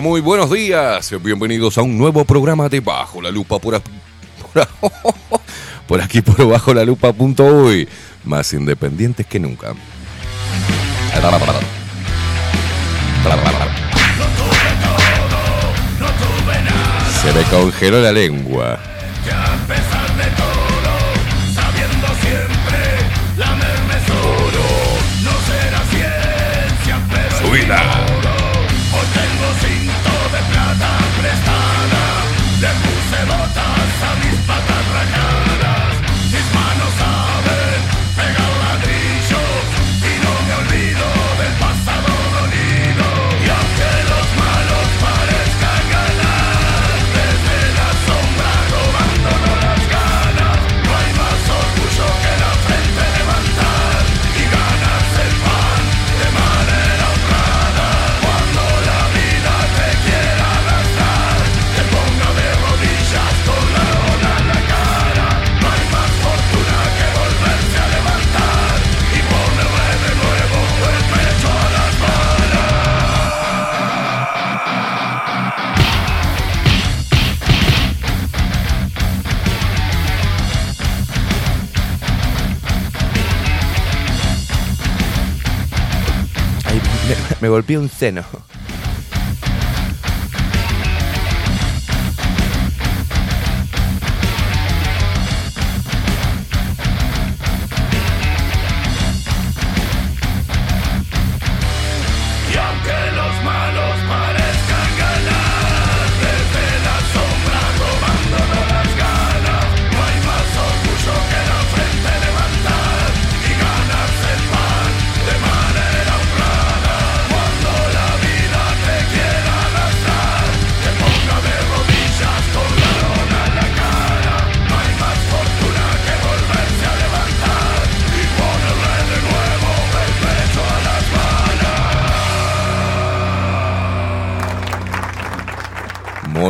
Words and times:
Muy 0.00 0.20
buenos 0.20 0.50
días. 0.50 1.14
Bienvenidos 1.22 1.78
a 1.78 1.82
un 1.82 1.96
nuevo 1.96 2.24
programa 2.24 2.68
de 2.68 2.80
Bajo 2.80 3.22
la 3.22 3.30
Lupa 3.30 3.58
por, 3.58 3.80
por, 5.86 6.00
aquí 6.00 6.20
por 6.20 6.46
bajo 6.46 6.74
la 6.74 6.84
lupa.uy. 6.84 7.88
Más 8.24 8.52
independientes 8.52 9.26
que 9.26 9.38
nunca. 9.38 9.74
Se 17.22 17.32
me 17.32 17.42
congeló 17.44 18.00
la 18.00 18.12
lengua. 18.12 18.78
que 27.50 28.05
me, 87.40 87.48
golpeé 87.48 87.78
un 87.78 87.88
seno. 87.88 88.22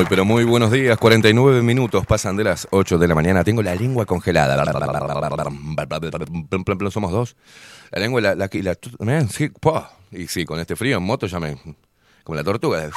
Pero 0.08 0.24
muy 0.24 0.44
buenos 0.44 0.70
días. 0.70 0.98
49 0.98 1.62
minutos 1.62 2.06
pasan 2.06 2.36
de 2.36 2.44
las 2.44 2.68
8 2.70 2.98
de 2.98 3.08
la 3.08 3.14
mañana. 3.14 3.44
Tengo 3.44 3.62
la 3.62 3.74
lengua 3.74 4.06
congelada. 4.06 4.56
Somos 6.90 7.12
dos. 7.12 7.36
La 7.90 8.00
lengua 8.00 8.20
y 8.20 8.24
la... 8.24 8.34
la, 8.34 8.48
la- 8.52 8.76
man, 9.00 9.28
sí, 9.28 9.50
y 10.12 10.26
sí, 10.28 10.44
con 10.44 10.60
este 10.60 10.76
frío 10.76 10.98
en 10.98 11.02
moto 11.02 11.26
ya 11.26 11.40
me... 11.40 11.56
Como 12.24 12.36
la 12.36 12.44
tortuga. 12.44 12.90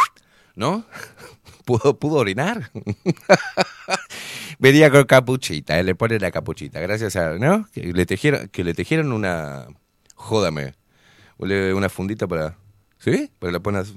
¿No? 0.55 0.85
¿Pudo, 1.65 1.97
pudo 1.97 2.17
orinar? 2.17 2.71
Venía 4.59 4.89
con 4.91 5.03
capuchita. 5.05 5.79
Él 5.79 5.85
le 5.87 5.95
pone 5.95 6.19
la 6.19 6.31
capuchita. 6.31 6.79
Gracias 6.79 7.15
a... 7.15 7.35
¿No? 7.35 7.67
Que 7.71 7.93
le 7.93 8.05
tejieron, 8.05 8.47
que 8.49 8.63
le 8.63 8.73
tejieron 8.73 9.11
una... 9.11 9.67
Jódame. 10.15 10.73
Una 11.37 11.89
fundita 11.89 12.27
para... 12.27 12.57
¿Sí? 12.97 13.31
Para 13.39 13.53
la 13.53 13.59
pones... 13.59 13.93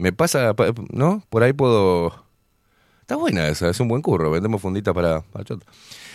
Me 0.00 0.12
pasa, 0.12 0.54
pa- 0.54 0.72
¿no? 0.90 1.22
Por 1.28 1.42
ahí 1.42 1.52
puedo... 1.52 2.24
Está 3.02 3.16
buena 3.16 3.48
esa, 3.48 3.68
es 3.68 3.78
un 3.80 3.88
buen 3.88 4.00
curro, 4.00 4.30
vendemos 4.30 4.62
funditas 4.62 4.94
para, 4.94 5.20
para. 5.20 5.44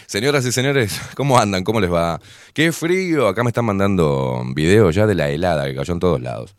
Señoras 0.07 0.45
y 0.45 0.51
señores, 0.51 0.99
¿cómo 1.15 1.37
andan? 1.37 1.63
¿Cómo 1.63 1.79
les 1.79 1.91
va? 1.91 2.19
¡Qué 2.53 2.71
frío! 2.71 3.27
Acá 3.27 3.43
me 3.43 3.49
están 3.49 3.65
mandando 3.65 4.43
videos 4.55 4.95
ya 4.95 5.05
de 5.05 5.13
la 5.13 5.29
helada 5.29 5.65
que 5.65 5.75
cayó 5.75 5.93
en 5.93 5.99
todos 5.99 6.19
lados. 6.21 6.55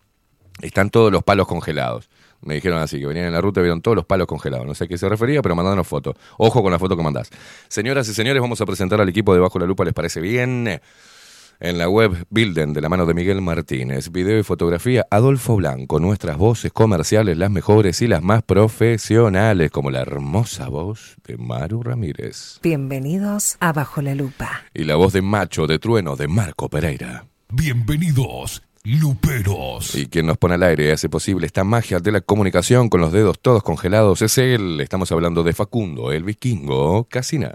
Están 0.63 0.91
todos 0.91 1.11
los 1.11 1.25
palos 1.25 1.49
congelados. 1.49 2.09
Me 2.43 2.55
dijeron 2.55 2.79
así, 2.81 3.01
que 3.01 3.07
venían 3.07 3.27
en 3.27 3.33
la 3.33 3.41
ruta 3.41 3.61
y 3.61 3.65
vieron 3.65 3.81
todos 3.83 3.97
los 3.97 4.05
palos 4.05 4.27
congelados. 4.29 4.67
No 4.67 4.75
sé 4.75 4.85
a 4.85 4.87
qué 4.87 4.99
se 4.99 5.09
refería, 5.09 5.43
pero 5.43 5.57
mandándonos 5.57 5.87
fotos. 5.89 6.15
Ojo 6.39 6.63
con 6.63 6.71
la 6.71 6.79
foto 6.79 6.97
que 6.97 7.03
mandás. 7.03 7.31
Señoras 7.69 8.07
y 8.09 8.15
señores, 8.15 8.41
vamos 8.41 8.61
a 8.61 8.67
presentar 8.67 9.01
al 9.01 9.09
equipo 9.09 9.35
de 9.35 9.41
Bajo 9.41 9.59
la 9.59 9.67
Lupa, 9.67 9.85
¿les 9.85 9.95
parece 9.95 10.21
bien? 10.21 10.81
En 11.59 11.79
la 11.79 11.89
web 11.89 12.27
Bilden, 12.29 12.75
de 12.75 12.83
la 12.83 12.91
mano 12.91 13.07
de 13.07 13.15
Miguel 13.15 13.41
Martínez. 13.41 14.13
Video 14.13 14.39
y 14.39 14.43
fotografía 14.43 15.07
Adolfo 15.11 15.57
Blanco. 15.57 15.99
Nuestras 15.99 16.37
voces 16.37 16.71
comerciales, 16.71 17.39
las 17.39 17.51
mejores 17.51 18.03
y 18.03 18.09
las 18.09 18.23
más 18.23 18.43
profesionales, 18.43 19.71
como 19.71 19.91
la 19.91 20.03
hermosa 20.03 20.69
voz 20.69 21.17
de 21.27 21.39
Maru 21.39 21.83
Ramírez. 21.83 22.61
Bienvenidos 22.63 23.57
a 23.61 23.73
Bajo 23.73 24.03
la 24.03 24.15
Lupa. 24.15 24.65
Y 24.75 24.85
la 24.85 24.97
voz 24.97 25.15
de 25.15 25.23
Macho 25.23 25.67
de 25.67 25.79
Trueno 25.79 26.15
de 26.15 26.29
Marco 26.29 26.69
Pereira. 26.69 27.25
Bienvenidos, 27.49 28.63
Luperos. 28.85 29.95
Y 29.95 30.09
quien 30.09 30.27
nos 30.27 30.37
pone 30.37 30.57
al 30.57 30.63
aire 30.63 30.89
y 30.89 30.91
hace 30.91 31.09
posible 31.09 31.47
esta 31.47 31.65
magia 31.65 32.01
de 32.01 32.13
la 32.13 32.21
comunicación 32.21 32.91
con 32.91 33.01
los 33.01 33.13
dedos 33.13 33.41
todos 33.41 33.63
congelados 33.63 34.21
es 34.21 34.37
él. 34.37 34.79
Estamos 34.83 35.11
hablando 35.11 35.43
de 35.43 35.55
Facundo, 35.55 36.13
el 36.13 36.25
vikingo 36.25 37.05
Casina. 37.05 37.55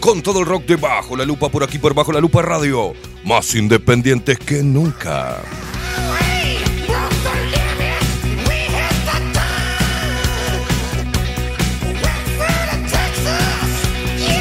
Con 0.00 0.22
todo 0.22 0.40
el 0.40 0.46
rock 0.46 0.66
de 0.66 0.76
Bajo 0.76 1.16
la 1.16 1.24
Lupa 1.24 1.48
por 1.48 1.62
aquí 1.62 1.78
por 1.78 1.94
Bajo 1.94 2.12
la 2.12 2.20
Lupa 2.20 2.42
Radio. 2.42 2.92
Más 3.24 3.54
independientes 3.54 4.38
que 4.38 4.62
nunca. 4.62 5.38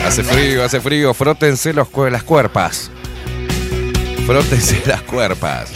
Hace 0.06 0.24
frío, 0.24 0.64
hace 0.64 0.82
frío. 0.82 1.14
Frótense 1.14 1.74
los, 1.74 1.88
las 2.12 2.24
cuerpas. 2.24 2.92
Frótense 4.26 4.82
las 4.86 5.02
cuerpas. 5.04 5.72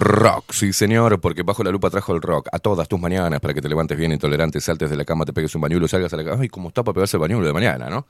Rock, 0.00 0.52
sí 0.52 0.72
señor, 0.72 1.20
porque 1.20 1.42
bajo 1.42 1.62
la 1.64 1.70
lupa 1.70 1.90
trajo 1.90 2.14
el 2.14 2.22
rock 2.22 2.48
a 2.52 2.58
todas 2.58 2.88
tus 2.88 3.00
mañanas 3.00 3.40
para 3.40 3.52
que 3.54 3.60
te 3.60 3.68
levantes 3.68 3.96
bien 3.98 4.12
intolerante, 4.12 4.60
saltes 4.60 4.90
de 4.90 4.96
la 4.96 5.04
cama, 5.04 5.24
te 5.24 5.32
pegues 5.32 5.54
un 5.54 5.60
bañuelo, 5.60 5.88
salgas 5.88 6.12
a 6.12 6.16
la 6.16 6.24
cama. 6.24 6.42
Ay, 6.42 6.48
cómo 6.48 6.68
está 6.68 6.82
para 6.82 6.94
pegarse 6.94 7.16
el 7.16 7.20
bañuelo 7.20 7.46
de 7.46 7.52
mañana, 7.52 7.88
¿no? 7.90 8.06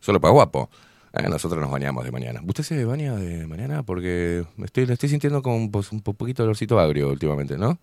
Solo 0.00 0.20
para 0.20 0.32
guapo. 0.32 0.70
Eh, 1.12 1.28
nosotros 1.28 1.60
nos 1.60 1.70
bañamos 1.70 2.04
de 2.04 2.10
mañana. 2.10 2.40
¿Usted 2.46 2.64
se 2.64 2.84
baña 2.84 3.14
de 3.14 3.46
mañana? 3.46 3.82
Porque 3.82 4.44
estoy, 4.64 4.86
le 4.86 4.94
estoy 4.94 5.08
sintiendo 5.10 5.42
con 5.42 5.70
pues, 5.70 5.92
un 5.92 6.00
po- 6.00 6.14
poquito 6.14 6.42
de 6.42 6.46
olorcito 6.48 6.80
agrio 6.80 7.10
últimamente, 7.10 7.58
¿no? 7.58 7.78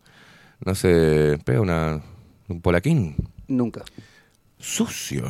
No 0.65 0.75
se 0.75 1.37
pega 1.45 1.61
una, 1.61 2.01
un 2.47 2.61
polaquín 2.61 3.15
Nunca. 3.47 3.83
sucio. 4.57 5.23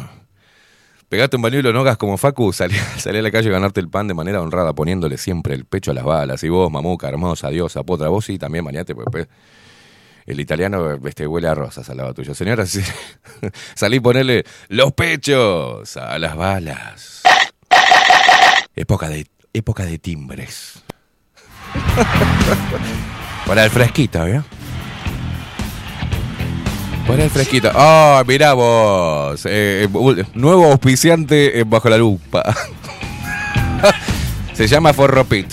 Pegate 1.10 1.36
un 1.38 1.42
bañuelo, 1.42 1.74
no 1.74 1.80
hagas 1.80 1.98
como 1.98 2.18
Facu, 2.18 2.54
salí, 2.54 2.76
a 2.78 3.12
la 3.12 3.32
calle 3.32 3.50
a 3.50 3.52
ganarte 3.52 3.80
el 3.80 3.90
pan 3.90 4.08
de 4.08 4.14
manera 4.14 4.42
honrada, 4.42 4.74
poniéndole 4.74 5.18
siempre 5.18 5.56
el 5.56 5.66
pecho 5.66 5.90
a 5.90 5.96
las 5.96 6.04
balas. 6.04 6.44
Y 6.44 6.50
vos, 6.50 6.72
mamuca, 6.72 7.10
hermosa, 7.10 7.50
diosa, 7.50 7.84
potra, 7.84 8.10
vos 8.10 8.26
sí, 8.26 8.38
también 8.38 8.64
bañate, 8.64 8.94
porque 8.94 9.10
pues, 9.12 9.28
el 10.28 10.40
italiano 10.40 11.00
este, 11.04 11.26
huele 11.26 11.48
a 11.48 11.56
rosas 11.56 11.90
al 11.90 11.98
lado 11.98 12.14
tuyo. 12.14 12.36
Señora, 12.36 12.66
sí, 12.68 12.82
salí 13.74 13.98
a 13.98 14.02
ponerle 14.02 14.46
los 14.68 14.94
pechos 14.94 15.98
a 15.98 16.20
las 16.20 16.36
balas. 16.36 17.24
Época 18.76 19.10
de, 19.10 19.26
época 19.52 19.86
de 19.86 19.98
timbres. 19.98 20.84
Para 23.48 23.66
el 23.66 23.72
fresquito, 23.72 24.24
¿vio? 24.26 24.46
El 27.18 27.30
fresquito. 27.30 27.72
Ah, 27.74 28.24
mirá 28.28 28.54
vos. 28.54 29.46
Eh, 29.46 29.88
eh, 29.92 30.24
nuevo 30.36 30.72
auspiciante 30.72 31.60
en 31.60 31.70
Bajo 31.70 31.90
la 31.90 31.98
Lupa. 31.98 32.44
Se 34.54 34.68
llama 34.68 34.94
Forropit. 34.94 35.48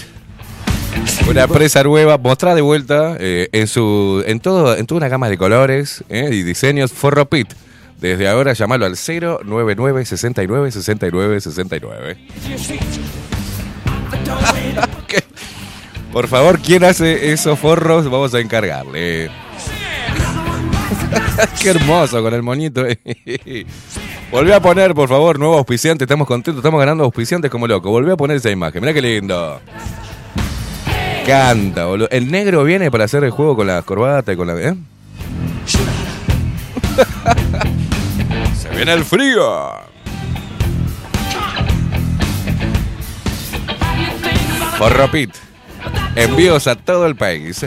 Una 1.29 1.45
empresa 1.45 1.83
nueva, 1.83 2.19
mostrada 2.19 2.57
de 2.57 2.63
vuelta 2.63 3.17
eh, 3.19 3.49
en 3.53 3.67
su 3.67 4.23
en 4.27 4.41
todo 4.41 4.77
en 4.77 4.87
toda 4.87 4.99
una 4.99 5.09
gama 5.09 5.29
de 5.29 5.39
colores 5.39 6.05
eh, 6.09 6.29
y 6.31 6.43
diseños 6.43 6.93
Forropit. 6.93 7.53
Desde 8.01 8.29
ahora 8.29 8.53
llamalo 8.53 8.85
al 8.85 8.97
099 8.97 10.05
69 10.05 10.71
69 10.71 11.41
69. 11.41 12.19
¿Qué? 15.09 15.25
Por 16.13 16.29
favor, 16.29 16.61
¿quién 16.61 16.85
hace 16.85 17.33
esos 17.33 17.59
forros? 17.59 18.05
Vamos 18.11 18.35
a 18.35 18.41
encargarle. 18.41 19.31
Qué 21.61 21.71
hermoso 21.71 22.23
con 22.23 22.35
el 22.35 22.43
moñito. 22.43 22.85
Volví 24.31 24.53
a 24.53 24.61
poner, 24.61 24.95
por 24.95 25.09
favor, 25.09 25.39
nuevo 25.39 25.59
auspiciante. 25.59 26.05
Estamos 26.05 26.27
contentos, 26.27 26.61
estamos 26.61 26.81
ganando 26.81 27.05
auspiciantes 27.05 27.51
como 27.51 27.67
loco. 27.67 27.91
Volví 27.91 28.11
a 28.11 28.17
poner 28.17 28.39
esa 28.39 28.51
imagen. 28.51 28.81
Mirá 28.81 28.95
qué 28.95 29.03
lindo. 29.03 29.61
Canta, 31.27 31.85
boludo. 31.87 32.09
El 32.11 32.31
negro 32.31 32.63
viene 32.65 32.91
para 32.91 33.05
hacer 33.05 33.25
el 33.25 33.31
juego 33.31 33.57
con 33.57 33.67
la 33.67 33.83
corbata 33.83 34.33
y 34.33 34.37
con 34.37 34.47
la. 34.47 34.55
¿eh? 34.55 34.75
Se 38.57 38.69
viene 38.71 38.93
el 38.93 39.05
frío. 39.05 39.73
Forropit. 44.79 45.35
Envíos 46.15 46.67
a 46.67 46.77
todo 46.77 47.07
el 47.07 47.17
país. 47.17 47.65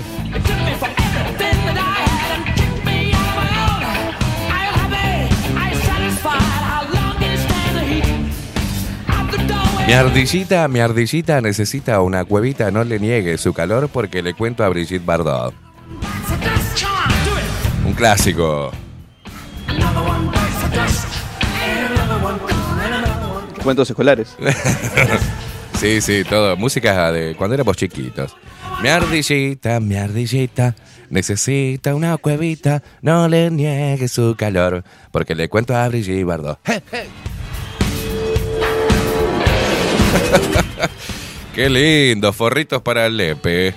Mi 9.90 9.96
ardillita, 9.96 10.68
mi 10.68 10.80
ardillita 10.82 11.42
necesita 11.42 12.00
una 12.02 12.24
cuevita, 12.24 12.70
no 12.70 12.84
le 12.84 13.00
niegue 13.00 13.40
su 13.40 13.54
calor 13.54 13.90
porque 13.90 14.22
le 14.22 14.36
cuento 14.36 14.64
a 14.64 14.70
Brigitte 14.70 15.04
Bardot. 15.04 15.52
Un 17.84 17.94
clásico. 17.94 18.70
Cuentos 23.64 23.90
escolares. 23.90 24.38
Sí, 25.80 26.02
sí, 26.02 26.26
todo. 26.30 26.58
Música 26.58 27.10
de 27.14 27.36
cuando 27.38 27.54
éramos 27.54 27.78
chiquitos. 27.78 28.36
Mi 28.84 28.90
ardillita, 28.90 29.80
mi 29.80 29.96
ardillita, 29.96 30.76
necesita 31.10 31.96
una 31.96 32.18
cuevita, 32.18 32.84
no 33.02 33.30
le 33.30 33.50
niegue 33.50 34.10
su 34.10 34.36
calor, 34.36 34.84
porque 35.12 35.36
le 35.36 35.48
cuento 35.48 35.74
a 35.74 35.88
Brigitte 35.88 36.26
Bardot. 36.26 36.60
¡Hey, 36.66 36.82
hey! 36.92 37.08
Qué 41.56 41.70
lindo, 41.70 42.32
forritos 42.34 42.82
para 42.82 43.06
el 43.06 43.18
Lepe. 43.18 43.74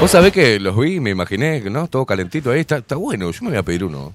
Vos 0.00 0.10
sabés 0.10 0.32
que 0.32 0.60
los 0.60 0.76
vi, 0.78 1.00
me 1.00 1.10
imaginé, 1.10 1.60
¿no? 1.62 1.88
Todo 1.88 2.04
calentito 2.04 2.50
ahí, 2.50 2.60
está, 2.60 2.78
está 2.78 2.96
bueno, 2.96 3.30
yo 3.30 3.38
me 3.42 3.50
voy 3.50 3.58
a 3.58 3.62
pedir 3.62 3.84
uno. 3.84 4.12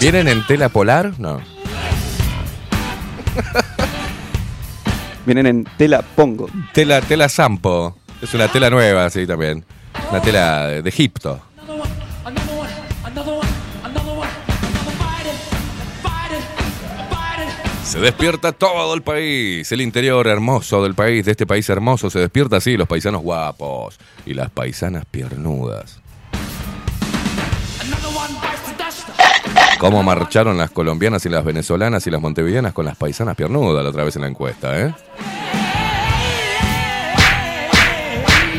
¿Vienen 0.00 0.28
en 0.28 0.46
tela 0.46 0.68
polar? 0.68 1.14
No. 1.18 1.55
Vienen 5.26 5.46
en 5.46 5.64
tela 5.76 6.02
pongo. 6.02 6.48
Tela, 6.72 7.00
tela 7.00 7.28
Sampo. 7.28 7.96
Es 8.22 8.32
una 8.34 8.48
tela 8.48 8.70
nueva, 8.70 9.10
sí, 9.10 9.26
también. 9.26 9.64
Una 10.10 10.20
tela 10.20 10.68
de 10.68 10.82
de 10.82 10.88
Egipto. 10.88 11.40
Se 17.84 18.00
despierta 18.00 18.52
todo 18.52 18.94
el 18.94 19.02
país, 19.02 19.70
el 19.72 19.80
interior 19.80 20.26
hermoso 20.26 20.82
del 20.82 20.94
país, 20.94 21.24
de 21.24 21.30
este 21.30 21.46
país 21.46 21.66
hermoso, 21.70 22.10
se 22.10 22.18
despierta 22.18 22.56
así, 22.56 22.76
los 22.76 22.86
paisanos 22.86 23.22
guapos 23.22 23.98
y 24.26 24.34
las 24.34 24.50
paisanas 24.50 25.04
piernudas. 25.06 26.02
¿Cómo 29.78 30.02
marcharon 30.02 30.56
las 30.56 30.70
colombianas 30.70 31.26
y 31.26 31.28
las 31.28 31.44
venezolanas 31.44 32.06
y 32.06 32.10
las 32.10 32.20
montevideanas 32.20 32.72
con 32.72 32.86
las 32.86 32.96
paisanas 32.96 33.36
piernudas 33.36 33.84
la 33.84 33.90
otra 33.90 34.04
vez 34.04 34.16
en 34.16 34.22
la 34.22 34.28
encuesta, 34.28 34.80
eh? 34.80 34.94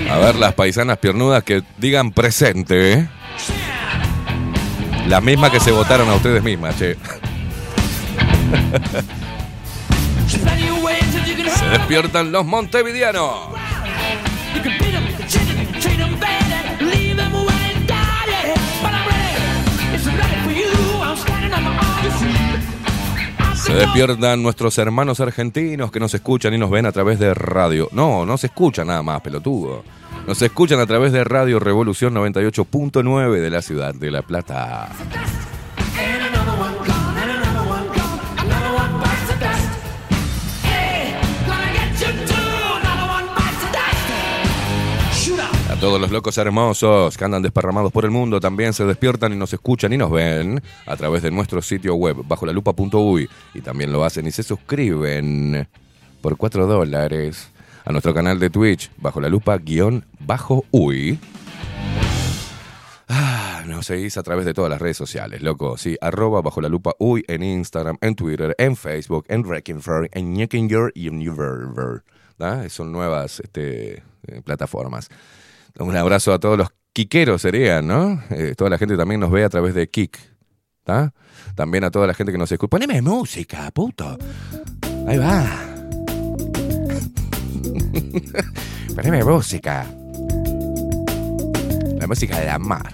A 0.09 0.17
ver, 0.17 0.36
las 0.36 0.53
paisanas 0.53 0.97
piernudas 1.00 1.43
que 1.43 1.63
digan 1.77 2.12
presente, 2.12 2.93
¿eh? 2.93 3.09
Las 5.07 5.24
mismas 5.24 5.51
que 5.51 5.59
se 5.59 5.71
votaron 5.71 6.07
a 6.09 6.15
ustedes 6.15 6.43
mismas, 6.43 6.77
che. 6.77 6.95
Se 11.57 11.65
despiertan 11.69 12.31
los 12.31 12.45
montevideanos. 12.45 13.50
Se 23.67 23.74
despiertan 23.74 24.41
nuestros 24.41 24.77
hermanos 24.77 25.19
argentinos 25.19 25.91
que 25.91 26.00
nos 26.00 26.13
escuchan 26.13 26.53
y 26.53 26.57
nos 26.57 26.71
ven 26.71 26.86
a 26.86 26.93
través 26.93 27.19
de 27.19 27.33
radio. 27.33 27.89
No, 27.91 28.25
no 28.25 28.38
se 28.38 28.47
escuchan 28.47 28.88
nada 28.88 29.03
más, 29.03 29.19
pelotudo. 29.19 29.83
Nos 30.25 30.41
escuchan 30.41 30.79
a 30.79 30.86
través 30.86 31.12
de 31.12 31.25
Radio 31.25 31.59
Revolución 31.59 32.15
98.9 32.15 33.41
de 33.41 33.50
la 33.50 33.62
ciudad 33.62 33.93
de 33.93 34.09
La 34.09 34.21
Plata. 34.21 34.88
Todos 45.88 46.01
los 46.01 46.12
locos 46.12 46.38
hermosos 46.38 47.17
que 47.17 47.24
andan 47.24 47.41
desparramados 47.41 47.94
por 47.94 48.03
el 48.03 48.12
mundo 48.12 48.41
también 48.41 48.74
se 48.74 48.84
despiertan 48.84 49.32
y 49.32 49.38
nos 49.38 49.53
escuchan 49.53 49.94
y 49.94 49.98
nos 49.98 50.12
ven 50.12 50.62
a 50.86 50.98
través 50.98 51.24
de 51.24 51.32
nuestro 51.32 51.62
sitio 51.62 51.96
web 51.96 52.17
bajo 52.25 52.46
la 52.46 52.51
lupa.uy 52.51 53.29
y 53.53 53.62
también 53.62 53.94
lo 53.94 54.03
hacen 54.03 54.27
y 54.27 54.32
se 54.32 54.44
suscriben 54.44 55.65
por 56.20 56.36
4 56.36 56.67
dólares 56.67 57.53
a 57.86 57.94
nuestro 57.94 58.13
canal 58.13 58.38
de 58.38 58.50
Twitch 58.50 58.91
bajo 58.98 59.22
la 59.22 59.29
lupa 59.29 59.58
guion 59.60 60.03
bajo 60.20 60.65
uy. 60.72 61.17
Ah, 63.08 63.63
nos 63.65 63.86
seguís 63.86 64.17
a 64.17 64.24
través 64.24 64.46
de 64.46 64.53
todas 64.53 64.70
las 64.70 64.82
redes 64.82 64.98
sociales, 64.98 65.41
loco. 65.41 65.77
Sí, 65.77 65.96
arroba 66.01 66.41
bajo 66.41 66.60
la 66.60 66.67
lupa 66.67 66.96
uy 67.00 67.24
en 67.29 67.44
Instagram, 67.44 67.98
en 68.01 68.13
Twitter, 68.13 68.53
en 68.58 68.75
Facebook, 68.75 69.24
en 69.29 69.46
Wreckenfer, 69.46 70.10
en 70.12 70.34
Ñekinger 70.34 70.91
y 70.94 71.08
en. 71.08 71.24
Son 72.67 72.91
nuevas 72.91 73.39
este, 73.39 74.03
eh, 74.27 74.41
plataformas. 74.44 75.10
Un 75.79 75.96
abrazo 75.96 76.34
a 76.34 76.39
todos 76.39 76.57
los 76.57 76.69
quiqueros 76.93 77.41
serían, 77.41 77.88
¿no? 77.88 78.22
Eh, 78.31 78.53
toda 78.57 78.69
la 78.69 78.77
gente 78.77 78.98
también 78.98 79.19
nos 79.19 79.31
ve 79.31 79.43
a 79.43 79.50
través 79.50 79.75
de 79.75 79.89
Kik. 79.89 80.17
¿Está? 80.79 81.13
También 81.55 81.84
a 81.84 81.91
toda 81.91 82.07
la 82.07 82.13
gente 82.13 82.31
que 82.31 82.38
nos 82.38 82.51
escucha. 82.51 82.69
Poneme 82.69 83.01
música, 83.01 83.69
puto. 83.72 84.17
Ahí 85.07 85.17
va. 85.17 85.46
Poneme 88.96 89.24
música. 89.24 89.86
La 92.00 92.07
música 92.07 92.39
de 92.39 92.46
la 92.46 92.57
mar. 92.57 92.93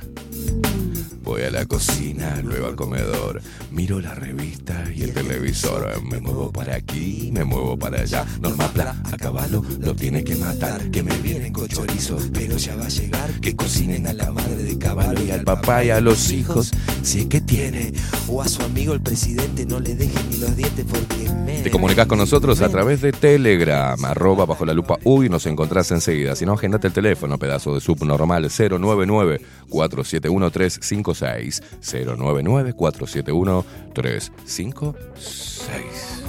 Voy 1.33 1.41
a 1.41 1.49
la 1.49 1.65
cocina, 1.65 2.39
luego 2.43 2.67
al 2.67 2.75
comedor. 2.75 3.41
Miro 3.71 3.99
la 3.99 4.13
revista 4.13 4.83
y 4.95 5.01
el 5.01 5.13
televisor. 5.15 5.99
Me 6.03 6.19
muevo 6.19 6.51
para 6.51 6.75
aquí, 6.75 7.31
me 7.33 7.43
muevo 7.43 7.75
para 7.75 8.01
allá. 8.01 8.23
Norma 8.39 8.67
Pla, 8.67 8.95
a 9.11 9.17
caballo 9.17 9.63
lo 9.79 9.95
tiene 9.95 10.23
que 10.23 10.35
matar. 10.35 10.91
Que 10.91 11.01
me 11.01 11.17
vienen 11.17 11.51
con 11.51 11.67
chorizo, 11.67 12.19
pero 12.31 12.55
ya 12.57 12.75
va 12.75 12.85
a 12.85 12.89
llegar. 12.89 13.31
Que 13.41 13.55
cocinen 13.55 14.05
a 14.05 14.13
la 14.13 14.29
madre 14.31 14.57
de 14.57 14.77
caballo 14.77 15.23
y 15.25 15.31
al 15.31 15.43
papá 15.43 15.83
y 15.83 15.89
a 15.89 15.99
los 16.01 16.29
hijos. 16.29 16.71
Si 17.01 17.21
es 17.21 17.25
que 17.25 17.41
tiene. 17.41 17.93
O 18.27 18.39
a 18.39 18.47
su 18.47 18.61
amigo 18.61 18.93
el 18.93 19.01
presidente 19.01 19.65
no 19.65 19.79
le 19.79 19.95
dejen 19.95 20.29
ni 20.29 20.37
los 20.37 20.55
dientes 20.55 20.85
porque 20.87 21.33
me... 21.45 21.63
Te 21.63 21.71
comunicas 21.71 22.05
con 22.05 22.19
nosotros 22.19 22.61
a 22.61 22.69
través 22.69 23.01
de 23.01 23.11
Telegram, 23.11 23.97
arroba 24.05 24.45
bajo 24.45 24.65
la 24.65 24.73
lupa 24.73 24.99
uy, 25.03 25.29
nos 25.29 25.47
encontrás 25.47 25.89
enseguida. 25.91 26.35
Si 26.35 26.45
no, 26.45 26.53
agendate 26.53 26.85
el 26.85 26.93
teléfono, 26.93 27.39
pedazo 27.39 27.73
de 27.73 27.81
subnormal 27.81 28.43
099 28.43 29.41
471 29.69 30.51
356 30.51 31.22
099 31.23 32.73
471 32.73 33.65
356 33.93 36.23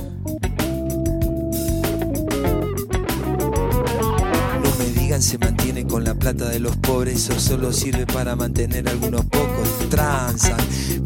No 4.62 4.70
me 4.78 5.00
digan 5.00 5.22
se 5.22 5.38
mantiene 5.38 5.86
con 5.86 6.04
la 6.04 6.14
plata 6.14 6.48
de 6.48 6.60
los 6.60 6.76
pobres 6.76 7.28
o 7.30 7.38
solo 7.38 7.72
sirve 7.72 8.06
para 8.06 8.36
mantener 8.36 8.88
algunos 8.88 9.24
pocos. 9.26 9.88
Transan, 9.90 10.56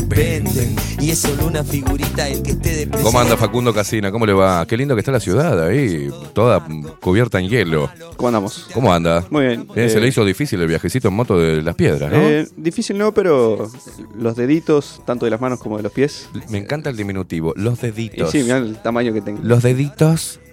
venden 0.09 0.75
y 1.01 1.11
es 1.11 1.19
solo 1.19 1.47
una 1.47 1.63
figurita 1.63 2.29
el 2.29 2.43
que 2.43 2.53
esté 2.53 2.69
de 2.71 2.75
presidente. 2.87 3.03
¿Cómo 3.03 3.21
anda 3.21 3.37
Facundo 3.37 3.73
Casina? 3.75 4.11
¿Cómo 4.11 4.27
le 4.27 4.33
va? 4.33 4.65
Qué 4.67 4.77
lindo 4.77 4.95
que 4.95 5.01
está 5.01 5.13
la 5.13 5.21
ciudad 5.21 5.67
ahí, 5.67 6.11
toda 6.33 6.67
cubierta 7.01 7.39
en 7.39 7.49
hielo. 7.49 7.91
¿Cómo 8.17 8.29
andamos? 8.29 8.67
¿Cómo 8.73 8.93
anda? 8.93 9.25
Muy 9.31 9.47
bien. 9.47 9.67
Eh, 9.75 9.89
se 9.89 9.99
Eh, 9.99 10.01
le 10.01 10.09
hizo 10.09 10.25
difícil 10.25 10.61
el 10.61 10.69
viajecito 10.69 11.09
en 11.09 11.15
moto 11.15 11.39
de 11.39 11.63
las 11.63 11.75
piedras, 11.75 12.11
¿no? 12.11 12.19
eh, 12.19 12.49
difícil 12.57 12.99
no, 12.99 13.13
pero 13.13 13.71
los 14.17 14.37
deditos, 14.37 15.03
tanto 15.05 15.25
de 15.27 15.31
las 15.31 15.41
manos 15.41 15.61
como 15.61 15.77
de 15.77 15.83
los 15.83 15.93
pies. 15.93 16.29
Me 16.49 16.59
encanta 16.59 16.91
el 16.91 16.97
diminutivo, 16.97 17.53
los 17.57 17.79
Y 17.83 17.87
deditos. 17.87 18.31
sí, 18.31 18.43
mirá 18.43 18.57
el 18.59 18.77
tamaño 18.83 19.13
que 19.13 19.21
tengo. 19.21 19.41
Los 19.43 19.63
deditos, 19.63 20.41
Eh, 20.43 20.48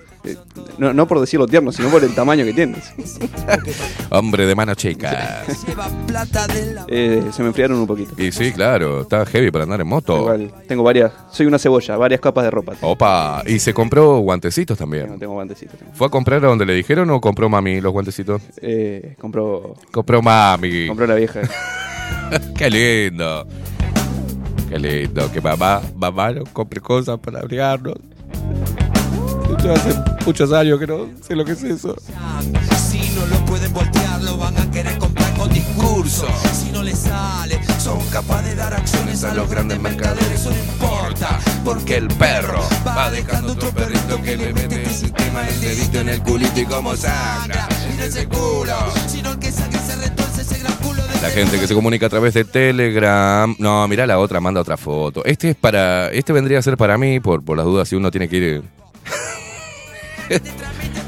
no, 0.77 0.93
no 0.93 1.07
por 1.07 1.19
decirlo 1.19 1.47
tierno, 1.47 1.71
sino 1.71 1.89
por 1.89 2.03
el 2.03 2.13
tamaño 2.13 2.43
que 2.45 2.53
tienes. 2.53 2.91
hombre 4.09 4.45
de 4.45 4.55
mano 4.55 4.75
chica. 4.75 5.43
Eh, 6.87 7.23
se 7.31 7.41
me 7.41 7.49
enfriaron 7.49 7.77
un 7.79 7.87
poquito. 7.87 8.13
Y 8.21 8.31
sí, 8.31 8.51
claro, 8.51 9.01
está 9.01 9.25
heavy 9.25 9.51
para 9.51 9.63
andar 9.63 9.81
en 9.81 9.87
moto. 9.87 10.17
Igual, 10.17 10.53
tengo 10.67 10.83
varias. 10.83 11.11
Soy 11.31 11.45
una 11.45 11.59
cebolla, 11.59 11.97
varias 11.97 12.21
capas 12.21 12.43
de 12.45 12.51
ropa. 12.51 12.73
Opa, 12.81 13.43
y 13.45 13.59
se 13.59 13.73
compró 13.73 14.19
guantecitos 14.19 14.77
también. 14.77 15.17
tengo 15.19 15.33
guantecitos. 15.33 15.77
tengo. 15.77 15.91
¿Fue 15.93 16.07
a 16.07 16.09
comprar 16.09 16.43
a 16.43 16.47
donde 16.47 16.65
le 16.65 16.73
dijeron 16.73 17.09
o 17.09 17.21
compró 17.21 17.49
mami 17.49 17.81
los 17.81 17.91
guantecitos? 17.93 18.41
Eh, 18.61 19.15
compró, 19.19 19.75
Compró 19.91 20.21
mami. 20.21 20.87
compró 20.87 21.07
la 21.07 21.15
vieja. 21.15 21.41
Qué 22.57 22.69
lindo. 22.69 23.47
Qué 24.69 24.79
lindo. 24.79 25.31
Que 25.31 25.41
mamá, 25.41 25.81
mamá 25.95 26.31
nos 26.31 26.49
compre 26.49 26.79
cosas 26.81 27.19
para 27.19 27.39
abrigarnos. 27.39 27.95
Yo 29.63 29.71
hace 29.73 29.93
muchos 30.25 30.51
años 30.51 30.79
que 30.79 30.87
no 30.87 31.09
sé 31.21 31.35
lo 31.35 31.45
que 31.45 31.51
es 31.51 31.63
eso. 31.63 31.95
Si 32.89 32.99
no 33.15 33.25
lo 33.27 33.45
pueden 33.45 33.71
voltear, 33.73 34.21
lo 34.23 34.37
van 34.37 34.57
a 34.57 34.69
querer 34.71 34.97
comprar 34.97 35.31
con 35.35 35.49
discurso. 35.53 36.27
Si 36.53 36.71
no 36.71 36.81
les 36.81 36.97
sale, 36.99 37.59
son 37.79 37.99
capaces 38.09 38.49
de 38.49 38.55
dar 38.55 38.73
acciones 38.73 39.23
a 39.23 39.33
los 39.33 39.49
grandes 39.49 39.79
mercaderes. 39.79 40.39
Eso 40.41 40.49
no 40.49 40.57
importa, 40.57 41.39
Porque 41.63 41.97
el 41.97 42.07
perro 42.07 42.61
va 42.87 43.11
dejando 43.11 43.53
otro 43.53 43.69
perrito 43.71 44.21
que 44.21 44.35
le 44.37 44.53
mete 44.53 44.83
el 44.83 44.89
sistema 44.89 45.47
el 45.47 45.61
dedito 45.61 45.99
en 45.99 46.09
el 46.09 46.21
culito 46.21 46.59
y 46.59 46.65
como 46.65 46.95
sangra. 46.95 47.67
mira 47.91 48.05
ese 48.05 48.27
culo. 48.27 48.75
Sino 49.07 49.31
el 49.31 49.39
que 49.39 49.51
saque 49.51 49.77
se 49.77 49.95
retuerce 49.95 50.41
ese 50.41 50.59
gran 50.59 50.73
culo 50.77 51.03
de 51.03 51.21
La 51.21 51.29
gente 51.29 51.59
que 51.59 51.67
se 51.67 51.75
comunica 51.75 52.07
a 52.07 52.09
través 52.09 52.33
de 52.33 52.45
Telegram. 52.45 53.55
No, 53.59 53.87
mirá 53.87 54.07
la 54.07 54.17
otra, 54.17 54.39
manda 54.39 54.61
otra 54.61 54.77
foto. 54.77 55.23
Este 55.25 55.51
es 55.51 55.55
para. 55.55 56.09
Este 56.09 56.33
vendría 56.33 56.59
a 56.59 56.61
ser 56.61 56.77
para 56.77 56.97
mí, 56.97 57.19
por, 57.19 57.43
por 57.43 57.57
las 57.57 57.65
dudas, 57.65 57.87
si 57.87 57.95
uno 57.95 58.09
tiene 58.09 58.27
que 58.27 58.37
ir. 58.37 58.74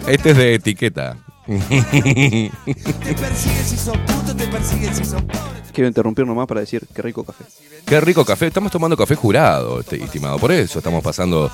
Este 0.07 0.29
es 0.31 0.37
de 0.37 0.53
etiqueta. 0.55 1.17
Te 1.47 3.13
persiguen 3.13 3.65
si 3.65 3.77
son 3.77 3.99
putos, 4.05 4.35
te 4.35 4.47
persiguen 4.47 4.95
si 4.95 5.05
son 5.05 5.25
pobres. 5.25 5.71
Quiero 5.71 5.87
interrumpir 5.87 6.25
nomás 6.25 6.47
para 6.47 6.59
decir 6.59 6.85
qué 6.93 7.01
rico 7.01 7.23
café. 7.23 7.45
Qué 7.85 8.01
rico 8.01 8.25
café. 8.25 8.47
Estamos 8.47 8.71
tomando 8.71 8.97
café 8.97 9.15
jurado, 9.15 9.79
este, 9.79 10.03
estimado. 10.03 10.37
Por 10.39 10.51
eso 10.51 10.79
estamos 10.79 11.03
pasando 11.03 11.49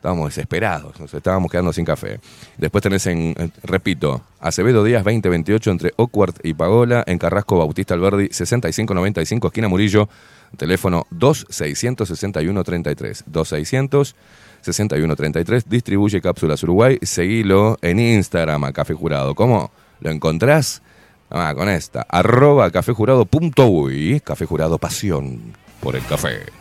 Estábamos 0.00 0.34
desesperados, 0.34 0.98
nos 0.98 1.12
estábamos 1.12 1.50
quedando 1.50 1.74
sin 1.74 1.84
café. 1.84 2.20
Después 2.56 2.80
tenés 2.80 3.06
en, 3.06 3.34
eh, 3.38 3.50
repito, 3.62 4.22
Acevedo 4.40 4.82
Díaz 4.82 5.04
2028 5.04 5.70
entre 5.70 5.92
Oakward 5.96 6.36
y 6.42 6.54
Pagola, 6.54 7.04
en 7.06 7.18
Carrasco 7.18 7.58
Bautista 7.58 7.92
Alberdi 7.92 8.28
6595, 8.30 9.48
esquina 9.48 9.68
Murillo, 9.68 10.08
teléfono 10.56 11.06
2661-33. 11.10 13.24
2661-33, 13.30 15.64
distribuye 15.66 16.22
Cápsulas 16.22 16.62
Uruguay, 16.62 16.98
seguilo 17.02 17.76
en 17.82 17.98
Instagram 17.98 18.64
a 18.64 18.72
Café 18.72 18.94
Jurado. 18.94 19.34
¿Cómo 19.34 19.70
lo 20.00 20.10
encontrás? 20.10 20.80
Ah, 21.28 21.52
con 21.54 21.68
esta, 21.68 22.06
arroba 22.08 22.70
cafejurado.uy, 22.70 24.22
Café 24.24 24.46
Jurado 24.46 24.78
Pasión 24.78 25.52
por 25.82 25.94
el 25.94 26.06
café. 26.06 26.59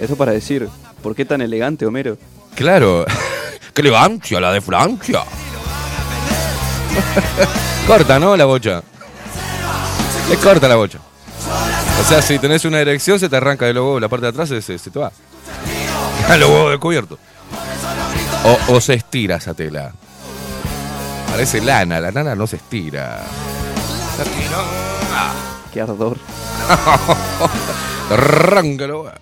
Eso 0.00 0.16
para 0.16 0.32
decir, 0.32 0.68
¿por 1.02 1.14
qué 1.14 1.24
tan 1.24 1.40
elegante, 1.42 1.86
Homero? 1.86 2.16
Claro, 2.54 3.04
¡Qué 3.74 3.82
elegancia 3.82 4.40
la 4.40 4.52
de 4.52 4.60
Francia! 4.60 5.22
corta, 7.86 8.18
¿no? 8.18 8.36
La 8.36 8.44
bocha. 8.46 8.82
Es 10.30 10.38
corta 10.38 10.68
la 10.68 10.76
bocha. 10.76 10.98
O 12.00 12.04
sea, 12.08 12.22
si 12.22 12.38
tenés 12.38 12.64
una 12.64 12.80
erección, 12.80 13.18
se 13.20 13.28
te 13.28 13.36
arranca 13.36 13.66
de 13.66 13.74
los 13.74 13.84
huevos, 13.84 14.00
la 14.00 14.08
parte 14.08 14.26
de 14.26 14.30
atrás 14.30 14.48
se, 14.48 14.62
se- 14.62 14.78
te 14.90 14.98
va. 14.98 15.12
A 16.28 16.36
los 16.36 16.48
huevos 16.48 16.70
descubiertos. 16.70 17.18
O, 18.44 18.74
o 18.74 18.80
se 18.80 18.94
estira 18.94 19.36
esa 19.36 19.54
tela. 19.54 19.92
Parece 21.30 21.60
lana, 21.60 22.00
la 22.00 22.10
lana 22.10 22.34
no 22.34 22.46
se 22.46 22.56
estira. 22.56 23.22
Qué 25.72 25.80
ardor. 25.80 26.16
Huevos. 28.10 29.12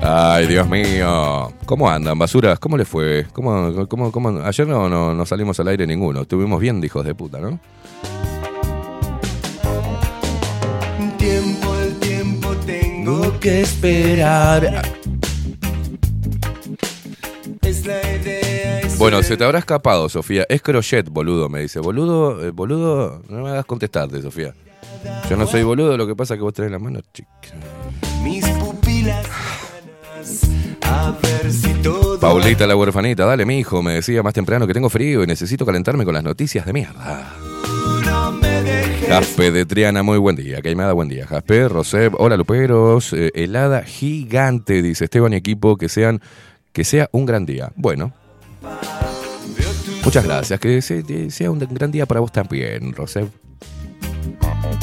Ay, 0.00 0.46
Dios 0.46 0.68
mío. 0.68 1.52
¿Cómo 1.66 1.90
andan, 1.90 2.18
basuras? 2.18 2.58
¿Cómo 2.58 2.76
les 2.76 2.88
fue? 2.88 3.26
¿Cómo, 3.32 3.86
cómo, 3.88 4.12
cómo? 4.12 4.40
Ayer 4.40 4.66
no, 4.66 4.88
no, 4.88 5.12
no 5.12 5.26
salimos 5.26 5.58
al 5.60 5.68
aire 5.68 5.86
ninguno. 5.86 6.22
Estuvimos 6.22 6.60
bien 6.60 6.80
de 6.80 6.86
hijos 6.86 7.04
de 7.04 7.14
puta, 7.14 7.38
¿no? 7.38 7.58
Tiempo, 11.18 11.74
el 11.76 11.98
tiempo 11.98 12.54
tengo 12.64 13.38
que 13.40 13.62
esperar. 13.62 14.82
Es 17.62 17.84
la 17.84 18.00
idea. 18.16 18.80
Bueno, 18.98 19.22
se 19.22 19.36
te 19.36 19.44
habrá 19.44 19.58
escapado, 19.58 20.08
Sofía. 20.08 20.44
Es 20.48 20.62
crochet, 20.62 21.08
boludo, 21.08 21.48
me 21.48 21.60
dice. 21.60 21.80
Boludo, 21.80 22.44
eh, 22.44 22.50
boludo, 22.50 23.22
no 23.28 23.42
me 23.42 23.50
hagas 23.50 23.64
contestarte, 23.64 24.22
Sofía. 24.22 24.54
Yo 25.28 25.36
no 25.36 25.46
soy 25.46 25.62
boludo, 25.62 25.96
lo 25.96 26.06
que 26.06 26.16
pasa 26.16 26.34
es 26.34 26.38
que 26.38 26.42
vos 26.42 26.54
tenés 26.54 26.70
la 26.70 26.78
mano 26.78 27.00
chica. 27.12 27.28
Mis 28.22 28.48
pupilas 28.48 29.26
Paulita 32.20 32.66
la 32.66 32.76
huerfanita, 32.76 33.24
dale, 33.24 33.46
mi 33.46 33.58
hijo, 33.60 33.82
me 33.82 33.94
decía 33.94 34.22
más 34.22 34.34
temprano 34.34 34.66
que 34.66 34.74
tengo 34.74 34.88
frío 34.90 35.22
y 35.22 35.26
necesito 35.26 35.64
calentarme 35.64 36.04
con 36.04 36.14
las 36.14 36.24
noticias 36.24 36.66
de 36.66 36.72
mierda. 36.72 37.34
Jaspe 39.08 39.50
de 39.50 39.64
Triana, 39.64 40.02
muy 40.02 40.18
buen 40.18 40.36
día. 40.36 40.60
Caimada, 40.60 40.92
buen 40.92 41.08
día. 41.08 41.26
Jaspe, 41.26 41.68
Roseb, 41.68 42.14
hola 42.18 42.36
Luperos. 42.36 43.12
eh, 43.14 43.30
helada 43.34 43.82
gigante, 43.82 44.82
dice 44.82 45.04
Esteban 45.04 45.32
y 45.32 45.36
equipo, 45.36 45.76
que 45.76 45.88
sean, 45.88 46.20
que 46.72 46.84
sea 46.84 47.08
un 47.12 47.24
gran 47.24 47.46
día. 47.46 47.72
Bueno. 47.76 48.12
Muchas 50.04 50.24
gracias, 50.24 50.58
que 50.60 50.82
se- 50.82 51.04
que 51.04 51.30
sea 51.30 51.50
un 51.50 51.58
gran 51.58 51.90
día 51.90 52.06
para 52.06 52.20
vos 52.20 52.32
también, 52.32 52.92
Roseb. 52.92 53.28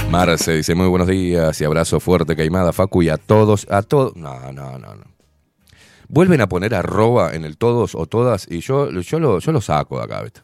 Marce 0.10 0.54
dice 0.54 0.74
muy 0.76 0.88
buenos 0.88 1.08
días 1.08 1.60
y 1.62 1.66
abrazo 1.66 2.00
fuerte, 2.00 2.36
Caimada, 2.36 2.72
Facu 2.74 3.04
y 3.04 3.10
a 3.10 3.18
todos, 3.18 3.68
a 3.70 3.82
todos. 3.84 4.16
No, 4.16 4.52
no, 4.52 4.78
no, 4.80 4.96
no. 4.96 5.15
Vuelven 6.08 6.42
a 6.42 6.48
poner 6.48 6.76
arroba 6.76 7.34
en 7.34 7.46
el 7.46 7.58
todos 7.58 7.96
o 7.96 8.06
todas 8.06 8.48
y 8.50 8.60
yo, 8.62 8.90
yo, 8.92 9.20
lo, 9.20 9.40
yo 9.40 9.52
lo 9.52 9.62
saco 9.62 9.98
de 9.98 10.04
acá, 10.06 10.22
¿viste? 10.22 10.42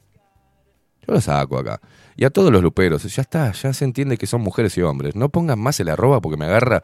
Yo 1.07 1.13
lo 1.13 1.21
saco 1.21 1.57
acá. 1.57 1.79
Y 2.15 2.25
a 2.25 2.29
todos 2.29 2.51
los 2.51 2.61
luperos, 2.61 3.03
ya 3.03 3.21
está, 3.21 3.51
ya 3.51 3.73
se 3.73 3.85
entiende 3.85 4.17
que 4.17 4.27
son 4.27 4.41
mujeres 4.41 4.77
y 4.77 4.81
hombres. 4.81 5.15
No 5.15 5.29
pongan 5.29 5.59
más 5.59 5.79
el 5.79 5.89
arroba 5.89 6.21
porque 6.21 6.37
me 6.37 6.45
agarra, 6.45 6.83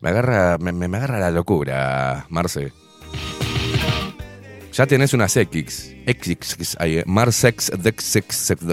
me 0.00 0.10
agarra, 0.10 0.58
me, 0.58 0.72
me- 0.72 0.96
agarra 0.96 1.18
la 1.18 1.30
locura, 1.30 2.26
Marce. 2.28 2.72
Ya 4.72 4.86
tenés 4.86 5.14
una 5.14 5.24
X, 5.26 5.94
X, 6.04 6.76
ahí, 6.78 6.98
eh, 6.98 7.04
Marsex, 7.06 7.72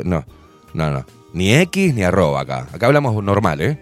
no, 0.03 0.25
no, 0.73 0.91
no. 0.91 1.05
Ni 1.33 1.53
X 1.55 1.95
ni 1.95 2.03
arroba 2.03 2.41
acá. 2.41 2.67
Acá 2.73 2.87
hablamos 2.87 3.23
normal, 3.23 3.61
¿eh? 3.61 3.79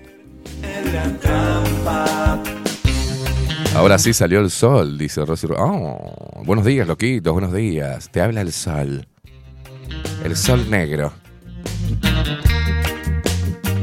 Ahora 3.76 3.98
sí 3.98 4.14
salió 4.14 4.40
el 4.42 4.52
sol, 4.52 4.98
dice 4.98 5.24
Rosy. 5.26 5.48
Ro- 5.48 5.56
Oh, 5.60 6.44
buenos 6.44 6.66
días, 6.66 6.88
loquitos, 6.88 7.32
buenos 7.34 7.54
días. 7.54 8.10
Te 8.12 8.22
habla 8.22 8.42
el 8.42 8.52
sol. 8.52 9.08
El 10.24 10.36
sol 10.36 10.70
negro. 10.70 11.12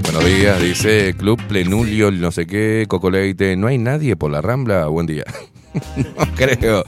Buenos 0.03 0.25
días, 0.25 0.61
dice 0.61 1.15
Club 1.17 1.41
Plenulio, 1.49 2.11
no 2.11 2.31
sé 2.31 2.47
qué, 2.47 2.85
Cocoleite. 2.89 3.57
No 3.57 3.67
hay 3.67 3.79
nadie 3.79 4.15
por 4.17 4.31
la 4.31 4.41
rambla. 4.43 4.87
Buen 4.87 5.07
día. 5.07 5.25
no 5.97 6.35
creo. 6.35 6.85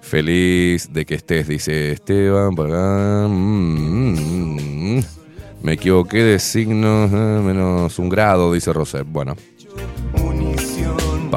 Feliz 0.00 0.92
de 0.92 1.04
que 1.06 1.14
estés, 1.14 1.46
dice 1.48 1.92
Esteban. 1.92 2.54
Mm, 2.54 4.14
mm, 4.14 4.96
mm. 4.98 5.04
Me 5.62 5.72
equivoqué 5.74 6.18
de 6.22 6.38
signos, 6.38 7.10
eh, 7.12 7.14
menos 7.42 7.98
un 7.98 8.08
grado, 8.08 8.52
dice 8.52 8.72
Rosé. 8.72 9.02
Bueno. 9.02 9.34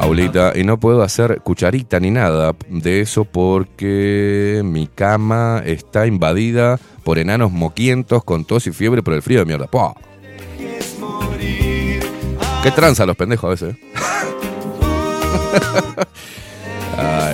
Paulita, 0.00 0.52
y 0.54 0.62
no 0.62 0.78
puedo 0.78 1.02
hacer 1.02 1.40
cucharita 1.40 1.98
ni 1.98 2.12
nada 2.12 2.54
de 2.68 3.00
eso 3.00 3.24
porque 3.24 4.62
mi 4.64 4.86
cama 4.86 5.60
está 5.66 6.06
invadida 6.06 6.78
por 7.02 7.18
enanos 7.18 7.50
moquientos 7.50 8.22
con 8.22 8.44
tos 8.44 8.68
y 8.68 8.70
fiebre 8.70 9.02
por 9.02 9.14
el 9.14 9.22
frío 9.22 9.40
de 9.40 9.44
mierda. 9.46 9.66
¡Pah! 9.66 9.94
¿Qué 12.62 12.70
tranza 12.70 13.06
los 13.06 13.16
pendejos 13.16 13.48
a 13.48 13.50
veces? 13.50 13.74
eh? 13.74 13.78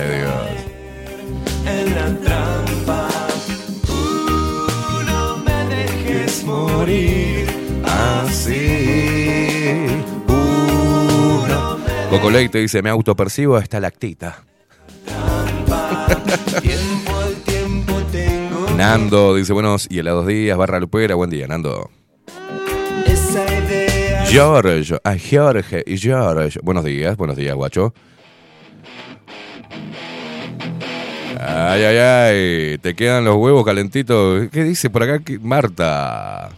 Uno. 12.15 12.21
Coco 12.21 12.31
Leite 12.31 12.59
dice, 12.59 12.81
me 12.81 12.89
autopercibo 12.89 13.57
esta 13.57 13.79
lactita. 13.79 14.43
Nando 18.77 19.35
dice, 19.35 19.53
buenos 19.53 19.87
y 19.89 19.99
helados 19.99 20.27
días, 20.27 20.57
barra 20.57 20.79
lupera, 20.79 21.15
buen 21.15 21.29
día, 21.29 21.47
Nando. 21.47 21.89
George, 24.27 24.97
a 25.03 25.15
Jorge 25.17 25.83
y 25.85 25.97
George. 25.97 26.59
Buenos 26.63 26.85
días, 26.85 27.17
buenos 27.17 27.37
días, 27.37 27.55
guacho. 27.55 27.93
Ay, 31.39 31.83
ay, 31.83 31.97
ay, 31.97 32.77
te 32.79 32.95
quedan 32.95 33.25
los 33.25 33.35
huevos 33.35 33.65
calentitos. 33.65 34.49
¿Qué 34.51 34.63
dice 34.63 34.89
por 34.89 35.03
acá 35.03 35.21
Marta? 35.41 36.49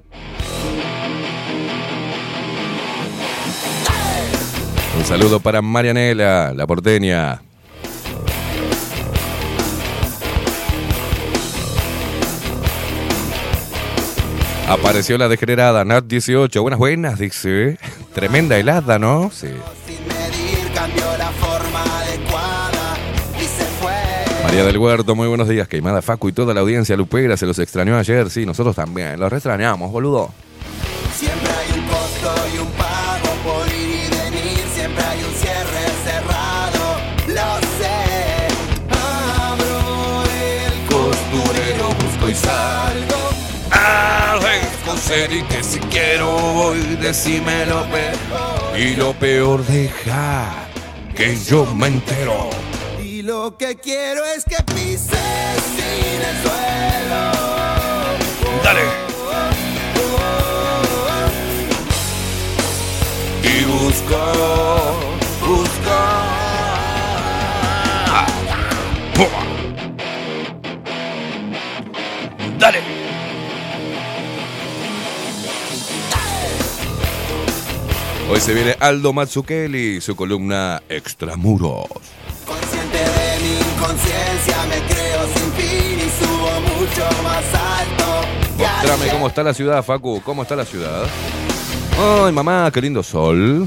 Un 4.98 5.06
saludo 5.06 5.40
para 5.40 5.62
Marianela, 5.62 6.54
la 6.56 6.66
porteña. 6.66 7.40
Apareció 14.68 15.18
la 15.20 15.30
degenerada 15.30 15.86
Nat 15.86 16.06
18. 16.06 16.62
Buenas, 16.62 16.80
buenas, 16.80 17.20
dice. 17.20 17.78
Tremenda 18.14 18.58
helada, 18.58 18.98
¿no? 18.98 19.30
Sí. 19.32 19.48
María 24.44 24.64
del 24.64 24.78
Huerto, 24.78 25.16
muy 25.16 25.28
buenos 25.28 25.48
días. 25.48 25.68
Queimada 25.68 26.02
Facu 26.02 26.30
y 26.30 26.32
toda 26.32 26.54
la 26.54 26.62
audiencia 26.62 26.98
lupera 26.98 27.38
se 27.38 27.46
los 27.46 27.60
extrañó 27.60 27.98
ayer. 27.98 28.30
Sí, 28.32 28.46
nosotros 28.46 28.76
también. 28.76 29.20
Los 29.20 29.32
extrañamos, 29.32 29.92
boludo. 29.92 30.32
Y 45.10 45.42
que 45.44 45.64
si 45.64 45.80
quiero 45.80 46.30
voy, 46.32 46.80
decime 47.00 47.66
lo 47.66 47.86
peor. 47.86 48.78
Y 48.78 48.96
lo 48.96 49.14
peor, 49.14 49.66
deja 49.66 50.68
que 51.16 51.38
yo 51.38 51.66
me 51.74 51.88
entero. 51.88 52.50
Y 53.02 53.22
lo 53.22 53.56
que 53.58 53.78
quiero 53.78 54.26
es 54.26 54.44
que 54.44 54.62
pises 54.74 55.18
sin 55.76 56.22
el 56.30 56.38
suelo. 56.44 57.32
Dale. 58.64 58.82
Y 63.44 63.64
busco, 63.64 64.34
busco. 65.40 66.38
Hoy 78.30 78.42
se 78.42 78.54
viene 78.54 78.76
Aldo 78.82 79.14
Mazzukeli, 79.14 80.02
su 80.02 80.14
columna 80.14 80.82
Extramuros. 80.90 81.86
Consciente 82.46 82.98
de 82.98 83.40
mi 83.42 83.54
inconsciencia, 83.58 84.58
me 84.68 84.94
creo 84.94 85.28
sin 85.34 85.54
fin 85.54 85.98
y 85.98 86.10
subo 86.20 86.52
mucho 86.60 87.24
más 87.24 87.46
alto. 87.54 88.28
Mostrame 88.58 89.08
cómo 89.12 89.28
está 89.28 89.44
la 89.44 89.54
ciudad, 89.54 89.82
Facu. 89.82 90.22
¿Cómo 90.26 90.42
está 90.42 90.58
la 90.58 90.66
ciudad? 90.66 91.04
Ay, 92.26 92.34
mamá, 92.34 92.70
qué 92.74 92.82
lindo 92.82 93.02
sol. 93.02 93.66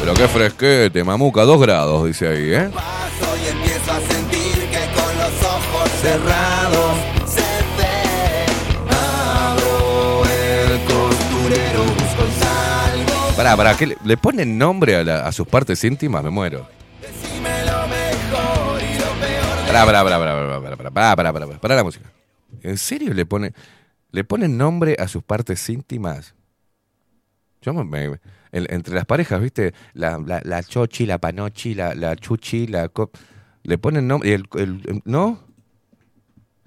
Pero 0.00 0.12
qué 0.12 0.28
fresquete, 0.28 1.02
mamuca, 1.02 1.44
dos 1.44 1.58
grados, 1.58 2.06
dice 2.06 2.28
ahí, 2.28 2.52
¿eh? 2.52 2.70
Paso 2.74 3.36
y 3.42 3.48
empiezo 3.48 3.92
a 3.92 4.00
sentir 4.00 4.68
que 4.68 4.84
con 4.94 5.16
los 5.16 5.42
ojos 5.42 5.90
cerrados. 6.02 7.19
Pará, 13.40 13.56
pará, 13.56 13.74
¿qué 13.74 13.86
le, 13.86 13.96
le 14.04 14.18
ponen 14.18 14.58
nombre 14.58 14.96
a, 14.96 15.32
sus 15.32 15.48
partes 15.48 15.82
íntimas? 15.82 16.22
Me 16.22 16.28
muero. 16.28 16.68
Pará, 19.66 19.86
pará, 19.86 20.04
pará, 20.04 20.18
pará, 20.18 20.60
pará, 20.60 20.76
pará, 20.76 20.90
pará, 20.92 21.16
pará, 21.16 21.32
pará, 21.32 21.58
pará, 21.58 21.74
la 21.76 21.82
música. 21.82 22.12
¿En 22.60 22.76
serio 22.76 23.14
le 23.14 23.24
ponen, 23.24 23.54
le 24.10 24.24
ponen 24.24 24.58
nombre 24.58 24.94
a 24.98 25.08
sus 25.08 25.22
partes 25.22 25.66
íntimas? 25.70 26.34
Yo 27.62 27.72
me, 27.72 27.82
me- 27.84 28.20
en- 28.52 28.66
entre 28.74 28.94
las 28.94 29.06
parejas, 29.06 29.40
¿viste? 29.40 29.72
La, 29.94 30.18
la, 30.44 30.62
chochi, 30.62 31.06
la 31.06 31.16
panochi, 31.16 31.72
la, 31.72 31.94
la 31.94 32.16
chuchi, 32.16 32.66
la... 32.66 32.90
co- 32.90 33.10
le 33.62 33.78
ponen 33.78 34.06
nombre... 34.06 34.34
el- 34.34 34.48
el- 34.56 35.00
¿No? 35.06 35.40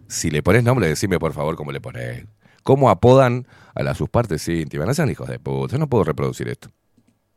Si 0.07 0.31
le 0.31 0.41
pones 0.41 0.63
nombre, 0.63 0.87
decime 0.87 1.19
por 1.19 1.33
favor 1.33 1.55
cómo 1.55 1.71
le 1.71 1.79
pones. 1.81 2.25
¿Cómo 2.63 2.89
apodan 2.89 3.47
a 3.75 3.83
las 3.83 3.97
sus 3.97 4.09
partes 4.09 4.47
íntimas? 4.47 4.87
No 4.87 4.93
sean 4.93 5.09
hijos 5.09 5.27
de 5.27 5.39
puta, 5.39 5.73
yo 5.73 5.77
no 5.77 5.87
puedo 5.87 6.03
reproducir 6.05 6.47
esto. 6.47 6.69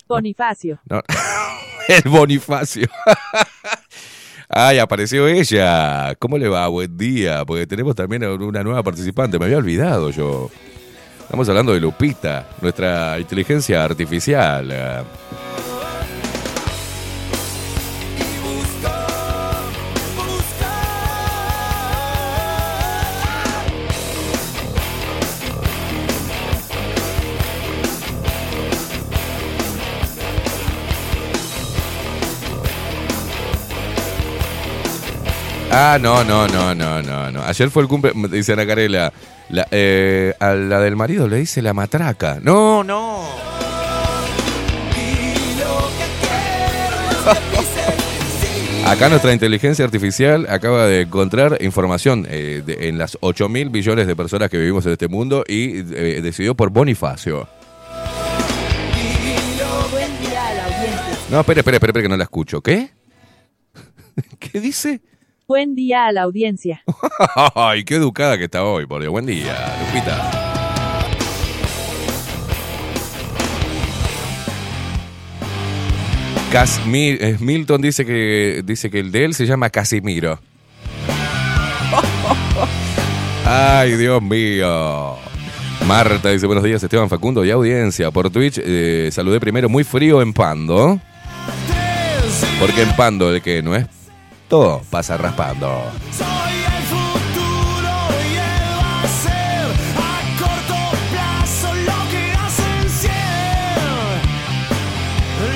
Bonifacio. 0.08 0.78
No. 0.88 1.02
El 1.88 2.10
Bonifacio. 2.10 2.88
Ay, 4.48 4.78
apareció 4.78 5.26
ella. 5.26 6.14
¿Cómo 6.16 6.38
le 6.38 6.48
va? 6.48 6.68
Buen 6.68 6.96
día. 6.96 7.44
Porque 7.44 7.66
tenemos 7.66 7.94
también 7.94 8.24
una 8.24 8.62
nueva 8.62 8.82
participante. 8.82 9.38
Me 9.38 9.46
había 9.46 9.58
olvidado 9.58 10.10
yo. 10.10 10.50
Estamos 11.20 11.48
hablando 11.48 11.72
de 11.72 11.80
Lupita, 11.80 12.48
nuestra 12.60 13.18
inteligencia 13.18 13.84
artificial. 13.84 15.04
Ah, 35.78 35.98
no, 36.00 36.24
no, 36.24 36.48
no, 36.48 36.74
no, 36.74 37.02
no, 37.02 37.30
no. 37.30 37.42
Ayer 37.42 37.68
fue 37.68 37.82
el 37.82 37.88
cumple, 37.88 38.10
dice 38.30 38.54
Ana 38.54 38.66
Carela. 38.66 39.12
La, 39.50 39.68
eh, 39.70 40.32
a 40.40 40.54
la 40.54 40.80
del 40.80 40.96
marido 40.96 41.28
le 41.28 41.36
dice 41.36 41.60
la 41.60 41.74
matraca. 41.74 42.38
No, 42.40 42.82
no. 42.82 43.26
Acá 48.86 49.10
nuestra 49.10 49.34
inteligencia 49.34 49.84
artificial 49.84 50.46
acaba 50.48 50.86
de 50.86 51.02
encontrar 51.02 51.58
información 51.60 52.26
eh, 52.30 52.62
en 52.66 52.96
las 52.96 53.18
8 53.20 53.50
mil 53.50 53.68
billones 53.68 54.06
de 54.06 54.16
personas 54.16 54.48
que 54.48 54.56
vivimos 54.56 54.86
en 54.86 54.92
este 54.92 55.08
mundo 55.08 55.44
y 55.46 55.80
eh, 55.80 56.20
decidió 56.22 56.54
por 56.54 56.70
Bonifacio. 56.70 57.46
No, 61.30 61.40
espere, 61.40 61.60
espere, 61.60 61.76
espere, 61.76 62.02
que 62.02 62.08
no 62.08 62.16
la 62.16 62.24
escucho. 62.24 62.62
¿Qué? 62.62 62.92
¿Qué 64.38 64.58
dice? 64.58 65.02
Buen 65.48 65.76
día 65.76 66.06
a 66.06 66.12
la 66.12 66.22
audiencia. 66.22 66.82
Ay, 67.54 67.84
qué 67.84 67.94
educada 67.96 68.36
que 68.36 68.44
está 68.44 68.64
hoy, 68.64 68.86
por 68.86 69.00
Dios. 69.00 69.12
Buen 69.12 69.26
día, 69.26 69.54
Lupita. 69.86 70.42
Casmi- 76.52 77.18
eh, 77.20 77.36
Milton 77.40 77.82
dice 77.82 78.06
que 78.06 78.62
dice 78.64 78.88
que 78.90 79.00
el 79.00 79.10
de 79.12 79.24
él 79.24 79.34
se 79.34 79.46
llama 79.46 79.68
Casimiro. 79.70 80.38
Ay, 83.44 83.92
Dios 83.96 84.22
mío. 84.22 85.16
Marta 85.86 86.30
dice 86.30 86.46
buenos 86.46 86.64
días, 86.64 86.82
Esteban 86.82 87.08
Facundo 87.08 87.44
y 87.44 87.50
audiencia. 87.50 88.10
Por 88.10 88.30
Twitch 88.30 88.60
eh, 88.62 89.08
saludé 89.12 89.38
primero 89.40 89.68
muy 89.68 89.84
frío 89.84 90.22
en 90.22 90.32
Pando. 90.32 90.98
Porque 92.60 92.82
en 92.82 92.96
Pando 92.96 93.34
el 93.34 93.42
que 93.42 93.62
no 93.62 93.74
es 93.76 93.86
todo 94.48 94.82
pasa 94.90 95.16
raspando. 95.16 95.82
Soy 96.16 96.26
el 96.26 96.82
futuro 96.84 97.92
y 98.22 98.34
él 98.36 98.78
va 98.80 99.02
a 99.02 99.08
ser 99.08 99.66
a 99.96 100.20
corto 100.38 100.78
plazo 101.10 101.74
lo 101.74 101.98
que 102.10 102.32
hacen 102.32 102.90
cien. 102.90 103.12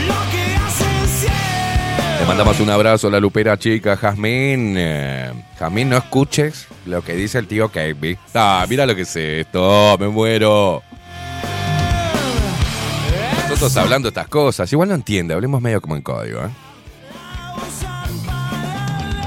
Lo 0.09 0.21
que 0.31 0.45
hacen 0.57 1.09
cien. 1.21 2.21
Le 2.21 2.27
mandamos 2.27 2.61
un 2.61 2.71
abrazo 2.71 3.09
a 3.09 3.11
la 3.11 3.21
lupera 3.21 3.59
chica, 3.59 3.97
Jazmín. 3.97 4.75
Eh, 4.77 5.33
Jazmín, 5.59 5.89
no 5.89 5.97
escuches 5.97 6.67
lo 6.87 7.03
que 7.03 7.15
dice 7.15 7.39
el 7.39 7.47
tío 7.47 7.71
Kevin. 7.71 8.19
Ah, 8.35 8.65
mira 8.69 8.87
lo 8.87 8.95
que 8.95 9.03
es 9.03 9.17
esto, 9.17 9.97
me 9.99 10.09
muero. 10.09 10.83
Nosotros 13.49 13.77
hablando 13.79 14.09
estas 14.09 14.29
cosas, 14.29 14.73
igual 14.73 14.89
no 14.89 14.95
entiende, 14.95 15.35
hablemos 15.35 15.61
medio 15.61 15.81
como 15.81 15.97
en 15.97 16.03
código, 16.03 16.41
¿eh? 16.45 16.51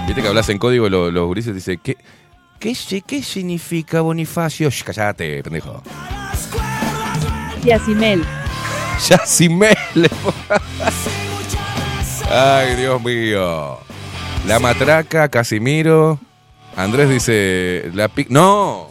Viste 0.07 0.21
que 0.21 0.27
hablas 0.27 0.49
en 0.49 0.57
código, 0.57 0.89
lo- 0.89 1.11
los 1.11 1.25
gurises 1.27 1.55
dicen, 1.55 1.79
¿qué, 1.81 1.97
qué, 2.59 2.75
¿qué 3.05 3.23
significa 3.23 4.01
Bonifacio? 4.01 4.69
Shh, 4.69 4.83
Cállate, 4.83 5.41
pendejo. 5.43 5.81
Yacimel. 7.63 8.23
Yacimel. 9.07 9.77
Ay, 12.29 12.75
Dios 12.75 13.01
mío. 13.01 13.77
La 14.45 14.59
matraca, 14.59 15.29
Casimiro. 15.29 16.19
Andrés 16.75 17.09
dice, 17.09 17.89
la 17.93 18.07
pi... 18.09 18.25
¡No! 18.29 18.89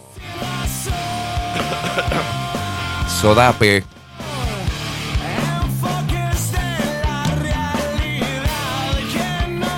Sodape. 3.21 3.85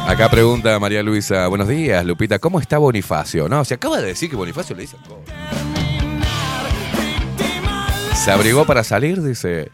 Acá 0.07 0.29
pregunta 0.29 0.79
María 0.79 1.03
Luisa, 1.03 1.49
buenos 1.49 1.67
días, 1.67 2.05
Lupita, 2.05 2.39
¿cómo 2.39 2.61
está 2.61 2.77
Bonifacio? 2.77 3.49
No, 3.49 3.65
se 3.65 3.75
acaba 3.75 3.97
de 3.99 4.09
decir 4.09 4.29
que 4.29 4.37
Bonifacio 4.37 4.77
le 4.77 4.83
dice 4.83 4.99
todo. 5.03 5.23
¿Se 8.15 8.31
abrigó 8.31 8.65
para 8.67 8.85
salir? 8.85 9.23
Dice. 9.23 9.71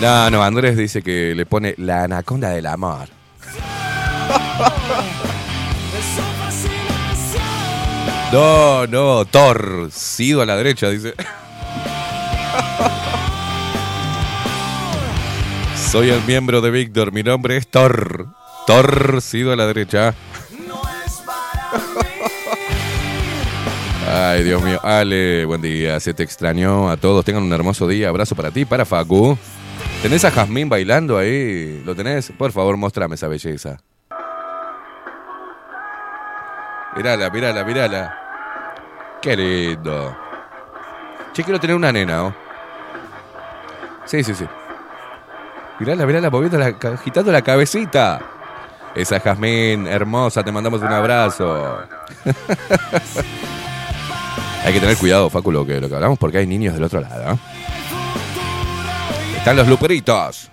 No, 0.00 0.30
no, 0.30 0.42
Andrés 0.42 0.76
dice 0.76 1.02
que 1.02 1.34
le 1.34 1.46
pone 1.46 1.74
la 1.78 2.04
anaconda 2.04 2.50
del 2.50 2.66
amor. 2.66 3.08
No, 8.32 8.86
no, 8.86 9.24
torcido 9.26 10.42
a 10.42 10.46
la 10.46 10.56
derecha, 10.56 10.88
dice. 10.88 11.14
Soy 15.90 16.10
el 16.10 16.22
miembro 16.24 16.60
de 16.60 16.70
Víctor, 16.70 17.12
mi 17.12 17.22
nombre 17.22 17.56
es 17.56 17.68
Thor. 17.68 18.28
Torcido 18.66 19.52
a 19.52 19.56
la 19.56 19.66
derecha. 19.66 20.14
Ay, 24.08 24.42
Dios 24.44 24.62
mío. 24.62 24.80
Ale, 24.82 25.44
buen 25.44 25.60
día. 25.60 25.98
Se 26.00 26.14
te 26.14 26.22
extrañó 26.22 26.88
a 26.88 26.96
todos. 26.96 27.24
Tengan 27.24 27.42
un 27.42 27.52
hermoso 27.52 27.86
día. 27.88 28.08
Abrazo 28.08 28.34
para 28.34 28.50
ti, 28.50 28.64
para 28.64 28.84
Facu. 28.84 29.36
¿Tenés 30.02 30.24
a 30.24 30.30
Jazmín 30.30 30.68
bailando 30.68 31.18
ahí? 31.18 31.82
¿Lo 31.84 31.94
tenés? 31.94 32.32
Por 32.38 32.52
favor, 32.52 32.76
mostrame 32.76 33.14
esa 33.16 33.28
belleza. 33.28 33.78
Mírala, 36.96 37.30
mírala, 37.30 37.64
mírala. 37.64 38.18
Qué 39.20 39.36
lindo. 39.36 40.16
Che, 41.32 41.42
quiero 41.42 41.58
tener 41.58 41.74
una 41.74 41.90
nena, 41.90 42.16
¿no? 42.16 42.34
Sí, 44.04 44.22
sí, 44.22 44.34
sí. 44.34 44.46
Mirala, 45.80 46.06
mirala, 46.06 46.30
moviendo 46.30 46.58
la, 46.58 46.66
agitando 46.66 47.32
la 47.32 47.42
cabecita. 47.42 48.20
Esa 48.94 49.18
Jazmín, 49.18 49.86
hermosa, 49.86 50.44
te 50.44 50.52
mandamos 50.52 50.80
un 50.80 50.92
abrazo. 50.92 51.78
hay 54.64 54.72
que 54.72 54.80
tener 54.80 54.96
cuidado, 54.96 55.28
Facu, 55.30 55.50
lo 55.50 55.66
que, 55.66 55.80
lo 55.80 55.88
que 55.88 55.94
hablamos, 55.96 56.18
porque 56.18 56.38
hay 56.38 56.46
niños 56.46 56.74
del 56.74 56.84
otro 56.84 57.00
lado. 57.00 57.32
¿eh? 57.32 57.38
Están 59.36 59.56
los 59.56 59.66
luperitos. 59.66 60.50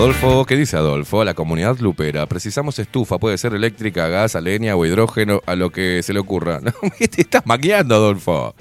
Adolfo, 0.00 0.46
¿qué 0.46 0.56
dice 0.56 0.76
Adolfo? 0.76 1.24
La 1.24 1.34
comunidad 1.34 1.78
lupera. 1.78 2.26
Precisamos 2.26 2.78
estufa, 2.78 3.18
puede 3.18 3.36
ser 3.38 3.54
eléctrica, 3.54 4.08
gas, 4.08 4.34
leña 4.36 4.76
o 4.76 4.86
hidrógeno, 4.86 5.40
a 5.46 5.56
lo 5.56 5.70
que 5.70 6.02
se 6.02 6.12
le 6.12 6.20
ocurra. 6.20 6.60
No, 6.70 6.72
¿qué 6.98 7.08
te 7.08 7.22
estás 7.22 7.44
maquillando, 7.44 7.96
Adolfo? 7.96 8.54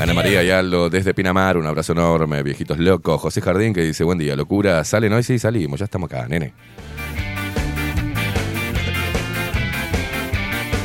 Ana 0.00 0.14
María 0.14 0.42
Yaldo, 0.42 0.88
desde 0.88 1.12
Pinamar, 1.12 1.56
un 1.56 1.66
abrazo 1.66 1.92
enorme, 1.92 2.42
viejitos 2.42 2.78
locos. 2.78 3.20
José 3.20 3.40
Jardín 3.40 3.74
que 3.74 3.82
dice, 3.82 4.04
buen 4.04 4.18
día, 4.18 4.36
locura. 4.36 4.82
¿Salen 4.84 5.12
hoy? 5.12 5.22
Sí, 5.22 5.38
salimos, 5.38 5.80
ya 5.80 5.84
estamos 5.84 6.10
acá, 6.10 6.26
nene. 6.28 6.54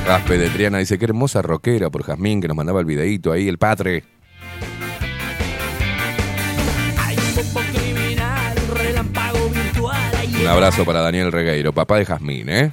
Raspe 0.05 0.37
de 0.37 0.49
Triana 0.49 0.77
dice, 0.77 0.97
qué 0.97 1.05
hermosa 1.05 1.41
rockera 1.41 1.89
por 1.89 2.03
Jazmín 2.03 2.41
que 2.41 2.47
nos 2.47 2.57
mandaba 2.57 2.79
el 2.79 2.85
videíto 2.85 3.31
ahí, 3.31 3.47
el 3.47 3.57
patre. 3.57 4.03
Un 10.47 10.53
abrazo 10.53 10.85
para 10.85 11.01
Daniel 11.01 11.29
Regueiro, 11.29 11.73
papá 11.73 11.97
de 11.97 12.05
Jazmín, 12.05 12.47
¿eh? 12.47 12.71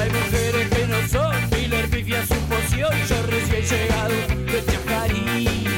Hay 0.00 0.08
mujeres 0.08 0.68
que 0.70 0.86
no 0.86 1.08
son 1.08 1.50
Miller 1.50 1.86
pifia 1.90 2.22
su 2.24 2.34
poción 2.34 2.90
Yo 3.06 3.16
recién 3.26 3.78
llegado 3.78 4.14
de 4.46 4.64
Chajarí 4.64 5.68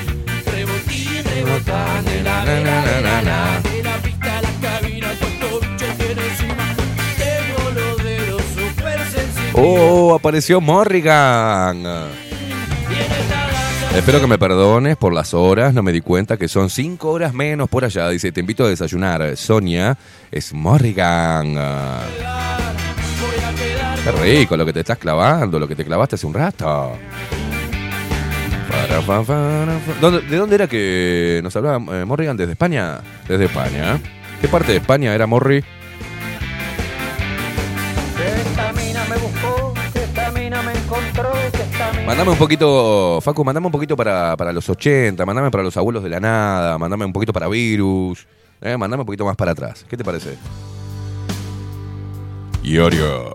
Rebotín, 0.46 1.24
rebotán 1.24 2.04
de 2.04 2.22
la 2.22 2.44
vela 2.44 2.82
de 2.84 3.00
la 3.02 3.22
la 3.22 3.60
De 3.62 3.82
la 3.82 3.96
pista 3.96 4.38
a 4.38 4.42
la 4.42 4.48
cabina 4.62 5.08
Puesto 5.18 5.60
bicho 5.60 5.86
tiene 5.98 6.22
encima 6.22 6.76
Tengo 7.18 7.70
los 7.80 8.04
dedos 8.04 8.42
super 8.54 8.98
sensibles 9.00 9.54
¡Oh! 9.54 10.14
Apareció 10.14 10.60
Morrigan. 10.60 11.82
Espero 13.94 14.20
que 14.20 14.26
me 14.26 14.38
perdones 14.38 14.96
por 14.96 15.12
las 15.14 15.34
horas, 15.34 15.72
no 15.72 15.82
me 15.82 15.92
di 15.92 16.00
cuenta 16.00 16.36
que 16.36 16.48
son 16.48 16.68
cinco 16.68 17.10
horas 17.10 17.32
menos 17.32 17.68
por 17.68 17.84
allá. 17.84 18.08
Dice, 18.08 18.32
te 18.32 18.40
invito 18.40 18.64
a 18.64 18.68
desayunar. 18.68 19.36
Sonia, 19.36 19.96
es 20.30 20.52
Morrigan. 20.52 21.54
Qué 24.04 24.12
rico 24.12 24.56
lo 24.56 24.66
que 24.66 24.72
te 24.72 24.80
estás 24.80 24.98
clavando, 24.98 25.58
lo 25.58 25.68
que 25.68 25.76
te 25.76 25.84
clavaste 25.84 26.16
hace 26.16 26.26
un 26.26 26.34
rato. 26.34 26.92
Para, 28.68 29.00
fa, 29.00 29.22
para, 29.22 29.78
fa. 29.78 29.92
¿Dónde- 30.00 30.20
¿De 30.22 30.36
dónde 30.36 30.54
era 30.56 30.66
que 30.66 31.40
nos 31.42 31.54
hablaba 31.56 31.76
eh, 31.96 32.04
Morrigan? 32.04 32.36
¿Desde 32.36 32.52
España? 32.52 32.98
Desde 33.28 33.44
España. 33.46 33.98
¿Qué 34.40 34.48
parte 34.48 34.72
de 34.72 34.78
España 34.78 35.14
era 35.14 35.26
Morri? 35.26 35.64
Me 39.08 39.16
buscó 39.18 39.53
Mandame 42.06 42.32
un 42.32 42.36
poquito, 42.36 43.18
Facu, 43.22 43.44
mandame 43.44 43.66
un 43.66 43.72
poquito 43.72 43.96
para, 43.96 44.36
para 44.36 44.52
los 44.52 44.68
80, 44.68 45.24
mandame 45.24 45.50
para 45.50 45.64
los 45.64 45.74
abuelos 45.78 46.02
de 46.02 46.10
la 46.10 46.20
nada, 46.20 46.76
mandame 46.76 47.06
un 47.06 47.14
poquito 47.14 47.32
para 47.32 47.48
Virus, 47.48 48.26
eh, 48.60 48.76
mandame 48.76 49.00
un 49.00 49.06
poquito 49.06 49.24
más 49.24 49.36
para 49.36 49.52
atrás. 49.52 49.86
¿Qué 49.88 49.96
te 49.96 50.04
parece? 50.04 50.36
Iorio. 52.62 53.34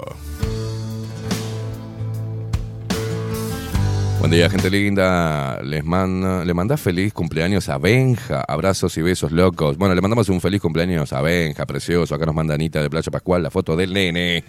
Buen 4.19 4.31
día, 4.31 4.49
gente 4.49 4.69
linda. 4.69 5.61
Les 5.63 5.83
manda, 5.83 6.45
le 6.45 6.53
manda 6.53 6.77
feliz 6.77 7.13
cumpleaños 7.13 7.69
a 7.69 7.77
Benja. 7.77 8.41
Abrazos 8.41 8.97
y 8.97 9.01
besos 9.01 9.31
locos. 9.31 9.77
Bueno, 9.77 9.95
le 9.95 10.01
mandamos 10.01 10.29
un 10.29 10.41
feliz 10.41 10.61
cumpleaños 10.61 11.13
a 11.13 11.21
Benja, 11.21 11.65
precioso. 11.65 12.13
Acá 12.13 12.25
nos 12.25 12.35
manda 12.35 12.53
Anita 12.53 12.81
de 12.81 12.89
Playa 12.89 13.11
Pascual 13.11 13.41
la 13.41 13.49
foto 13.49 13.75
del 13.75 13.93
nene. 13.93 14.43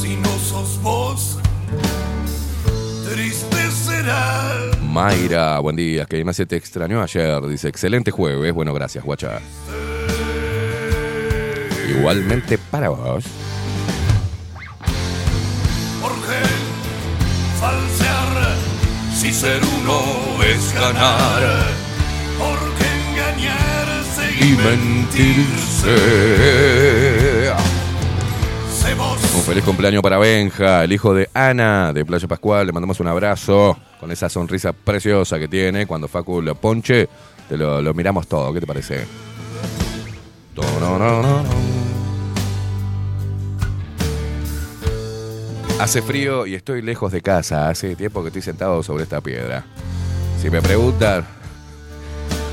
Si 0.00 0.16
no 0.16 0.38
sos 0.38 0.80
vos, 0.82 1.38
triste 3.08 3.70
será. 3.70 4.52
Mayra, 4.82 5.58
buen 5.60 5.76
día, 5.76 6.04
que 6.04 6.24
me 6.24 6.34
se 6.34 6.46
te 6.46 6.56
extrañó 6.56 7.02
ayer. 7.02 7.40
Dice, 7.46 7.68
excelente 7.68 8.10
jueves. 8.10 8.52
Bueno, 8.52 8.74
gracias, 8.74 9.04
guacha. 9.04 9.40
Igualmente 11.88 12.58
para 12.58 12.88
vos. 12.88 13.24
Porque 16.00 16.40
falsear 17.60 18.56
si 19.14 19.32
ser 19.32 19.60
uno 19.80 20.42
es 20.42 20.74
ganar. 20.74 21.91
Y, 24.42 24.56
mentirse. 24.56 26.32
Un 29.36 29.42
feliz 29.42 29.64
cumpleaños 29.64 30.02
para 30.02 30.18
Benja, 30.18 30.84
el 30.84 30.92
hijo 30.92 31.14
de 31.14 31.28
Ana 31.32 31.92
de 31.92 32.04
Playa 32.04 32.26
Pascual. 32.26 32.66
Le 32.66 32.72
mandamos 32.72 32.98
un 33.00 33.06
abrazo 33.06 33.78
con 34.00 34.10
esa 34.10 34.28
sonrisa 34.28 34.72
preciosa 34.72 35.38
que 35.38 35.48
tiene. 35.48 35.86
Cuando 35.86 36.08
Facu 36.08 36.42
lo 36.42 36.54
ponche, 36.54 37.08
te 37.48 37.56
lo, 37.56 37.80
lo 37.80 37.94
miramos 37.94 38.26
todo. 38.26 38.52
¿Qué 38.52 38.60
te 38.60 38.66
parece? 38.66 39.06
Hace 45.80 46.02
frío 46.02 46.46
y 46.46 46.54
estoy 46.54 46.82
lejos 46.82 47.12
de 47.12 47.20
casa. 47.20 47.68
Hace 47.68 47.96
tiempo 47.96 48.22
que 48.22 48.28
estoy 48.28 48.42
sentado 48.42 48.82
sobre 48.82 49.04
esta 49.04 49.20
piedra. 49.20 49.64
Si 50.40 50.50
me 50.50 50.60
preguntan. 50.60 51.41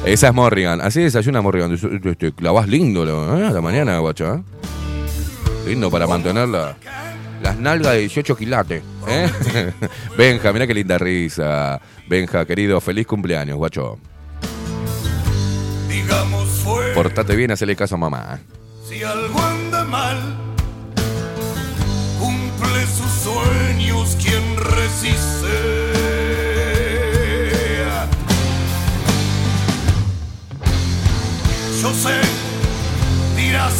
Esa 0.05 0.27
es 0.29 0.33
Morrigan. 0.33 0.81
Así 0.81 1.01
desayuna 1.01 1.41
Morrigan. 1.41 1.77
Te 2.17 2.31
clavas 2.31 2.67
lindo 2.67 3.05
¿eh? 3.37 3.47
a 3.47 3.51
la 3.51 3.61
mañana, 3.61 3.99
guacho. 3.99 4.35
¿eh? 4.35 4.43
Lindo 5.67 5.91
para 5.91 6.07
mantenerla. 6.07 6.77
Las 7.41 7.57
nalgas 7.57 7.93
de 7.93 7.99
18 7.99 8.35
quilates. 8.35 8.81
¿eh? 9.07 9.29
Benja, 10.17 10.51
mira 10.53 10.65
qué 10.65 10.73
linda 10.73 10.97
risa. 10.97 11.79
Benja, 12.07 12.45
querido, 12.45 12.79
feliz 12.81 13.05
cumpleaños, 13.05 13.57
guacho. 13.57 13.99
Digamos 15.87 16.47
fue. 16.63 16.93
Portate 16.93 17.35
bien, 17.35 17.51
hacele 17.51 17.75
caso 17.75 17.95
a 17.95 17.97
mamá. 17.97 18.39
Si 18.87 19.03
algo 19.03 19.39
anda 19.39 19.83
mal, 19.83 20.17
cumple 22.19 22.85
sus 22.87 23.11
sueños 23.23 24.17
quien 24.21 24.57
resiste. 24.57 25.78
Sé, 31.99 32.15
dirás, 33.35 33.75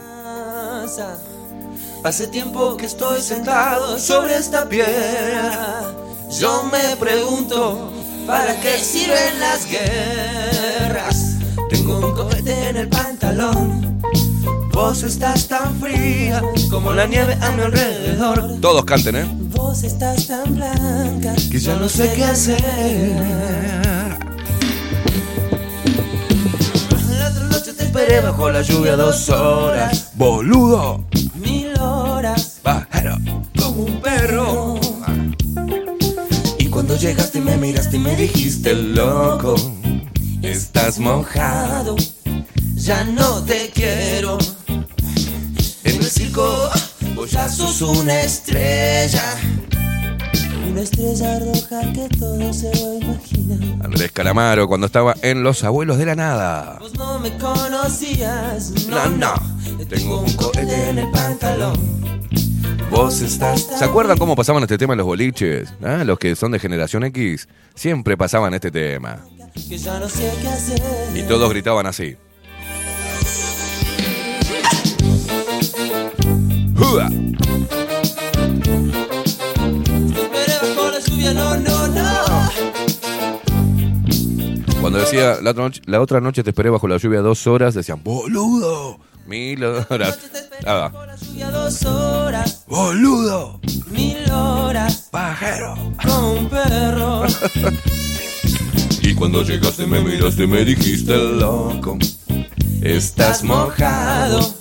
Hace 2.02 2.26
tiempo 2.26 2.76
que 2.76 2.86
estoy 2.86 3.20
sentado 3.20 3.96
sobre 4.00 4.36
esta 4.36 4.68
piedra. 4.68 5.84
Yo 6.40 6.64
me 6.64 6.96
pregunto, 6.96 7.92
¿para 8.26 8.60
qué 8.60 8.76
sirven 8.78 9.38
las 9.38 9.68
guerras? 9.70 11.33
Tengo 11.74 11.98
un 11.98 12.14
cohete 12.14 12.68
en 12.68 12.76
el 12.76 12.88
pantalón. 12.88 14.00
Vos 14.72 15.02
estás 15.02 15.48
tan 15.48 15.74
fría 15.80 16.40
como 16.70 16.92
la 16.92 17.04
nieve 17.06 17.36
a 17.40 17.50
mi 17.50 17.62
alrededor. 17.62 18.60
Todos 18.60 18.84
canten, 18.84 19.16
¿eh? 19.16 19.26
Vos 19.56 19.82
estás 19.82 20.28
tan 20.28 20.54
blanca 20.54 21.34
que 21.50 21.58
ya 21.58 21.74
no 21.76 21.88
sé 21.88 22.12
qué 22.14 22.24
hacer. 22.24 22.60
La 27.18 27.28
otra 27.28 27.44
noche 27.50 27.72
te 27.72 27.84
esperé 27.84 28.20
bajo 28.20 28.50
la 28.50 28.62
lluvia 28.62 28.96
dos 28.96 29.28
horas, 29.30 30.10
¡Boludo! 30.14 31.04
mil 31.34 31.76
horas, 31.80 32.60
¡Bajero! 32.62 33.16
como 33.58 33.82
un 33.84 34.00
perro. 34.00 34.78
Y 36.58 36.66
cuando 36.66 36.96
llegaste 36.96 37.40
me 37.40 37.56
miraste 37.56 37.96
y 37.96 38.00
me 38.00 38.14
dijiste 38.16 38.74
loco, 38.74 39.54
estás 40.44 40.98
mojado, 40.98 41.96
ya 42.74 43.04
no 43.04 43.42
te 43.44 43.70
quiero. 43.70 44.38
En 45.84 45.96
el 45.96 46.04
circo 46.04 46.70
vos 47.14 47.30
ya 47.30 47.48
sos 47.48 47.80
una 47.82 48.22
estrella. 48.22 49.36
Una 50.70 50.82
estrella 50.82 51.38
roja 51.40 51.92
que 51.92 52.08
todo 52.18 52.52
se 52.52 52.74
lo 52.74 52.94
imagina. 52.94 53.84
Andrés 53.84 54.12
Calamaro, 54.12 54.66
cuando 54.66 54.86
estaba 54.86 55.14
en 55.22 55.42
Los 55.42 55.62
Abuelos 55.64 55.98
de 55.98 56.06
la 56.06 56.16
Nada. 56.16 56.78
Vos 56.80 56.94
no 56.94 57.18
me 57.20 57.36
conocías, 57.38 58.70
No, 58.88 59.08
no, 59.10 59.34
no. 59.36 59.86
Tengo 59.88 60.20
un 60.20 60.32
cohete 60.34 60.90
en 60.90 60.98
el 60.98 61.10
pantalón. 61.10 61.78
Vos 62.90 63.20
estás. 63.20 63.66
¿Se 63.78 63.84
acuerdan 63.84 64.18
cómo 64.18 64.36
pasaban 64.36 64.62
este 64.62 64.78
tema 64.78 64.94
en 64.94 64.98
los 64.98 65.06
boliches? 65.06 65.72
¿Ah? 65.82 66.02
Los 66.04 66.18
que 66.18 66.34
son 66.36 66.52
de 66.52 66.58
generación 66.58 67.04
X 67.04 67.48
siempre 67.74 68.16
pasaban 68.16 68.54
este 68.54 68.70
tema. 68.70 69.24
Que 69.54 69.78
ya 69.78 69.98
no 69.98 70.08
sé 70.08 70.32
qué 70.42 70.48
hacer. 70.48 70.82
Y 71.14 71.22
todos 71.22 71.48
gritaban 71.48 71.86
así. 71.86 72.16
¡Jua! 76.76 77.08
Esperé 80.14 80.54
bajo 80.60 80.90
la 80.90 80.98
lluvia, 80.98 81.34
no, 81.34 81.56
no, 81.56 81.86
no. 81.88 82.50
Cuando 84.80 84.98
decía 84.98 85.38
la 85.40 85.50
otra, 85.52 85.62
noche, 85.62 85.82
la 85.86 86.00
otra 86.00 86.20
noche 86.20 86.42
te 86.42 86.50
esperé 86.50 86.68
bajo 86.68 86.88
la 86.88 86.98
lluvia 86.98 87.20
dos 87.20 87.46
horas, 87.46 87.74
decían, 87.74 88.02
boludo, 88.02 88.98
mil 89.26 89.64
horas. 89.64 90.18
Ah, 90.66 90.90
bajo 90.92 91.06
la 91.06 91.16
lluvia 91.16 91.50
dos 91.50 91.84
horas, 91.84 92.64
boludo, 92.66 93.60
mil 93.90 94.30
horas, 94.30 95.08
pajero. 95.10 95.74
como 96.02 96.32
un 96.32 96.48
perro. 96.50 97.22
Y 99.06 99.14
cuando 99.14 99.42
llegaste 99.42 99.86
me 99.86 100.00
miraste 100.00 100.44
y 100.44 100.46
me 100.46 100.64
dijiste 100.64 101.14
loco, 101.14 101.98
estás 102.80 103.44
mojado, 103.44 104.54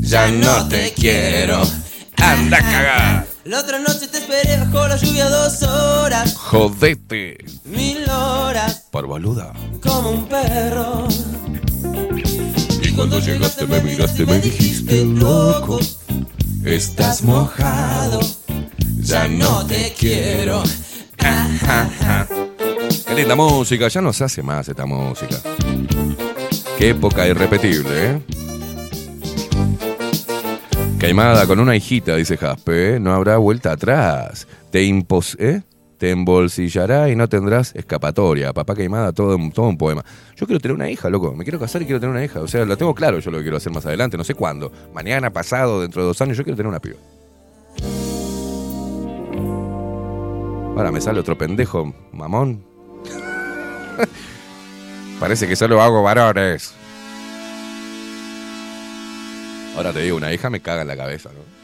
ya 0.00 0.30
no 0.30 0.68
te 0.68 0.92
quiero. 0.92 1.62
Anda 2.18 2.58
a 2.58 2.60
cagar. 2.60 3.26
La 3.44 3.60
otra 3.60 3.78
noche 3.78 4.08
te 4.08 4.18
esperé 4.18 4.58
bajo 4.58 4.86
la 4.88 4.96
lluvia 4.96 5.30
dos 5.30 5.62
horas, 5.62 6.34
Jodete. 6.36 7.38
mil 7.64 8.08
horas, 8.10 8.84
Por 8.90 9.06
boluda. 9.06 9.54
como 9.82 10.10
un 10.10 10.28
perro. 10.28 11.08
Y 12.82 12.90
cuando 12.92 13.18
llegaste 13.20 13.66
me 13.66 13.80
miraste 13.80 14.26
me 14.26 14.38
dijiste 14.38 15.02
loco. 15.06 15.80
Estás 16.62 17.22
mojado. 17.22 18.20
Ya 19.00 19.26
no 19.28 19.64
te 19.66 19.94
quiero. 19.98 20.62
Qué 21.16 21.26
linda 23.18 23.34
música, 23.34 23.88
ya 23.88 24.00
no 24.00 24.12
se 24.12 24.22
hace 24.22 24.42
más 24.44 24.68
esta 24.68 24.86
música. 24.86 25.38
Qué 26.78 26.90
época 26.90 27.26
irrepetible, 27.26 27.90
¿eh? 27.90 28.22
Caimada 31.00 31.44
con 31.48 31.58
una 31.58 31.74
hijita, 31.74 32.14
dice 32.14 32.36
Jaspe, 32.36 32.94
¿eh? 32.94 33.00
no 33.00 33.12
habrá 33.12 33.38
vuelta 33.38 33.72
atrás. 33.72 34.46
Te 34.70 34.84
impos 34.84 35.36
¿eh? 35.40 35.62
Te 35.98 36.10
embolsillará 36.10 37.08
y 37.08 37.16
no 37.16 37.28
tendrás 37.28 37.74
escapatoria. 37.74 38.52
Papá 38.52 38.76
Caimada, 38.76 39.12
todo, 39.12 39.36
todo 39.52 39.66
un 39.66 39.76
poema. 39.76 40.04
Yo 40.36 40.46
quiero 40.46 40.60
tener 40.60 40.76
una 40.76 40.88
hija, 40.88 41.10
loco. 41.10 41.34
Me 41.34 41.42
quiero 41.42 41.58
casar 41.58 41.82
y 41.82 41.86
quiero 41.86 41.98
tener 41.98 42.14
una 42.14 42.24
hija. 42.24 42.40
O 42.40 42.46
sea, 42.46 42.64
lo 42.64 42.76
tengo 42.76 42.94
claro 42.94 43.18
yo 43.18 43.32
lo 43.32 43.38
que 43.38 43.42
quiero 43.42 43.56
hacer 43.56 43.72
más 43.72 43.84
adelante. 43.84 44.16
No 44.16 44.22
sé 44.22 44.34
cuándo. 44.34 44.70
Mañana, 44.94 45.32
pasado, 45.32 45.80
dentro 45.80 46.02
de 46.02 46.06
dos 46.06 46.22
años, 46.22 46.36
yo 46.36 46.44
quiero 46.44 46.56
tener 46.56 46.68
una 46.68 46.78
piba. 46.78 46.98
Ahora 50.76 50.92
me 50.92 51.00
sale 51.00 51.18
otro 51.18 51.36
pendejo, 51.36 51.92
mamón. 52.12 52.67
Parece 55.20 55.48
que 55.48 55.56
solo 55.56 55.82
hago 55.82 56.02
varones. 56.02 56.74
Ahora 59.76 59.92
te 59.92 60.00
digo, 60.00 60.16
una 60.16 60.32
hija 60.32 60.50
me 60.50 60.60
caga 60.60 60.82
en 60.82 60.88
la 60.88 60.96
cabeza, 60.96 61.30
¿no? 61.32 61.58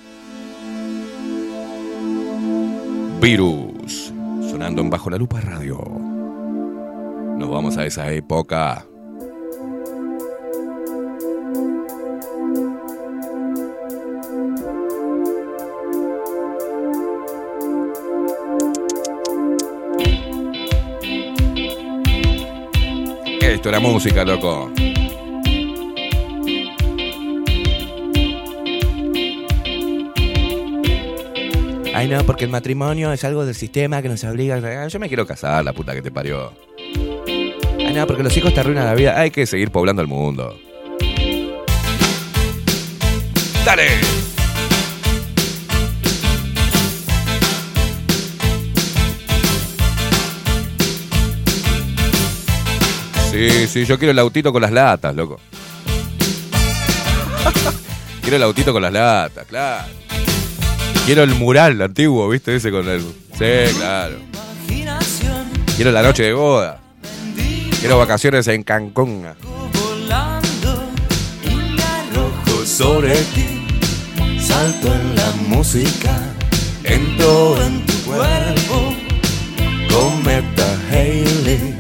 Virus, 3.21 4.13
sonando 4.51 4.83
en 4.83 4.91
Bajo 4.91 5.11
la 5.11 5.17
Lupa 5.17 5.41
Radio. 5.41 5.79
Nos 7.39 7.51
vamos 7.51 7.77
a 7.77 7.87
esa 7.87 8.13
época. 8.13 8.87
Esto 23.53 23.69
era 23.69 23.79
música, 23.81 24.25
loco. 24.25 24.71
Ay, 31.95 32.09
no, 32.09 32.25
porque 32.27 32.45
el 32.45 32.51
matrimonio 32.51 33.13
es 33.13 33.23
algo 33.25 33.47
del 33.47 33.55
sistema 33.55 34.03
que 34.03 34.09
nos 34.09 34.25
obliga. 34.25 34.57
a- 34.57 34.89
Yo 34.89 34.99
me 34.99 35.09
quiero 35.09 35.27
casar, 35.27 35.65
la 35.65 35.73
puta 35.73 35.95
que 35.95 36.03
te 36.03 36.11
parió. 36.11 36.53
Ay, 37.79 37.93
no, 37.95 38.07
porque 38.07 38.23
los 38.23 38.37
hijos 38.37 38.53
te 38.53 38.61
arruinan 38.61 38.85
la 38.87 38.95
vida. 38.95 39.19
Hay 39.21 39.31
que 39.31 39.47
seguir 39.47 39.71
poblando 39.71 40.03
el 40.03 40.09
mundo. 40.09 40.59
¡Dale! 43.65 43.87
Sí, 53.35 53.67
sí, 53.67 53.85
yo 53.85 53.99
quiero 53.99 54.13
el 54.13 54.19
autito 54.21 54.53
con 54.53 54.63
las 54.63 54.71
latas, 54.71 55.13
loco. 55.17 55.41
quiero 58.21 58.37
el 58.37 58.43
autito 58.45 58.73
con 58.73 58.81
las 58.81 58.93
latas, 58.93 59.45
claro. 59.49 59.89
Quiero 61.05 61.25
el 61.25 61.35
mural 61.35 61.83
antiguo, 61.83 62.29
¿viste? 62.29 62.55
Ese 62.55 62.71
con 62.71 62.89
el. 62.89 63.01
Sí, 63.01 63.75
claro. 63.77 64.19
Quiero 65.75 65.91
la 65.91 66.03
noche 66.05 66.23
de 66.23 66.33
boda. 66.33 66.81
Quiero 67.81 67.99
vacaciones 67.99 68.47
en 68.47 68.63
Cancún. 68.63 69.27
Sobre 72.65 73.17
ti, 73.35 73.67
salto 74.41 74.95
en 74.95 75.17
la 75.17 75.33
música, 75.49 76.17
entro 76.85 77.61
en 77.61 77.85
tu 77.85 77.95
cuerpo, 78.05 78.95
cometa 79.91 80.79
Haley, 80.91 81.74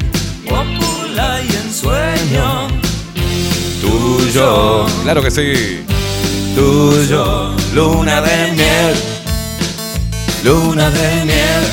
y 1.16 1.56
ensueño. 1.56 2.68
tuyo. 3.80 4.86
Claro 5.02 5.22
que 5.22 5.30
sí, 5.30 5.84
tuyo, 6.56 7.54
luna 7.72 8.20
de 8.20 8.52
miel, 8.52 8.94
luna 10.42 10.90
de 10.90 11.24
miel. 11.24 11.64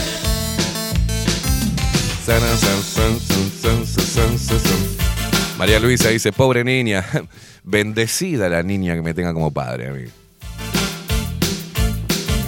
San, 2.25 2.39
san, 2.39 2.83
san, 2.83 3.19
san, 3.19 3.51
san, 3.61 3.85
san, 3.85 4.37
san, 4.37 4.59
san. 4.59 5.57
María 5.57 5.79
Luisa 5.79 6.09
dice, 6.09 6.31
pobre 6.31 6.63
niña, 6.63 7.03
bendecida 7.63 8.47
la 8.47 8.61
niña 8.61 8.93
que 8.95 9.01
me 9.01 9.13
tenga 9.13 9.33
como 9.33 9.51
padre, 9.51 9.89
amigo. 9.89 10.11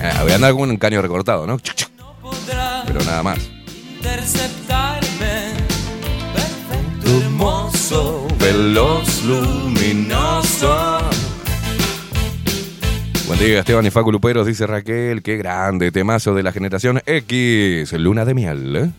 Ah, 0.01 0.20
voy 0.22 0.32
a 0.32 0.36
andar 0.36 0.53
con 0.53 0.70
un 0.70 0.78
caño 0.78 1.01
recortado, 1.01 1.47
¿no? 1.47 1.57
Pero 2.86 3.03
nada 3.03 3.24
más. 3.24 3.39
Hermoso, 7.06 8.28
veloz, 8.39 9.24
luminoso. 9.24 10.99
Buen 13.28 13.39
día, 13.39 13.60
Esteban 13.60 13.86
y 13.86 13.89
Facu 13.89 14.12
Luperos, 14.12 14.45
dice 14.45 14.68
Raquel. 14.68 15.24
Qué 15.24 15.38
grande, 15.38 15.91
temazo 15.91 16.36
de 16.36 16.43
la 16.43 16.51
generación 16.51 17.01
X. 17.06 17.93
Luna 17.93 18.26
de 18.26 18.34
miel, 18.34 18.76
¿eh? 18.76 18.91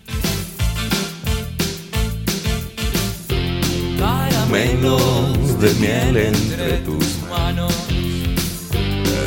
Caramelos 3.99 5.61
de 5.61 5.75
miel 5.75 6.17
entre 6.17 6.79
tus 6.79 7.19
manos. 7.31 7.73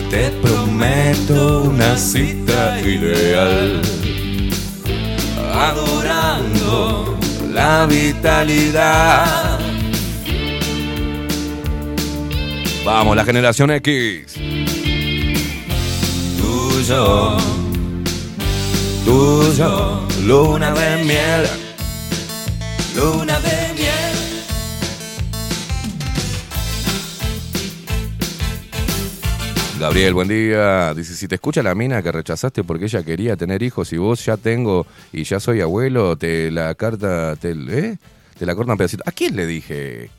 Te 0.10 0.30
prometo 0.42 1.64
una 1.64 1.98
cita 1.98 2.80
ideal. 2.82 3.82
Adorando 5.54 7.17
la 7.58 7.88
vitalidad. 7.88 9.60
Vamos, 12.86 13.16
la 13.16 13.26
generación 13.26 13.72
X. 13.72 14.36
Tuyo. 16.38 17.38
Tuyo. 19.04 20.08
Luna 20.24 20.72
de 20.72 21.04
miel. 21.04 21.44
Luna 22.96 23.40
de 23.40 23.67
Gabriel, 29.80 30.14
buen 30.14 30.28
día. 30.28 30.94
Dice, 30.96 31.16
si 31.16 31.28
te 31.28 31.36
escucha 31.36 31.62
la 31.62 31.76
mina 31.76 32.02
que 32.02 32.12
rechazaste 32.12 32.64
porque 32.64 32.86
ella 32.86 33.04
quería 33.04 33.36
tener 33.36 33.62
hijos 33.62 33.94
y 33.94 33.98
vos 33.98 34.26
ya 34.26 34.36
tengo 34.38 34.88
y 35.14 35.24
ya 35.24 35.40
soy 35.40 35.62
abuelo, 35.62 36.18
te 36.18 36.50
la 36.52 36.74
carta, 36.76 37.36
te, 37.36 37.52
¿eh? 37.52 37.98
La 38.40 38.56
cortan 38.56 38.78
pedacito. 38.78 39.04
¿A 39.06 39.12
quién 39.12 39.36
le 39.36 39.46
dije? 39.46 40.10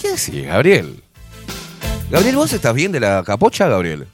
¿Qué 0.00 0.10
decís, 0.10 0.46
Gabriel? 0.46 1.02
Gabriel, 2.10 2.36
¿vos 2.36 2.52
estás 2.52 2.74
bien 2.74 2.92
de 2.92 3.00
la 3.00 3.22
capocha, 3.24 3.68
Gabriel? 3.68 4.06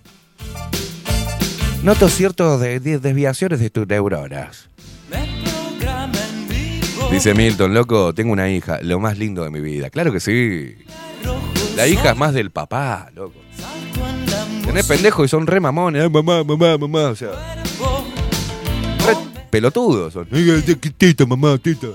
Noto 1.83 2.09
ciertas 2.09 2.61
de- 2.61 2.81
de- 2.81 2.99
desviaciones 2.99 3.59
de 3.61 3.71
tus 3.71 3.87
neuronas. 3.87 4.69
Dice 7.11 7.35
Milton, 7.35 7.75
loco, 7.75 8.15
tengo 8.15 8.33
una 8.33 8.49
hija, 8.49 8.79
lo 8.83 8.99
más 8.99 9.19
lindo 9.19 9.45
de 9.45 9.51
mi 9.51 9.61
vida. 9.61 9.91
Claro 9.91 10.13
que 10.13 10.21
sí. 10.21 10.77
La 11.77 11.87
hija 11.87 12.11
es 12.13 12.17
más 12.17 12.33
del 12.33 12.51
papá, 12.51 13.11
loco. 13.15 13.35
Tenés 14.65 14.87
pendejos 14.87 15.27
y 15.27 15.29
son 15.29 15.47
re 15.47 15.61
mamones. 15.61 16.03
Ay, 16.03 16.09
mamá, 16.09 16.45
mamá, 16.45 16.79
mamá. 16.79 17.09
O 17.09 17.17
sea, 17.17 17.31
re 19.07 19.17
pelotudos 19.51 20.13
son. 20.13 20.29
Tita, 20.97 21.27
mamá, 21.27 21.59
tita. 21.59 21.89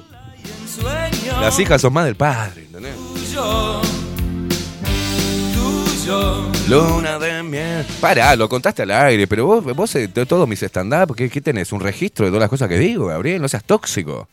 Las 1.41 1.59
hijas 1.59 1.81
son 1.81 1.93
más 1.93 2.05
del 2.05 2.15
padre, 2.15 2.63
¿entendés? 2.63 2.95
tuyo, 2.95 3.81
tuyo. 5.53 6.51
Luna 6.67 7.19
de 7.19 7.43
miel. 7.43 7.85
Pará, 7.99 8.35
lo 8.35 8.49
contaste 8.49 8.83
al 8.83 8.91
aire, 8.91 9.27
pero 9.27 9.45
vos, 9.45 9.63
vos 9.75 9.95
eh, 9.95 10.07
de 10.07 10.25
todos 10.25 10.47
mis 10.47 10.61
stand-up, 10.63 11.15
¿qué, 11.15 11.29
qué 11.29 11.41
tenés? 11.41 11.71
¿Un 11.71 11.79
registro 11.79 12.25
de 12.25 12.31
todas 12.31 12.41
las 12.41 12.49
cosas 12.49 12.69
que 12.69 12.79
digo, 12.79 13.07
Gabriel? 13.07 13.41
No 13.41 13.47
seas 13.47 13.63
tóxico. 13.63 14.27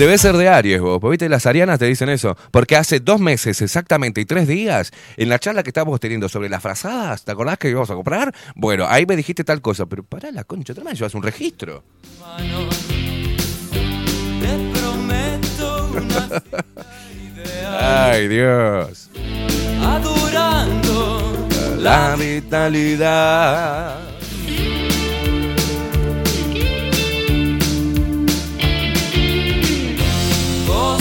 Debe 0.00 0.16
ser 0.16 0.34
de 0.38 0.48
Aries 0.48 0.80
vos, 0.80 0.98
porque 0.98 1.10
viste, 1.10 1.28
las 1.28 1.44
arianas 1.44 1.78
te 1.78 1.84
dicen 1.84 2.08
eso. 2.08 2.34
Porque 2.50 2.74
hace 2.74 3.00
dos 3.00 3.20
meses 3.20 3.60
exactamente 3.60 4.22
y 4.22 4.24
tres 4.24 4.48
días, 4.48 4.92
en 5.18 5.28
la 5.28 5.38
charla 5.38 5.62
que 5.62 5.68
estábamos 5.68 6.00
teniendo 6.00 6.26
sobre 6.30 6.48
las 6.48 6.62
frazadas, 6.62 7.22
¿te 7.22 7.32
acordás 7.32 7.58
que 7.58 7.68
íbamos 7.68 7.90
a 7.90 7.94
comprar? 7.96 8.34
Bueno, 8.54 8.86
ahí 8.88 9.04
me 9.04 9.14
dijiste 9.14 9.44
tal 9.44 9.60
cosa, 9.60 9.84
pero 9.84 10.02
pará 10.02 10.32
la 10.32 10.44
concha, 10.44 10.72
vez 10.72 10.98
llevas 10.98 11.14
un 11.14 11.22
registro. 11.22 11.84
Te 14.40 14.80
prometo 14.80 15.90
una 15.92 16.42
Ay, 18.10 18.26
Dios. 18.28 19.10
adorando 19.82 21.46
La 21.78 22.16
vitalidad. 22.16 23.98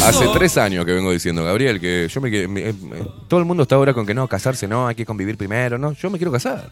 Hace 0.10 0.28
tres 0.34 0.57
años 0.57 0.86
que 0.86 0.91
vengo 0.93 1.12
diciendo, 1.12 1.43
Gabriel, 1.43 1.80
que 1.80 2.07
yo 2.12 2.20
me, 2.22 2.47
me- 2.47 2.70
eh, 2.70 2.74
todo 3.28 3.39
el 3.39 3.45
mundo 3.45 3.64
está 3.64 3.76
ahora 3.76 3.93
con 3.93 4.05
que 4.05 4.14
no, 4.14 4.28
casarse 4.28 4.68
no, 4.68 4.88
hay 4.88 4.95
que 4.95 5.05
convivir 5.05 5.38
primero, 5.38 5.78
no, 5.78 5.93
yo 5.93 6.10
me 6.10 6.18
quiero 6.18 6.32
casar. 6.32 6.72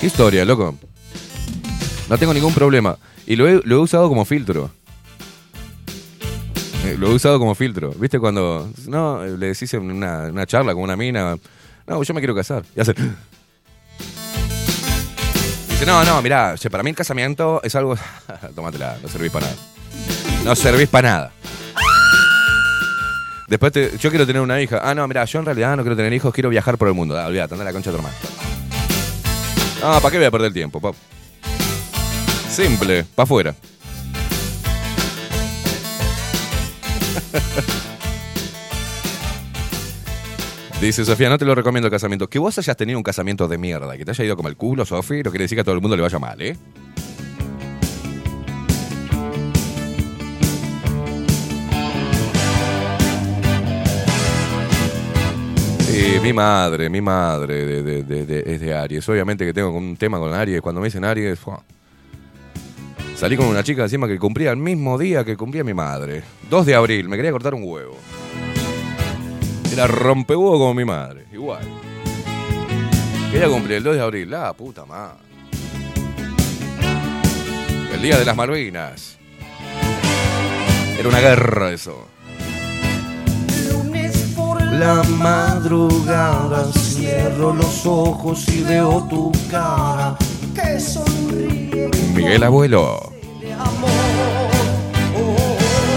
¿Qué 0.00 0.06
historia, 0.06 0.44
loco? 0.44 0.76
No 2.08 2.18
tengo 2.18 2.32
ningún 2.32 2.54
problema. 2.54 2.96
Y 3.26 3.34
lo 3.36 3.48
he, 3.48 3.60
lo 3.64 3.76
he 3.76 3.78
usado 3.78 4.08
como 4.08 4.24
filtro. 4.24 4.70
Eh, 6.84 6.94
Lo 6.96 7.08
he 7.10 7.14
usado 7.14 7.38
como 7.40 7.54
filtro. 7.56 7.90
¿Viste 7.98 8.20
cuando 8.20 8.70
no 8.86 9.24
le 9.24 9.46
decís 9.48 9.74
en 9.74 9.90
una, 9.90 10.26
una 10.28 10.46
charla 10.46 10.72
con 10.72 10.84
una 10.84 10.94
mina, 10.96 11.36
no, 11.86 12.02
yo 12.04 12.14
me 12.14 12.20
quiero 12.20 12.34
casar? 12.36 12.62
Y 12.76 12.80
hace. 12.80 12.94
Dice, 15.68 15.84
no, 15.84 16.04
no, 16.04 16.22
mirá, 16.22 16.54
para 16.70 16.82
mí 16.84 16.90
el 16.90 16.96
casamiento 16.96 17.60
es 17.64 17.74
algo. 17.74 17.96
Tómatela, 18.54 18.96
no 19.02 19.08
servís 19.08 19.32
para 19.32 19.46
nada. 19.46 19.58
No 20.44 20.54
servís 20.54 20.88
para 20.88 21.08
nada. 21.10 21.32
Después 23.48 23.72
te- 23.72 23.96
yo 23.98 24.10
quiero 24.10 24.26
tener 24.26 24.42
una 24.42 24.60
hija. 24.60 24.80
Ah, 24.82 24.94
no, 24.94 25.06
mira, 25.06 25.24
yo 25.24 25.38
en 25.38 25.44
realidad 25.46 25.76
no 25.76 25.82
quiero 25.82 25.96
tener 25.96 26.12
hijos, 26.12 26.34
quiero 26.34 26.48
viajar 26.50 26.76
por 26.78 26.88
el 26.88 26.94
mundo. 26.94 27.16
Ah, 27.18 27.26
olvídate, 27.26 27.54
anda 27.54 27.64
la 27.64 27.72
concha 27.72 27.90
de 27.90 27.96
tu 27.96 28.02
hermano. 28.02 28.16
Ah, 29.82 29.98
¿para 30.02 30.10
qué 30.10 30.18
voy 30.18 30.26
a 30.26 30.30
perder 30.30 30.48
el 30.48 30.54
tiempo? 30.54 30.94
Simple, 32.50 33.04
para 33.14 33.24
afuera. 33.24 33.54
Dice 40.80 41.04
Sofía, 41.04 41.28
no 41.30 41.38
te 41.38 41.44
lo 41.44 41.54
recomiendo 41.54 41.86
el 41.86 41.90
casamiento. 41.90 42.28
Que 42.28 42.38
vos 42.38 42.56
hayas 42.58 42.76
tenido 42.76 42.98
un 42.98 43.02
casamiento 43.02 43.48
de 43.48 43.56
mierda, 43.58 43.96
que 43.96 44.04
te 44.04 44.10
haya 44.10 44.24
ido 44.24 44.36
como 44.36 44.48
el 44.48 44.56
culo, 44.56 44.84
Sofía, 44.84 45.22
no 45.24 45.30
quiere 45.30 45.44
decir 45.44 45.56
que 45.56 45.62
a 45.62 45.64
todo 45.64 45.74
el 45.74 45.80
mundo 45.80 45.96
le 45.96 46.02
vaya 46.02 46.18
mal, 46.18 46.40
¿eh? 46.42 46.56
Sí, 56.06 56.20
mi 56.20 56.32
madre, 56.32 56.88
mi 56.88 57.00
madre 57.00 57.80
es 58.46 58.60
de 58.60 58.74
Aries. 58.74 59.08
Obviamente 59.08 59.44
que 59.44 59.52
tengo 59.52 59.70
un 59.70 59.96
tema 59.96 60.20
con 60.20 60.32
Aries. 60.32 60.60
Cuando 60.60 60.80
me 60.80 60.86
dicen 60.86 61.04
Aries, 61.04 61.40
salí 63.16 63.36
con 63.36 63.46
una 63.46 63.64
chica 63.64 63.82
encima 63.82 64.06
que 64.06 64.16
cumplía 64.16 64.52
el 64.52 64.56
mismo 64.56 64.98
día 64.98 65.24
que 65.24 65.36
cumplía 65.36 65.64
mi 65.64 65.74
madre. 65.74 66.22
2 66.48 66.64
de 66.64 66.76
abril, 66.76 67.08
me 67.08 67.16
quería 67.16 67.32
cortar 67.32 67.54
un 67.54 67.64
huevo. 67.64 67.98
Era 69.72 69.88
rompehuevo 69.88 70.58
como 70.58 70.74
mi 70.74 70.84
madre, 70.84 71.24
igual. 71.32 71.64
Quería 73.32 73.48
cumplir 73.48 73.78
el 73.78 73.82
2 73.82 73.96
de 73.96 74.00
abril, 74.02 74.30
la 74.30 74.52
puta 74.52 74.86
madre. 74.86 75.18
El 77.92 78.00
día 78.00 78.16
de 78.16 78.24
las 78.24 78.36
Malvinas. 78.36 79.18
Era 81.00 81.08
una 81.08 81.18
guerra 81.18 81.72
eso. 81.72 82.06
La 84.78 85.02
madrugada 85.04 86.64
cierro 86.72 87.54
los 87.54 87.86
ojos 87.86 88.46
y 88.48 88.62
veo 88.62 89.06
tu 89.08 89.32
cara. 89.50 90.16
que 90.54 90.78
sonríe 90.78 91.90
Miguel 92.14 92.42
Abuelo. 92.42 93.12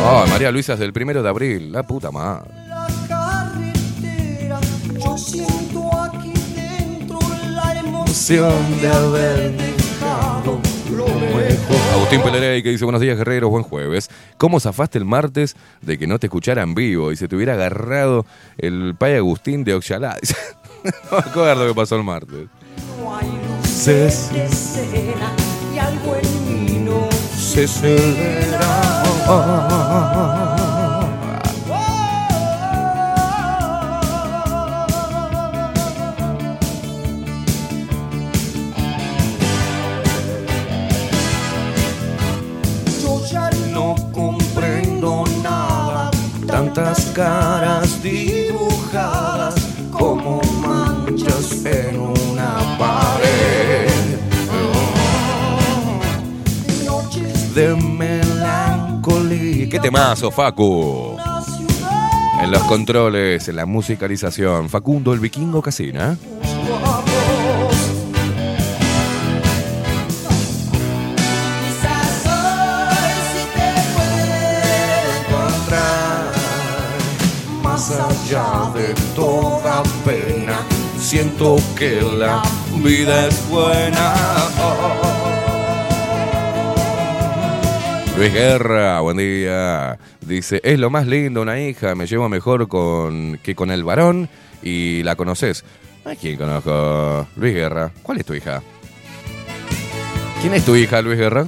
Ah, 0.05 0.25
María 0.29 0.49
Luisa 0.51 0.73
es 0.73 0.79
del 0.79 0.93
primero 0.93 1.21
de 1.21 1.27
abril. 1.27 1.73
La 1.73 1.83
puta 1.83 2.09
madre. 2.09 2.49
la 2.69 2.87
carretera. 3.09 4.59
Yo 4.97 5.17
siento 5.17 5.89
aquí 6.01 6.33
dentro 6.55 7.19
la 7.49 7.79
emoción 7.79 8.81
de 8.81 8.87
haber. 8.87 9.68
Agustín 11.93 12.21
Pelerey 12.23 12.63
que 12.63 12.69
dice 12.69 12.83
buenos 12.83 13.01
días 13.01 13.17
guerreros, 13.17 13.49
buen 13.49 13.63
jueves. 13.63 14.09
¿Cómo 14.37 14.59
zafaste 14.59 14.97
el 14.97 15.05
martes 15.05 15.55
de 15.81 15.97
que 15.99 16.07
no 16.07 16.17
te 16.17 16.27
escuchara 16.27 16.63
en 16.63 16.73
vivo 16.73 17.11
y 17.11 17.15
se 17.15 17.27
te 17.27 17.35
hubiera 17.35 17.53
agarrado 17.53 18.25
el 18.57 18.95
pay 18.97 19.15
Agustín 19.15 19.63
de 19.63 19.75
Oxalá? 19.75 20.17
No 20.81 20.91
me 21.11 21.17
acuerdo 21.17 21.67
qué 21.67 21.73
pasó 21.75 21.97
el 21.97 22.05
martes. 22.05 22.47
No 23.01 23.13
hay 23.13 23.27
luces 23.27 24.31
de 24.31 25.13
y 25.75 25.77
algo 25.77 26.15
en 26.15 26.65
mí 26.65 26.79
no 26.85 27.09
Se 27.37 27.65
acelera. 27.65 29.03
Tantas 46.79 47.05
caras 47.07 48.01
dibujadas 48.01 49.55
como 49.91 50.41
manchas 50.61 51.65
en 51.65 51.99
una 51.99 52.77
pared. 52.77 53.89
noches 56.85 57.53
de 57.55 57.75
melancolía. 57.75 59.69
¿Qué 59.69 59.79
temazo, 59.79 60.31
Facu? 60.31 61.17
En 62.41 62.51
los 62.51 62.63
controles, 62.63 63.49
en 63.49 63.57
la 63.57 63.65
musicalización, 63.65 64.69
Facundo 64.69 65.11
el 65.13 65.19
Vikingo 65.19 65.61
Casina. 65.61 66.17
Más 77.89 77.99
allá 77.99 78.71
de 78.73 78.93
toda 79.15 79.83
pena, 80.05 80.59
siento 80.97 81.57
que 81.77 82.01
la 82.01 82.41
vida 82.83 83.27
es 83.27 83.49
buena. 83.49 84.13
Luis 88.17 88.33
Guerra, 88.33 88.99
buen 88.99 89.17
día. 89.17 89.97
Dice, 90.21 90.59
es 90.63 90.77
lo 90.77 90.89
más 90.89 91.07
lindo 91.07 91.41
una 91.41 91.59
hija, 91.59 91.95
me 91.95 92.05
llevo 92.05 92.29
mejor 92.29 92.67
con 92.67 93.39
que 93.41 93.55
con 93.55 93.71
el 93.71 93.83
varón 93.83 94.29
y 94.61 95.01
la 95.03 95.15
conoces. 95.15 95.63
¿A 96.05 96.15
quién 96.15 96.37
conozco? 96.37 97.27
Luis 97.37 97.53
Guerra. 97.53 97.91
¿Cuál 98.03 98.19
es 98.19 98.25
tu 98.25 98.33
hija? 98.33 98.61
¿Quién 100.41 100.53
es 100.53 100.65
tu 100.65 100.75
hija, 100.75 101.01
Luis 101.01 101.17
Guerra? 101.17 101.47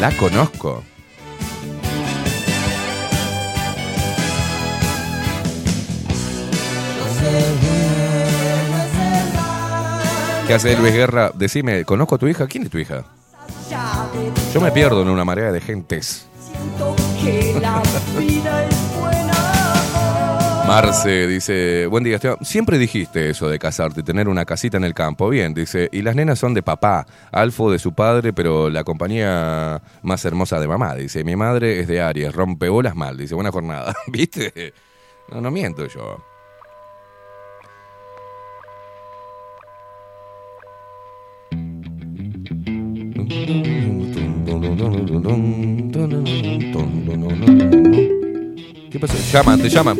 La 0.00 0.10
conozco. 0.12 0.84
¿Qué 10.46 10.54
hace 10.54 10.76
Luis 10.78 10.94
Guerra? 10.94 11.30
Decime, 11.34 11.84
¿conozco 11.84 12.14
a 12.14 12.18
tu 12.18 12.26
hija? 12.26 12.46
¿Quién 12.46 12.64
es 12.64 12.70
tu 12.70 12.78
hija? 12.78 13.04
Yo 14.54 14.62
me 14.62 14.72
pierdo 14.72 15.02
en 15.02 15.08
una 15.08 15.22
marea 15.22 15.52
de 15.52 15.60
gentes. 15.60 16.26
Marce 20.66 21.26
dice, 21.26 21.86
buen 21.86 22.04
día 22.04 22.16
Esteban, 22.16 22.38
siempre 22.42 22.76
dijiste 22.78 23.30
eso 23.30 23.48
de 23.48 23.58
casarte, 23.58 24.02
tener 24.02 24.28
una 24.28 24.44
casita 24.44 24.76
en 24.76 24.84
el 24.84 24.92
campo, 24.92 25.30
bien, 25.30 25.54
dice, 25.54 25.88
y 25.92 26.02
las 26.02 26.14
nenas 26.14 26.38
son 26.38 26.52
de 26.52 26.62
papá, 26.62 27.06
Alfo 27.32 27.70
de 27.70 27.78
su 27.78 27.94
padre, 27.94 28.34
pero 28.34 28.68
la 28.68 28.84
compañía 28.84 29.80
más 30.02 30.24
hermosa 30.26 30.60
de 30.60 30.68
mamá, 30.68 30.94
dice, 30.94 31.24
mi 31.24 31.36
madre 31.36 31.80
es 31.80 31.88
de 31.88 32.02
Aries, 32.02 32.34
rompe 32.34 32.68
bolas 32.68 32.94
mal, 32.94 33.16
dice, 33.16 33.34
buena 33.34 33.50
jornada, 33.50 33.94
¿viste? 34.08 34.74
No, 35.32 35.40
no 35.40 35.50
miento 35.50 35.86
yo. 35.86 36.22
¿Qué 48.90 48.98
pasó? 48.98 49.18
Llaman, 49.32 49.60
te 49.60 49.68
llaman. 49.68 49.98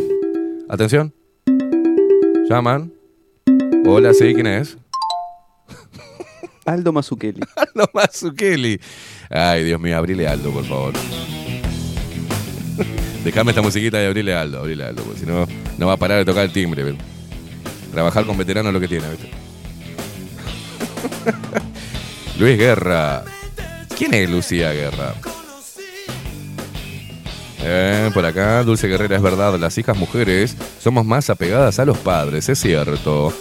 Atención. 0.69 1.13
Llaman. 2.49 2.91
Hola, 3.87 4.15
sí, 4.15 4.33
¿quién 4.33 4.47
es? 4.47 4.79
Aldo 6.65 6.91
Mazzucchelli. 6.93 7.41
Aldo 7.57 7.91
Mazzucchelli. 7.93 8.81
Ay, 9.29 9.65
Dios 9.65 9.79
mío, 9.79 9.99
abrile 9.99 10.27
Aldo, 10.27 10.51
por 10.51 10.65
favor. 10.65 10.95
Dejame 13.25 13.51
esta 13.51 13.61
musiquita 13.61 14.03
y 14.03 14.07
abrile 14.07 14.35
Aldo, 14.35 14.61
abrile 14.61 14.85
Aldo, 14.85 15.03
porque 15.03 15.21
si 15.21 15.27
no, 15.27 15.47
no 15.77 15.87
va 15.87 15.93
a 15.93 15.97
parar 15.99 16.17
de 16.19 16.25
tocar 16.25 16.45
el 16.45 16.53
timbre. 16.53 16.97
Trabajar 17.93 18.25
con 18.25 18.39
veteranos 18.39 18.71
es 18.71 18.75
lo 18.75 18.81
que 18.81 18.89
tiene, 18.89 19.05
¿viste? 19.11 19.29
Luis 22.39 22.57
Guerra. 22.57 23.25
¿Quién 23.97 24.15
es 24.15 24.31
Lucía 24.31 24.73
Guerra? 24.73 25.15
Eh, 27.61 28.11
por 28.15 28.25
acá, 28.25 28.63
Dulce 28.63 28.87
Guerrera, 28.87 29.17
es 29.17 29.23
verdad, 29.23 29.59
las 29.59 29.77
hijas 29.77 29.97
mujeres 29.97 30.57
somos 30.81 31.05
más 31.05 31.29
apegadas 31.31 31.79
a 31.81 31.85
los 31.85 31.99
padres, 31.99 32.49
es 32.49 32.61
cierto. 32.61 33.33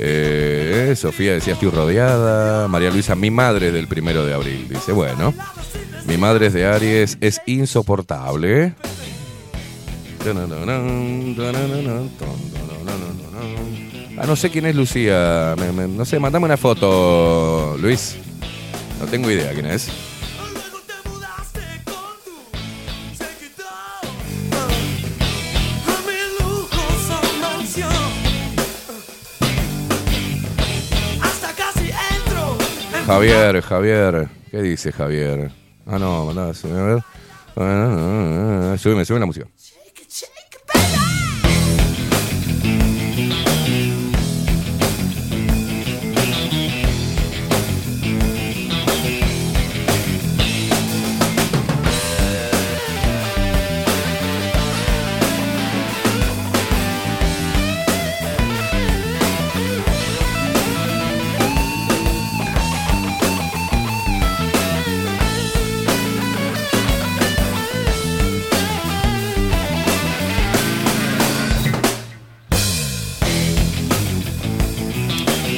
Eh, 0.00 0.94
Sofía 0.96 1.34
decía, 1.34 1.52
estoy 1.52 1.70
rodeada. 1.70 2.66
María 2.68 2.90
Luisa, 2.90 3.14
mi 3.14 3.30
madre 3.30 3.70
del 3.70 3.86
primero 3.86 4.24
de 4.24 4.34
abril. 4.34 4.66
Dice, 4.68 4.92
bueno, 4.92 5.32
Mi 6.06 6.16
madre 6.16 6.46
es 6.46 6.52
de 6.52 6.66
Aries, 6.66 7.18
es 7.20 7.40
insoportable. 7.46 8.74
Ah, 14.18 14.26
no 14.26 14.36
sé 14.36 14.50
quién 14.50 14.66
es 14.66 14.74
Lucía. 14.74 15.54
No 15.96 16.04
sé, 16.04 16.18
mandame 16.18 16.46
una 16.46 16.56
foto, 16.56 17.76
Luis. 17.80 18.16
No 19.00 19.06
tengo 19.06 19.30
idea 19.30 19.52
quién 19.52 19.64
es. 19.64 19.88
Javier, 33.06 33.60
Javier. 33.62 34.28
¿Qué 34.50 34.62
dice 34.62 34.92
Javier? 34.92 35.50
Ah, 35.86 35.98
no, 35.98 36.26
mandá, 36.26 36.44
a 36.44 36.84
ver. 36.84 37.02
Ah, 37.56 38.76
Súbeme, 38.78 39.04
súbeme 39.04 39.20
la 39.20 39.26
música. 39.26 39.46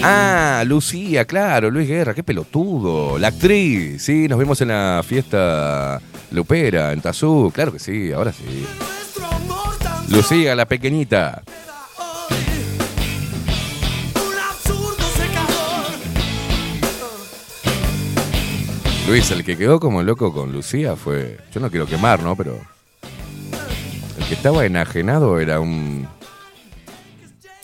Ah, 0.04 0.64
Lucía, 0.66 1.24
claro, 1.24 1.70
Luis 1.70 1.88
Guerra, 1.88 2.14
qué 2.14 2.22
pelotudo. 2.22 3.18
La 3.18 3.28
actriz, 3.28 4.02
sí, 4.02 4.26
nos 4.28 4.38
vimos 4.38 4.60
en 4.60 4.68
la 4.68 5.02
fiesta 5.06 6.00
Lupera, 6.32 6.92
en 6.92 7.00
Tazú, 7.00 7.52
claro 7.54 7.72
que 7.72 7.78
sí, 7.78 8.12
ahora 8.12 8.32
sí. 8.32 8.66
Lucía, 10.08 10.54
la 10.54 10.66
pequeñita. 10.66 11.42
Luis, 19.06 19.30
el 19.30 19.44
que 19.44 19.56
quedó 19.56 19.78
como 19.78 20.02
loco 20.02 20.32
con 20.32 20.52
Lucía 20.52 20.96
fue. 20.96 21.38
Yo 21.52 21.60
no 21.60 21.70
quiero 21.70 21.86
quemar, 21.86 22.22
¿no? 22.22 22.34
Pero. 22.34 22.58
El 24.18 24.24
que 24.26 24.34
estaba 24.34 24.64
enajenado 24.64 25.38
era 25.38 25.60
un. 25.60 26.08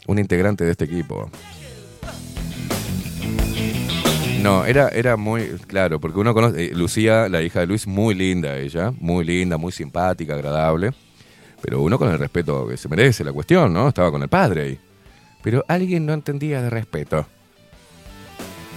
Un 0.07 0.19
integrante 0.19 0.65
de 0.65 0.73
este 0.73 0.85
equipo. 0.85 1.31
No, 4.43 4.65
era, 4.65 4.89
era 4.91 5.17
muy. 5.17 5.43
Claro, 5.67 6.01
porque 6.01 6.19
uno 6.19 6.33
conoce. 6.35 6.67
eh, 6.67 6.71
Lucía, 6.75 7.29
la 7.29 7.43
hija 7.43 7.61
de 7.61 7.67
Luis, 7.67 7.87
muy 7.87 8.15
linda 8.15 8.57
ella. 8.57 8.93
Muy 9.01 9.25
linda, 9.25 9.57
muy 9.57 9.73
simpática, 9.73 10.35
agradable. 10.35 10.93
Pero 11.61 11.83
uno 11.83 11.99
con 11.99 12.11
el 12.11 12.19
respeto 12.19 12.69
que 12.69 12.77
se 12.77 12.89
merece 12.89 13.25
la 13.25 13.33
cuestión, 13.33 13.73
¿no? 13.73 13.89
Estaba 13.89 14.11
con 14.13 14.23
el 14.23 14.29
padre 14.29 14.63
ahí. 14.63 14.79
Pero 15.43 15.65
alguien 15.69 16.07
no 16.07 16.13
entendía 16.13 16.63
de 16.63 16.71
respeto. 16.71 17.27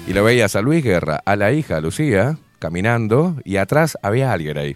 Y 0.08 0.14
lo 0.14 0.24
veías 0.24 0.56
a 0.56 0.62
Luis 0.62 0.84
Guerra, 0.84 1.22
a 1.24 1.36
la 1.36 1.52
hija 1.52 1.80
Lucía, 1.80 2.38
caminando, 2.58 3.36
y 3.46 3.58
atrás 3.58 3.98
había 4.02 4.34
alguien 4.34 4.58
ahí. 4.58 4.76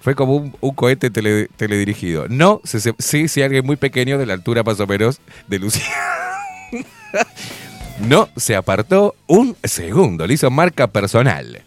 Fue 0.00 0.14
como 0.16 0.36
un, 0.60 0.74
cohete 0.74 1.10
tele- 1.12 1.48
teledirigido. 1.56 2.26
No, 2.28 2.60
sí, 2.64 3.28
sí, 3.28 3.42
alguien 3.42 3.64
muy 3.64 3.76
pequeño 3.76 4.18
de 4.18 4.26
la 4.26 4.32
altura 4.34 4.62
más 4.64 4.80
o 4.80 4.86
menos 4.88 5.20
de 5.46 5.58
Lucía. 5.60 5.84
no 8.00 8.28
se 8.36 8.54
apartó 8.56 9.14
un 9.26 9.56
segundo, 9.64 10.26
le 10.26 10.34
hizo 10.34 10.50
marca 10.50 10.86
personal. 10.86 11.62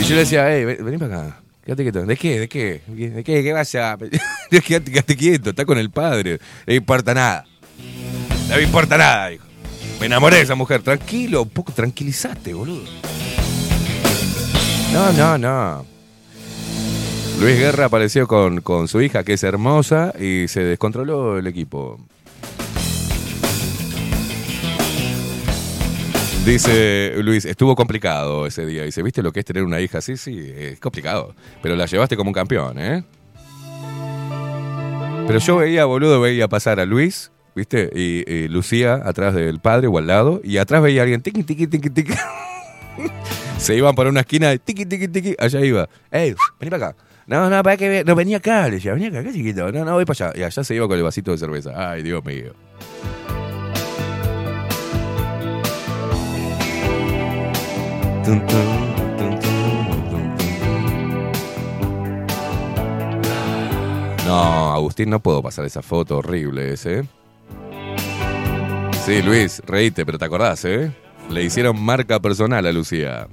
Y 0.00 0.02
yo 0.04 0.14
le 0.14 0.20
decía, 0.20 0.46
hey, 0.50 0.64
ven- 0.64 0.84
vení 0.84 0.98
para 0.98 1.20
acá. 1.22 1.40
Quédate 1.64 1.82
quieto. 1.82 2.06
¿De 2.06 2.16
qué? 2.16 2.40
¿De 2.40 2.48
qué? 2.48 2.80
¿De 2.86 3.22
qué? 3.24 3.42
¿Qué 3.42 3.52
vaya? 3.52 3.96
quédate, 4.50 4.90
quédate 4.90 5.16
quieto, 5.16 5.50
está 5.50 5.64
con 5.66 5.76
el 5.76 5.90
padre. 5.90 6.38
No 6.66 6.72
importa 6.74 7.12
nada. 7.14 7.44
No 8.48 8.56
me 8.56 8.62
importa 8.62 8.96
nada, 8.96 9.32
hijo. 9.32 9.44
Me 10.00 10.06
enamoré 10.06 10.36
de 10.36 10.42
esa 10.42 10.54
mujer. 10.54 10.80
Tranquilo, 10.82 11.42
un 11.42 11.50
poco 11.50 11.72
tranquilizate, 11.72 12.54
boludo. 12.54 12.84
No, 14.92 15.12
no, 15.12 15.36
no. 15.36 15.84
Luis 17.40 17.58
Guerra 17.58 17.84
apareció 17.86 18.26
con, 18.26 18.62
con 18.62 18.88
su 18.88 19.02
hija, 19.02 19.22
que 19.22 19.34
es 19.34 19.42
hermosa, 19.42 20.14
y 20.18 20.48
se 20.48 20.60
descontroló 20.60 21.38
el 21.38 21.46
equipo. 21.46 22.00
Dice 26.44 27.14
Luis, 27.22 27.44
estuvo 27.44 27.76
complicado 27.76 28.46
ese 28.46 28.64
día. 28.64 28.84
Dice, 28.84 29.02
¿viste 29.02 29.22
lo 29.22 29.32
que 29.32 29.40
es 29.40 29.46
tener 29.46 29.64
una 29.64 29.80
hija 29.80 29.98
así? 29.98 30.16
Sí, 30.16 30.52
es 30.56 30.80
complicado. 30.80 31.34
Pero 31.62 31.76
la 31.76 31.86
llevaste 31.86 32.16
como 32.16 32.30
un 32.30 32.34
campeón, 32.34 32.78
¿eh? 32.78 33.04
Pero 35.26 35.40
yo 35.40 35.56
veía, 35.56 35.84
boludo, 35.84 36.20
veía 36.22 36.48
pasar 36.48 36.80
a 36.80 36.86
Luis, 36.86 37.30
¿viste? 37.54 37.90
Y, 37.94 38.48
Lucía 38.48 39.02
atrás 39.04 39.34
del 39.34 39.60
padre 39.60 39.88
o 39.88 39.98
al 39.98 40.06
lado. 40.06 40.40
Y 40.42 40.56
atrás 40.56 40.82
veía 40.82 41.02
a 41.02 41.04
alguien, 41.04 41.20
tiqui, 41.20 41.42
tiqui, 41.42 41.66
tiqui, 41.66 41.90
tiqui. 41.90 42.14
Se 43.58 43.76
iban 43.76 43.94
por 43.94 44.06
una 44.06 44.20
esquina, 44.20 44.56
tiqui, 44.56 44.86
tiqui, 44.86 45.08
tiqui. 45.08 45.36
Allá 45.38 45.60
iba. 45.60 45.88
¡Ey, 46.10 46.34
vení 46.58 46.70
para 46.70 46.88
acá! 46.88 46.96
No, 47.26 47.50
no, 47.50 47.62
para 47.62 47.76
que 47.76 48.04
No, 48.06 48.14
venía 48.14 48.38
acá, 48.38 48.68
le 48.68 48.76
decía, 48.76 48.94
venía 48.94 49.08
acá 49.08 49.30
chiquito. 49.30 49.70
No, 49.70 49.84
no, 49.84 49.92
voy 49.92 50.06
para 50.06 50.28
allá. 50.28 50.40
Y 50.40 50.44
allá 50.44 50.64
se 50.64 50.74
iba 50.74 50.88
con 50.88 50.96
el 50.96 51.04
vasito 51.04 51.30
de 51.30 51.36
cerveza. 51.36 51.72
Ay, 51.76 52.02
Dios 52.02 52.24
mío. 52.24 52.54
No, 64.26 64.72
Agustín, 64.74 65.08
no 65.08 65.20
puedo 65.20 65.42
pasar 65.42 65.64
esa 65.64 65.80
foto 65.80 66.18
horrible 66.18 66.74
ese. 66.74 67.04
Sí, 69.06 69.22
Luis, 69.22 69.62
reíte, 69.66 70.04
pero 70.04 70.18
te 70.18 70.26
acordás, 70.26 70.64
¿eh? 70.66 70.92
Le 71.30 71.44
hicieron 71.44 71.80
marca 71.80 72.20
personal 72.20 72.66
a 72.66 72.72
Lucía. 72.72 73.26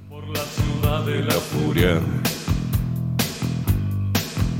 De 1.04 1.22
la 1.22 1.34
furia. 1.34 2.00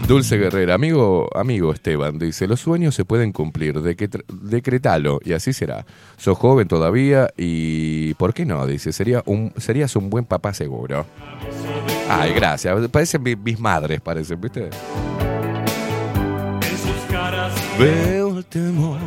Dulce 0.07 0.37
Guerrera, 0.39 0.75
amigo, 0.75 1.29
amigo 1.35 1.73
Esteban, 1.73 2.17
dice, 2.17 2.47
los 2.47 2.61
sueños 2.61 2.95
se 2.95 3.05
pueden 3.05 3.33
cumplir, 3.33 3.75
decret- 3.81 4.25
decretalo, 4.29 5.19
y 5.25 5.33
así 5.33 5.53
será. 5.53 5.85
Sos 6.17 6.39
joven 6.39 6.69
todavía 6.69 7.29
y, 7.37 8.15
¿por 8.15 8.33
qué 8.33 8.47
no? 8.47 8.65
Dice, 8.69 8.93
sería 8.93 9.25
un, 9.27 9.53
serías 9.57 9.97
un 9.97 10.09
buen 10.09 10.25
papá 10.25 10.55
seguro. 10.55 11.07
Ay, 12.09 12.33
gracias, 12.35 12.89
parecen 12.89 13.21
mi- 13.25 13.35
mis 13.35 13.59
madres, 13.59 14.01
parecen, 14.01 14.41
¿viste? 14.41 14.67
En 16.63 16.79
sus 16.79 17.11
caras 17.11 17.53
Veo 17.77 18.39
el 18.39 18.45
temor, 18.45 19.01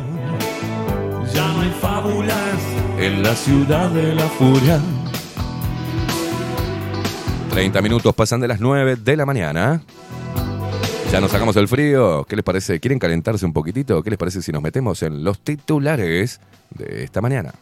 ya 1.32 1.48
no 1.54 1.60
hay 1.62 1.70
fábulas. 1.80 2.60
en 2.98 3.22
la 3.22 3.34
ciudad 3.34 3.88
de 3.90 4.14
la 4.14 4.28
furia. 4.28 4.78
30 7.54 7.80
minutos 7.80 8.14
pasan 8.14 8.40
de 8.40 8.48
las 8.48 8.60
9 8.60 8.96
de 8.96 9.16
la 9.16 9.24
mañana. 9.24 9.80
Ya 11.12 11.20
nos 11.20 11.32
sacamos 11.32 11.56
el 11.56 11.66
frío. 11.66 12.24
¿Qué 12.28 12.36
les 12.36 12.44
parece? 12.44 12.78
¿Quieren 12.78 13.00
calentarse 13.00 13.44
un 13.44 13.52
poquitito? 13.52 14.00
¿Qué 14.00 14.10
les 14.10 14.18
parece 14.18 14.42
si 14.42 14.52
nos 14.52 14.62
metemos 14.62 15.02
en 15.02 15.24
los 15.24 15.40
titulares 15.40 16.40
de 16.70 17.02
esta 17.02 17.20
mañana? 17.20 17.52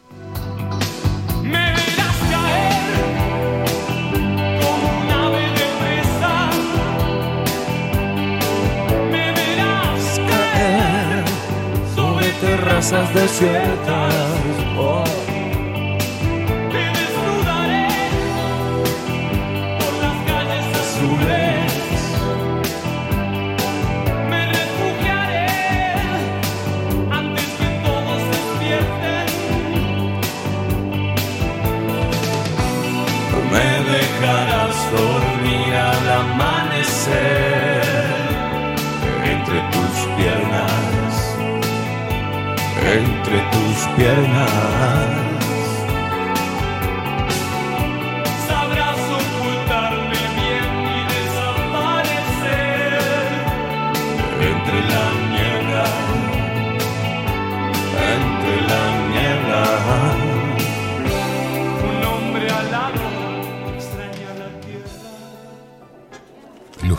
Me 1.43 1.73
verás 1.73 2.19
amanecer 36.09 37.83
entre 39.23 39.59
tus 39.71 39.95
piernas, 40.17 41.35
entre 42.83 43.39
tus 43.51 43.87
piernas. 43.95 45.28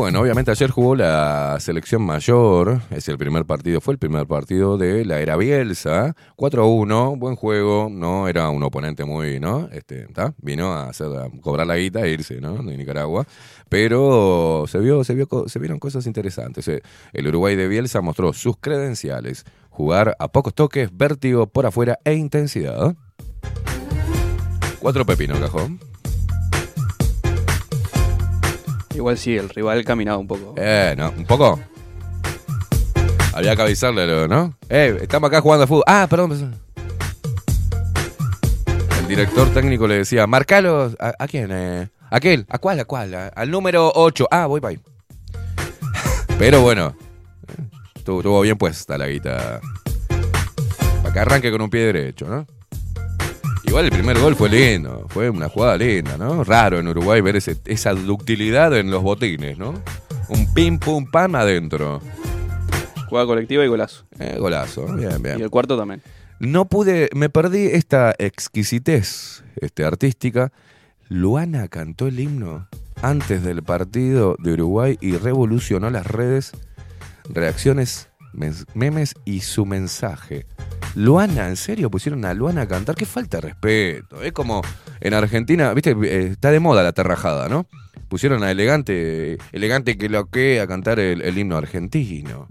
Bueno, 0.00 0.22
obviamente 0.22 0.50
ayer 0.50 0.70
jugó 0.70 0.96
la 0.96 1.58
selección 1.60 2.00
mayor, 2.00 2.80
es 2.88 3.06
el 3.10 3.18
primer 3.18 3.44
partido, 3.44 3.82
fue 3.82 3.92
el 3.92 3.98
primer 3.98 4.26
partido 4.26 4.78
de 4.78 5.04
la 5.04 5.20
era 5.20 5.36
Bielsa, 5.36 6.16
4 6.36 6.62
a 6.62 6.66
1, 6.66 7.16
buen 7.16 7.36
juego, 7.36 7.88
no 7.90 8.26
era 8.26 8.48
un 8.48 8.62
oponente 8.62 9.04
muy, 9.04 9.38
¿no? 9.40 9.68
Este. 9.70 10.06
Vino 10.38 10.72
a, 10.72 10.88
hacer, 10.88 11.08
cobrar 11.42 11.66
la 11.66 11.76
guita 11.76 12.00
e 12.06 12.12
irse, 12.12 12.40
¿no? 12.40 12.62
De 12.62 12.78
Nicaragua, 12.78 13.26
pero 13.68 14.64
se 14.68 14.78
vio, 14.78 15.04
se 15.04 15.14
vio, 15.14 15.28
se 15.46 15.58
vieron 15.58 15.78
cosas 15.78 16.06
interesantes. 16.06 16.66
Eh, 16.68 16.80
El 17.12 17.28
Uruguay 17.28 17.54
de 17.54 17.68
Bielsa 17.68 18.00
mostró 18.00 18.32
sus 18.32 18.56
credenciales, 18.56 19.44
jugar 19.68 20.16
a 20.18 20.28
pocos 20.28 20.54
toques, 20.54 20.96
vértigo 20.96 21.46
por 21.46 21.66
afuera 21.66 21.98
e 22.06 22.14
intensidad. 22.14 22.96
Cuatro 24.80 25.04
pepinos, 25.04 25.38
cajón. 25.40 25.89
Igual 28.94 29.18
sí, 29.18 29.36
el 29.36 29.48
rival 29.48 29.84
caminaba 29.84 30.18
un 30.18 30.26
poco. 30.26 30.54
Eh, 30.56 30.94
no, 30.98 31.10
un 31.10 31.24
poco. 31.24 31.60
Había 33.32 33.54
que 33.54 33.62
avisarle, 33.62 34.28
¿no? 34.28 34.54
Eh, 34.68 34.98
estamos 35.02 35.28
acá 35.28 35.40
jugando 35.40 35.64
a 35.64 35.66
fútbol. 35.66 35.84
Ah, 35.86 36.06
perdón. 36.10 36.54
El 38.98 39.08
director 39.08 39.48
técnico 39.50 39.86
le 39.86 39.98
decía, 39.98 40.26
marcalo. 40.26 40.92
¿A, 40.98 41.14
a 41.18 41.28
quién? 41.28 41.50
Eh? 41.52 41.88
¿A 42.10 42.16
aquel? 42.16 42.44
¿A 42.48 42.58
cuál? 42.58 42.80
¿A 42.80 42.84
cuál? 42.84 43.14
Al 43.34 43.50
número 43.50 43.92
8. 43.94 44.26
Ah, 44.30 44.46
voy 44.46 44.60
para 44.60 44.70
ahí. 44.72 44.80
Pero 46.38 46.60
bueno, 46.62 46.96
eh, 47.48 47.62
estuvo 47.94 48.40
bien 48.40 48.58
puesta 48.58 48.98
la 48.98 49.06
guita. 49.06 49.60
Para 51.02 51.12
que 51.14 51.20
arranque 51.20 51.50
con 51.52 51.62
un 51.62 51.70
pie 51.70 51.86
derecho, 51.86 52.26
¿no? 52.26 52.46
Igual 53.70 53.84
el 53.84 53.90
primer 53.92 54.18
gol 54.18 54.34
fue 54.34 54.48
lindo, 54.48 55.06
fue 55.10 55.30
una 55.30 55.48
jugada 55.48 55.76
linda, 55.76 56.16
¿no? 56.18 56.42
Raro 56.42 56.80
en 56.80 56.88
Uruguay 56.88 57.20
ver 57.20 57.36
ese- 57.36 57.56
esa 57.66 57.92
ductilidad 57.94 58.76
en 58.76 58.90
los 58.90 59.00
botines, 59.02 59.58
¿no? 59.58 59.74
Un 60.28 60.52
pim 60.52 60.78
pum 60.78 61.06
pam 61.08 61.36
adentro. 61.36 62.00
Jugada 63.08 63.26
colectiva 63.26 63.64
y 63.64 63.68
golazo. 63.68 64.04
Eh, 64.18 64.36
golazo, 64.40 64.86
bien, 64.94 65.12
Y 65.18 65.22
bien. 65.22 65.40
el 65.40 65.50
cuarto 65.50 65.78
también. 65.78 66.02
No 66.40 66.64
pude, 66.64 67.10
me 67.14 67.28
perdí 67.30 67.66
esta 67.66 68.12
exquisitez 68.18 69.44
este, 69.60 69.84
artística. 69.84 70.50
Luana 71.08 71.68
cantó 71.68 72.08
el 72.08 72.18
himno 72.18 72.66
antes 73.02 73.42
del 73.44 73.62
partido 73.62 74.34
de 74.40 74.52
Uruguay 74.54 74.98
y 75.00 75.16
revolucionó 75.16 75.90
las 75.90 76.06
redes, 76.06 76.52
reacciones, 77.28 78.08
memes 78.32 79.14
y 79.24 79.40
su 79.40 79.66
mensaje. 79.66 80.46
Luana, 80.94 81.48
¿en 81.48 81.56
serio 81.56 81.90
pusieron 81.90 82.24
a 82.24 82.34
Luana 82.34 82.62
a 82.62 82.68
cantar? 82.68 82.96
Qué 82.96 83.06
falta 83.06 83.38
de 83.38 83.48
respeto. 83.48 84.22
Es 84.22 84.32
como 84.32 84.62
en 85.00 85.14
Argentina, 85.14 85.72
viste, 85.72 85.92
Eh, 86.02 86.28
está 86.32 86.50
de 86.50 86.60
moda 86.60 86.82
la 86.82 86.92
terrajada, 86.92 87.48
¿no? 87.48 87.66
Pusieron 88.08 88.42
a 88.42 88.50
Elegante, 88.50 89.38
Elegante 89.52 89.96
que 89.96 90.08
lo 90.08 90.26
que 90.26 90.60
a 90.60 90.66
cantar 90.66 90.98
el, 90.98 91.38
himno 91.38 91.56
argentino. 91.56 92.48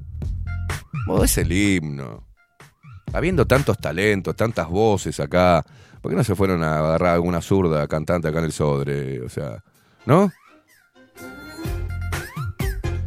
Vos 1.06 1.26
es 1.26 1.38
el 1.40 1.52
himno. 1.52 2.26
Habiendo 3.12 3.46
tantos 3.46 3.78
talentos, 3.78 4.36
tantas 4.36 4.70
voces 4.70 5.20
acá, 5.20 5.66
¿por 6.02 6.12
qué 6.12 6.16
no 6.16 6.24
se 6.24 6.36
fueron 6.36 6.64
a 6.64 6.80
agarrar 6.80 7.16
alguna 7.16 7.42
zurda 7.42 7.88
cantante 7.88 8.28
acá 8.28 8.40
en 8.40 8.46
el 8.46 8.52
Sodre? 8.54 9.22
O 9.22 9.30
sea, 9.30 9.64
¿no? 10.06 10.32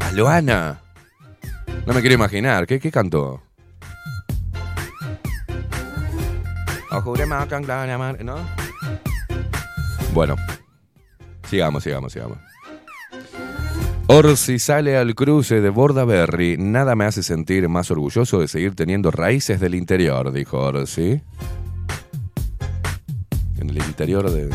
A 0.01 0.12
Luana. 0.12 0.83
No 1.87 1.93
me 1.93 2.01
quiero 2.01 2.14
imaginar. 2.14 2.66
¿Qué, 2.66 2.78
qué 2.78 2.91
cantó? 2.91 3.43
¿No? 8.22 8.37
Bueno. 10.12 10.37
Sigamos, 11.49 11.83
sigamos, 11.83 12.12
sigamos. 12.12 12.39
Orsi 14.07 14.59
sale 14.59 14.97
al 14.97 15.14
cruce 15.14 15.61
de 15.61 15.70
Bordaberry. 15.70 16.57
Nada 16.59 16.95
me 16.95 17.05
hace 17.05 17.22
sentir 17.22 17.68
más 17.68 17.91
orgulloso 17.91 18.41
de 18.41 18.49
seguir 18.49 18.74
teniendo 18.74 19.11
raíces 19.11 19.59
del 19.59 19.74
interior, 19.74 20.33
dijo 20.33 20.59
Orsi. 20.59 21.22
En 23.59 23.70
el 23.70 23.78
interior 23.78 24.30
de. 24.30 24.51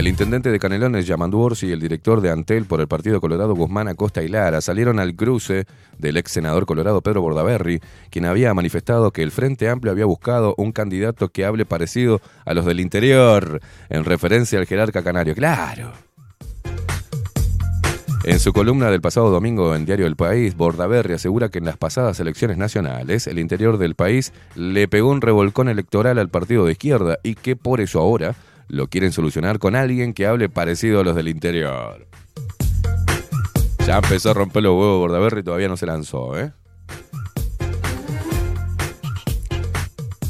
El 0.00 0.08
intendente 0.08 0.50
de 0.50 0.58
Canelones, 0.58 1.06
Yamandú 1.06 1.40
Orsi, 1.40 1.66
y 1.66 1.72
el 1.72 1.78
director 1.78 2.22
de 2.22 2.30
Antel 2.30 2.64
por 2.64 2.80
el 2.80 2.88
Partido 2.88 3.20
Colorado, 3.20 3.54
Guzmán 3.54 3.86
Acosta 3.86 4.22
y 4.22 4.28
Lara, 4.28 4.62
salieron 4.62 4.98
al 4.98 5.14
cruce 5.14 5.66
del 5.98 6.16
ex 6.16 6.32
senador 6.32 6.64
colorado 6.64 7.02
Pedro 7.02 7.20
Bordaberry, 7.20 7.82
quien 8.08 8.24
había 8.24 8.54
manifestado 8.54 9.10
que 9.10 9.22
el 9.22 9.30
Frente 9.30 9.68
Amplio 9.68 9.92
había 9.92 10.06
buscado 10.06 10.54
un 10.56 10.72
candidato 10.72 11.28
que 11.28 11.44
hable 11.44 11.66
parecido 11.66 12.22
a 12.46 12.54
los 12.54 12.64
del 12.64 12.80
interior, 12.80 13.60
en 13.90 14.06
referencia 14.06 14.58
al 14.58 14.64
jerarca 14.64 15.02
canario. 15.02 15.34
¡Claro! 15.34 15.92
En 18.24 18.38
su 18.38 18.54
columna 18.54 18.90
del 18.90 19.02
pasado 19.02 19.28
domingo 19.28 19.74
en 19.74 19.84
Diario 19.84 20.06
El 20.06 20.16
País, 20.16 20.56
Bordaberry 20.56 21.12
asegura 21.12 21.50
que 21.50 21.58
en 21.58 21.66
las 21.66 21.76
pasadas 21.76 22.18
elecciones 22.20 22.56
nacionales, 22.56 23.26
el 23.26 23.38
interior 23.38 23.76
del 23.76 23.94
país 23.94 24.32
le 24.54 24.88
pegó 24.88 25.10
un 25.10 25.20
revolcón 25.20 25.68
electoral 25.68 26.18
al 26.18 26.30
partido 26.30 26.64
de 26.64 26.72
izquierda 26.72 27.18
y 27.22 27.34
que 27.34 27.54
por 27.54 27.82
eso 27.82 28.00
ahora 28.00 28.34
lo 28.70 28.86
quieren 28.86 29.12
solucionar 29.12 29.58
con 29.58 29.74
alguien 29.74 30.14
que 30.14 30.26
hable 30.26 30.48
parecido 30.48 31.00
a 31.00 31.04
los 31.04 31.16
del 31.16 31.28
interior. 31.28 32.06
Ya 33.86 33.96
empezó 33.96 34.30
a 34.30 34.34
romper 34.34 34.62
los 34.62 34.72
huevos 34.72 34.98
Bordaberry 35.00 35.40
y 35.40 35.42
todavía 35.42 35.68
no 35.68 35.76
se 35.76 35.86
lanzó, 35.86 36.38
¿eh? 36.38 36.52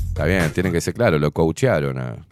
Está 0.08 0.24
bien, 0.24 0.50
tienen 0.52 0.72
que 0.72 0.80
ser 0.80 0.94
claros, 0.94 1.20
lo 1.20 1.30
coachearon. 1.30 2.26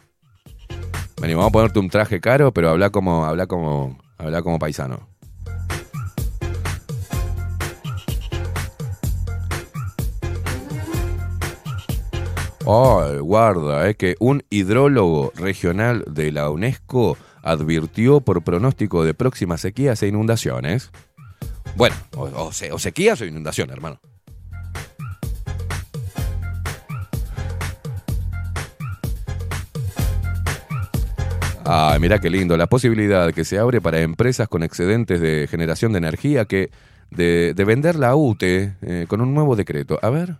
Vení, 1.20 1.34
vamos 1.34 1.48
a 1.48 1.52
ponerte 1.52 1.78
un 1.78 1.90
traje 1.90 2.20
caro, 2.20 2.52
pero 2.52 2.70
habla 2.70 2.90
como, 2.90 3.24
habla 3.26 3.46
como, 3.46 3.98
habla 4.16 4.42
como 4.42 4.58
paisano. 4.58 5.08
Oh, 12.70 13.02
guarda, 13.22 13.88
es 13.88 13.96
que 13.96 14.14
un 14.20 14.42
hidrólogo 14.50 15.32
regional 15.36 16.04
de 16.06 16.30
la 16.32 16.50
UNESCO 16.50 17.16
advirtió 17.42 18.20
por 18.20 18.42
pronóstico 18.42 19.04
de 19.04 19.14
próximas 19.14 19.62
sequías 19.62 20.02
e 20.02 20.08
inundaciones. 20.08 20.90
Bueno, 21.76 21.96
o, 22.14 22.24
o 22.24 22.52
se- 22.52 22.70
o 22.70 22.78
sequías 22.78 23.22
o 23.22 23.24
inundaciones, 23.24 23.72
hermano. 23.74 23.98
Ay, 31.64 32.00
mira 32.00 32.18
qué 32.18 32.30
lindo. 32.30 32.56
La 32.56 32.66
posibilidad 32.66 33.32
que 33.32 33.44
se 33.44 33.58
abre 33.58 33.80
para 33.80 34.00
empresas 34.00 34.48
con 34.48 34.62
excedentes 34.62 35.20
de 35.20 35.46
generación 35.50 35.92
de 35.92 35.98
energía 35.98 36.46
que 36.46 36.70
de, 37.10 37.52
de 37.54 37.64
vender 37.64 37.96
la 37.96 38.16
UTE 38.16 38.74
eh, 38.82 39.04
con 39.08 39.20
un 39.20 39.34
nuevo 39.34 39.54
decreto. 39.54 39.98
A 40.02 40.08
ver. 40.10 40.36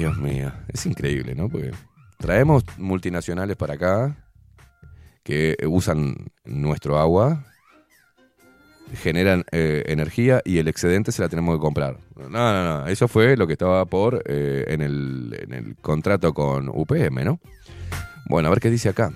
Dios 0.00 0.16
mío. 0.16 0.50
Es 0.72 0.86
increíble, 0.86 1.34
¿no? 1.34 1.50
Porque 1.50 1.72
traemos 2.16 2.64
multinacionales 2.78 3.54
para 3.54 3.74
acá 3.74 4.16
que 5.22 5.58
usan 5.66 6.32
nuestro 6.46 6.98
agua, 6.98 7.44
generan 8.94 9.44
eh, 9.52 9.82
energía 9.88 10.40
y 10.42 10.56
el 10.56 10.68
excedente 10.68 11.12
se 11.12 11.20
la 11.20 11.28
tenemos 11.28 11.54
que 11.54 11.60
comprar. 11.60 11.98
No, 12.16 12.28
no, 12.30 12.64
no. 12.64 12.86
Eso 12.86 13.08
fue 13.08 13.36
lo 13.36 13.46
que 13.46 13.52
estaba 13.52 13.84
por 13.84 14.22
eh, 14.24 14.64
en, 14.68 14.80
el, 14.80 15.38
en 15.38 15.52
el 15.52 15.76
contrato 15.76 16.32
con 16.32 16.70
UPM, 16.70 17.22
¿no? 17.22 17.38
Bueno, 18.24 18.46
a 18.46 18.50
ver 18.52 18.60
qué 18.60 18.70
dice 18.70 18.88
acá. 18.88 19.12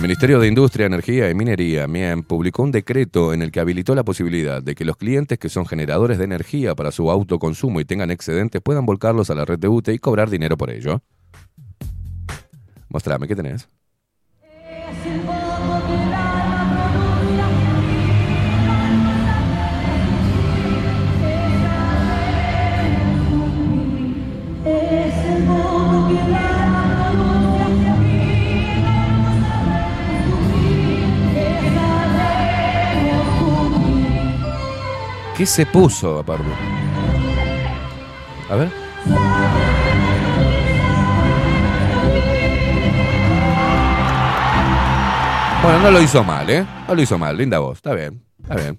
El 0.00 0.04
Ministerio 0.04 0.40
de 0.40 0.48
Industria, 0.48 0.86
Energía 0.86 1.28
y 1.28 1.34
Minería, 1.34 1.86
MIEM, 1.86 2.22
publicó 2.22 2.62
un 2.62 2.72
decreto 2.72 3.34
en 3.34 3.42
el 3.42 3.52
que 3.52 3.60
habilitó 3.60 3.94
la 3.94 4.02
posibilidad 4.02 4.62
de 4.62 4.74
que 4.74 4.86
los 4.86 4.96
clientes 4.96 5.38
que 5.38 5.50
son 5.50 5.66
generadores 5.66 6.16
de 6.16 6.24
energía 6.24 6.74
para 6.74 6.90
su 6.90 7.10
autoconsumo 7.10 7.80
y 7.80 7.84
tengan 7.84 8.10
excedentes 8.10 8.62
puedan 8.62 8.86
volcarlos 8.86 9.28
a 9.28 9.34
la 9.34 9.44
red 9.44 9.58
de 9.58 9.68
UTE 9.68 9.92
y 9.92 9.98
cobrar 9.98 10.30
dinero 10.30 10.56
por 10.56 10.70
ello. 10.70 11.02
Mostrame, 12.88 13.28
¿qué 13.28 13.36
tenés? 13.36 13.68
¿Qué 35.40 35.46
se 35.46 35.64
puso 35.64 36.18
aparte? 36.18 36.44
A 38.50 38.56
ver. 38.56 38.68
Bueno, 45.62 45.80
no 45.80 45.90
lo 45.92 46.02
hizo 46.02 46.22
mal, 46.22 46.50
¿eh? 46.50 46.66
No 46.86 46.94
lo 46.94 47.00
hizo 47.00 47.16
mal, 47.16 47.38
linda 47.38 47.58
voz, 47.58 47.78
está 47.78 47.94
bien, 47.94 48.22
está 48.42 48.54
bien. 48.56 48.78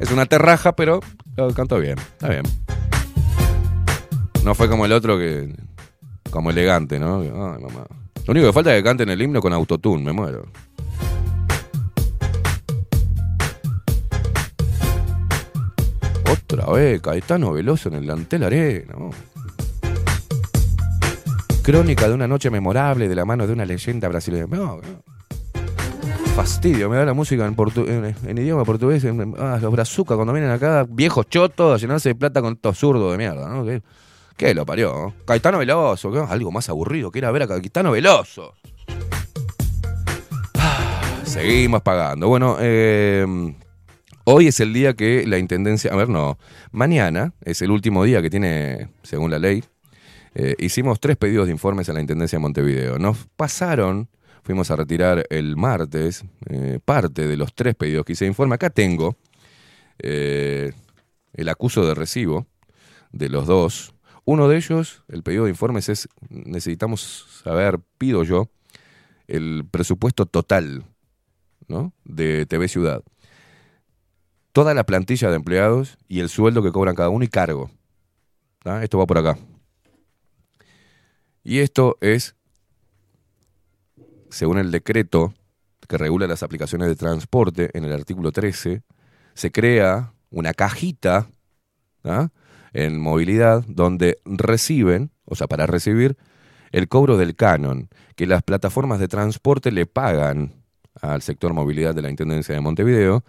Es 0.00 0.10
una 0.10 0.26
terraja, 0.26 0.74
pero 0.74 0.98
lo 1.36 1.54
cantó 1.54 1.78
bien, 1.78 1.96
está 1.96 2.28
bien. 2.28 2.42
No 4.42 4.56
fue 4.56 4.68
como 4.68 4.86
el 4.86 4.90
otro 4.90 5.16
que. 5.16 5.54
como 6.28 6.50
elegante, 6.50 6.98
¿no? 6.98 7.22
Lo 7.22 8.32
único 8.32 8.46
que 8.48 8.52
falta 8.52 8.74
es 8.74 8.82
que 8.82 8.82
canten 8.82 9.10
el 9.10 9.22
himno 9.22 9.40
con 9.40 9.52
autotune, 9.52 10.02
me 10.02 10.12
muero. 10.12 10.46
Otra 16.64 16.82
vez, 16.82 17.00
Caetano 17.02 17.52
Veloso 17.52 17.90
en 17.90 17.96
el 17.96 18.06
Lantel 18.06 18.42
Arena. 18.42 18.94
Crónica 21.62 22.08
de 22.08 22.14
una 22.14 22.26
noche 22.26 22.50
memorable 22.50 23.06
de 23.06 23.14
la 23.14 23.26
mano 23.26 23.46
de 23.46 23.52
una 23.52 23.66
leyenda 23.66 24.08
brasileña. 24.08 24.46
No. 24.46 24.80
Fastidio, 26.34 26.88
me 26.88 26.96
da 26.96 27.04
la 27.04 27.12
música 27.12 27.46
en, 27.46 28.38
idioma 28.38 28.64
portugués. 28.64 29.04
ah, 29.38 29.58
los 29.60 29.72
brazucas 29.72 30.16
cuando 30.16 30.32
vienen 30.32 30.50
acá, 30.50 30.86
viejos 30.88 31.28
chotos, 31.28 31.74
a 31.74 31.76
llenarse 31.76 32.08
de 32.08 32.14
plata 32.14 32.40
con 32.40 32.54
estos 32.54 32.78
zurdos 32.78 33.12
de 33.12 33.18
mierda, 33.18 33.46
¿no? 33.46 33.64
¿Qué, 34.36 34.54
lo 34.54 34.64
parió? 34.64 34.92
no? 34.92 35.14
Caetano 35.26 35.58
Veloso, 35.58 36.26
algo 36.28 36.50
más 36.50 36.68
aburrido 36.70 37.10
que 37.10 37.18
ir 37.18 37.26
a 37.26 37.30
ver 37.30 37.42
a 37.42 37.46
Caetano 37.46 37.92
Veloso. 37.92 38.54
Ah, 40.58 41.20
Seguimos 41.24 41.82
pagando. 41.82 42.26
Bueno, 42.26 42.56
eh, 42.58 43.54
hoy 44.24 44.48
es 44.48 44.60
el 44.60 44.72
día 44.72 44.94
que 44.94 45.26
la 45.26 45.38
intendencia. 45.38 45.92
A 45.92 45.96
ver, 45.96 46.08
no. 46.08 46.38
Mañana 46.72 47.32
es 47.42 47.62
el 47.62 47.70
último 47.70 48.04
día 48.04 48.22
que 48.22 48.30
tiene, 48.30 48.88
según 49.02 49.30
la 49.30 49.38
ley. 49.38 49.62
eh, 50.34 50.56
hicimos 50.58 50.98
tres 51.00 51.16
pedidos 51.16 51.46
de 51.46 51.52
informes 51.52 51.88
a 51.88 51.92
la 51.92 52.00
intendencia 52.00 52.38
de 52.38 52.42
Montevideo. 52.42 52.98
Nos 52.98 53.26
pasaron, 53.36 54.08
fuimos 54.42 54.70
a 54.70 54.76
retirar 54.76 55.24
el 55.30 55.56
martes 55.56 56.24
eh, 56.46 56.80
parte 56.84 57.26
de 57.28 57.36
los 57.36 57.54
tres 57.54 57.74
pedidos 57.76 58.04
que 58.04 58.12
hice 58.14 58.24
de 58.24 58.30
informe. 58.30 58.56
Acá 58.56 58.70
tengo 58.70 59.16
eh, 59.98 60.72
el 61.34 61.48
acuso 61.48 61.86
de 61.86 61.94
recibo 61.94 62.46
de 63.12 63.28
los 63.28 63.46
dos. 63.46 63.94
Uno 64.24 64.48
de 64.48 64.56
ellos, 64.56 65.04
el 65.08 65.22
pedido 65.22 65.44
de 65.44 65.50
informes 65.50 65.88
es, 65.88 66.08
necesitamos 66.30 67.42
saber, 67.44 67.78
pido 67.98 68.24
yo, 68.24 68.48
el 69.28 69.64
presupuesto 69.70 70.26
total 70.26 70.84
¿no? 71.68 71.92
de 72.04 72.46
TV 72.46 72.68
Ciudad. 72.68 73.02
Toda 74.54 74.72
la 74.72 74.86
plantilla 74.86 75.30
de 75.30 75.36
empleados 75.36 75.98
y 76.06 76.20
el 76.20 76.28
sueldo 76.28 76.62
que 76.62 76.70
cobran 76.70 76.94
cada 76.94 77.08
uno 77.08 77.24
y 77.24 77.28
cargo. 77.28 77.72
Esto 78.82 78.98
va 78.98 79.06
por 79.06 79.18
acá. 79.18 79.36
Y 81.42 81.58
esto 81.58 81.98
es, 82.00 82.36
según 84.30 84.58
el 84.58 84.70
decreto 84.70 85.34
que 85.88 85.98
regula 85.98 86.28
las 86.28 86.44
aplicaciones 86.44 86.86
de 86.86 86.94
transporte, 86.94 87.76
en 87.76 87.82
el 87.82 87.92
artículo 87.92 88.30
13, 88.30 88.84
se 89.34 89.50
crea 89.50 90.12
una 90.30 90.54
cajita 90.54 91.26
en 92.72 93.00
movilidad 93.00 93.64
donde 93.66 94.20
reciben, 94.24 95.10
o 95.24 95.34
sea, 95.34 95.48
para 95.48 95.66
recibir 95.66 96.16
el 96.70 96.86
cobro 96.86 97.16
del 97.16 97.34
canon 97.34 97.88
que 98.14 98.28
las 98.28 98.44
plataformas 98.44 99.00
de 99.00 99.08
transporte 99.08 99.72
le 99.72 99.86
pagan 99.86 100.52
al 101.02 101.22
sector 101.22 101.54
movilidad 101.54 101.92
de 101.92 102.02
la 102.02 102.10
Intendencia 102.10 102.54
de 102.54 102.60
Montevideo 102.60 103.24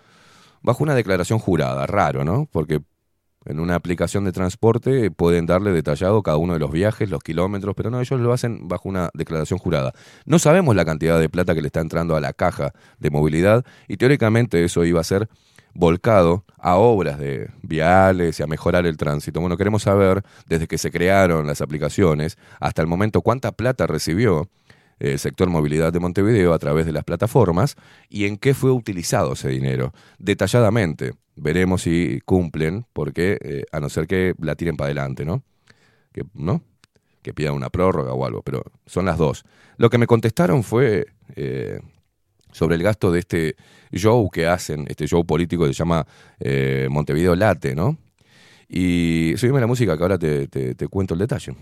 bajo 0.65 0.83
una 0.83 0.95
declaración 0.95 1.39
jurada. 1.39 1.85
Raro, 1.85 2.25
¿no? 2.25 2.47
Porque 2.51 2.81
en 3.45 3.59
una 3.59 3.75
aplicación 3.75 4.25
de 4.25 4.31
transporte 4.31 5.11
pueden 5.11 5.45
darle 5.45 5.71
detallado 5.71 6.23
cada 6.23 6.37
uno 6.37 6.53
de 6.53 6.59
los 6.59 6.71
viajes, 6.71 7.09
los 7.09 7.21
kilómetros, 7.21 7.75
pero 7.75 7.91
no, 7.91 8.01
ellos 8.01 8.19
lo 8.19 8.33
hacen 8.33 8.67
bajo 8.67 8.89
una 8.89 9.11
declaración 9.13 9.59
jurada. 9.59 9.93
No 10.25 10.39
sabemos 10.39 10.75
la 10.75 10.83
cantidad 10.83 11.19
de 11.19 11.29
plata 11.29 11.53
que 11.53 11.61
le 11.61 11.67
está 11.67 11.81
entrando 11.81 12.15
a 12.15 12.19
la 12.19 12.33
caja 12.33 12.73
de 12.97 13.11
movilidad 13.11 13.63
y 13.87 13.97
teóricamente 13.97 14.63
eso 14.63 14.83
iba 14.83 14.99
a 14.99 15.03
ser 15.03 15.29
volcado 15.75 16.45
a 16.57 16.77
obras 16.77 17.19
de 17.19 17.51
viales 17.61 18.39
y 18.39 18.43
a 18.43 18.47
mejorar 18.47 18.87
el 18.87 18.97
tránsito. 18.97 19.41
Bueno, 19.41 19.57
queremos 19.57 19.83
saber, 19.83 20.23
desde 20.47 20.67
que 20.67 20.79
se 20.79 20.89
crearon 20.89 21.45
las 21.45 21.61
aplicaciones 21.61 22.37
hasta 22.59 22.81
el 22.81 22.87
momento, 22.87 23.21
cuánta 23.21 23.51
plata 23.51 23.85
recibió 23.85 24.49
el 24.99 25.19
sector 25.19 25.49
movilidad 25.49 25.91
de 25.93 25.99
Montevideo 25.99 26.53
a 26.53 26.59
través 26.59 26.85
de 26.85 26.91
las 26.93 27.03
plataformas 27.03 27.75
y 28.09 28.25
en 28.25 28.37
qué 28.37 28.53
fue 28.53 28.71
utilizado 28.71 29.33
ese 29.33 29.49
dinero. 29.49 29.93
Detalladamente, 30.19 31.13
veremos 31.35 31.81
si 31.83 32.21
cumplen, 32.25 32.85
porque 32.93 33.37
eh, 33.41 33.63
a 33.71 33.79
no 33.79 33.89
ser 33.89 34.07
que 34.07 34.33
la 34.39 34.55
tiren 34.55 34.77
para 34.77 34.87
adelante, 34.87 35.25
¿no? 35.25 35.43
Que, 36.13 36.23
¿no? 36.33 36.61
que 37.21 37.33
pidan 37.33 37.55
una 37.55 37.69
prórroga 37.69 38.13
o 38.13 38.25
algo, 38.25 38.41
pero 38.43 38.63
son 38.85 39.05
las 39.05 39.17
dos. 39.17 39.43
Lo 39.77 39.89
que 39.89 39.97
me 39.97 40.05
contestaron 40.07 40.63
fue 40.63 41.07
eh, 41.35 41.79
sobre 42.51 42.75
el 42.75 42.83
gasto 42.83 43.11
de 43.11 43.19
este 43.19 43.55
show 43.91 44.29
que 44.29 44.45
hacen, 44.47 44.85
este 44.87 45.07
show 45.07 45.25
político 45.25 45.63
que 45.65 45.73
se 45.73 45.79
llama 45.79 46.05
eh, 46.39 46.87
Montevideo 46.89 47.35
Late, 47.35 47.75
¿no? 47.75 47.97
Y 48.69 49.33
subime 49.37 49.59
la 49.59 49.67
música 49.67 49.97
que 49.97 50.03
ahora 50.03 50.17
te, 50.19 50.47
te- 50.47 50.75
te 50.75 50.87
cuento 50.87 51.15
el 51.15 51.19
detalle. 51.19 51.55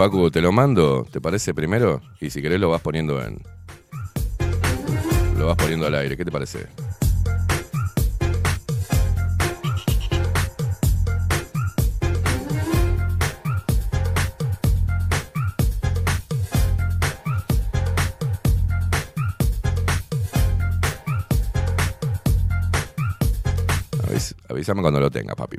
Facu, 0.00 0.30
te 0.30 0.40
lo 0.40 0.50
mando, 0.50 1.06
¿te 1.12 1.20
parece 1.20 1.52
primero? 1.52 2.00
Y 2.22 2.30
si 2.30 2.40
querés 2.40 2.58
lo 2.58 2.70
vas 2.70 2.80
poniendo 2.80 3.22
en. 3.22 3.42
Lo 5.36 5.48
vas 5.48 5.56
poniendo 5.58 5.86
al 5.86 5.94
aire, 5.94 6.16
¿qué 6.16 6.24
te 6.24 6.32
parece? 6.32 6.68
Avísame 24.48 24.80
cuando 24.80 24.98
lo 24.98 25.10
tengas, 25.10 25.36
papi. 25.36 25.58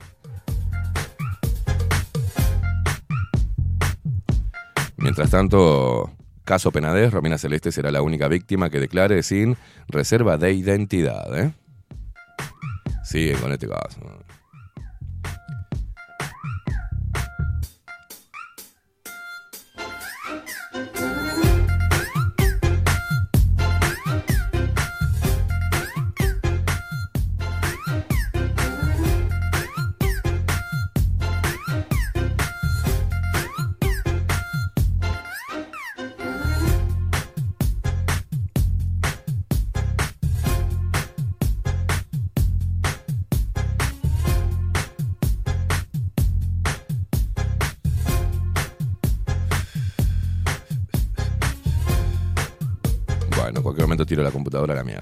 Mientras 5.02 5.32
tanto, 5.32 6.12
caso 6.46 6.72
Penades, 6.72 7.12
Romina 7.12 7.38
Celeste 7.38 7.72
será 7.72 7.92
la 7.92 8.04
única 8.04 8.28
víctima 8.28 8.70
que 8.70 8.80
declare 8.80 9.24
sin 9.24 9.58
reserva 9.88 10.38
de 10.38 10.54
identidad. 10.54 11.38
¿eh? 11.40 11.54
Sigue 13.04 13.34
con 13.34 13.52
este 13.52 13.68
caso. 13.68 14.00
Computadora 54.62 54.76
la 54.76 54.84
mierda. 54.84 55.01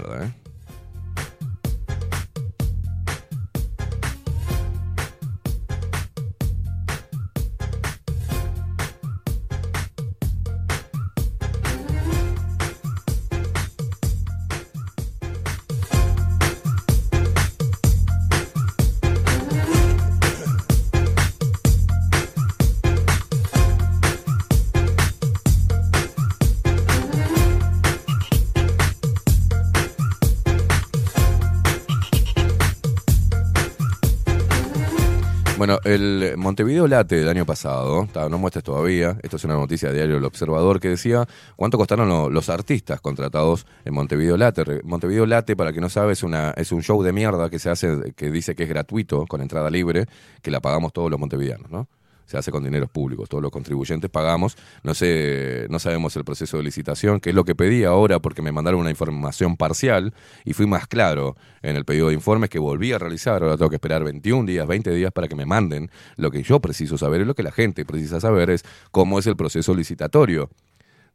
Montevideo 36.50 36.88
Late 36.88 37.14
del 37.14 37.28
año 37.28 37.46
pasado, 37.46 38.08
no 38.28 38.38
muestres 38.38 38.64
todavía, 38.64 39.16
esto 39.22 39.36
es 39.36 39.44
una 39.44 39.54
noticia 39.54 39.90
de 39.90 39.94
diario 39.94 40.16
El 40.16 40.24
Observador 40.24 40.80
que 40.80 40.88
decía 40.88 41.24
cuánto 41.54 41.78
costaron 41.78 42.08
lo- 42.08 42.28
los 42.28 42.48
artistas 42.48 43.00
contratados 43.00 43.66
en 43.84 43.94
Montevideo 43.94 44.36
Late. 44.36 44.80
Montevideo 44.82 45.26
Late, 45.26 45.54
para 45.54 45.72
que 45.72 45.80
no 45.80 45.88
sabe, 45.88 46.12
es, 46.12 46.24
una, 46.24 46.50
es 46.56 46.72
un 46.72 46.82
show 46.82 47.04
de 47.04 47.12
mierda 47.12 47.50
que 47.50 47.60
se 47.60 47.70
hace, 47.70 48.12
que 48.16 48.32
dice 48.32 48.56
que 48.56 48.64
es 48.64 48.68
gratuito, 48.68 49.26
con 49.28 49.42
entrada 49.42 49.70
libre, 49.70 50.06
que 50.42 50.50
la 50.50 50.58
pagamos 50.58 50.92
todos 50.92 51.08
los 51.08 51.20
montevideanos, 51.20 51.70
¿no? 51.70 51.86
Se 52.30 52.38
hace 52.38 52.52
con 52.52 52.62
dineros 52.62 52.88
públicos, 52.88 53.28
todos 53.28 53.42
los 53.42 53.50
contribuyentes 53.50 54.08
pagamos. 54.08 54.56
No 54.84 54.94
sé, 54.94 55.66
no 55.68 55.80
sabemos 55.80 56.14
el 56.14 56.24
proceso 56.24 56.58
de 56.58 56.62
licitación, 56.62 57.18
que 57.18 57.30
es 57.30 57.34
lo 57.34 57.42
que 57.42 57.56
pedí 57.56 57.82
ahora 57.82 58.20
porque 58.20 58.40
me 58.40 58.52
mandaron 58.52 58.78
una 58.78 58.90
información 58.90 59.56
parcial 59.56 60.14
y 60.44 60.52
fui 60.52 60.64
más 60.64 60.86
claro 60.86 61.34
en 61.60 61.74
el 61.74 61.84
pedido 61.84 62.06
de 62.06 62.14
informes 62.14 62.48
que 62.48 62.60
volví 62.60 62.92
a 62.92 62.98
realizar. 62.98 63.42
Ahora 63.42 63.56
tengo 63.56 63.68
que 63.68 63.74
esperar 63.74 64.04
21 64.04 64.46
días, 64.46 64.64
20 64.68 64.94
días 64.94 65.10
para 65.10 65.26
que 65.26 65.34
me 65.34 65.44
manden. 65.44 65.90
Lo 66.14 66.30
que 66.30 66.44
yo 66.44 66.60
preciso 66.60 66.96
saber 66.96 67.22
y 67.22 67.24
lo 67.24 67.34
que 67.34 67.42
la 67.42 67.50
gente 67.50 67.84
precisa 67.84 68.20
saber 68.20 68.50
es 68.50 68.62
cómo 68.92 69.18
es 69.18 69.26
el 69.26 69.34
proceso 69.34 69.74
licitatorio. 69.74 70.50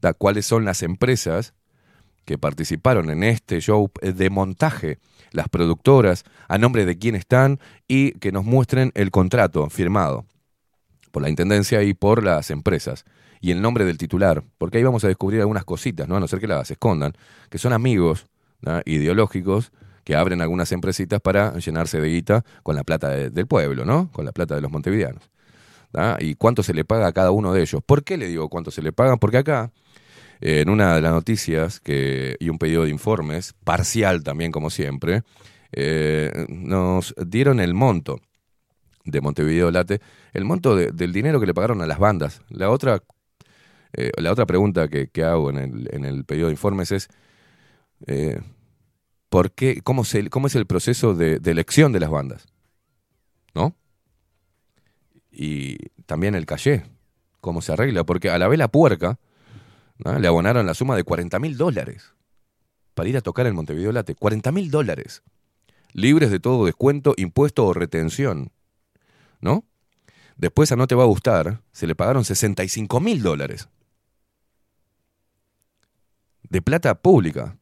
Da, 0.02 0.14
cuáles 0.14 0.46
son 0.46 0.66
las 0.66 0.84
empresas 0.84 1.54
que 2.26 2.38
participaron 2.38 3.10
en 3.10 3.24
este 3.24 3.62
show 3.62 3.90
de 4.02 4.30
montaje, 4.30 5.00
las 5.32 5.48
productoras, 5.48 6.26
a 6.50 6.58
nombre 6.58 6.84
de 6.84 6.98
quién 6.98 7.16
están 7.16 7.62
y 7.88 8.12
que 8.20 8.34
nos 8.34 8.44
muestren 8.44 8.92
el 8.96 9.12
contrato 9.12 9.70
firmado 9.70 10.26
por 11.16 11.22
la 11.22 11.30
Intendencia 11.30 11.82
y 11.82 11.94
por 11.94 12.26
las 12.26 12.52
empresas. 12.52 13.06
Y 13.40 13.52
el 13.52 13.62
nombre 13.62 13.86
del 13.86 13.98
titular, 13.98 14.44
porque 14.58 14.80
ahí 14.80 14.84
vamos 14.84 15.06
a 15.06 15.08
descubrir 15.08 15.40
algunas 15.40 15.64
cositas, 15.64 16.10
¿no? 16.10 16.18
a 16.18 16.20
no 16.20 16.28
ser 16.28 16.42
que 16.42 16.48
las 16.48 16.70
escondan, 16.70 17.14
que 17.50 17.58
son 17.58 17.72
amigos 17.72 18.28
ideológicos 18.84 19.72
que 20.04 20.14
abren 20.14 20.42
algunas 20.42 20.74
empresitas 20.74 21.22
para 21.22 21.58
llenarse 21.58 22.02
de 22.02 22.10
guita 22.10 22.44
con 22.64 22.76
la 22.76 22.84
plata 22.84 23.08
de- 23.12 23.30
del 23.30 23.48
pueblo, 23.48 23.86
¿no? 23.86 24.12
Con 24.12 24.26
la 24.26 24.34
plata 24.34 24.56
de 24.56 24.62
los 24.62 24.70
montevideanos. 24.70 25.24
¿Y 26.20 26.36
cuánto 26.36 26.64
se 26.64 26.74
le 26.74 26.84
paga 26.84 27.08
a 27.08 27.14
cada 27.14 27.32
uno 27.32 27.54
de 27.54 27.62
ellos? 27.62 27.82
¿Por 27.86 28.04
qué 28.04 28.18
le 28.18 28.28
digo 28.28 28.50
cuánto 28.50 28.70
se 28.70 28.82
le 28.82 28.92
pagan? 28.92 29.18
Porque 29.18 29.38
acá, 29.38 29.72
en 30.42 30.70
una 30.70 30.96
de 30.96 31.02
las 31.02 31.14
noticias 31.14 31.80
que, 31.80 32.36
y 32.42 32.50
un 32.50 32.58
pedido 32.58 32.84
de 32.84 32.90
informes, 32.90 33.54
parcial 33.64 34.22
también 34.22 34.52
como 34.52 34.70
siempre, 34.70 35.24
eh, 35.72 36.46
nos 36.50 37.16
dieron 37.26 37.62
el 37.62 37.74
monto 37.74 38.20
de 39.06 39.22
Montevideo 39.22 39.72
Late, 39.72 40.02
el 40.34 40.46
monto 40.46 40.76
de- 40.76 40.92
del 40.92 41.14
dinero 41.14 41.40
que 41.40 41.46
le 41.46 41.54
pagaron 41.54 41.82
a 41.82 41.86
las 41.88 42.00
bandas. 42.00 42.42
La 42.50 42.70
otra, 42.70 43.02
eh, 43.94 44.12
la 44.18 44.32
otra 44.32 44.46
pregunta 44.46 44.88
que, 44.88 45.08
que 45.08 45.24
hago 45.24 45.50
en 45.50 45.58
el, 45.58 45.90
en 45.94 46.06
el 46.06 46.26
pedido 46.26 46.48
de 46.48 46.54
informes 46.54 46.92
es, 46.92 47.08
eh, 48.08 48.40
¿por 49.30 49.52
qué, 49.52 49.82
cómo, 49.82 50.04
se, 50.04 50.30
¿cómo 50.30 50.48
es 50.48 50.56
el 50.56 50.66
proceso 50.66 51.14
de, 51.14 51.40
elección 51.46 51.92
de 51.92 52.00
las 52.00 52.10
bandas? 52.10 52.46
¿No? 53.54 53.76
Y 55.32 55.78
también 56.06 56.36
el 56.36 56.46
calle, 56.46 56.84
¿cómo 57.42 57.62
se 57.62 57.74
arregla? 57.74 58.04
Porque 58.04 58.30
a 58.30 58.38
la 58.38 58.48
vela 58.48 58.68
puerca 58.70 59.20
le 59.98 60.28
abonaron 60.28 60.66
la 60.66 60.74
suma 60.74 60.96
de 60.96 61.04
40 61.04 61.40
mil 61.40 61.58
dólares 61.58 62.14
para 62.94 63.10
ir 63.10 63.18
a 63.18 63.22
tocar 63.22 63.46
en 63.48 63.56
Montevideo 63.56 63.92
Late. 63.92 64.16
40 64.16 64.52
mil 64.52 64.72
dólares. 64.72 65.24
Libres 65.94 66.32
de 66.32 66.40
todo 66.40 66.66
descuento, 66.66 67.14
impuesto 67.18 67.66
o 67.66 67.74
retención. 67.74 68.52
¿No? 69.40 69.66
Después 70.38 70.72
a 70.72 70.76
No 70.76 70.88
Te 70.88 70.96
Va 70.96 71.04
a 71.04 71.08
Gustar 71.08 71.62
se 71.72 71.88
le 71.88 71.96
pagaron 71.96 72.26
65 72.26 73.00
mil 73.00 73.22
dólares. 73.22 73.70
De 76.44 76.62
plata 76.62 76.96
pública. 76.96 77.58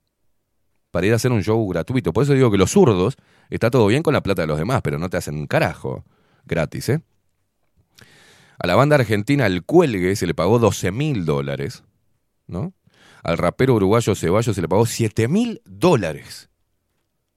Para 0.91 1.07
ir 1.07 1.13
a 1.13 1.15
hacer 1.15 1.31
un 1.31 1.43
show 1.43 1.67
gratuito. 1.67 2.13
Por 2.13 2.23
eso 2.23 2.33
digo 2.33 2.51
que 2.51 2.57
los 2.57 2.71
zurdos 2.71 3.17
está 3.49 3.71
todo 3.71 3.87
bien 3.87 4.03
con 4.03 4.13
la 4.13 4.21
plata 4.21 4.43
de 4.43 4.47
los 4.47 4.59
demás, 4.59 4.81
pero 4.83 4.99
no 4.99 5.09
te 5.09 5.17
hacen 5.17 5.35
un 5.35 5.47
carajo 5.47 6.03
gratis, 6.45 6.89
¿eh? 6.89 7.01
A 8.59 8.67
la 8.67 8.75
banda 8.75 8.95
argentina 8.95 9.45
El 9.45 9.63
Cuelgue 9.63 10.15
se 10.15 10.27
le 10.27 10.33
pagó 10.33 10.59
12 10.59 10.91
mil 10.91 11.25
dólares, 11.25 11.83
¿no? 12.47 12.73
Al 13.23 13.37
rapero 13.37 13.75
uruguayo 13.75 14.15
Ceballos 14.15 14.55
se 14.55 14.61
le 14.61 14.67
pagó 14.67 14.85
7 14.85 15.27
mil 15.27 15.61
dólares. 15.65 16.49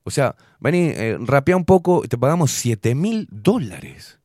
O 0.03 0.11
sea, 0.11 0.37
vení, 0.61 0.91
eh, 0.95 1.16
rapea 1.20 1.57
un 1.57 1.64
poco 1.64 2.05
y 2.05 2.09
te 2.09 2.18
pagamos 2.18 2.53
7 2.53 2.95
mil 2.95 3.26
dólares. 3.30 4.20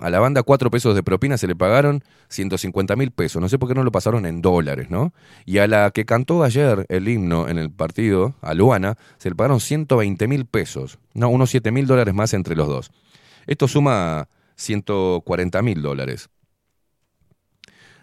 A 0.00 0.10
la 0.10 0.20
banda 0.20 0.42
4 0.42 0.70
pesos 0.70 0.94
de 0.94 1.02
propina 1.02 1.38
se 1.38 1.46
le 1.46 1.56
pagaron 1.56 2.04
150 2.28 2.96
mil 2.96 3.10
pesos. 3.10 3.40
No 3.40 3.48
sé 3.48 3.58
por 3.58 3.68
qué 3.68 3.74
no 3.74 3.84
lo 3.84 3.92
pasaron 3.92 4.26
en 4.26 4.42
dólares, 4.42 4.90
¿no? 4.90 5.12
Y 5.46 5.58
a 5.58 5.66
la 5.66 5.90
que 5.90 6.04
cantó 6.04 6.42
ayer 6.42 6.86
el 6.88 7.08
himno 7.08 7.48
en 7.48 7.58
el 7.58 7.70
partido, 7.70 8.34
a 8.40 8.54
Luana, 8.54 8.96
se 9.18 9.30
le 9.30 9.34
pagaron 9.34 9.60
120 9.60 10.28
mil 10.28 10.46
pesos. 10.46 10.98
No, 11.14 11.28
unos 11.28 11.50
7 11.50 11.70
mil 11.72 11.86
dólares 11.86 12.14
más 12.14 12.34
entre 12.34 12.56
los 12.56 12.68
dos. 12.68 12.90
Esto 13.46 13.68
suma 13.68 14.28
140 14.56 15.62
mil 15.62 15.80
dólares. 15.82 16.28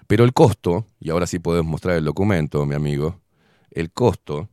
Pero 0.07 0.23
el 0.23 0.33
costo, 0.33 0.85
y 0.99 1.09
ahora 1.09 1.27
sí 1.27 1.39
podemos 1.39 1.69
mostrar 1.69 1.97
el 1.97 2.05
documento, 2.05 2.65
mi 2.65 2.75
amigo, 2.75 3.21
el 3.71 3.91
costo 3.91 4.49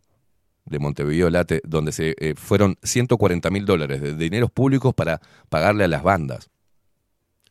de 0.64 0.78
Montevideo 0.78 1.30
Late, 1.30 1.60
donde 1.64 1.92
se 1.92 2.14
eh, 2.18 2.34
fueron 2.36 2.78
140 2.82 3.50
mil 3.50 3.66
dólares 3.66 4.00
de 4.00 4.14
dineros 4.14 4.50
públicos 4.50 4.94
para 4.94 5.20
pagarle 5.48 5.84
a 5.84 5.88
las 5.88 6.02
bandas. 6.02 6.50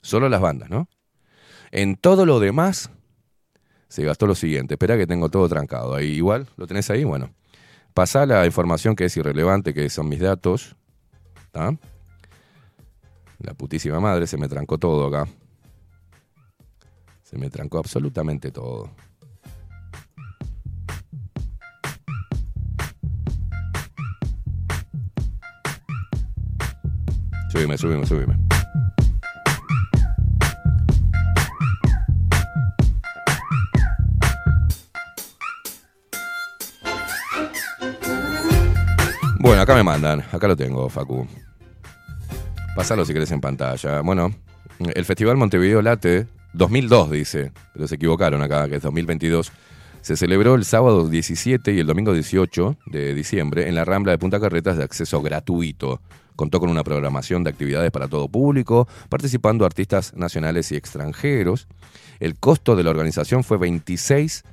Solo 0.01 0.29
las 0.29 0.41
bandas, 0.41 0.69
¿no? 0.69 0.87
En 1.71 1.95
todo 1.95 2.25
lo 2.25 2.39
demás 2.39 2.89
se 3.87 4.03
gastó 4.03 4.27
lo 4.27 4.35
siguiente. 4.35 4.75
Espera 4.75 4.97
que 4.97 5.07
tengo 5.07 5.29
todo 5.29 5.47
trancado. 5.49 5.95
Ahí 5.95 6.07
igual, 6.07 6.47
¿lo 6.57 6.67
tenés 6.67 6.89
ahí? 6.89 7.03
Bueno. 7.03 7.33
Pasá 7.93 8.25
la 8.25 8.45
información 8.45 8.95
que 8.95 9.05
es 9.05 9.17
irrelevante, 9.17 9.73
que 9.73 9.89
son 9.89 10.07
mis 10.07 10.19
datos. 10.19 10.75
La 11.53 13.53
putísima 13.53 13.99
madre, 13.99 14.27
se 14.27 14.37
me 14.37 14.47
trancó 14.47 14.77
todo 14.77 15.07
acá. 15.07 15.29
Se 17.23 17.37
me 17.37 17.49
trancó 17.49 17.79
absolutamente 17.79 18.51
todo. 18.51 18.89
Subime, 27.51 27.77
subime, 27.77 28.05
subime. 28.05 28.50
Bueno, 39.41 39.59
acá 39.63 39.73
me 39.73 39.81
mandan, 39.81 40.23
acá 40.31 40.47
lo 40.47 40.55
tengo, 40.55 40.87
Facu. 40.87 41.25
Pásalo 42.75 43.03
si 43.05 43.11
querés 43.11 43.31
en 43.31 43.41
pantalla. 43.41 44.01
Bueno, 44.01 44.31
el 44.77 45.03
Festival 45.03 45.35
Montevideo 45.35 45.81
Late 45.81 46.27
2002 46.53 47.09
dice, 47.09 47.51
pero 47.73 47.87
se 47.87 47.95
equivocaron 47.95 48.43
acá, 48.43 48.69
que 48.69 48.75
es 48.75 48.83
2022. 48.83 49.51
Se 50.01 50.15
celebró 50.15 50.53
el 50.53 50.63
sábado 50.63 51.09
17 51.09 51.73
y 51.73 51.79
el 51.79 51.87
domingo 51.87 52.13
18 52.13 52.77
de 52.85 53.15
diciembre 53.15 53.67
en 53.67 53.73
la 53.73 53.83
Rambla 53.83 54.11
de 54.11 54.19
Punta 54.19 54.39
Carretas 54.39 54.77
de 54.77 54.83
acceso 54.83 55.23
gratuito. 55.23 56.01
Contó 56.35 56.59
con 56.59 56.69
una 56.69 56.83
programación 56.83 57.43
de 57.43 57.49
actividades 57.49 57.89
para 57.89 58.07
todo 58.07 58.29
público, 58.29 58.87
participando 59.09 59.65
artistas 59.65 60.13
nacionales 60.15 60.71
y 60.71 60.75
extranjeros. 60.75 61.67
El 62.19 62.37
costo 62.37 62.75
de 62.75 62.83
la 62.83 62.91
organización 62.91 63.43
fue 63.43 63.57
26, 63.57 64.43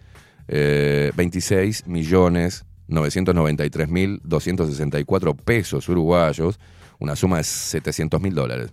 eh, 0.48 1.12
26 1.14 1.86
millones 1.86 2.64
993 2.88 3.88
mil 3.88 4.20
264 4.24 5.34
pesos 5.36 5.88
uruguayos, 5.88 6.58
una 6.98 7.14
suma 7.16 7.38
de 7.38 7.44
700 7.44 8.20
mil 8.20 8.34
dólares. 8.34 8.70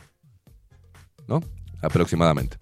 ¿No? 1.28 1.42
Aproximadamente. 1.82 2.58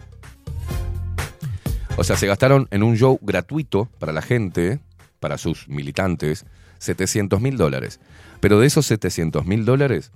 O 1.95 2.03
sea, 2.03 2.17
se 2.17 2.27
gastaron 2.27 2.67
en 2.71 2.83
un 2.83 2.97
show 2.97 3.19
gratuito 3.21 3.85
para 3.99 4.11
la 4.11 4.21
gente, 4.21 4.79
para 5.19 5.37
sus 5.37 5.69
militantes, 5.69 6.45
700 6.79 7.39
mil 7.39 7.55
dólares. 7.55 7.99
Pero 8.39 8.59
de 8.59 8.67
esos 8.67 8.85
700 8.87 9.45
mil 9.45 9.63
dólares, 9.63 10.11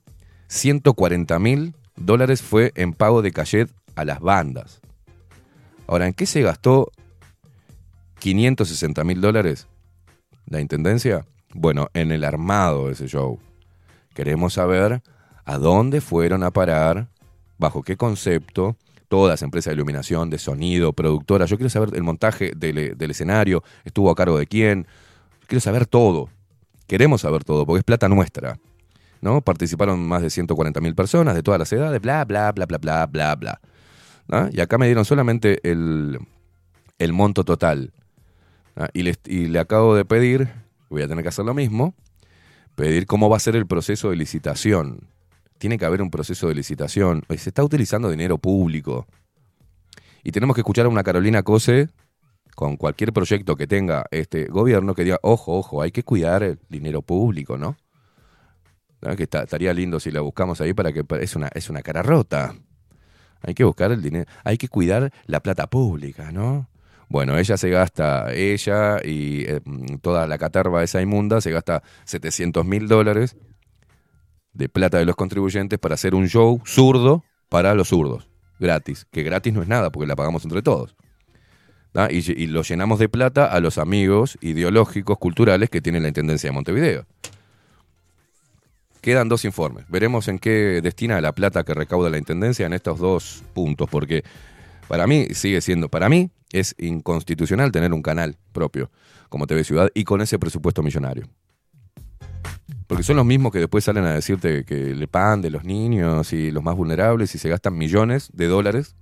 140 0.47 1.37
mil 1.39 1.75
dólares 1.95 2.41
fue 2.41 2.71
en 2.75 2.93
pago 2.93 3.21
de 3.21 3.31
cachet 3.31 3.69
a 3.95 4.05
las 4.05 4.19
bandas. 4.19 4.81
Ahora, 5.87 6.07
¿en 6.07 6.13
qué 6.13 6.25
se 6.25 6.41
gastó 6.41 6.91
560 8.19 9.03
mil 9.03 9.21
dólares 9.21 9.67
la 10.47 10.61
Intendencia? 10.61 11.25
Bueno, 11.53 11.89
en 11.93 12.11
el 12.11 12.23
armado 12.23 12.87
de 12.87 12.93
ese 12.93 13.07
show. 13.07 13.39
Queremos 14.13 14.53
saber 14.53 15.01
a 15.45 15.57
dónde 15.57 16.01
fueron 16.01 16.43
a 16.43 16.51
parar, 16.51 17.07
bajo 17.57 17.83
qué 17.83 17.97
concepto, 17.97 18.75
todas 19.07 19.41
empresas 19.41 19.71
de 19.71 19.75
iluminación, 19.75 20.29
de 20.29 20.37
sonido, 20.37 20.93
productora. 20.93 21.45
Yo 21.45 21.57
quiero 21.57 21.69
saber 21.69 21.89
el 21.93 22.03
montaje 22.03 22.51
del, 22.55 22.97
del 22.97 23.11
escenario, 23.11 23.63
estuvo 23.85 24.09
a 24.09 24.15
cargo 24.15 24.37
de 24.37 24.47
quién. 24.47 24.87
Quiero 25.47 25.61
saber 25.61 25.85
todo. 25.85 26.29
Queremos 26.87 27.21
saber 27.21 27.43
todo, 27.43 27.65
porque 27.65 27.79
es 27.79 27.85
plata 27.85 28.09
nuestra. 28.09 28.59
¿no? 29.21 29.41
Participaron 29.41 30.05
más 30.07 30.21
de 30.21 30.29
140 30.29 30.79
mil 30.81 30.95
personas 30.95 31.35
de 31.35 31.43
todas 31.43 31.59
las 31.59 31.71
edades, 31.71 32.01
bla, 32.01 32.25
bla, 32.25 32.51
bla, 32.51 32.65
bla, 32.65 32.77
bla, 32.77 33.05
bla, 33.05 33.35
bla. 33.35 33.61
¿no? 34.27 34.49
Y 34.51 34.59
acá 34.59 34.77
me 34.77 34.85
dieron 34.85 35.05
solamente 35.05 35.59
el 35.63 36.19
monto 37.13 37.43
total. 37.43 37.93
¿No? 38.77 38.87
Y, 38.93 39.47
le 39.47 39.59
acabo 39.59 39.95
de 39.95 40.05
pedir, 40.05 40.49
voy 40.89 41.01
a 41.01 41.07
tener 41.07 41.23
que 41.23 41.29
hacer 41.29 41.45
lo 41.45 41.53
mismo, 41.53 41.95
pedir 42.75 43.07
cómo 43.07 43.29
va 43.29 43.37
a 43.37 43.39
ser 43.39 43.55
el 43.55 43.65
proceso 43.65 44.11
de 44.11 44.15
licitación. 44.15 45.09
tiene 45.57 45.79
que 45.79 45.85
haber 45.85 46.03
un 46.03 46.11
proceso 46.11 46.47
de 46.47 46.53
licitación. 46.53 47.23
Se 47.29 47.49
está 47.49 47.63
utilizando 47.63 48.11
dinero 48.11 48.37
público. 48.37 49.07
Y 50.23 50.31
tenemos 50.31 50.55
que 50.55 50.61
escuchar 50.61 50.85
a 50.85 50.89
una 50.89 51.03
Carolina 51.03 51.41
Cose 51.41 51.89
con 52.55 52.77
cualquier 52.77 53.11
proyecto 53.11 53.55
que 53.55 53.65
tenga 53.65 54.05
este 54.11 54.45
gobierno 54.45 54.93
que 54.93 55.03
diga, 55.03 55.19
ojo, 55.23 55.57
ojo, 55.57 55.81
hay 55.81 55.91
que 55.91 56.03
cuidar 56.03 56.43
el 56.43 56.59
dinero 56.69 57.01
público, 57.01 57.57
¿no? 57.57 57.75
Que 59.15 59.23
estaría 59.23 59.73
lindo 59.73 59.99
si 59.99 60.11
la 60.11 60.21
buscamos 60.21 60.61
ahí 60.61 60.73
para 60.73 60.91
que 60.93 61.03
es 61.21 61.35
una, 61.35 61.47
es 61.53 61.69
una 61.69 61.81
cara 61.81 62.03
rota. 62.03 62.55
Hay 63.41 63.53
que 63.53 63.63
buscar 63.63 63.91
el 63.91 64.01
dinero, 64.01 64.29
hay 64.43 64.57
que 64.57 64.67
cuidar 64.67 65.11
la 65.25 65.41
plata 65.41 65.67
pública, 65.67 66.31
¿no? 66.31 66.67
Bueno, 67.09 67.37
ella 67.37 67.55
se 67.55 67.69
gasta, 67.69 68.33
ella 68.33 68.97
y 69.03 69.43
eh, 69.45 69.61
toda 70.01 70.27
la 70.27 70.37
catarba 70.37 70.83
esa 70.83 71.01
inmunda 71.01 71.39
se 71.39 71.51
gasta 71.51 71.81
700 72.03 72.65
mil 72.65 72.87
dólares 72.87 73.37
de 74.53 74.67
plata 74.67 74.97
de 74.97 75.05
los 75.05 75.15
contribuyentes 75.15 75.79
para 75.79 75.95
hacer 75.95 76.15
un 76.15 76.27
show 76.27 76.61
zurdo 76.65 77.23
para 77.47 77.73
los 77.75 77.89
zurdos, 77.89 78.27
gratis. 78.59 79.05
Que 79.11 79.23
gratis 79.23 79.53
no 79.53 79.61
es 79.61 79.67
nada 79.67 79.91
porque 79.91 80.07
la 80.07 80.15
pagamos 80.15 80.43
entre 80.43 80.61
todos. 80.61 80.95
Y, 82.09 82.43
y 82.43 82.47
lo 82.47 82.61
llenamos 82.61 82.99
de 82.99 83.09
plata 83.09 83.45
a 83.45 83.59
los 83.59 83.77
amigos 83.79 84.37
ideológicos, 84.41 85.17
culturales 85.17 85.69
que 85.69 85.81
tienen 85.81 86.03
la 86.03 86.09
Intendencia 86.09 86.49
de 86.49 86.53
Montevideo. 86.53 87.05
Quedan 89.01 89.29
dos 89.29 89.45
informes. 89.45 89.85
Veremos 89.87 90.27
en 90.27 90.37
qué 90.37 90.81
destina 90.83 91.21
la 91.21 91.33
plata 91.33 91.63
que 91.63 91.73
recauda 91.73 92.09
la 92.09 92.17
Intendencia 92.17 92.65
en 92.65 92.73
estos 92.73 92.99
dos 92.99 93.43
puntos, 93.53 93.89
porque 93.89 94.23
para 94.87 95.07
mí 95.07 95.27
sigue 95.31 95.61
siendo, 95.61 95.89
para 95.89 96.09
mí 96.09 96.29
es 96.51 96.75
inconstitucional 96.77 97.71
tener 97.71 97.93
un 97.93 98.01
canal 98.01 98.37
propio 98.51 98.89
como 99.29 99.47
TV 99.47 99.63
Ciudad 99.63 99.89
y 99.93 100.03
con 100.03 100.21
ese 100.21 100.39
presupuesto 100.39 100.81
millonario. 100.83 101.27
Porque 102.87 103.03
son 103.03 103.17
los 103.17 103.25
mismos 103.25 103.51
que 103.51 103.59
después 103.59 103.83
salen 103.83 104.05
a 104.05 104.13
decirte 104.13 104.63
que 104.63 104.95
le 104.95 105.07
pagan 105.07 105.41
de 105.41 105.49
los 105.49 105.65
niños 105.65 106.31
y 106.31 106.51
los 106.51 106.63
más 106.63 106.75
vulnerables 106.75 107.35
y 107.35 107.37
se 107.37 107.49
gastan 107.49 107.77
millones 107.77 108.29
de 108.33 108.47
dólares 108.47 108.95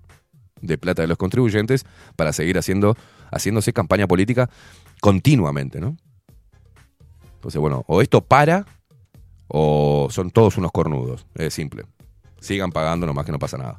de 0.62 0.78
plata 0.78 1.04
de 1.04 1.08
los 1.08 1.18
contribuyentes 1.18 1.86
para 2.16 2.34
seguir 2.34 2.58
haciendo, 2.58 2.96
haciéndose 3.32 3.74
campaña 3.74 4.08
política 4.08 4.50
continuamente, 5.02 5.80
¿no? 5.80 5.98
Entonces, 7.36 7.62
bueno, 7.62 7.84
o 7.88 8.02
esto 8.02 8.22
para 8.22 8.66
o 9.48 10.08
son 10.10 10.32
todos 10.32 10.58
unos 10.58 10.72
cornudos. 10.72 11.28
Es 11.36 11.54
simple. 11.54 11.84
Sigan 12.40 12.72
pagando 12.72 13.06
nomás 13.06 13.26
que 13.26 13.32
no 13.32 13.40
pasa 13.40 13.58
nada. 13.58 13.78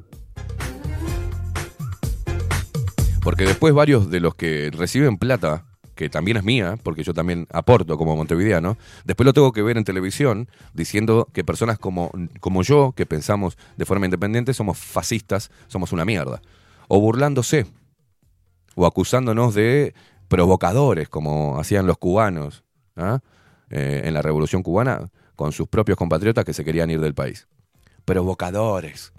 Porque 3.27 3.43
después 3.43 3.73
varios 3.73 4.09
de 4.09 4.21
los 4.21 4.35
que 4.35 4.71
reciben 4.71 5.17
plata, 5.17 5.65
que 5.95 6.07
también 6.07 6.37
es 6.37 6.45
mía, 6.45 6.79
porque 6.81 7.03
yo 7.03 7.13
también 7.13 7.45
aporto 7.51 7.97
como 7.97 8.15
montevideano, 8.15 8.77
después 9.03 9.25
lo 9.25 9.33
tengo 9.33 9.51
que 9.51 9.61
ver 9.61 9.77
en 9.77 9.83
televisión 9.83 10.47
diciendo 10.73 11.27
que 11.33 11.43
personas 11.43 11.77
como, 11.77 12.09
como 12.39 12.63
yo, 12.63 12.93
que 12.95 13.05
pensamos 13.05 13.57
de 13.75 13.83
forma 13.83 14.05
independiente, 14.05 14.53
somos 14.53 14.77
fascistas, 14.77 15.51
somos 15.67 15.91
una 15.91 16.05
mierda. 16.05 16.41
O 16.87 17.01
burlándose, 17.01 17.65
o 18.75 18.85
acusándonos 18.85 19.53
de 19.53 19.93
provocadores, 20.29 21.09
como 21.09 21.59
hacían 21.59 21.85
los 21.85 21.97
cubanos 21.97 22.63
¿ah? 22.95 23.19
Eh, 23.69 24.03
en 24.05 24.13
la 24.13 24.21
Revolución 24.21 24.63
Cubana, 24.63 25.09
con 25.35 25.51
sus 25.51 25.67
propios 25.67 25.97
compatriotas 25.97 26.45
que 26.45 26.53
se 26.53 26.63
querían 26.63 26.89
ir 26.91 27.01
del 27.01 27.13
país. 27.13 27.45
Provocadores. 28.05 29.11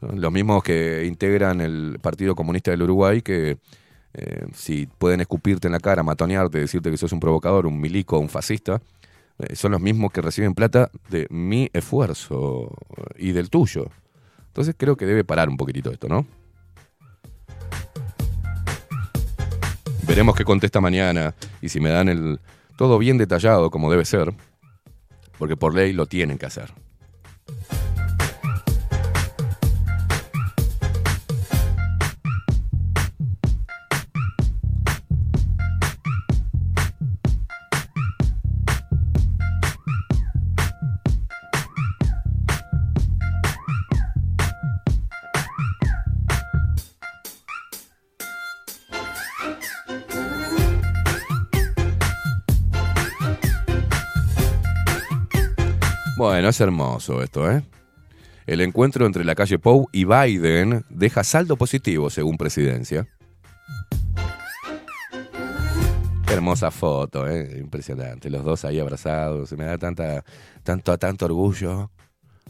Los 0.00 0.32
mismos 0.32 0.62
que 0.62 1.04
integran 1.06 1.60
el 1.60 1.98
Partido 2.00 2.34
Comunista 2.34 2.70
del 2.70 2.82
Uruguay, 2.82 3.22
que 3.22 3.58
eh, 4.14 4.46
si 4.54 4.86
pueden 4.86 5.20
escupirte 5.20 5.68
en 5.68 5.72
la 5.72 5.80
cara, 5.80 6.02
matonearte, 6.02 6.58
decirte 6.58 6.90
que 6.90 6.96
sos 6.96 7.12
un 7.12 7.20
provocador, 7.20 7.66
un 7.66 7.80
milico, 7.80 8.18
un 8.18 8.28
fascista, 8.28 8.80
eh, 9.38 9.54
son 9.56 9.72
los 9.72 9.80
mismos 9.80 10.12
que 10.12 10.22
reciben 10.22 10.54
plata 10.54 10.90
de 11.10 11.26
mi 11.30 11.68
esfuerzo 11.72 12.74
y 13.16 13.32
del 13.32 13.50
tuyo. 13.50 13.90
Entonces 14.48 14.74
creo 14.78 14.96
que 14.96 15.04
debe 15.04 15.24
parar 15.24 15.48
un 15.48 15.56
poquitito 15.56 15.90
esto, 15.90 16.08
¿no? 16.08 16.26
Veremos 20.06 20.36
qué 20.36 20.44
contesta 20.44 20.80
mañana 20.80 21.34
y 21.60 21.68
si 21.68 21.80
me 21.80 21.90
dan 21.90 22.08
el 22.08 22.40
todo 22.76 22.96
bien 22.96 23.18
detallado 23.18 23.70
como 23.70 23.90
debe 23.90 24.04
ser, 24.04 24.32
porque 25.38 25.56
por 25.56 25.74
ley 25.74 25.92
lo 25.92 26.06
tienen 26.06 26.38
que 26.38 26.46
hacer. 26.46 26.72
Bueno, 56.46 56.54
es 56.54 56.60
hermoso 56.60 57.22
esto, 57.24 57.50
¿eh? 57.50 57.64
El 58.46 58.60
encuentro 58.60 59.04
entre 59.04 59.24
la 59.24 59.34
calle 59.34 59.58
Pou 59.58 59.88
y 59.90 60.04
Biden 60.04 60.84
deja 60.90 61.24
saldo 61.24 61.56
positivo, 61.56 62.08
según 62.08 62.36
presidencia. 62.36 63.08
Qué 66.24 66.32
hermosa 66.32 66.70
foto, 66.70 67.28
¿eh? 67.28 67.58
Impresionante. 67.58 68.30
Los 68.30 68.44
dos 68.44 68.64
ahí 68.64 68.78
abrazados. 68.78 69.50
Me 69.54 69.64
da 69.64 69.76
tanta, 69.76 70.24
tanto, 70.62 70.96
tanto 70.96 71.24
orgullo. 71.24 71.90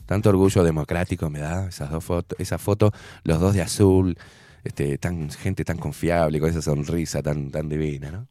Tanto 0.05 0.29
orgullo 0.29 0.63
democrático 0.63 1.31
me 1.31 1.39
da 1.39 1.67
esas 1.67 1.91
dos 1.91 2.05
fotos. 2.05 2.39
Esa 2.39 2.59
foto, 2.59 2.93
los 3.25 3.41
dos 3.41 3.55
de 3.55 3.63
azul. 3.63 4.19
Este, 4.63 4.99
tan, 4.99 5.31
gente 5.31 5.65
tan 5.65 5.79
confiable, 5.79 6.39
con 6.39 6.51
esa 6.51 6.61
sonrisa 6.61 7.23
tan, 7.23 7.51
tan 7.51 7.67
divina, 7.71 8.11
¿no? 8.11 8.29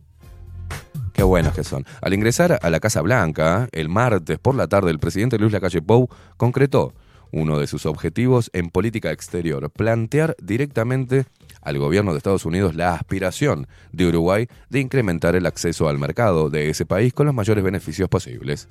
Qué 1.15 1.23
buenos 1.23 1.53
que 1.53 1.63
son. 1.63 1.85
Al 2.01 2.13
ingresar 2.13 2.59
a 2.61 2.69
la 2.69 2.81
Casa 2.81 3.01
Blanca, 3.01 3.69
el 3.71 3.87
martes 3.87 4.37
por 4.37 4.53
la 4.53 4.67
tarde, 4.67 4.91
el 4.91 4.99
presidente 4.99 5.39
Luis 5.39 5.53
Lacalle 5.53 5.81
Pou 5.81 6.09
concretó 6.35 6.93
uno 7.31 7.57
de 7.57 7.67
sus 7.67 7.85
objetivos 7.85 8.49
en 8.51 8.69
política 8.69 9.11
exterior, 9.11 9.69
plantear 9.69 10.35
directamente 10.41 11.25
al 11.61 11.77
gobierno 11.77 12.11
de 12.11 12.17
Estados 12.17 12.45
Unidos 12.45 12.75
la 12.75 12.93
aspiración 12.93 13.67
de 13.93 14.07
Uruguay 14.07 14.47
de 14.69 14.81
incrementar 14.81 15.37
el 15.37 15.45
acceso 15.45 15.87
al 15.87 15.99
mercado 15.99 16.49
de 16.49 16.69
ese 16.69 16.85
país 16.85 17.13
con 17.13 17.25
los 17.25 17.35
mayores 17.35 17.63
beneficios 17.63 18.09
posibles. 18.09 18.67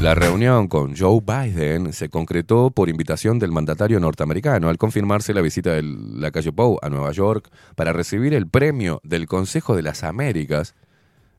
La 0.00 0.14
reunión 0.14 0.66
con 0.66 0.96
Joe 0.96 1.20
Biden 1.20 1.92
se 1.92 2.08
concretó 2.08 2.70
por 2.70 2.88
invitación 2.88 3.38
del 3.38 3.52
mandatario 3.52 4.00
norteamericano 4.00 4.70
al 4.70 4.78
confirmarse 4.78 5.34
la 5.34 5.42
visita 5.42 5.74
de 5.74 5.82
la 5.82 6.30
calle 6.30 6.52
Pou 6.52 6.78
a 6.80 6.88
Nueva 6.88 7.12
York 7.12 7.50
para 7.76 7.92
recibir 7.92 8.32
el 8.32 8.48
premio 8.48 9.02
del 9.04 9.26
Consejo 9.26 9.76
de 9.76 9.82
las 9.82 10.02
Américas. 10.02 10.74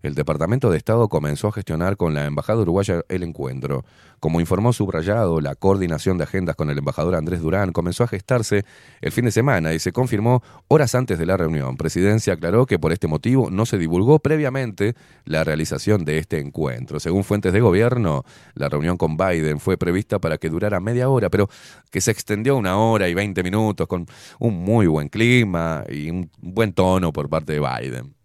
El 0.01 0.15
Departamento 0.15 0.71
de 0.71 0.77
Estado 0.77 1.09
comenzó 1.09 1.47
a 1.47 1.51
gestionar 1.51 1.95
con 1.95 2.15
la 2.15 2.25
Embajada 2.25 2.61
Uruguaya 2.61 3.01
el 3.07 3.21
encuentro. 3.21 3.85
Como 4.19 4.39
informó 4.39 4.73
Subrayado, 4.73 5.41
la 5.41 5.53
coordinación 5.53 6.17
de 6.17 6.23
agendas 6.23 6.55
con 6.55 6.71
el 6.71 6.77
embajador 6.79 7.15
Andrés 7.15 7.41
Durán 7.41 7.71
comenzó 7.71 8.03
a 8.03 8.07
gestarse 8.07 8.65
el 9.01 9.11
fin 9.11 9.25
de 9.25 9.31
semana 9.31 9.73
y 9.73 9.79
se 9.79 9.91
confirmó 9.91 10.41
horas 10.67 10.95
antes 10.95 11.19
de 11.19 11.25
la 11.27 11.37
reunión. 11.37 11.77
Presidencia 11.77 12.33
aclaró 12.33 12.65
que 12.65 12.79
por 12.79 12.91
este 12.91 13.07
motivo 13.07 13.51
no 13.51 13.67
se 13.67 13.77
divulgó 13.77 14.19
previamente 14.19 14.95
la 15.25 15.43
realización 15.43 16.03
de 16.03 16.17
este 16.17 16.39
encuentro. 16.39 16.99
Según 16.99 17.23
fuentes 17.23 17.53
de 17.53 17.61
gobierno, 17.61 18.23
la 18.55 18.69
reunión 18.69 18.97
con 18.97 19.17
Biden 19.17 19.59
fue 19.59 19.77
prevista 19.77 20.19
para 20.19 20.39
que 20.39 20.49
durara 20.49 20.79
media 20.79 21.09
hora, 21.09 21.29
pero 21.29 21.47
que 21.91 22.01
se 22.01 22.09
extendió 22.09 22.57
una 22.57 22.77
hora 22.77 23.07
y 23.07 23.13
veinte 23.13 23.43
minutos 23.43 23.87
con 23.87 24.07
un 24.39 24.63
muy 24.63 24.87
buen 24.87 25.09
clima 25.09 25.83
y 25.87 26.09
un 26.09 26.31
buen 26.39 26.73
tono 26.73 27.13
por 27.13 27.29
parte 27.29 27.53
de 27.53 27.59
Biden. 27.59 28.20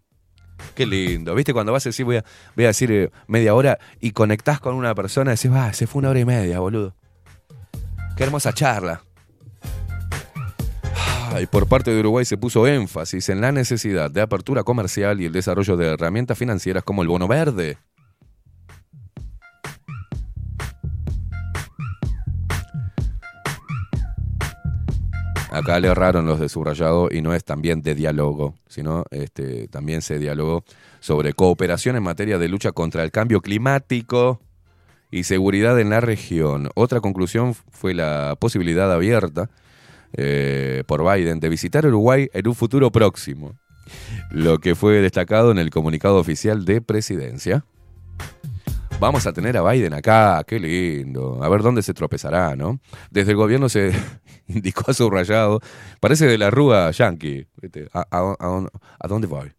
Qué 0.75 0.85
lindo. 0.85 1.33
¿Viste? 1.35 1.53
Cuando 1.53 1.71
vas 1.71 1.85
a 1.85 1.89
decir, 1.89 2.05
voy 2.05 2.17
a, 2.17 2.23
decir 2.55 2.91
eh, 2.91 3.11
media 3.27 3.53
hora 3.53 3.79
y 3.99 4.11
conectás 4.11 4.59
con 4.59 4.75
una 4.75 4.93
persona 4.95 5.31
y 5.31 5.35
decís, 5.35 5.51
va, 5.51 5.73
se 5.73 5.87
fue 5.87 5.99
una 5.99 6.09
hora 6.09 6.19
y 6.19 6.25
media, 6.25 6.59
boludo. 6.59 6.95
Qué 8.15 8.23
hermosa 8.23 8.53
charla. 8.53 9.01
Ah, 10.95 11.39
Y 11.41 11.45
por 11.45 11.67
parte 11.67 11.91
de 11.91 11.99
Uruguay 11.99 12.25
se 12.25 12.37
puso 12.37 12.65
énfasis 12.67 13.29
en 13.29 13.41
la 13.41 13.51
necesidad 13.51 14.09
de 14.09 14.21
apertura 14.21 14.63
comercial 14.63 15.21
y 15.21 15.25
el 15.25 15.31
desarrollo 15.31 15.77
de 15.77 15.93
herramientas 15.93 16.37
financieras 16.37 16.83
como 16.83 17.01
el 17.01 17.07
bono 17.07 17.27
verde. 17.27 17.77
Acá 25.57 25.79
le 25.79 25.87
erraron 25.87 26.27
los 26.27 26.39
de 26.39 26.49
subrayado 26.49 27.09
y 27.11 27.21
no 27.21 27.33
es 27.33 27.43
también 27.43 27.81
de 27.81 27.95
diálogo, 27.95 28.53
sino 28.67 29.05
este, 29.09 29.67
también 29.67 30.01
se 30.01 30.19
dialogó 30.19 30.63
sobre 30.99 31.33
cooperación 31.33 31.95
en 31.95 32.03
materia 32.03 32.37
de 32.37 32.47
lucha 32.47 32.71
contra 32.71 33.03
el 33.03 33.11
cambio 33.11 33.41
climático 33.41 34.39
y 35.09 35.23
seguridad 35.23 35.79
en 35.79 35.89
la 35.89 35.99
región. 35.99 36.69
Otra 36.75 37.01
conclusión 37.01 37.53
fue 37.53 37.93
la 37.93 38.35
posibilidad 38.39 38.91
abierta 38.91 39.49
eh, 40.13 40.83
por 40.85 41.03
Biden 41.03 41.39
de 41.39 41.49
visitar 41.49 41.85
Uruguay 41.87 42.29
en 42.33 42.47
un 42.47 42.55
futuro 42.55 42.91
próximo, 42.91 43.55
lo 44.29 44.59
que 44.59 44.75
fue 44.75 45.01
destacado 45.01 45.51
en 45.51 45.57
el 45.57 45.71
comunicado 45.71 46.17
oficial 46.17 46.65
de 46.65 46.81
presidencia. 46.81 47.65
Vamos 48.99 49.27
a 49.27 49.31
tener 49.33 49.55
a 49.57 49.61
Biden 49.71 49.93
acá, 49.93 50.43
qué 50.47 50.59
lindo. 50.59 51.43
A 51.43 51.49
ver 51.49 51.61
dónde 51.61 51.83
se 51.83 51.93
tropezará, 51.93 52.55
¿no? 52.55 52.79
Desde 53.11 53.31
el 53.31 53.37
gobierno 53.37 53.69
se 53.69 53.91
indicó 54.47 54.89
a 54.89 54.93
subrayado, 54.93 55.59
parece 55.99 56.25
de 56.25 56.37
la 56.37 56.49
rúa 56.49 56.89
yankee. 56.91 57.47
¿viste? 57.61 57.87
¿A, 57.93 57.99
a- 58.09 58.35
a- 58.39 58.67
a 58.99 59.07
dónde 59.07 59.27
voy? 59.27 59.53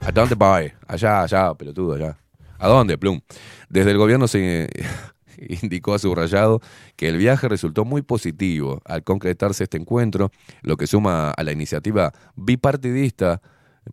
¿A 0.00 0.10
dónde 0.12 0.34
voy? 0.34 0.72
Allá, 0.88 1.22
allá, 1.22 1.52
pelotudo, 1.54 1.94
allá. 1.94 2.16
¿A 2.58 2.68
dónde, 2.68 2.96
Plum? 2.96 3.20
Desde 3.68 3.90
el 3.90 3.98
gobierno 3.98 4.28
se 4.28 4.68
indicó 5.62 5.92
a 5.92 5.98
subrayado 5.98 6.60
que 6.96 7.08
el 7.08 7.18
viaje 7.18 7.48
resultó 7.48 7.84
muy 7.84 8.00
positivo 8.00 8.80
al 8.86 9.04
concretarse 9.04 9.64
este 9.64 9.76
encuentro, 9.76 10.30
lo 10.62 10.78
que 10.78 10.86
suma 10.86 11.30
a 11.32 11.42
la 11.42 11.52
iniciativa 11.52 12.12
bipartidista 12.34 13.42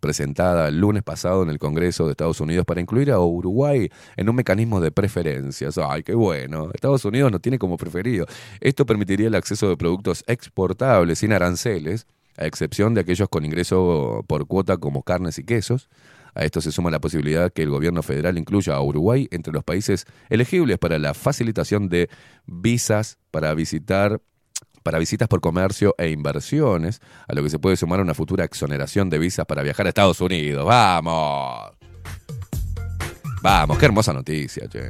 presentada 0.00 0.68
el 0.68 0.78
lunes 0.78 1.02
pasado 1.02 1.42
en 1.42 1.50
el 1.50 1.58
Congreso 1.58 2.06
de 2.06 2.12
Estados 2.12 2.40
Unidos 2.40 2.64
para 2.64 2.80
incluir 2.80 3.10
a 3.10 3.20
Uruguay 3.20 3.90
en 4.16 4.28
un 4.28 4.36
mecanismo 4.36 4.80
de 4.80 4.90
preferencias. 4.90 5.78
Ay, 5.78 6.02
qué 6.02 6.14
bueno. 6.14 6.70
Estados 6.72 7.04
Unidos 7.04 7.30
nos 7.30 7.40
tiene 7.42 7.58
como 7.58 7.76
preferido. 7.76 8.26
Esto 8.60 8.86
permitiría 8.86 9.28
el 9.28 9.34
acceso 9.34 9.68
de 9.68 9.76
productos 9.76 10.24
exportables 10.26 11.18
sin 11.18 11.32
aranceles, 11.32 12.06
a 12.36 12.46
excepción 12.46 12.94
de 12.94 13.02
aquellos 13.02 13.28
con 13.28 13.44
ingreso 13.44 14.24
por 14.26 14.46
cuota 14.46 14.78
como 14.78 15.02
carnes 15.02 15.38
y 15.38 15.44
quesos. 15.44 15.88
A 16.34 16.44
esto 16.44 16.62
se 16.62 16.72
suma 16.72 16.90
la 16.90 17.00
posibilidad 17.00 17.52
que 17.52 17.62
el 17.62 17.68
gobierno 17.68 18.02
federal 18.02 18.38
incluya 18.38 18.74
a 18.74 18.80
Uruguay 18.80 19.28
entre 19.30 19.52
los 19.52 19.64
países 19.64 20.06
elegibles 20.30 20.78
para 20.78 20.98
la 20.98 21.12
facilitación 21.12 21.90
de 21.90 22.08
visas 22.46 23.18
para 23.30 23.52
visitar 23.52 24.22
para 24.82 24.98
visitas 24.98 25.28
por 25.28 25.40
comercio 25.40 25.94
e 25.98 26.10
inversiones, 26.10 27.00
a 27.28 27.34
lo 27.34 27.42
que 27.42 27.50
se 27.50 27.58
puede 27.58 27.76
sumar 27.76 28.00
una 28.00 28.14
futura 28.14 28.44
exoneración 28.44 29.10
de 29.10 29.18
visas 29.18 29.46
para 29.46 29.62
viajar 29.62 29.86
a 29.86 29.88
Estados 29.90 30.20
Unidos. 30.20 30.64
¡Vamos! 30.66 31.72
Vamos, 33.42 33.78
qué 33.78 33.86
hermosa 33.86 34.12
noticia, 34.12 34.68
che. 34.68 34.88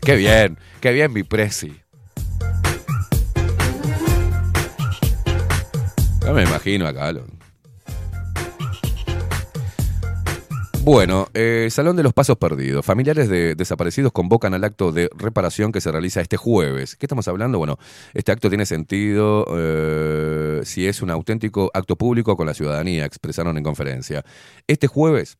Qué 0.00 0.16
bien, 0.16 0.58
qué 0.80 0.92
bien 0.92 1.12
mi 1.12 1.22
presi. 1.22 1.80
Ya 6.24 6.32
me 6.32 6.42
imagino 6.44 6.86
acá. 6.86 7.12
lo- 7.12 7.33
Bueno, 10.84 11.28
eh, 11.32 11.68
Salón 11.70 11.96
de 11.96 12.02
los 12.02 12.12
Pasos 12.12 12.36
Perdidos. 12.36 12.84
Familiares 12.84 13.30
de 13.30 13.54
desaparecidos 13.54 14.12
convocan 14.12 14.52
al 14.52 14.64
acto 14.64 14.92
de 14.92 15.08
reparación 15.16 15.72
que 15.72 15.80
se 15.80 15.90
realiza 15.90 16.20
este 16.20 16.36
jueves. 16.36 16.94
¿Qué 16.94 17.06
estamos 17.06 17.26
hablando? 17.26 17.56
Bueno, 17.56 17.78
este 18.12 18.32
acto 18.32 18.50
tiene 18.50 18.66
sentido 18.66 19.46
eh, 19.56 20.60
si 20.64 20.86
es 20.86 21.00
un 21.00 21.08
auténtico 21.08 21.70
acto 21.72 21.96
público 21.96 22.36
con 22.36 22.46
la 22.46 22.52
ciudadanía, 22.52 23.06
expresaron 23.06 23.56
en 23.56 23.64
conferencia. 23.64 24.26
Este 24.66 24.86
jueves, 24.86 25.38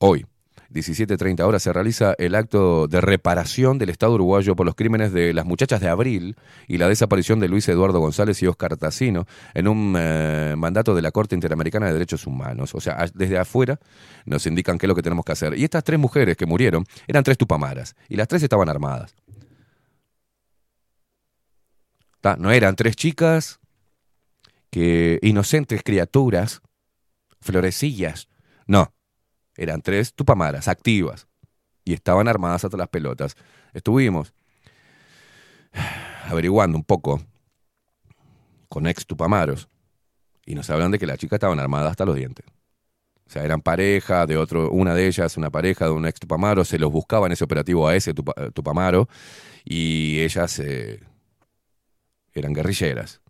hoy, 0.00 0.26
17.30 0.72 1.40
horas, 1.42 1.62
se 1.62 1.72
realiza 1.72 2.14
el 2.18 2.34
acto 2.34 2.88
de 2.88 3.00
reparación 3.00 3.78
del 3.78 3.90
Estado 3.90 4.14
uruguayo 4.14 4.56
por 4.56 4.66
los 4.66 4.74
crímenes 4.74 5.12
de 5.12 5.34
las 5.34 5.44
muchachas 5.44 5.80
de 5.80 5.88
Abril 5.88 6.36
y 6.66 6.78
la 6.78 6.88
desaparición 6.88 7.40
de 7.40 7.48
Luis 7.48 7.68
Eduardo 7.68 8.00
González 8.00 8.42
y 8.42 8.46
Oscar 8.46 8.76
Tacino 8.76 9.26
en 9.54 9.68
un 9.68 9.94
eh, 9.98 10.54
mandato 10.56 10.94
de 10.94 11.02
la 11.02 11.10
Corte 11.10 11.34
Interamericana 11.34 11.86
de 11.86 11.92
Derechos 11.92 12.26
Humanos. 12.26 12.74
O 12.74 12.80
sea, 12.80 13.06
desde 13.14 13.38
afuera 13.38 13.78
nos 14.24 14.46
indican 14.46 14.78
qué 14.78 14.86
es 14.86 14.88
lo 14.88 14.94
que 14.94 15.02
tenemos 15.02 15.24
que 15.24 15.32
hacer. 15.32 15.58
Y 15.58 15.64
estas 15.64 15.84
tres 15.84 15.98
mujeres 15.98 16.36
que 16.36 16.46
murieron 16.46 16.84
eran 17.06 17.22
tres 17.22 17.38
tupamaras 17.38 17.94
y 18.08 18.16
las 18.16 18.28
tres 18.28 18.42
estaban 18.42 18.68
armadas. 18.68 19.14
No 22.38 22.52
eran 22.52 22.76
tres 22.76 22.94
chicas 22.94 23.58
que 24.70 25.18
inocentes 25.22 25.82
criaturas, 25.82 26.62
florecillas. 27.40 28.28
No, 28.66 28.94
eran 29.56 29.82
tres 29.82 30.14
tupamaras 30.14 30.68
activas 30.68 31.26
y 31.84 31.92
estaban 31.94 32.28
armadas 32.28 32.64
hasta 32.64 32.76
las 32.76 32.88
pelotas. 32.88 33.36
Estuvimos 33.72 34.34
averiguando 36.28 36.76
un 36.76 36.84
poco 36.84 37.20
con 38.68 38.86
ex 38.86 39.06
tupamaros 39.06 39.68
y 40.46 40.54
nos 40.54 40.70
hablan 40.70 40.90
de 40.90 40.98
que 40.98 41.06
las 41.06 41.18
chicas 41.18 41.36
estaban 41.36 41.60
armadas 41.60 41.90
hasta 41.90 42.04
los 42.04 42.16
dientes. 42.16 42.46
O 43.26 43.30
sea, 43.32 43.44
eran 43.44 43.62
pareja 43.62 44.26
de 44.26 44.36
otro, 44.36 44.70
una 44.70 44.94
de 44.94 45.06
ellas, 45.06 45.36
una 45.36 45.50
pareja 45.50 45.86
de 45.86 45.92
un 45.92 46.06
ex 46.06 46.20
tupamaro, 46.20 46.64
se 46.64 46.78
los 46.78 46.90
buscaba 46.90 47.26
en 47.26 47.32
ese 47.32 47.44
operativo 47.44 47.88
a 47.88 47.96
ese 47.96 48.14
tupa- 48.14 48.50
tupamaro 48.52 49.08
y 49.64 50.20
ellas 50.20 50.58
eh, 50.58 51.00
eran 52.34 52.52
guerrilleras. 52.52 53.20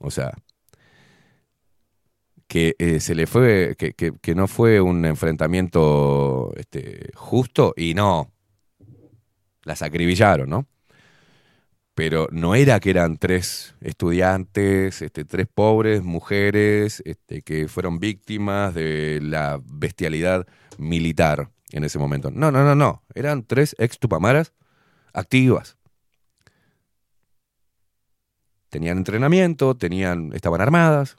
O 0.00 0.10
sea, 0.10 0.34
que 2.48 2.76
eh, 2.78 3.00
se 3.00 3.14
le 3.14 3.26
fue, 3.26 3.74
que, 3.78 3.92
que- 3.94 4.34
no 4.34 4.46
fue 4.48 4.80
un 4.80 5.04
enfrentamiento 5.04 6.52
este, 6.56 7.10
justo 7.14 7.74
y 7.76 7.94
no, 7.94 8.32
las 9.64 9.82
acribillaron, 9.82 10.48
¿no? 10.50 10.66
Pero 11.94 12.28
no 12.30 12.54
era 12.54 12.78
que 12.78 12.90
eran 12.90 13.16
tres 13.16 13.74
estudiantes, 13.80 15.00
este, 15.00 15.24
tres 15.24 15.46
pobres 15.52 16.02
mujeres 16.02 17.02
este, 17.06 17.40
que 17.42 17.68
fueron 17.68 17.98
víctimas 18.00 18.74
de 18.74 19.18
la 19.22 19.60
bestialidad 19.64 20.46
militar 20.76 21.50
en 21.72 21.84
ese 21.84 21.98
momento. 21.98 22.30
No, 22.30 22.50
no, 22.52 22.64
no, 22.64 22.74
no. 22.74 23.02
Eran 23.14 23.44
tres 23.44 23.74
ex 23.78 23.98
tupamaras 23.98 24.52
activas. 25.14 25.78
Tenían 28.68 28.98
entrenamiento, 28.98 29.74
tenían, 29.74 30.32
estaban 30.34 30.60
armadas. 30.60 31.16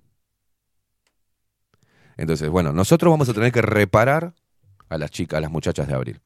Entonces, 2.18 2.50
bueno, 2.50 2.74
nosotros 2.74 3.12
vamos 3.12 3.30
a 3.30 3.34
tener 3.34 3.52
que 3.52 3.62
reparar 3.62 4.34
a 4.90 4.98
las 4.98 5.12
chicas, 5.12 5.38
a 5.38 5.42
las 5.42 5.52
muchachas 5.52 5.88
de 5.88 5.94
abril. 5.94 6.22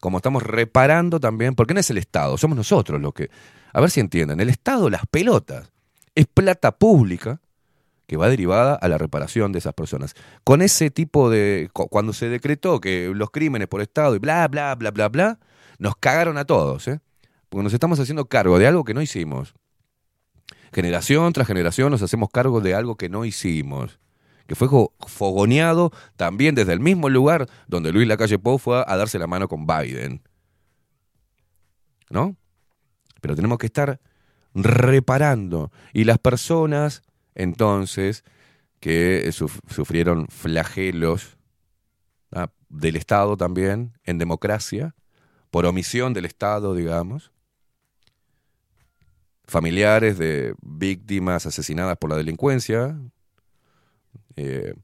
Como 0.00 0.16
estamos 0.18 0.42
reparando 0.42 1.20
también, 1.20 1.54
porque 1.54 1.74
no 1.74 1.80
es 1.80 1.90
el 1.90 1.98
Estado, 1.98 2.36
somos 2.38 2.56
nosotros 2.56 3.00
los 3.00 3.12
que. 3.12 3.30
A 3.72 3.80
ver 3.80 3.90
si 3.90 4.00
entienden, 4.00 4.40
el 4.40 4.48
Estado, 4.48 4.90
las 4.90 5.02
pelotas, 5.10 5.70
es 6.14 6.26
plata 6.26 6.72
pública 6.72 7.40
que 8.06 8.16
va 8.16 8.28
derivada 8.28 8.74
a 8.74 8.88
la 8.88 8.98
reparación 8.98 9.52
de 9.52 9.60
esas 9.60 9.74
personas. 9.74 10.14
Con 10.42 10.62
ese 10.62 10.90
tipo 10.90 11.30
de. 11.30 11.68
cu- 11.72 11.88
Cuando 11.88 12.12
se 12.12 12.28
decretó 12.28 12.80
que 12.80 13.12
los 13.14 13.30
crímenes 13.30 13.68
por 13.68 13.82
Estado 13.82 14.16
y 14.16 14.18
bla, 14.18 14.48
bla, 14.48 14.74
bla, 14.74 14.90
bla, 14.90 15.08
bla, 15.08 15.38
nos 15.78 15.94
cagaron 15.96 16.38
a 16.38 16.44
todos, 16.44 16.88
¿eh? 16.88 17.00
Porque 17.48 17.62
nos 17.64 17.72
estamos 17.74 18.00
haciendo 18.00 18.24
cargo 18.24 18.58
de 18.58 18.66
algo 18.66 18.84
que 18.84 18.94
no 18.94 19.02
hicimos. 19.02 19.54
Generación 20.72 21.32
tras 21.32 21.46
generación 21.46 21.90
nos 21.90 22.02
hacemos 22.02 22.30
cargo 22.30 22.60
de 22.60 22.74
algo 22.74 22.96
que 22.96 23.08
no 23.08 23.24
hicimos 23.24 23.98
que 24.50 24.56
fue 24.56 24.66
fogoneado 25.06 25.92
también 26.16 26.56
desde 26.56 26.72
el 26.72 26.80
mismo 26.80 27.08
lugar 27.08 27.48
donde 27.68 27.92
Luis 27.92 28.08
Lacalle 28.08 28.36
Pou 28.36 28.58
fue 28.58 28.82
a 28.84 28.96
darse 28.96 29.16
la 29.16 29.28
mano 29.28 29.46
con 29.46 29.64
Biden. 29.64 30.22
¿No? 32.10 32.34
Pero 33.20 33.36
tenemos 33.36 33.58
que 33.58 33.66
estar 33.66 34.00
reparando. 34.52 35.70
Y 35.92 36.02
las 36.02 36.18
personas, 36.18 37.04
entonces, 37.36 38.24
que 38.80 39.24
suf- 39.28 39.60
sufrieron 39.68 40.26
flagelos 40.26 41.38
ah, 42.32 42.50
del 42.68 42.96
Estado 42.96 43.36
también, 43.36 43.96
en 44.02 44.18
democracia, 44.18 44.96
por 45.52 45.64
omisión 45.64 46.12
del 46.12 46.24
Estado, 46.24 46.74
digamos, 46.74 47.30
familiares 49.44 50.18
de 50.18 50.56
víctimas 50.60 51.46
asesinadas 51.46 51.98
por 51.98 52.10
la 52.10 52.16
delincuencia, 52.16 52.98
eh, 54.36 54.74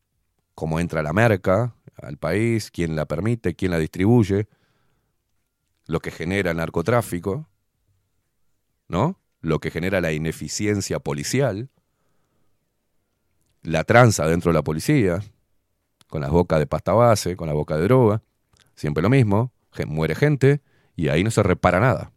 cómo 0.55 0.81
entra 0.81 1.02
la 1.02 1.12
merca 1.12 1.74
al 1.97 2.18
país, 2.18 2.70
quién 2.70 2.97
la 2.97 3.06
permite, 3.06 3.55
quién 3.55 3.70
la 3.70 3.78
distribuye, 3.78 4.48
lo 5.86 6.01
que 6.01 6.10
genera 6.10 6.51
el 6.51 6.56
narcotráfico, 6.56 7.48
¿no? 8.89 9.18
Lo 9.40 9.60
que 9.60 9.70
genera 9.70 10.01
la 10.01 10.12
ineficiencia 10.12 10.98
policial, 10.98 11.70
la 13.62 13.85
tranza 13.85 14.27
dentro 14.27 14.51
de 14.51 14.55
la 14.55 14.62
policía, 14.62 15.20
con 16.09 16.20
las 16.20 16.31
bocas 16.31 16.59
de 16.59 16.66
pasta 16.66 16.93
base, 16.93 17.36
con 17.36 17.48
la 17.48 17.55
boca 17.55 17.77
de 17.77 17.85
droga, 17.85 18.23
siempre 18.74 19.02
lo 19.02 19.10
mismo, 19.10 19.52
muere 19.86 20.14
gente 20.14 20.62
y 20.94 21.09
ahí 21.09 21.23
no 21.24 21.31
se 21.31 21.43
repara 21.43 21.81
nada. 21.81 22.12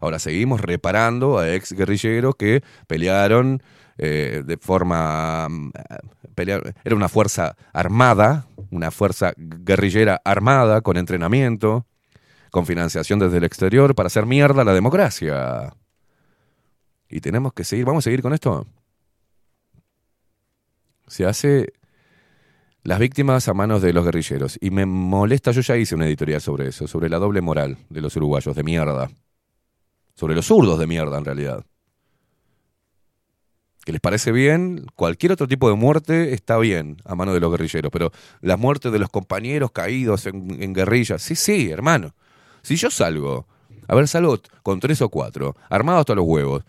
Ahora 0.00 0.18
seguimos 0.18 0.60
reparando 0.60 1.38
a 1.38 1.54
ex 1.54 1.72
guerrilleros 1.72 2.36
que 2.36 2.62
pelearon 2.86 3.62
eh, 3.98 4.42
de 4.44 4.56
forma... 4.56 5.48
mm, 5.48 5.70
pelear- 6.34 6.74
era 6.84 6.96
una 6.96 7.08
fuerza 7.08 7.56
armada, 7.72 8.46
una 8.70 8.90
fuerza 8.90 9.32
guerrillera 9.36 10.20
armada, 10.24 10.80
con 10.82 10.96
entrenamiento, 10.96 11.86
con 12.50 12.66
financiación 12.66 13.18
desde 13.18 13.38
el 13.38 13.44
exterior 13.44 13.94
para 13.94 14.08
hacer 14.08 14.26
mierda 14.26 14.64
la 14.64 14.74
democracia. 14.74 15.74
Y 17.08 17.20
tenemos 17.20 17.52
que 17.52 17.64
seguir, 17.64 17.84
vamos 17.84 18.02
a 18.02 18.06
seguir 18.06 18.22
con 18.22 18.32
esto. 18.32 18.66
Se 21.06 21.24
hace 21.24 21.72
las 22.82 22.98
víctimas 22.98 23.48
a 23.48 23.54
manos 23.54 23.82
de 23.82 23.92
los 23.92 24.04
guerrilleros. 24.04 24.58
Y 24.60 24.70
me 24.70 24.86
molesta, 24.86 25.50
yo 25.52 25.60
ya 25.60 25.76
hice 25.76 25.94
una 25.94 26.06
editorial 26.06 26.40
sobre 26.40 26.68
eso, 26.68 26.86
sobre 26.86 27.08
la 27.08 27.18
doble 27.18 27.40
moral 27.40 27.78
de 27.88 28.00
los 28.00 28.16
uruguayos, 28.16 28.56
de 28.56 28.62
mierda. 28.62 29.10
Sobre 30.14 30.34
los 30.34 30.46
zurdos 30.46 30.78
de 30.78 30.86
mierda, 30.86 31.18
en 31.18 31.24
realidad. 31.24 31.64
Que 33.86 33.92
les 33.92 34.00
parece 34.00 34.32
bien, 34.32 34.84
cualquier 34.96 35.30
otro 35.30 35.46
tipo 35.46 35.70
de 35.70 35.76
muerte 35.76 36.34
está 36.34 36.58
bien 36.58 36.96
a 37.04 37.14
mano 37.14 37.32
de 37.32 37.38
los 37.38 37.52
guerrilleros, 37.52 37.92
pero 37.92 38.10
las 38.40 38.58
muertes 38.58 38.90
de 38.90 38.98
los 38.98 39.08
compañeros 39.08 39.70
caídos 39.70 40.26
en, 40.26 40.60
en 40.60 40.74
guerrillas, 40.74 41.22
sí, 41.22 41.36
sí, 41.36 41.70
hermano. 41.70 42.12
Si 42.62 42.74
yo 42.74 42.90
salgo, 42.90 43.46
a 43.86 43.94
ver, 43.94 44.08
salgo 44.08 44.40
con 44.64 44.80
tres 44.80 45.00
o 45.02 45.08
cuatro, 45.08 45.54
armado 45.70 46.00
hasta 46.00 46.16
los 46.16 46.26
huevos, 46.26 46.64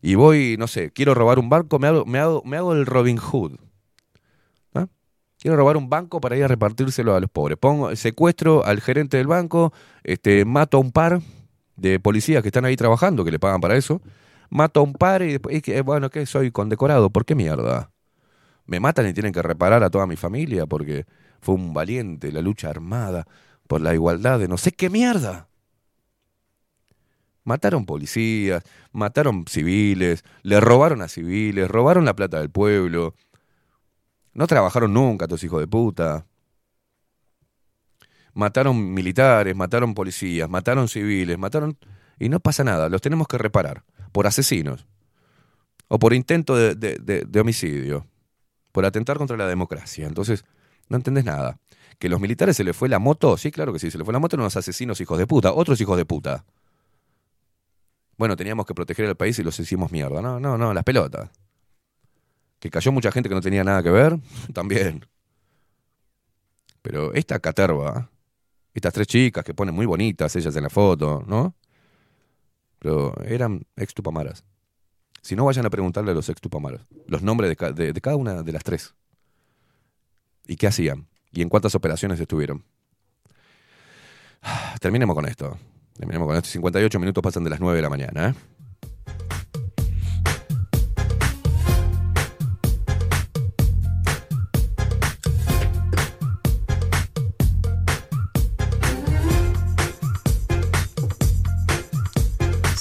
y 0.00 0.14
voy, 0.14 0.54
no 0.56 0.68
sé, 0.68 0.92
quiero 0.92 1.12
robar 1.12 1.40
un 1.40 1.48
banco, 1.48 1.80
me 1.80 1.88
hago, 1.88 2.04
me 2.04 2.20
hago, 2.20 2.42
me 2.44 2.56
hago 2.56 2.72
el 2.72 2.86
Robin 2.86 3.16
Hood. 3.16 3.56
Quiero 5.40 5.58
robar 5.58 5.76
un 5.76 5.90
banco 5.90 6.22
para 6.22 6.38
ir 6.38 6.44
a 6.44 6.48
repartírselo 6.48 7.14
a 7.14 7.20
los 7.20 7.28
pobres. 7.28 7.58
Pongo, 7.58 7.94
secuestro 7.96 8.64
al 8.64 8.80
gerente 8.80 9.18
del 9.18 9.26
banco, 9.26 9.74
este, 10.02 10.46
mato 10.46 10.78
a 10.78 10.80
un 10.80 10.90
par 10.90 11.20
de 11.76 12.00
policías 12.00 12.40
que 12.42 12.48
están 12.48 12.64
ahí 12.64 12.76
trabajando, 12.76 13.26
que 13.26 13.30
le 13.30 13.38
pagan 13.38 13.60
para 13.60 13.76
eso. 13.76 14.00
Mato 14.50 14.80
a 14.80 14.82
un 14.82 14.92
par 14.92 15.22
y 15.22 15.32
después, 15.32 15.56
y 15.56 15.62
que, 15.62 15.80
bueno, 15.82 16.10
¿qué? 16.10 16.26
Soy 16.26 16.50
condecorado. 16.50 17.10
¿Por 17.10 17.24
qué 17.24 17.34
mierda? 17.34 17.90
Me 18.66 18.80
matan 18.80 19.06
y 19.06 19.12
tienen 19.12 19.32
que 19.32 19.42
reparar 19.42 19.82
a 19.82 19.90
toda 19.90 20.06
mi 20.06 20.16
familia 20.16 20.66
porque 20.66 21.06
fue 21.40 21.54
un 21.54 21.74
valiente 21.74 22.32
la 22.32 22.40
lucha 22.40 22.70
armada 22.70 23.26
por 23.66 23.80
la 23.80 23.94
igualdad 23.94 24.38
de 24.38 24.48
no 24.48 24.56
sé 24.56 24.72
qué 24.72 24.88
mierda. 24.90 25.48
Mataron 27.44 27.84
policías, 27.84 28.62
mataron 28.92 29.44
civiles, 29.46 30.24
le 30.42 30.60
robaron 30.60 31.02
a 31.02 31.08
civiles, 31.08 31.68
robaron 31.68 32.06
la 32.06 32.16
plata 32.16 32.38
del 32.38 32.50
pueblo. 32.50 33.14
No 34.32 34.46
trabajaron 34.46 34.94
nunca, 34.94 35.26
estos 35.26 35.44
hijos 35.44 35.60
de 35.60 35.68
puta. 35.68 36.26
Mataron 38.32 38.94
militares, 38.94 39.54
mataron 39.54 39.94
policías, 39.94 40.48
mataron 40.48 40.88
civiles, 40.88 41.38
mataron... 41.38 41.76
Y 42.18 42.28
no 42.28 42.40
pasa 42.40 42.64
nada, 42.64 42.88
los 42.88 43.02
tenemos 43.02 43.28
que 43.28 43.38
reparar. 43.38 43.84
Por 44.14 44.28
asesinos. 44.28 44.86
O 45.88 45.98
por 45.98 46.14
intento 46.14 46.54
de, 46.54 47.40
homicidio. 47.40 48.06
Por 48.70 48.84
atentar 48.84 49.18
contra 49.18 49.36
la 49.36 49.48
democracia. 49.48 50.06
Entonces, 50.06 50.44
no 50.88 50.98
entendés 50.98 51.24
nada. 51.24 51.58
Que 51.98 52.08
los 52.08 52.20
militares 52.20 52.56
se 52.56 52.62
les 52.62 52.76
fue 52.76 52.88
la 52.88 53.00
moto, 53.00 53.36
sí, 53.36 53.50
claro 53.50 53.72
que 53.72 53.80
sí, 53.80 53.90
se 53.90 53.98
les 53.98 54.04
fue 54.04 54.12
la 54.12 54.20
moto, 54.20 54.36
eran 54.36 54.44
unos 54.44 54.56
asesinos 54.56 55.00
hijos 55.00 55.18
de 55.18 55.26
puta, 55.26 55.52
otros 55.52 55.80
hijos 55.80 55.96
de 55.96 56.04
puta. 56.04 56.44
Bueno, 58.16 58.36
teníamos 58.36 58.66
que 58.66 58.74
proteger 58.74 59.06
al 59.06 59.16
país 59.16 59.36
y 59.40 59.42
los 59.42 59.58
hicimos 59.58 59.90
mierda. 59.90 60.22
No, 60.22 60.38
no, 60.38 60.56
no, 60.56 60.72
las 60.72 60.84
pelotas. 60.84 61.30
Que 62.60 62.70
cayó 62.70 62.92
mucha 62.92 63.10
gente 63.10 63.28
que 63.28 63.34
no 63.34 63.40
tenía 63.40 63.64
nada 63.64 63.82
que 63.82 63.90
ver, 63.90 64.16
también. 64.54 65.04
Pero 66.82 67.12
esta 67.14 67.40
caterva, 67.40 68.08
estas 68.74 68.92
tres 68.92 69.08
chicas 69.08 69.42
que 69.42 69.54
ponen 69.54 69.74
muy 69.74 69.86
bonitas 69.86 70.36
ellas 70.36 70.54
en 70.54 70.62
la 70.62 70.70
foto, 70.70 71.24
¿no? 71.26 71.56
Pero 72.84 73.14
eran 73.24 73.66
ex 73.76 73.94
tupamaras. 73.94 74.44
Si 75.22 75.34
no, 75.34 75.46
vayan 75.46 75.64
a 75.64 75.70
preguntarle 75.70 76.10
a 76.10 76.14
los 76.14 76.28
ex 76.28 76.38
tupamaras 76.38 76.82
los 77.06 77.22
nombres 77.22 77.56
de, 77.56 77.92
de 77.94 78.00
cada 78.02 78.16
una 78.16 78.42
de 78.42 78.52
las 78.52 78.62
tres. 78.62 78.94
¿Y 80.46 80.56
qué 80.56 80.66
hacían? 80.66 81.08
¿Y 81.32 81.40
en 81.40 81.48
cuántas 81.48 81.74
operaciones 81.74 82.20
estuvieron? 82.20 82.62
Terminemos 84.82 85.16
con 85.16 85.24
esto. 85.24 85.56
Terminemos 85.94 86.28
con 86.28 86.36
esto. 86.36 86.50
58 86.50 87.00
minutos 87.00 87.22
pasan 87.22 87.42
de 87.42 87.48
las 87.48 87.60
9 87.60 87.74
de 87.74 87.82
la 87.82 87.88
mañana, 87.88 88.28
¿eh? 88.28 88.34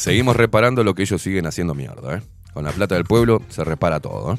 Seguimos 0.04 0.36
reparando 0.36 0.84
lo 0.84 0.96
que 0.96 1.04
ellos 1.04 1.22
siguen 1.22 1.46
haciendo 1.46 1.74
mierda, 1.74 2.18
¿eh? 2.18 2.22
Con 2.54 2.66
la 2.66 2.74
plata 2.74 2.96
del 2.96 3.06
pueblo 3.06 3.42
se 3.48 3.64
repara 3.64 4.02
todo, 4.02 4.34
¿eh? 4.34 4.38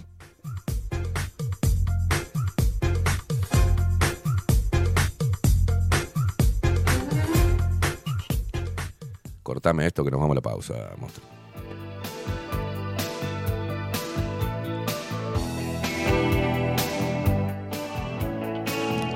Cortame 9.43 9.86
esto 9.86 10.05
que 10.05 10.11
nos 10.11 10.20
vamos 10.20 10.32
a 10.32 10.35
la 10.35 10.43
pausa, 10.43 10.74
monstruo. 10.99 11.27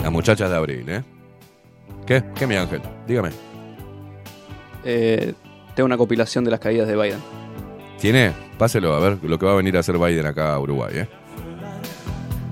Las 0.03 0.11
muchachas 0.11 0.49
de 0.49 0.57
abril, 0.57 0.89
¿eh? 0.89 1.05
¿Qué? 2.07 2.25
¿Qué, 2.35 2.47
mi 2.47 2.57
ángel? 2.57 2.81
Dígame. 3.07 3.33
Eh, 4.83 5.35
tengo 5.79 5.87
una 5.87 5.97
compilación 5.97 6.43
de 6.43 6.51
las 6.51 6.59
caídas 6.59 6.89
de 6.89 6.97
Biden. 6.97 7.21
¿Tiene? 8.01 8.33
Páselo 8.59 8.97
a 8.97 8.99
ver 8.99 9.19
lo 9.23 9.39
que 9.39 9.47
va 9.47 9.53
a 9.53 9.55
venir 9.55 9.77
a 9.77 9.81
hacer 9.81 9.97
Biden 9.97 10.27
acá 10.27 10.55
a 10.55 10.59
Uruguay, 10.59 10.93
¿eh? 10.93 11.09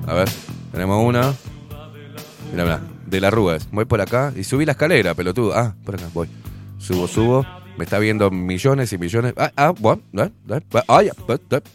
A 0.07 0.15
ver, 0.15 0.29
tenemos 0.71 1.05
una. 1.05 1.35
Mira, 2.53 2.63
mira, 2.63 2.81
de 3.05 3.21
las 3.21 3.35
rugas. 3.35 3.67
Voy 3.73 3.85
por 3.85 4.01
acá 4.01 4.33
y 4.37 4.45
subí 4.45 4.65
la 4.65 4.73
escalera, 4.73 5.15
pelotudo. 5.15 5.57
Ah, 5.57 5.75
por 5.85 5.97
acá, 5.97 6.05
voy. 6.15 6.29
Subo, 6.79 7.09
subo. 7.09 7.45
Me 7.77 7.83
está 7.83 7.99
viendo 7.99 8.31
millones 8.31 8.93
y 8.93 8.99
millones. 8.99 9.35
Ah, 9.37 9.51
ah, 9.57 9.75
bueno, 9.77 10.03
eh, 10.19 10.31
eh, 10.49 10.61
eh, 10.75 10.83
ay, 10.87 11.11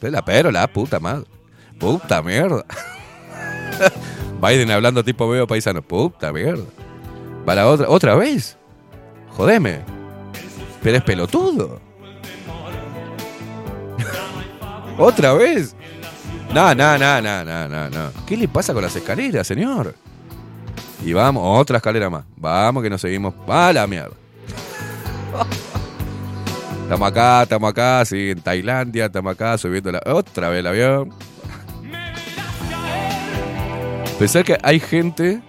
la 0.04 0.24
pero, 0.24 0.52
la 0.52 0.72
puta 0.72 1.02
madre. 1.02 1.26
Puta 1.78 2.22
mierda. 2.22 2.64
Biden 4.42 4.72
hablando 4.72 5.04
tipo 5.04 5.28
veo 5.28 5.46
paisano. 5.46 5.82
Puta 5.82 6.32
mierda. 6.32 6.64
Va 7.46 7.56
la 7.56 7.68
otra, 7.68 7.90
otra 7.90 8.16
vez. 8.16 8.58
Jodeme. 9.32 10.01
Pero 10.82 10.98
es 10.98 11.04
pelotudo. 11.04 11.80
¿Otra 14.98 15.34
vez? 15.34 15.76
No, 16.54 16.76
no, 16.76 16.98
no, 16.98 17.22
no, 17.22 17.46
no, 17.46 17.68
no, 17.68 17.90
no. 17.90 18.12
¿Qué 18.26 18.36
le 18.36 18.48
pasa 18.48 18.74
con 18.74 18.84
las 18.84 18.96
escaleras, 18.96 19.48
señor? 19.48 19.96
Y 21.04 21.14
vamos, 21.14 21.44
otra 21.60 21.78
escalera 21.78 22.10
más. 22.10 22.26
Vamos 22.36 22.84
que 22.84 22.90
nos 22.90 23.02
seguimos. 23.02 23.34
Va 23.50 23.72
la 23.72 23.88
mierda. 23.88 24.16
Estamos 26.84 27.08
acá, 27.08 27.44
estamos 27.44 27.70
acá, 27.70 28.04
sí, 28.04 28.32
en 28.32 28.42
Tailandia, 28.42 29.06
estamos 29.06 29.32
acá 29.32 29.58
subiendo 29.58 29.94
la, 29.94 30.02
otra 30.08 30.50
vez 30.50 30.60
el 30.60 30.68
avión. 30.68 31.10
Pensar 34.20 34.44
que 34.44 34.58
hay 34.62 34.78
gente. 34.82 35.42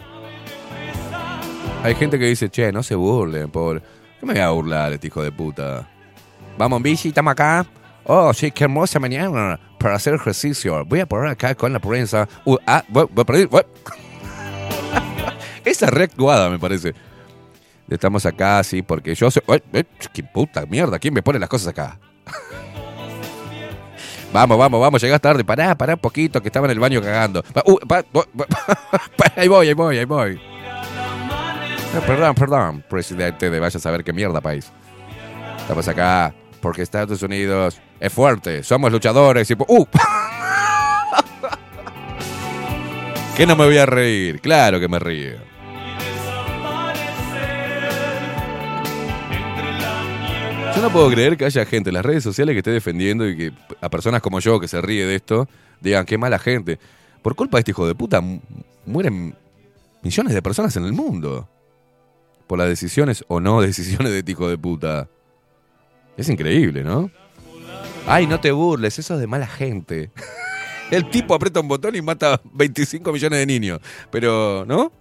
Hay 1.82 1.96
gente 1.96 2.16
que 2.16 2.26
dice, 2.26 2.48
che, 2.48 2.70
no 2.70 2.84
se 2.84 2.94
burlen, 2.94 3.50
pobre. 3.50 3.82
¿Qué 4.22 4.26
me 4.26 4.34
voy 4.34 4.42
a 4.42 4.50
burlar, 4.50 4.92
este 4.92 5.08
hijo 5.08 5.20
de 5.20 5.32
puta? 5.32 5.84
Vamos 6.56 6.76
en 6.76 6.82
bici, 6.84 7.08
estamos 7.08 7.32
acá. 7.32 7.66
Oh, 8.04 8.32
sí, 8.32 8.52
qué 8.52 8.62
hermosa 8.62 9.00
mañana 9.00 9.58
para 9.80 9.96
hacer 9.96 10.14
ejercicio. 10.14 10.84
Voy 10.84 11.00
a 11.00 11.06
parar 11.06 11.26
acá 11.26 11.56
con 11.56 11.72
la 11.72 11.80
prensa. 11.80 12.28
Uh, 12.44 12.56
ah, 12.64 12.84
voy, 12.86 13.08
voy 13.10 13.22
a 13.22 13.24
perder. 13.24 13.48
voy. 13.48 13.62
Esa 15.64 15.86
es 15.86 15.92
reactuada, 15.92 16.48
me 16.50 16.60
parece. 16.60 16.94
Estamos 17.90 18.24
acá, 18.24 18.62
sí, 18.62 18.80
porque 18.80 19.16
yo 19.16 19.28
soy. 19.28 19.42
¡Qué 20.12 20.22
puta 20.22 20.66
mierda! 20.66 21.00
¿Quién 21.00 21.14
me 21.14 21.22
pone 21.24 21.40
las 21.40 21.48
cosas 21.48 21.70
acá? 21.70 21.98
vamos, 24.32 24.56
vamos, 24.56 24.80
vamos, 24.80 25.02
llegás 25.02 25.20
tarde. 25.20 25.42
Pará, 25.42 25.76
pará 25.76 25.94
un 25.94 26.00
poquito, 26.00 26.40
que 26.40 26.46
estaba 26.46 26.68
en 26.68 26.70
el 26.70 26.78
baño 26.78 27.02
cagando. 27.02 27.42
Uh, 27.66 27.76
ahí 29.34 29.48
voy, 29.48 29.66
ahí 29.66 29.74
voy, 29.74 29.98
ahí 29.98 30.04
voy. 30.04 30.51
Eh, 31.94 32.00
perdón, 32.06 32.34
perdón, 32.34 32.84
presidente 32.88 33.50
de 33.50 33.60
vaya 33.60 33.76
a 33.76 33.80
saber 33.80 34.02
qué 34.04 34.12
mierda, 34.12 34.40
país. 34.40 34.70
Estamos 35.58 35.86
acá 35.88 36.34
porque 36.60 36.82
Estados 36.82 37.22
Unidos 37.22 37.78
es 38.00 38.12
fuerte, 38.12 38.62
somos 38.62 38.90
luchadores 38.92 39.50
y... 39.50 39.54
¡Uh! 39.54 39.86
¿Qué 43.36 43.46
no 43.46 43.56
me 43.56 43.64
voy 43.66 43.78
a 43.78 43.86
reír? 43.86 44.40
Claro 44.40 44.78
que 44.80 44.88
me 44.88 44.98
río. 44.98 45.36
Yo 50.74 50.80
no 50.80 50.90
puedo 50.90 51.10
creer 51.10 51.36
que 51.36 51.44
haya 51.44 51.66
gente 51.66 51.90
en 51.90 51.94
las 51.94 52.04
redes 52.04 52.22
sociales 52.24 52.54
que 52.54 52.58
esté 52.58 52.70
defendiendo 52.70 53.28
y 53.28 53.36
que 53.36 53.52
a 53.80 53.90
personas 53.90 54.22
como 54.22 54.40
yo 54.40 54.58
que 54.58 54.68
se 54.68 54.80
ríe 54.80 55.04
de 55.06 55.16
esto 55.16 55.46
digan 55.80 56.06
qué 56.06 56.16
mala 56.16 56.38
gente. 56.38 56.78
Por 57.20 57.34
culpa 57.36 57.58
de 57.58 57.60
este 57.60 57.70
hijo 57.72 57.86
de 57.86 57.94
puta 57.94 58.20
mu- 58.22 58.40
mueren 58.86 59.34
millones 60.02 60.32
de 60.34 60.40
personas 60.42 60.74
en 60.76 60.84
el 60.84 60.92
mundo. 60.92 61.46
Por 62.52 62.58
las 62.58 62.68
decisiones 62.68 63.24
o 63.28 63.40
no 63.40 63.62
decisiones 63.62 64.12
de 64.12 64.18
este 64.18 64.32
hijo 64.32 64.46
de 64.46 64.58
puta. 64.58 65.08
Es 66.18 66.28
increíble, 66.28 66.84
¿no? 66.84 67.10
Ay, 68.06 68.26
no 68.26 68.40
te 68.40 68.52
burles, 68.52 68.98
eso 68.98 69.14
es 69.14 69.20
de 69.20 69.26
mala 69.26 69.46
gente. 69.46 70.10
El 70.90 71.08
tipo 71.08 71.34
aprieta 71.34 71.60
un 71.60 71.68
botón 71.68 71.96
y 71.96 72.02
mata 72.02 72.42
25 72.52 73.10
millones 73.10 73.38
de 73.38 73.46
niños. 73.46 73.80
Pero, 74.10 74.66
¿no? 74.66 74.92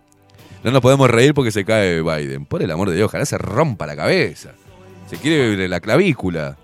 No 0.63 0.71
nos 0.71 0.79
podemos 0.79 1.09
reír 1.09 1.33
porque 1.33 1.51
se 1.51 1.65
cae 1.65 2.01
Biden. 2.01 2.45
Por 2.45 2.63
el 2.63 2.71
amor 2.71 2.89
de 2.89 2.95
Dios, 2.95 3.07
ojalá 3.07 3.25
se 3.25 3.37
rompa 3.37 3.85
la 3.85 3.97
cabeza. 3.97 4.53
Se 5.09 5.17
quiere 5.17 5.67
la 5.67 5.81
clavícula. 5.81 6.57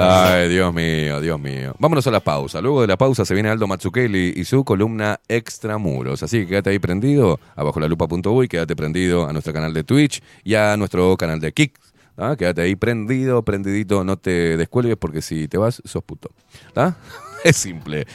Ay, 0.00 0.48
Dios 0.48 0.72
mío, 0.72 1.20
Dios 1.20 1.40
mío. 1.40 1.74
Vámonos 1.78 2.06
a 2.06 2.10
la 2.10 2.20
pausa. 2.20 2.60
Luego 2.60 2.82
de 2.82 2.86
la 2.86 2.96
pausa 2.96 3.24
se 3.24 3.34
viene 3.34 3.48
Aldo 3.48 3.66
Matsukeli 3.66 4.32
y 4.36 4.44
su 4.44 4.64
columna 4.64 5.18
Extramuros. 5.26 6.22
Así 6.22 6.40
que 6.40 6.46
quédate 6.46 6.70
ahí 6.70 6.78
prendido 6.78 7.40
a 7.56 7.64
bajo 7.64 7.80
la 7.80 7.88
lupa.uy, 7.88 8.48
quédate 8.48 8.76
prendido 8.76 9.28
a 9.28 9.32
nuestro 9.32 9.52
canal 9.52 9.74
de 9.74 9.82
Twitch 9.82 10.22
y 10.44 10.54
a 10.54 10.76
nuestro 10.76 11.16
canal 11.16 11.40
de 11.40 11.52
Kick. 11.52 11.78
¿ah? 12.16 12.36
Quédate 12.38 12.62
ahí 12.62 12.76
prendido, 12.76 13.42
prendidito, 13.42 14.04
no 14.04 14.16
te 14.16 14.56
descuelgues 14.56 14.96
porque 14.96 15.20
si 15.20 15.48
te 15.48 15.58
vas, 15.58 15.82
sos 15.84 16.04
puto. 16.04 16.30
¿ah? 16.76 16.94
Es 17.44 17.56
simple. 17.56 18.06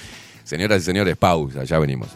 Señoras 0.43 0.81
y 0.81 0.85
señores, 0.85 1.15
pausa, 1.18 1.64
ya 1.64 1.80
venimos. 1.80 2.10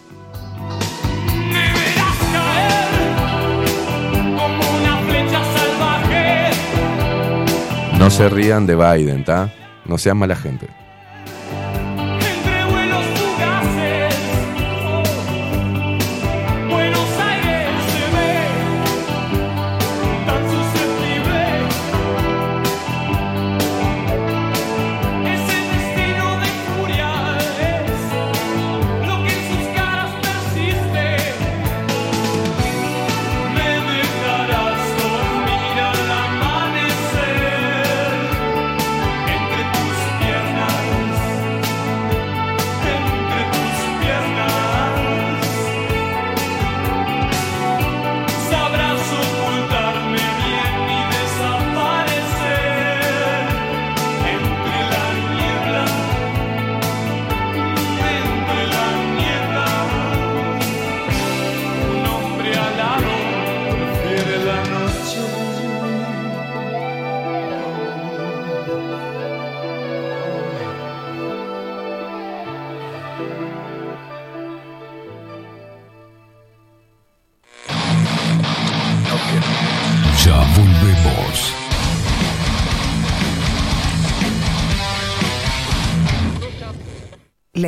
No 8.08 8.12
se 8.12 8.30
rían 8.30 8.66
de 8.66 8.78
Biden, 8.78 9.26
¿tá? 9.26 9.52
No 9.84 9.98
sean 9.98 10.16
mala 10.16 10.34
gente. 10.34 10.70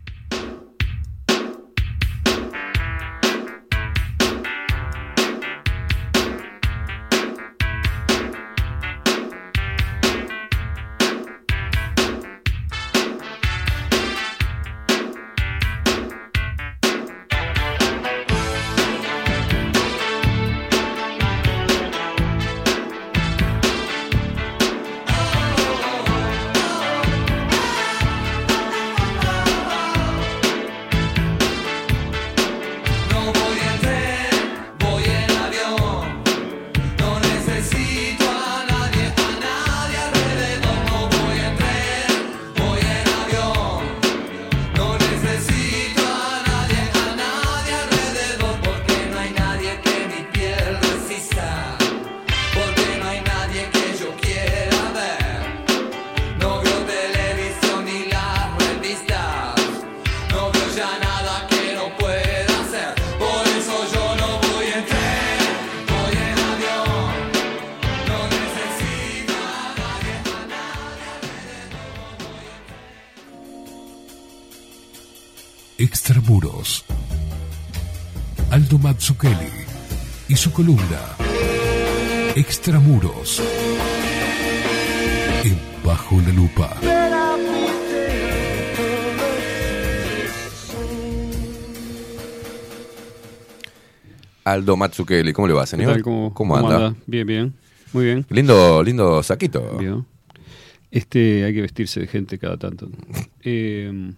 Columna 80.61 81.17
Extramuros. 82.35 83.41
En 85.43 85.57
Bajo 85.83 86.21
la 86.21 86.31
Lupa. 86.31 86.69
Aldo 94.43 94.77
Matsukelli, 94.77 95.33
¿cómo 95.33 95.47
le 95.47 95.55
va, 95.55 95.61
¿Qué 95.61 95.67
señor? 95.67 95.93
tal? 95.93 96.03
¿Cómo, 96.03 96.31
¿Cómo 96.35 96.55
anda? 96.55 96.93
Bien, 97.07 97.25
bien. 97.25 97.53
Muy 97.91 98.05
bien. 98.05 98.25
Lindo, 98.29 98.83
lindo 98.83 99.23
saquito. 99.23 99.77
Bien. 99.79 100.05
Este, 100.91 101.43
hay 101.43 101.55
que 101.55 101.61
vestirse 101.61 102.01
de 102.01 102.07
gente 102.07 102.37
cada 102.37 102.57
tanto. 102.57 102.87
Eh, 103.43 104.13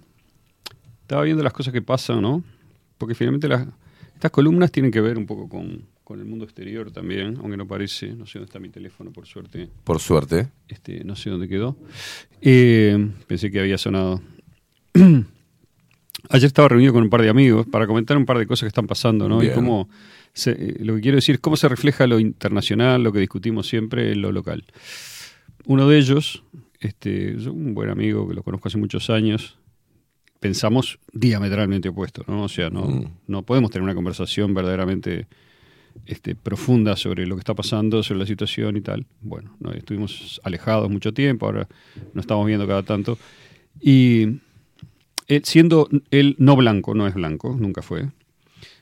estaba 1.03 1.21
viendo 1.21 1.41
las 1.41 1.53
cosas 1.53 1.71
que 1.71 1.81
pasan, 1.81 2.21
¿no? 2.21 2.43
Porque 2.97 3.15
finalmente 3.15 3.47
las, 3.47 3.65
estas 4.13 4.31
columnas 4.31 4.69
tienen 4.69 4.91
que 4.91 4.99
ver 4.99 5.17
un 5.17 5.25
poco 5.25 5.47
con, 5.47 5.92
con 6.03 6.19
el 6.19 6.25
mundo 6.25 6.45
exterior 6.45 6.91
también, 6.91 7.37
aunque 7.39 7.57
no 7.57 7.65
parece. 7.67 8.13
No 8.13 8.25
sé 8.25 8.39
dónde 8.39 8.49
está 8.49 8.59
mi 8.59 8.69
teléfono, 8.69 9.11
por 9.11 9.25
suerte. 9.25 9.69
Por 9.83 9.99
suerte. 9.99 10.49
Este, 10.67 11.03
no 11.03 11.15
sé 11.15 11.29
dónde 11.29 11.47
quedó. 11.47 11.77
Eh, 12.41 13.09
pensé 13.27 13.49
que 13.51 13.59
había 13.59 13.77
sonado. 13.77 14.21
Ayer 16.29 16.47
estaba 16.47 16.69
reunido 16.69 16.93
con 16.93 17.03
un 17.03 17.09
par 17.09 17.21
de 17.21 17.29
amigos 17.29 17.67
para 17.67 17.85
comentar 17.85 18.15
un 18.17 18.25
par 18.25 18.37
de 18.37 18.47
cosas 18.47 18.61
que 18.61 18.67
están 18.69 18.87
pasando, 18.87 19.27
¿no? 19.27 19.39
Bien. 19.39 19.51
Y 19.51 19.55
cómo 19.55 19.89
se- 20.33 20.51
eh, 20.51 20.75
lo 20.79 20.95
que 20.95 21.01
quiero 21.01 21.15
decir 21.17 21.35
es 21.35 21.41
cómo 21.41 21.57
se 21.57 21.67
refleja 21.67 22.07
lo 22.07 22.19
internacional, 22.19 23.03
lo 23.03 23.11
que 23.11 23.19
discutimos 23.19 23.67
siempre 23.67 24.11
en 24.13 24.21
lo 24.21 24.31
local. 24.31 24.63
Uno 25.65 25.87
de 25.87 25.97
ellos, 25.97 26.43
este, 26.79 27.35
un 27.49 27.73
buen 27.73 27.89
amigo 27.89 28.27
que 28.27 28.33
lo 28.35 28.43
conozco 28.43 28.67
hace 28.69 28.77
muchos 28.77 29.09
años, 29.09 29.57
pensamos 30.39 30.99
diametralmente 31.11 31.89
opuestos, 31.89 32.27
¿no? 32.27 32.43
O 32.43 32.49
sea, 32.49 32.69
no, 32.69 32.85
Mm. 32.85 33.05
no 33.27 33.43
podemos 33.43 33.69
tener 33.71 33.83
una 33.83 33.95
conversación 33.95 34.53
verdaderamente 34.53 35.27
este, 36.05 36.35
profunda 36.35 36.95
sobre 36.95 37.25
lo 37.25 37.35
que 37.35 37.39
está 37.39 37.53
pasando, 37.53 38.03
sobre 38.03 38.19
la 38.19 38.25
situación 38.25 38.77
y 38.77 38.81
tal. 38.81 39.05
Bueno, 39.21 39.55
no, 39.59 39.71
estuvimos 39.71 40.39
alejados 40.43 40.89
mucho 40.89 41.13
tiempo, 41.13 41.45
ahora 41.45 41.67
nos 42.13 42.23
estamos 42.23 42.45
viendo 42.45 42.67
cada 42.67 42.83
tanto. 42.83 43.17
Y 43.79 44.39
él, 45.27 45.41
siendo 45.43 45.89
él 46.11 46.35
no 46.39 46.55
blanco, 46.55 46.93
no 46.93 47.07
es 47.07 47.13
blanco, 47.13 47.55
nunca 47.57 47.81
fue, 47.81 48.09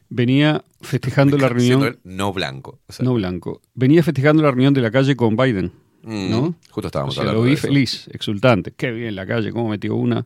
venía 0.10 0.64
festejando 0.82 1.38
la 1.38 1.48
Siendo 1.48 1.60
reunión, 1.60 1.84
él 1.94 2.00
no 2.04 2.34
blanco. 2.34 2.80
O 2.88 2.94
sea, 2.94 3.04
no 3.04 3.14
blanco, 3.14 3.62
venía 3.74 4.04
festejando 4.04 4.42
la 4.44 4.50
reunión 4.52 4.74
de 4.74 4.82
la 4.82 4.92
calle 4.92 5.16
con 5.16 5.36
Biden. 5.36 5.72
mm, 6.04 6.30
¿no? 6.32 6.56
Justo 6.72 6.88
estábamos 6.88 7.14
O 7.14 7.16
sea, 7.16 7.22
hablando 7.22 7.42
lo 7.42 7.46
vi 7.46 7.52
de 7.52 7.56
eso. 7.56 7.68
feliz, 7.68 8.10
exultante. 8.12 8.72
Qué 8.72 8.92
bien 8.92 9.16
la 9.16 9.26
calle, 9.26 9.52
cómo 9.52 9.70
metió 9.70 9.96
una. 9.96 10.26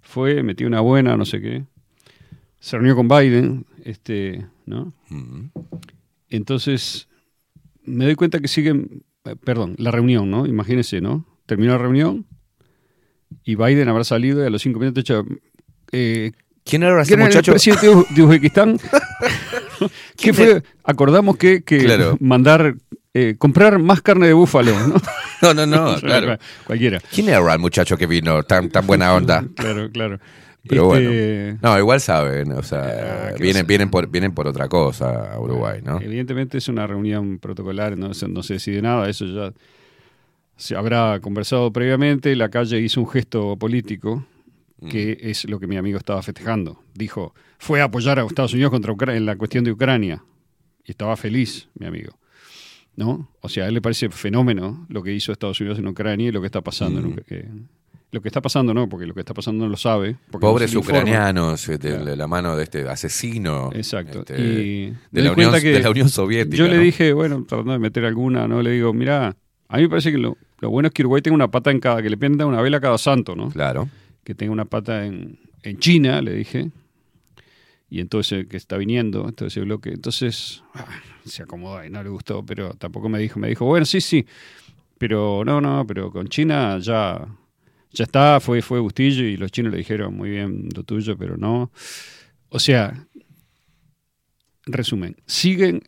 Fue, 0.00 0.42
metió 0.42 0.66
una 0.66 0.80
buena, 0.80 1.16
no 1.16 1.24
sé 1.24 1.40
qué. 1.40 1.64
Se 2.58 2.76
reunió 2.76 2.94
con 2.94 3.08
Biden, 3.08 3.64
este, 3.84 4.46
¿no? 4.66 4.92
Mm. 5.08 5.46
Entonces, 6.32 7.08
me 7.84 8.04
doy 8.06 8.14
cuenta 8.14 8.40
que 8.40 8.48
siguen, 8.48 9.04
eh, 9.24 9.36
perdón, 9.36 9.74
la 9.78 9.90
reunión, 9.90 10.30
¿no? 10.30 10.46
Imagínense, 10.46 11.00
¿no? 11.00 11.26
Terminó 11.46 11.72
la 11.72 11.78
reunión 11.78 12.26
y 13.44 13.54
Biden 13.54 13.88
habrá 13.88 14.04
salido 14.04 14.42
y 14.42 14.46
a 14.46 14.50
los 14.50 14.62
cinco 14.62 14.78
minutos 14.80 15.04
dicho, 15.04 15.24
eh, 15.92 16.32
¿Quién 16.64 16.84
era 16.84 17.00
ese 17.02 17.08
¿quién 17.10 17.20
era 17.20 17.28
el 17.28 17.34
muchacho? 17.34 17.52
presidente 17.52 17.86
de 18.14 18.22
Uzbekistán? 18.22 18.78
¿Qué 20.16 20.32
fue? 20.32 20.62
Acordamos 20.84 21.36
que, 21.36 21.62
que 21.64 21.78
Claro. 21.78 22.16
mandar, 22.20 22.76
eh, 23.14 23.34
comprar 23.38 23.78
más 23.78 24.00
carne 24.00 24.26
de 24.28 24.32
búfalo, 24.32 24.72
¿no? 24.88 24.94
No, 25.42 25.52
no, 25.54 25.66
no, 25.66 25.96
claro. 26.00 26.38
Cualquiera. 26.64 27.00
¿Quién 27.12 27.28
era 27.28 27.52
el 27.52 27.58
muchacho 27.58 27.96
que 27.96 28.06
vino 28.06 28.44
tan, 28.44 28.68
tan 28.70 28.86
buena 28.86 29.12
onda? 29.12 29.44
Claro, 29.56 29.90
claro. 29.90 30.20
Pero 30.68 30.94
Este, 30.94 31.44
bueno. 31.54 31.58
No, 31.62 31.78
igual 31.78 32.00
saben, 32.00 32.52
o 32.52 32.62
sea, 32.62 33.30
Ah, 33.30 33.34
vienen, 33.38 33.66
vienen, 33.66 33.90
por, 33.90 34.08
vienen 34.08 34.32
por 34.32 34.46
otra 34.46 34.68
cosa 34.68 35.32
a 35.34 35.40
Uruguay, 35.40 35.80
¿no? 35.84 36.00
Evidentemente 36.00 36.58
es 36.58 36.68
una 36.68 36.86
reunión 36.86 37.38
protocolar, 37.38 37.98
no, 37.98 38.14
se- 38.14 38.28
no 38.28 38.42
se 38.44 38.54
decide 38.54 38.80
nada, 38.80 39.08
eso 39.08 39.26
ya 39.26 39.52
se 40.56 40.76
habrá 40.76 41.18
conversado 41.20 41.72
previamente. 41.72 42.36
La 42.36 42.48
calle 42.48 42.78
hizo 42.80 43.00
un 43.00 43.08
gesto 43.08 43.56
político 43.56 44.24
que 44.90 45.16
es 45.20 45.48
lo 45.48 45.60
que 45.60 45.68
mi 45.68 45.76
amigo 45.76 45.96
estaba 45.96 46.22
festejando. 46.22 46.82
Dijo, 46.94 47.34
fue 47.58 47.80
a 47.80 47.84
apoyar 47.84 48.18
a 48.18 48.24
Estados 48.26 48.52
Unidos 48.52 48.70
contra 48.72 48.92
Ucrania 48.92 49.16
en 49.18 49.26
la 49.26 49.36
cuestión 49.36 49.62
de 49.62 49.70
Ucrania. 49.70 50.24
Y 50.84 50.90
estaba 50.90 51.16
feliz, 51.16 51.68
mi 51.78 51.86
amigo. 51.86 52.18
¿No? 52.96 53.30
O 53.40 53.48
sea, 53.48 53.64
a 53.64 53.68
él 53.68 53.74
le 53.74 53.80
parece 53.80 54.10
fenómeno 54.10 54.84
lo 54.88 55.02
que 55.04 55.12
hizo 55.12 55.30
Estados 55.32 55.60
Unidos 55.60 55.78
en 55.78 55.86
Ucrania 55.86 56.28
y 56.28 56.32
lo 56.32 56.40
que 56.40 56.46
está 56.46 56.60
pasando 56.62 56.98
en 57.00 57.06
Mm. 57.06 57.12
Ucra- 57.12 57.24
eh, 57.30 57.48
lo 58.12 58.20
que 58.20 58.28
está 58.28 58.42
pasando 58.42 58.74
no, 58.74 58.88
porque 58.88 59.06
lo 59.06 59.14
que 59.14 59.20
está 59.20 59.32
pasando 59.32 59.64
no 59.64 59.70
lo 59.70 59.76
sabe. 59.76 60.16
no 60.32 60.38
Pobres 60.38 60.74
ucranianos, 60.74 61.66
eh, 61.68 61.78
de, 61.78 62.14
la 62.14 62.26
mano 62.26 62.56
de 62.56 62.64
este 62.64 62.88
asesino. 62.88 63.70
Exacto. 63.72 64.20
este, 64.20 64.38
y 64.38 64.94
de, 65.10 65.22
la 65.22 65.32
Unión, 65.32 65.52
que 65.60 65.72
de 65.72 65.80
la 65.80 65.90
Unión 65.90 66.10
Soviética. 66.10 66.56
Yo 66.56 66.68
le 66.68 66.76
¿no? 66.76 66.82
dije, 66.82 67.14
bueno, 67.14 67.44
tratando 67.48 67.72
de 67.72 67.78
meter 67.78 68.04
alguna, 68.04 68.46
¿no? 68.46 68.62
Le 68.62 68.70
digo, 68.72 68.92
mira, 68.92 69.34
a 69.68 69.76
mí 69.76 69.82
me 69.82 69.88
parece 69.88 70.12
que 70.12 70.18
lo, 70.18 70.36
lo 70.60 70.68
bueno 70.68 70.88
es 70.88 70.94
que 70.94 71.02
Uruguay 71.02 71.22
tenga 71.22 71.34
una 71.34 71.50
pata 71.50 71.70
en 71.70 71.80
cada, 71.80 72.02
que 72.02 72.10
le 72.10 72.18
prenda 72.18 72.44
una 72.44 72.60
vela 72.60 72.76
a 72.76 72.80
cada 72.80 72.98
santo, 72.98 73.34
¿no? 73.34 73.48
Claro. 73.48 73.88
Que 74.22 74.34
tenga 74.34 74.52
una 74.52 74.66
pata 74.66 75.06
en, 75.06 75.38
en 75.62 75.78
China, 75.78 76.20
le 76.20 76.34
dije. 76.34 76.70
Y 77.88 78.00
entonces, 78.00 78.46
que 78.46 78.58
está 78.58 78.76
viniendo, 78.76 79.26
entonces 79.26 79.56
ese 79.56 79.64
bloque. 79.64 79.88
Entonces, 79.88 80.62
ah, 80.74 80.86
se 81.24 81.44
acomodó 81.44 81.82
y 81.82 81.88
no 81.88 82.02
le 82.02 82.10
gustó, 82.10 82.44
pero 82.44 82.74
tampoco 82.74 83.08
me 83.08 83.18
dijo, 83.18 83.40
me 83.40 83.48
dijo, 83.48 83.64
bueno, 83.64 83.86
sí, 83.86 84.02
sí, 84.02 84.26
pero 84.98 85.44
no, 85.46 85.62
no, 85.62 85.86
pero 85.86 86.10
con 86.10 86.28
China 86.28 86.78
ya, 86.78 87.26
ya 87.92 88.04
está, 88.04 88.40
fue, 88.40 88.62
fue 88.62 88.80
Bustillo 88.80 89.24
y 89.24 89.36
los 89.36 89.50
chinos 89.52 89.72
le 89.72 89.78
dijeron, 89.78 90.16
muy 90.16 90.30
bien 90.30 90.68
lo 90.74 90.82
tuyo, 90.82 91.16
pero 91.16 91.36
no. 91.36 91.70
O 92.48 92.58
sea, 92.58 93.06
resumen, 94.66 95.16
siguen 95.26 95.82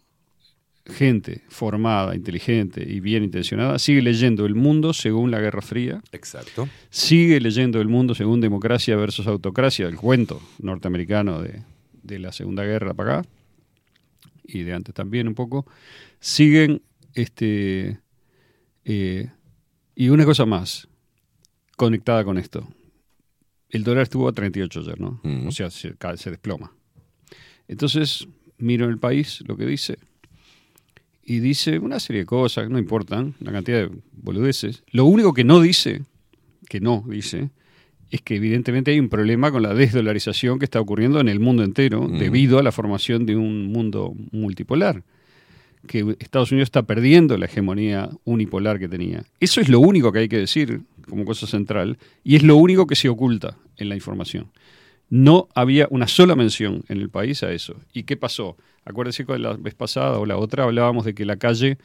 gente 0.87 1.43
formada, 1.49 2.15
inteligente 2.15 2.85
y 2.87 3.01
bien 3.01 3.25
intencionada, 3.25 3.79
sigue 3.79 4.03
leyendo 4.03 4.45
el 4.45 4.55
mundo 4.55 4.93
según 4.93 5.31
la 5.31 5.41
Guerra 5.41 5.63
Fría, 5.63 6.03
Exacto. 6.13 6.69
sigue 6.91 7.41
leyendo 7.41 7.81
el 7.81 7.89
mundo 7.89 8.15
según 8.15 8.41
democracia 8.41 8.95
versus 8.97 9.27
autocracia, 9.27 9.87
el 9.87 9.97
cuento 9.97 10.43
norteamericano 10.59 11.41
de, 11.41 11.63
de 12.03 12.19
la 12.19 12.33
Segunda 12.33 12.65
Guerra 12.65 12.93
para 12.93 13.21
acá, 13.21 13.29
y 14.45 14.63
de 14.63 14.75
antes 14.75 14.95
también 14.95 15.27
un 15.27 15.35
poco, 15.35 15.67
siguen, 16.21 16.83
este, 17.15 17.99
eh, 18.85 19.31
y 19.95 20.09
una 20.11 20.27
cosa 20.27 20.45
más, 20.45 20.87
conectada 21.77 22.25
con 22.25 22.39
esto, 22.39 22.69
el 23.71 23.83
dólar 23.83 24.05
estuvo 24.05 24.29
a 24.29 24.33
38 24.33 24.81
ayer, 24.81 25.01
¿no? 25.01 25.21
Mm. 25.23 25.49
O 25.49 25.51
sea, 25.51 25.71
se, 25.71 25.95
desploma. 26.31 26.73
Entonces, 27.67 28.29
miro 28.59 28.85
en 28.85 28.93
el 28.93 28.99
país 28.99 29.43
lo 29.47 29.57
que 29.57 29.67
dice, 29.67 29.99
y 31.25 31.41
dice 31.41 31.79
una 31.79 31.99
serie 32.01 32.23
de 32.23 32.27
cosas, 32.27 32.69
no 32.69 32.79
importan, 32.79 33.35
una 33.41 33.53
cantidad 33.53 33.89
de 33.89 33.91
boludeces. 34.13 34.85
Lo 34.91 35.07
único 35.07 35.33
que 35.33 35.43
no 35.43 35.61
dice, 35.61 36.03
que 36.69 36.81
no 36.81 37.03
dice, 37.09 37.51
es 38.11 38.21
que 38.21 38.37
evidentemente 38.37 38.91
hay 38.91 39.01
un 39.01 39.09
problema 39.09 39.51
con 39.51 39.63
la 39.63 39.75
desdolarización 39.75 40.59
que 40.59 40.67
está 40.67 40.81
ocurriendo 40.81 41.19
en 41.21 41.29
el 41.29 41.41
mundo 41.41 41.65
entero 41.65 42.03
Mm. 42.03 42.19
debido 42.19 42.59
a 42.59 42.63
la 42.63 42.73
formación 42.73 43.27
de 43.27 43.37
un 43.37 43.67
mundo 43.73 44.15
multipolar. 44.31 45.03
Que 45.87 46.17
Estados 46.21 46.53
Unidos 46.53 46.69
está 46.69 46.85
perdiendo 46.85 47.37
la 47.37 47.47
hegemonía 47.47 48.09
unipolar 48.25 48.79
que 48.79 48.89
tenía. 48.89 49.25
Eso 49.41 49.61
es 49.61 49.69
lo 49.69 49.81
único 49.81 50.13
que 50.13 50.21
hay 50.21 50.29
que 50.29 50.39
decir 50.39 50.81
como 51.09 51.25
cosa 51.25 51.47
central 51.47 51.99
y 52.23 52.37
es 52.37 52.43
lo 52.43 52.57
único 52.57 52.87
que 52.87 52.97
se 52.97 53.09
oculta 53.09 53.57
en 53.77 53.89
la 53.89 53.95
información. 53.95 54.51
No 55.11 55.49
había 55.55 55.87
una 55.91 56.09
sola 56.09 56.35
mención 56.35 56.83
en 56.89 56.99
el 56.99 57.11
país 57.11 57.43
a 57.43 57.53
eso. 57.53 57.77
¿Y 57.93 58.05
qué 58.05 58.17
pasó? 58.17 58.57
Acuérdense 58.85 59.25
que 59.25 59.39
la 59.39 59.55
vez 59.55 59.75
pasada 59.75 60.19
o 60.19 60.27
la 60.27 60.37
otra 60.37 60.65
hablábamos 60.65 61.05
de 61.05 61.15
que 61.15 61.25
la 61.25 61.37
calle 61.37 61.79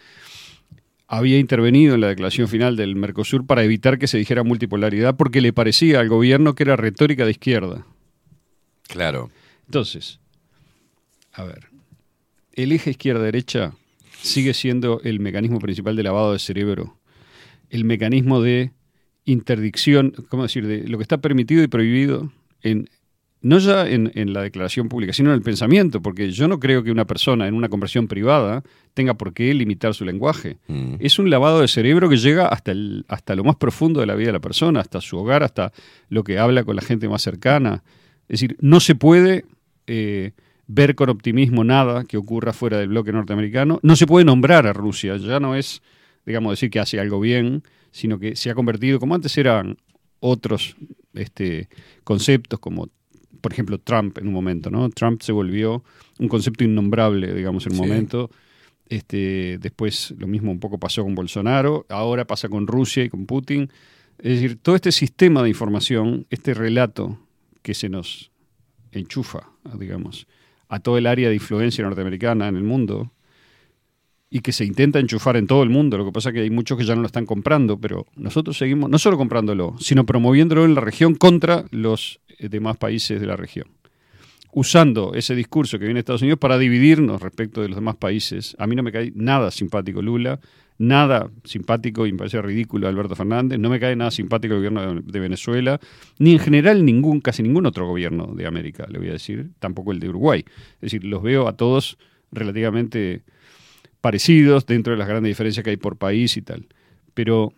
había 1.07 1.39
intervenido 1.39 1.95
en 1.95 2.01
la 2.01 2.07
declaración 2.07 2.47
final 2.47 2.75
del 2.75 2.95
Mercosur 2.95 3.45
para 3.45 3.63
evitar 3.63 3.97
que 3.97 4.07
se 4.07 4.17
dijera 4.17 4.43
multipolaridad 4.43 5.15
porque 5.15 5.41
le 5.41 5.53
parecía 5.53 5.99
al 5.99 6.07
gobierno 6.07 6.53
que 6.53 6.63
era 6.63 6.75
retórica 6.75 7.25
de 7.25 7.31
izquierda. 7.31 7.85
Claro. 8.87 9.31
Entonces, 9.65 10.19
a 11.33 11.43
ver, 11.43 11.67
el 12.53 12.71
eje 12.71 12.91
izquierda-derecha 12.91 13.73
sigue 14.21 14.53
siendo 14.53 15.01
el 15.03 15.19
mecanismo 15.19 15.59
principal 15.59 15.95
de 15.95 16.03
lavado 16.03 16.33
de 16.33 16.39
cerebro, 16.39 16.97
el 17.69 17.85
mecanismo 17.85 18.41
de 18.41 18.71
interdicción, 19.31 20.13
¿cómo 20.29 20.43
decir?, 20.43 20.65
de 20.67 20.87
lo 20.87 20.97
que 20.97 21.03
está 21.03 21.19
permitido 21.19 21.63
y 21.63 21.67
prohibido 21.67 22.31
en 22.61 22.89
no 23.41 23.57
ya 23.57 23.87
en, 23.87 24.11
en 24.15 24.33
la 24.33 24.41
declaración 24.41 24.89
pública, 24.89 25.13
sino 25.13 25.29
en 25.29 25.35
el 25.35 25.41
pensamiento, 25.41 26.01
porque 26.01 26.31
yo 26.31 26.47
no 26.47 26.59
creo 26.59 26.83
que 26.83 26.91
una 26.91 27.05
persona 27.05 27.47
en 27.47 27.53
una 27.53 27.69
conversión 27.69 28.07
privada 28.07 28.63
tenga 28.93 29.13
por 29.13 29.33
qué 29.33 29.53
limitar 29.53 29.93
su 29.93 30.03
lenguaje. 30.03 30.57
Mm. 30.67 30.95
Es 30.99 31.19
un 31.19 31.29
lavado 31.29 31.61
de 31.61 31.69
cerebro 31.69 32.09
que 32.09 32.17
llega 32.17 32.47
hasta, 32.47 32.71
el, 32.71 33.05
hasta 33.07 33.35
lo 33.35 33.45
más 33.45 33.55
profundo 33.55 34.01
de 34.01 34.07
la 34.07 34.15
vida 34.15 34.27
de 34.27 34.33
la 34.33 34.41
persona, 34.41 34.81
hasta 34.81 34.99
su 34.99 35.17
hogar, 35.17 35.43
hasta 35.43 35.71
lo 36.09 36.23
que 36.23 36.37
habla 36.37 36.65
con 36.65 36.75
la 36.75 36.81
gente 36.81 37.07
más 37.07 37.21
cercana. 37.21 37.83
Es 38.27 38.41
decir, 38.41 38.57
no 38.59 38.81
se 38.81 38.95
puede 38.95 39.45
eh, 39.87 40.33
ver 40.67 40.95
con 40.95 41.09
optimismo 41.09 41.63
nada 41.63 42.03
que 42.03 42.17
ocurra 42.17 42.51
fuera 42.51 42.77
del 42.77 42.89
bloque 42.89 43.13
norteamericano. 43.13 43.79
No 43.83 43.95
se 43.95 44.05
puede 44.05 44.25
nombrar 44.25 44.67
a 44.67 44.73
Rusia. 44.73 45.15
Ya 45.15 45.39
no 45.39 45.55
es, 45.55 45.81
digamos, 46.25 46.51
decir 46.51 46.69
que 46.69 46.79
hace 46.81 46.99
algo 46.99 47.21
bien, 47.21 47.63
sino 47.91 48.19
que 48.19 48.35
se 48.35 48.49
ha 48.49 48.55
convertido, 48.55 48.99
como 48.99 49.15
antes 49.15 49.37
eran 49.37 49.77
otros 50.19 50.75
este, 51.13 51.69
conceptos 52.03 52.59
como 52.59 52.89
por 53.41 53.53
ejemplo, 53.53 53.77
Trump 53.77 54.17
en 54.17 54.27
un 54.27 54.33
momento, 54.33 54.69
¿no? 54.69 54.89
Trump 54.89 55.21
se 55.21 55.31
volvió 55.31 55.81
un 56.19 56.27
concepto 56.27 56.65
innombrable, 56.65 57.33
digamos, 57.33 57.65
en 57.67 57.71
un 57.71 57.77
Sí. 57.77 57.81
momento. 57.83 58.29
Este, 58.89 59.57
después 59.59 60.13
lo 60.17 60.27
mismo 60.27 60.51
un 60.51 60.59
poco 60.59 60.77
pasó 60.77 61.03
con 61.03 61.15
Bolsonaro, 61.15 61.85
ahora 61.89 62.25
pasa 62.25 62.49
con 62.49 62.67
Rusia 62.67 63.03
y 63.05 63.09
con 63.09 63.25
Putin. 63.25 63.69
Es 64.17 64.33
decir, 64.41 64.57
todo 64.61 64.75
este 64.75 64.91
sistema 64.91 65.41
de 65.41 65.49
información, 65.49 66.25
este 66.29 66.53
relato 66.53 67.17
que 67.61 67.73
se 67.73 67.87
nos 67.87 68.29
enchufa, 68.91 69.49
digamos, 69.77 70.27
a 70.67 70.79
todo 70.79 70.97
el 70.97 71.07
área 71.07 71.29
de 71.29 71.35
influencia 71.35 71.83
norteamericana 71.83 72.47
en 72.49 72.55
el 72.57 72.63
mundo 72.63 73.11
y 74.29 74.41
que 74.41 74.51
se 74.51 74.65
intenta 74.65 74.99
enchufar 74.99 75.37
en 75.37 75.47
todo 75.47 75.63
el 75.63 75.69
mundo. 75.69 75.97
Lo 75.97 76.05
que 76.05 76.11
pasa 76.11 76.29
es 76.29 76.35
que 76.35 76.41
hay 76.41 76.49
muchos 76.49 76.77
que 76.77 76.85
ya 76.85 76.95
no 76.95 77.01
lo 77.01 77.07
están 77.07 77.25
comprando, 77.25 77.79
pero 77.79 78.05
nosotros 78.15 78.57
seguimos 78.57 78.89
no 78.89 78.99
solo 78.99 79.17
comprándolo, 79.17 79.75
sino 79.79 80.05
promoviéndolo 80.05 80.65
en 80.65 80.75
la 80.75 80.81
región 80.81 81.15
contra 81.15 81.65
los 81.71 82.19
eh, 82.37 82.49
demás 82.49 82.77
países 82.77 83.19
de 83.19 83.27
la 83.27 83.35
región. 83.35 83.67
Usando 84.51 85.13
ese 85.13 85.35
discurso 85.35 85.77
que 85.77 85.85
viene 85.85 85.97
de 85.97 86.01
Estados 86.01 86.21
Unidos 86.21 86.39
para 86.39 86.57
dividirnos 86.57 87.21
respecto 87.21 87.61
de 87.61 87.69
los 87.69 87.77
demás 87.77 87.95
países. 87.97 88.55
A 88.59 88.67
mí 88.67 88.75
no 88.75 88.83
me 88.83 88.91
cae 88.91 89.11
nada 89.15 89.51
simpático 89.51 90.01
Lula, 90.01 90.39
nada 90.79 91.29
simpático 91.43 92.07
y 92.07 92.11
me 92.11 92.19
parece 92.19 92.41
ridículo 92.41 92.87
Alberto 92.87 93.15
Fernández, 93.15 93.59
no 93.59 93.69
me 93.69 93.79
cae 93.79 93.95
nada 93.95 94.11
simpático 94.11 94.53
el 94.53 94.59
gobierno 94.59 94.95
de, 94.95 95.01
de 95.01 95.19
Venezuela, 95.19 95.79
ni 96.17 96.31
en 96.31 96.39
general 96.39 96.85
ningún, 96.85 97.19
casi 97.19 97.43
ningún 97.43 97.65
otro 97.65 97.85
gobierno 97.85 98.33
de 98.33 98.47
América, 98.47 98.87
le 98.89 98.97
voy 98.97 99.09
a 99.09 99.13
decir, 99.13 99.49
tampoco 99.59 99.91
el 99.91 99.99
de 99.99 100.09
Uruguay. 100.09 100.45
Es 100.75 100.81
decir, 100.81 101.03
los 101.03 101.21
veo 101.21 101.47
a 101.47 101.57
todos 101.57 101.97
relativamente 102.31 103.23
parecidos 104.01 104.65
dentro 104.65 104.93
de 104.93 104.97
las 104.97 105.07
grandes 105.07 105.29
diferencias 105.29 105.63
que 105.63 105.71
hay 105.71 105.77
por 105.77 105.97
país 105.97 106.37
y 106.37 106.41
tal. 106.41 106.67
Pero, 107.13 107.53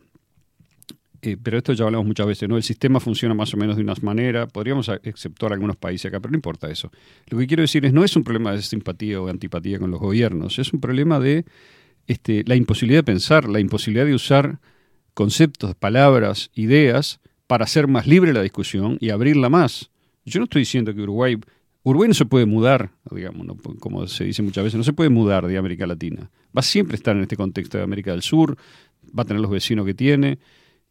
eh, 1.21 1.37
pero 1.41 1.57
esto 1.57 1.73
ya 1.73 1.85
hablamos 1.85 2.07
muchas 2.07 2.27
veces, 2.27 2.49
¿no? 2.49 2.57
El 2.57 2.63
sistema 2.63 2.99
funciona 2.99 3.33
más 3.35 3.53
o 3.53 3.57
menos 3.57 3.75
de 3.75 3.83
una 3.83 3.93
manera, 4.01 4.47
podríamos 4.47 4.89
exceptuar 5.03 5.53
algunos 5.53 5.77
países 5.77 6.07
acá, 6.07 6.19
pero 6.19 6.31
no 6.31 6.37
importa 6.37 6.69
eso. 6.69 6.91
Lo 7.27 7.37
que 7.37 7.47
quiero 7.47 7.61
decir 7.61 7.85
es, 7.85 7.93
no 7.93 8.03
es 8.03 8.15
un 8.15 8.23
problema 8.23 8.53
de 8.53 8.61
simpatía 8.61 9.21
o 9.21 9.27
antipatía 9.27 9.79
con 9.79 9.91
los 9.91 9.99
gobiernos, 9.99 10.57
es 10.59 10.73
un 10.73 10.79
problema 10.79 11.19
de 11.19 11.45
este, 12.07 12.43
la 12.45 12.55
imposibilidad 12.55 12.99
de 12.99 13.03
pensar, 13.03 13.47
la 13.47 13.59
imposibilidad 13.59 14.05
de 14.05 14.15
usar 14.15 14.59
conceptos, 15.13 15.75
palabras, 15.75 16.49
ideas 16.55 17.19
para 17.47 17.65
hacer 17.65 17.87
más 17.87 18.07
libre 18.07 18.33
la 18.33 18.41
discusión 18.41 18.97
y 18.99 19.09
abrirla 19.09 19.49
más. 19.49 19.91
Yo 20.25 20.39
no 20.39 20.45
estoy 20.45 20.61
diciendo 20.61 20.93
que 20.93 21.01
Uruguay, 21.01 21.37
Uruguay 21.83 22.07
no 22.07 22.13
se 22.13 22.25
puede 22.25 22.45
mudar, 22.45 22.91
digamos, 23.09 23.47
como 23.79 24.05
se 24.07 24.25
dice 24.25 24.43
muchas 24.43 24.63
veces, 24.63 24.77
no 24.77 24.83
se 24.83 24.93
puede 24.93 25.09
mudar 25.09 25.47
de 25.47 25.57
América 25.57 25.87
Latina. 25.87 26.29
Va 26.55 26.59
a 26.59 26.61
siempre 26.61 26.95
estar 26.95 27.15
en 27.15 27.23
este 27.23 27.35
contexto 27.35 27.77
de 27.77 27.83
América 27.83 28.11
del 28.11 28.21
Sur, 28.21 28.57
va 29.17 29.23
a 29.23 29.25
tener 29.25 29.41
los 29.41 29.49
vecinos 29.49 29.85
que 29.85 29.93
tiene 29.93 30.37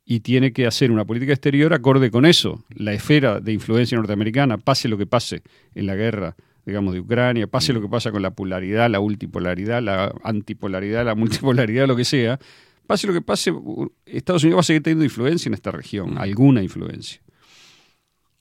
y 0.05 0.21
tiene 0.21 0.53
que 0.53 0.67
hacer 0.67 0.91
una 0.91 1.05
política 1.05 1.33
exterior 1.33 1.73
acorde 1.73 2.11
con 2.11 2.27
eso. 2.27 2.65
La 2.71 2.93
esfera 2.93 3.41
de 3.41 3.53
influencia 3.53 3.97
norteamericana, 3.97 4.59
pase 4.59 4.89
lo 4.89 4.99
que 4.99 5.07
pase 5.07 5.43
en 5.75 5.87
la 5.87 5.95
guerra, 5.95 6.35
digamos, 6.67 6.95
de 6.95 7.01
Ucrania, 7.01 7.47
pase 7.47 7.73
lo 7.73 7.81
que 7.81 7.89
pasa 7.89 8.11
con 8.11 8.23
la 8.23 8.33
polaridad, 8.33 8.91
la 8.91 8.99
multipolaridad, 8.99 9.81
la 9.81 10.13
antipolaridad, 10.25 11.05
la 11.05 11.15
multipolaridad, 11.15 11.87
lo 11.87 11.95
que 11.95 12.05
sea, 12.05 12.41
pase 12.89 13.07
lo 13.07 13.13
que 13.13 13.23
pase, 13.23 13.53
Estados 14.07 14.43
Unidos 14.43 14.57
va 14.57 14.61
a 14.61 14.65
seguir 14.65 14.83
teniendo 14.83 15.05
influencia 15.05 15.49
en 15.49 15.55
esta 15.55 15.71
región, 15.71 16.19
alguna 16.19 16.65
influencia. 16.65 17.21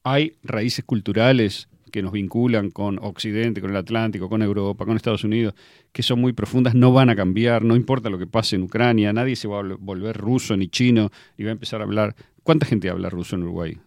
Hay 0.03 0.37
raíces 0.41 0.83
culturales 0.83 1.69
que 1.89 2.01
nos 2.01 2.11
vinculan 2.11 2.69
con 2.71 2.99
Occidente, 2.99 3.61
con 3.61 3.69
el 3.71 3.75
Atlántico, 3.77 4.29
con 4.29 4.41
Europa, 4.41 4.85
con 4.85 4.95
Estados 4.95 5.23
Unidos, 5.23 5.53
que 5.91 6.03
son 6.03 6.19
muy 6.21 6.33
profundas, 6.33 6.75
no 6.75 6.91
van 6.93 7.09
a 7.09 7.15
cambiar, 7.15 7.63
no 7.63 7.75
importa 7.75 8.09
lo 8.09 8.17
que 8.17 8.27
pase 8.27 8.55
en 8.55 8.63
Ucrania, 8.63 9.11
nadie 9.13 9.35
se 9.35 9.47
va 9.47 9.59
a 9.59 9.63
vol- 9.63 9.77
volver 9.79 10.17
ruso 10.17 10.55
ni 10.57 10.67
chino 10.67 11.09
y 11.37 11.43
va 11.43 11.49
a 11.49 11.53
empezar 11.53 11.81
a 11.81 11.83
hablar. 11.83 12.15
¿Cuánta 12.43 12.65
gente 12.65 12.89
habla 12.89 13.09
ruso 13.09 13.35
en 13.35 13.43
Uruguay? 13.43 13.77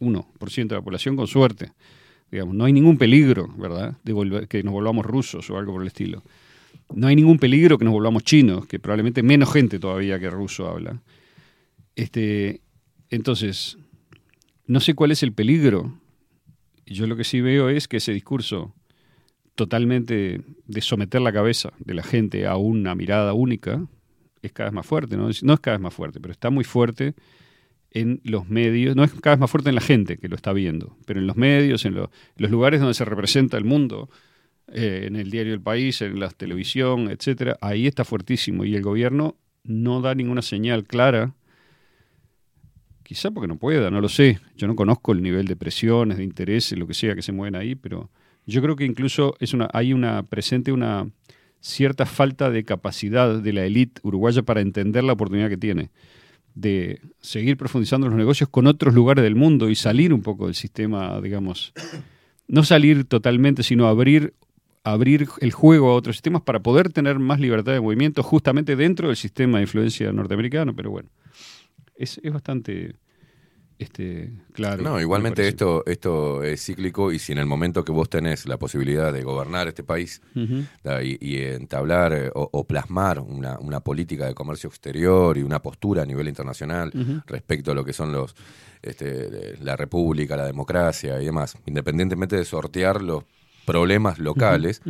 0,1% 0.00 0.68
de 0.68 0.74
la 0.74 0.82
población 0.82 1.16
con 1.16 1.26
suerte. 1.26 1.72
Digamos, 2.30 2.54
no 2.54 2.64
hay 2.64 2.72
ningún 2.72 2.96
peligro, 2.96 3.48
¿verdad?, 3.56 3.96
de 4.04 4.12
volver, 4.12 4.46
que 4.48 4.62
nos 4.62 4.72
volvamos 4.72 5.04
rusos 5.04 5.50
o 5.50 5.58
algo 5.58 5.72
por 5.72 5.82
el 5.82 5.88
estilo. 5.88 6.22
No 6.94 7.06
hay 7.06 7.16
ningún 7.16 7.38
peligro 7.38 7.78
que 7.78 7.84
nos 7.84 7.92
volvamos 7.92 8.22
chinos, 8.24 8.66
que 8.66 8.78
probablemente 8.78 9.22
menos 9.22 9.52
gente 9.52 9.78
todavía 9.78 10.18
que 10.20 10.30
ruso 10.30 10.68
habla. 10.68 11.02
Este, 11.96 12.60
entonces, 13.10 13.78
no 14.66 14.80
sé 14.80 14.94
cuál 14.94 15.10
es 15.10 15.22
el 15.22 15.32
peligro. 15.32 15.92
Yo 16.94 17.06
lo 17.06 17.16
que 17.16 17.24
sí 17.24 17.40
veo 17.40 17.68
es 17.68 17.86
que 17.86 17.98
ese 17.98 18.12
discurso 18.12 18.74
totalmente 19.54 20.40
de 20.66 20.80
someter 20.80 21.20
la 21.20 21.32
cabeza 21.32 21.72
de 21.78 21.94
la 21.94 22.02
gente 22.02 22.46
a 22.46 22.56
una 22.56 22.94
mirada 22.94 23.32
única 23.32 23.86
es 24.42 24.52
cada 24.52 24.70
vez 24.70 24.74
más 24.74 24.86
fuerte. 24.86 25.16
No 25.16 25.28
es, 25.28 25.42
cada 25.60 25.76
vez 25.76 25.80
más 25.80 25.94
fuerte, 25.94 26.20
pero 26.20 26.32
está 26.32 26.50
muy 26.50 26.64
fuerte 26.64 27.14
en 27.92 28.20
los 28.24 28.48
medios, 28.48 28.96
no 28.96 29.04
es 29.04 29.12
cada 29.12 29.36
vez 29.36 29.40
más 29.40 29.50
fuerte 29.50 29.68
en 29.68 29.74
la 29.74 29.80
gente 29.80 30.16
que 30.16 30.28
lo 30.28 30.36
está 30.36 30.52
viendo, 30.52 30.96
pero 31.06 31.20
en 31.20 31.26
los 31.26 31.36
medios, 31.36 31.84
en 31.84 31.94
los 31.94 32.50
lugares 32.50 32.80
donde 32.80 32.94
se 32.94 33.04
representa 33.04 33.56
el 33.56 33.64
mundo, 33.64 34.08
eh, 34.72 35.04
en 35.06 35.16
el 35.16 35.30
diario 35.30 35.52
El 35.52 35.60
País, 35.60 36.00
en 36.02 36.18
la 36.18 36.30
televisión, 36.30 37.10
etcétera, 37.10 37.56
ahí 37.60 37.86
está 37.86 38.04
fuertísimo 38.04 38.64
y 38.64 38.74
el 38.76 38.82
gobierno 38.82 39.36
no 39.64 40.00
da 40.00 40.14
ninguna 40.14 40.42
señal 40.42 40.84
clara 40.84 41.34
Quizá 43.10 43.32
porque 43.32 43.48
no 43.48 43.56
pueda, 43.56 43.90
no 43.90 44.00
lo 44.00 44.08
sé. 44.08 44.38
Yo 44.56 44.68
no 44.68 44.76
conozco 44.76 45.10
el 45.10 45.20
nivel 45.20 45.48
de 45.48 45.56
presiones, 45.56 46.18
de 46.18 46.22
intereses, 46.22 46.78
lo 46.78 46.86
que 46.86 46.94
sea 46.94 47.16
que 47.16 47.22
se 47.22 47.32
mueven 47.32 47.56
ahí, 47.56 47.74
pero 47.74 48.08
yo 48.46 48.62
creo 48.62 48.76
que 48.76 48.84
incluso 48.84 49.34
es 49.40 49.52
una, 49.52 49.68
hay 49.72 49.92
una 49.92 50.22
presente 50.22 50.70
una 50.70 51.10
cierta 51.58 52.06
falta 52.06 52.50
de 52.50 52.62
capacidad 52.62 53.42
de 53.42 53.52
la 53.52 53.64
élite 53.64 54.00
uruguaya 54.04 54.44
para 54.44 54.60
entender 54.60 55.02
la 55.02 55.14
oportunidad 55.14 55.48
que 55.48 55.56
tiene 55.56 55.90
de 56.54 57.00
seguir 57.20 57.56
profundizando 57.56 58.06
los 58.06 58.16
negocios 58.16 58.48
con 58.48 58.68
otros 58.68 58.94
lugares 58.94 59.24
del 59.24 59.34
mundo 59.34 59.68
y 59.70 59.74
salir 59.74 60.14
un 60.14 60.22
poco 60.22 60.46
del 60.46 60.54
sistema, 60.54 61.20
digamos, 61.20 61.72
no 62.46 62.62
salir 62.62 63.06
totalmente, 63.06 63.64
sino 63.64 63.88
abrir 63.88 64.34
abrir 64.84 65.26
el 65.40 65.50
juego 65.50 65.90
a 65.90 65.94
otros 65.94 66.14
sistemas 66.14 66.42
para 66.42 66.60
poder 66.60 66.92
tener 66.92 67.18
más 67.18 67.40
libertad 67.40 67.72
de 67.72 67.80
movimiento 67.80 68.22
justamente 68.22 68.76
dentro 68.76 69.08
del 69.08 69.16
sistema 69.16 69.58
de 69.58 69.62
influencia 69.64 70.12
norteamericano, 70.12 70.76
pero 70.76 70.92
bueno, 70.92 71.08
es, 72.00 72.20
es 72.22 72.32
bastante 72.32 72.96
este, 73.78 74.30
claro. 74.52 74.82
No, 74.82 74.96
me 74.96 75.00
igualmente 75.00 75.48
esto, 75.48 75.84
esto 75.86 76.42
es 76.42 76.62
cíclico 76.62 77.12
y 77.12 77.18
si 77.18 77.32
en 77.32 77.38
el 77.38 77.46
momento 77.46 77.82
que 77.82 77.92
vos 77.92 78.10
tenés 78.10 78.44
la 78.44 78.58
posibilidad 78.58 79.10
de 79.10 79.22
gobernar 79.22 79.68
este 79.68 79.82
país 79.82 80.20
y, 80.34 81.26
y 81.26 81.38
entablar 81.38 82.12
eh, 82.12 82.30
o, 82.34 82.46
o 82.52 82.64
plasmar 82.64 83.20
una, 83.20 83.58
una 83.58 83.80
política 83.80 84.26
de 84.26 84.34
comercio 84.34 84.68
exterior 84.68 85.38
y 85.38 85.42
una 85.42 85.62
postura 85.62 86.02
a 86.02 86.06
nivel 86.06 86.28
internacional 86.28 86.92
respecto 87.26 87.72
a 87.72 87.74
lo 87.74 87.82
que 87.82 87.94
son 87.94 88.12
los 88.12 88.34
este, 88.82 89.56
la 89.62 89.76
república, 89.76 90.36
la 90.36 90.46
democracia 90.46 91.20
y 91.20 91.24
demás, 91.24 91.56
independientemente 91.64 92.36
de 92.36 92.44
sortear 92.44 93.00
los 93.00 93.24
problemas 93.64 94.18
locales, 94.18 94.82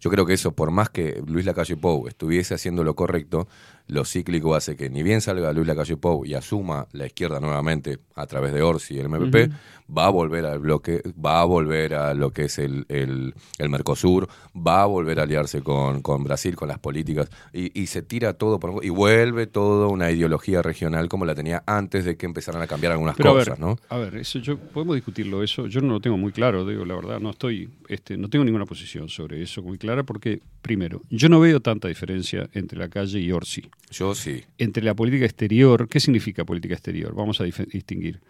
yo 0.00 0.10
creo 0.10 0.26
que 0.26 0.34
eso, 0.34 0.52
por 0.52 0.70
más 0.70 0.90
que 0.90 1.22
Luis 1.26 1.46
Lacalle 1.46 1.76
Pou 1.76 2.08
estuviese 2.08 2.52
haciendo 2.52 2.84
lo 2.84 2.94
correcto, 2.94 3.48
lo 3.86 4.04
cíclico 4.04 4.54
hace 4.54 4.76
que 4.76 4.88
ni 4.88 5.02
bien 5.02 5.20
salga 5.20 5.52
Luis 5.52 5.66
Lacalle 5.66 5.96
Pou 5.96 6.24
y 6.24 6.34
asuma 6.34 6.86
la 6.92 7.06
izquierda 7.06 7.38
nuevamente 7.40 7.98
a 8.14 8.26
través 8.26 8.52
de 8.54 8.62
Orsi 8.62 8.94
y 8.94 8.98
el 8.98 9.08
MPP, 9.08 9.52
va 9.94 10.06
a 10.06 10.08
volver 10.08 10.46
al 10.46 10.60
bloque, 10.60 11.02
va 11.22 11.42
a 11.42 11.44
volver 11.44 11.94
a 11.94 12.14
lo 12.14 12.30
que 12.30 12.44
es 12.44 12.58
el, 12.58 12.86
el, 12.88 13.34
el 13.58 13.68
Mercosur, 13.68 14.28
va 14.56 14.82
a 14.82 14.86
volver 14.86 15.20
a 15.20 15.24
aliarse 15.24 15.60
con, 15.60 16.00
con 16.00 16.24
Brasil, 16.24 16.56
con 16.56 16.68
las 16.68 16.78
políticas, 16.78 17.28
y, 17.52 17.78
y 17.78 17.86
se 17.88 18.00
tira 18.00 18.32
todo 18.32 18.58
por 18.58 18.82
y 18.82 18.88
vuelve 18.88 19.46
todo 19.46 19.90
una 19.90 20.10
ideología 20.10 20.62
regional 20.62 21.08
como 21.10 21.26
la 21.26 21.34
tenía 21.34 21.62
antes 21.66 22.06
de 22.06 22.16
que 22.16 22.24
empezaran 22.24 22.62
a 22.62 22.66
cambiar 22.66 22.92
algunas 22.92 23.16
Pero 23.16 23.30
a 23.30 23.32
cosas, 23.34 23.58
ver, 23.58 23.60
¿no? 23.60 23.76
a 23.90 23.98
ver, 23.98 24.16
eso 24.16 24.38
yo 24.38 24.56
podemos 24.56 24.94
discutirlo 24.94 25.42
eso. 25.42 25.66
Yo 25.66 25.80
no 25.82 25.92
lo 25.94 26.00
tengo 26.00 26.16
muy 26.16 26.32
claro, 26.32 26.66
digo 26.66 26.86
la 26.86 26.94
verdad, 26.94 27.20
no 27.20 27.30
estoy, 27.30 27.68
este, 27.88 28.16
no 28.16 28.30
tengo 28.30 28.44
ninguna 28.46 28.64
posición 28.64 29.10
sobre 29.10 29.42
eso 29.42 29.60
muy 29.62 29.76
clara 29.76 30.04
porque 30.04 30.40
primero, 30.62 31.02
yo 31.10 31.28
no 31.28 31.40
veo 31.40 31.60
tanta 31.60 31.88
diferencia 31.88 32.48
entre 32.54 32.78
la 32.78 32.88
calle 32.88 33.18
y 33.20 33.30
Orsi. 33.30 33.68
Yo 33.90 34.14
sí. 34.14 34.42
Entre 34.58 34.82
la 34.82 34.94
política 34.94 35.24
exterior, 35.24 35.88
¿qué 35.88 36.00
significa 36.00 36.44
política 36.44 36.74
exterior? 36.74 37.14
Vamos 37.14 37.40
a 37.40 37.44
distinguir. 37.44 38.20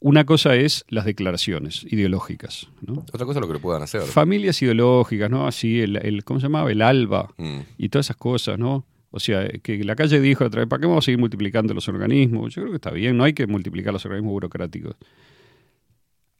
Una 0.00 0.26
cosa 0.26 0.54
es 0.56 0.84
las 0.88 1.04
declaraciones 1.06 1.86
ideológicas, 1.88 2.68
¿no? 2.82 2.94
Otra 3.12 3.24
cosa 3.24 3.38
es 3.38 3.42
lo 3.42 3.46
que 3.46 3.54
lo 3.54 3.60
puedan 3.60 3.82
hacer. 3.82 4.02
Familias 4.02 4.60
ideológicas, 4.60 5.30
¿no? 5.30 5.46
Así, 5.46 5.80
el, 5.80 5.96
el- 5.96 6.24
¿cómo 6.24 6.40
se 6.40 6.44
llamaba? 6.46 6.70
El 6.70 6.82
ALBA 6.82 7.32
Mm. 7.38 7.60
y 7.78 7.88
todas 7.88 8.06
esas 8.06 8.16
cosas, 8.16 8.58
¿no? 8.58 8.84
O 9.10 9.20
sea, 9.20 9.48
que 9.62 9.82
la 9.84 9.94
calle 9.94 10.20
dijo 10.20 10.44
otra 10.44 10.60
vez, 10.62 10.68
¿para 10.68 10.80
qué 10.80 10.86
vamos 10.88 11.04
a 11.04 11.06
seguir 11.06 11.20
multiplicando 11.20 11.72
los 11.72 11.88
organismos? 11.88 12.52
Yo 12.54 12.62
creo 12.62 12.72
que 12.72 12.76
está 12.76 12.90
bien, 12.90 13.16
no 13.16 13.24
hay 13.24 13.32
que 13.32 13.46
multiplicar 13.46 13.92
los 13.92 14.04
organismos 14.04 14.32
burocráticos. 14.32 14.96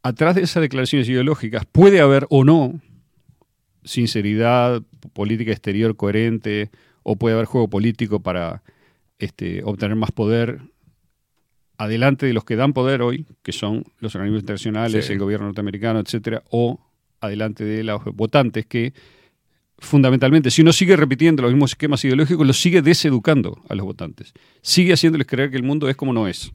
Atrás 0.02 0.34
de 0.34 0.42
esas 0.42 0.60
declaraciones 0.60 1.08
ideológicas 1.08 1.64
puede 1.64 2.00
haber 2.00 2.26
o 2.28 2.44
no 2.44 2.80
sinceridad, 3.84 4.82
política 5.12 5.52
exterior 5.52 5.96
coherente, 5.96 6.70
o 7.04 7.14
puede 7.16 7.34
haber 7.36 7.46
juego 7.46 7.68
político 7.68 8.18
para 8.20 8.62
este, 9.20 9.62
obtener 9.62 9.94
más 9.96 10.10
poder 10.10 10.60
adelante 11.78 12.26
de 12.26 12.32
los 12.32 12.44
que 12.44 12.56
dan 12.56 12.72
poder 12.72 13.00
hoy, 13.02 13.26
que 13.42 13.52
son 13.52 13.84
los 14.00 14.14
organismos 14.14 14.40
internacionales, 14.42 15.06
Sí. 15.06 15.12
el 15.12 15.18
gobierno 15.18 15.46
norteamericano, 15.46 16.00
etcétera, 16.00 16.42
o 16.50 16.80
adelante 17.20 17.64
de 17.64 17.84
los 17.84 18.02
votantes 18.14 18.66
que 18.66 18.92
fundamentalmente, 19.78 20.50
si 20.50 20.62
uno 20.62 20.72
sigue 20.72 20.96
repitiendo 20.96 21.42
los 21.42 21.52
mismos 21.52 21.72
esquemas 21.72 22.04
ideológicos, 22.04 22.46
los 22.46 22.60
sigue 22.60 22.80
deseducando 22.80 23.62
a 23.68 23.74
los 23.74 23.84
votantes. 23.84 24.32
Sigue 24.62 24.92
haciéndoles 24.92 25.26
creer 25.26 25.50
que 25.50 25.56
el 25.56 25.62
mundo 25.64 25.88
es 25.88 25.96
como 25.96 26.12
no 26.12 26.26
es. 26.28 26.52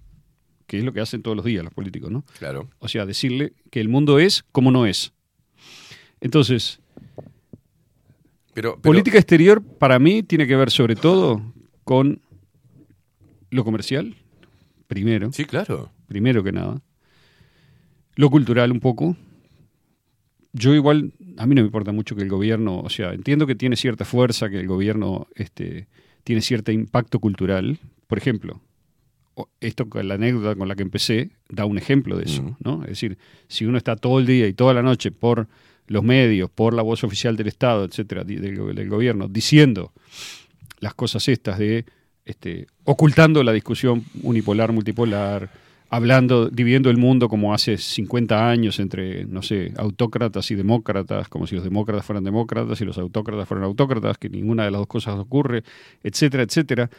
que 0.67 0.77
es 0.77 0.83
lo 0.83 0.93
que 0.93 1.01
hacen 1.01 1.23
todos 1.23 1.35
los 1.35 1.45
días 1.45 1.63
los 1.63 1.73
políticos, 1.73 2.11
¿no? 2.11 2.23
Claro. 2.37 2.69
O 2.77 2.87
sea, 2.87 3.07
decirle 3.07 3.53
que 3.71 3.81
el 3.81 3.89
mundo 3.89 4.19
es 4.19 4.43
como 4.51 4.69
no 4.71 4.85
es. 4.85 5.13
Entonces, 6.21 6.79
Pero, 8.59 8.73
pero- 8.73 8.81
política 8.81 9.17
exterior 9.17 9.63
para 9.63 9.99
mí 9.99 10.21
tiene 10.21 10.45
que 10.45 10.57
ver 10.57 10.69
sobre 10.69 10.97
todo 10.97 11.41
con 11.85 12.19
lo 13.51 13.63
comercial, 13.63 14.17
primero. 14.87 15.31
Sí, 15.31 15.45
claro. 15.45 15.89
Primero 16.07 16.43
que 16.43 16.51
nada. 16.51 16.81
Lo 18.15 18.29
cultural 18.29 18.73
un 18.73 18.81
poco. 18.81 19.15
Yo 20.51 20.73
igual, 20.73 21.13
a 21.37 21.47
mí 21.47 21.55
no 21.55 21.61
me 21.61 21.67
importa 21.67 21.93
mucho 21.93 22.17
que 22.17 22.21
el 22.21 22.27
gobierno, 22.27 22.81
o 22.81 22.89
sea, 22.89 23.13
entiendo 23.13 23.47
que 23.47 23.55
tiene 23.55 23.77
cierta 23.77 24.03
fuerza, 24.03 24.49
que 24.49 24.59
el 24.59 24.67
gobierno 24.67 25.27
este, 25.35 25.87
tiene 26.25 26.41
cierto 26.41 26.73
impacto 26.73 27.19
cultural. 27.21 27.79
Por 28.07 28.17
ejemplo, 28.17 28.59
esto 29.61 29.87
la 30.03 30.15
anécdota 30.15 30.53
con 30.55 30.67
la 30.67 30.75
que 30.75 30.83
empecé 30.83 31.29
da 31.47 31.63
un 31.63 31.77
ejemplo 31.77 32.17
de 32.17 32.25
eso. 32.25 32.57
¿no? 32.59 32.83
Es 32.83 32.89
decir, 32.89 33.17
si 33.47 33.63
uno 33.65 33.77
está 33.77 33.95
todo 33.95 34.19
el 34.19 34.25
día 34.25 34.47
y 34.47 34.53
toda 34.53 34.73
la 34.73 34.81
noche 34.83 35.11
por 35.11 35.47
los 35.89 36.03
medios, 36.03 36.49
por 36.49 36.73
la 36.73 36.81
voz 36.81 37.03
oficial 37.03 37.35
del 37.35 37.47
Estado, 37.47 37.83
etcétera, 37.83 38.23
del 38.23 38.89
gobierno, 38.89 39.27
diciendo 39.27 39.91
las 40.79 40.93
cosas 40.93 41.27
estas 41.27 41.59
de 41.59 41.85
este, 42.25 42.67
ocultando 42.83 43.43
la 43.43 43.51
discusión 43.51 44.05
unipolar, 44.21 44.71
multipolar, 44.71 45.49
hablando, 45.89 46.49
dividiendo 46.49 46.91
el 46.91 46.97
mundo 46.97 47.27
como 47.27 47.53
hace 47.53 47.77
50 47.77 48.49
años 48.49 48.79
entre, 48.79 49.25
no 49.25 49.41
sé, 49.41 49.73
autócratas 49.77 50.51
y 50.51 50.55
demócratas, 50.55 51.27
como 51.27 51.47
si 51.47 51.55
los 51.55 51.63
demócratas 51.63 52.05
fueran 52.05 52.23
demócratas 52.23 52.79
y 52.81 52.85
los 52.85 52.97
autócratas 52.99 53.47
fueran 53.47 53.65
autócratas, 53.65 54.17
que 54.19 54.29
ninguna 54.29 54.65
de 54.65 54.71
las 54.71 54.79
dos 54.79 54.87
cosas 54.87 55.17
ocurre, 55.17 55.63
etcétera, 56.03 56.43
etcétera. 56.43 56.89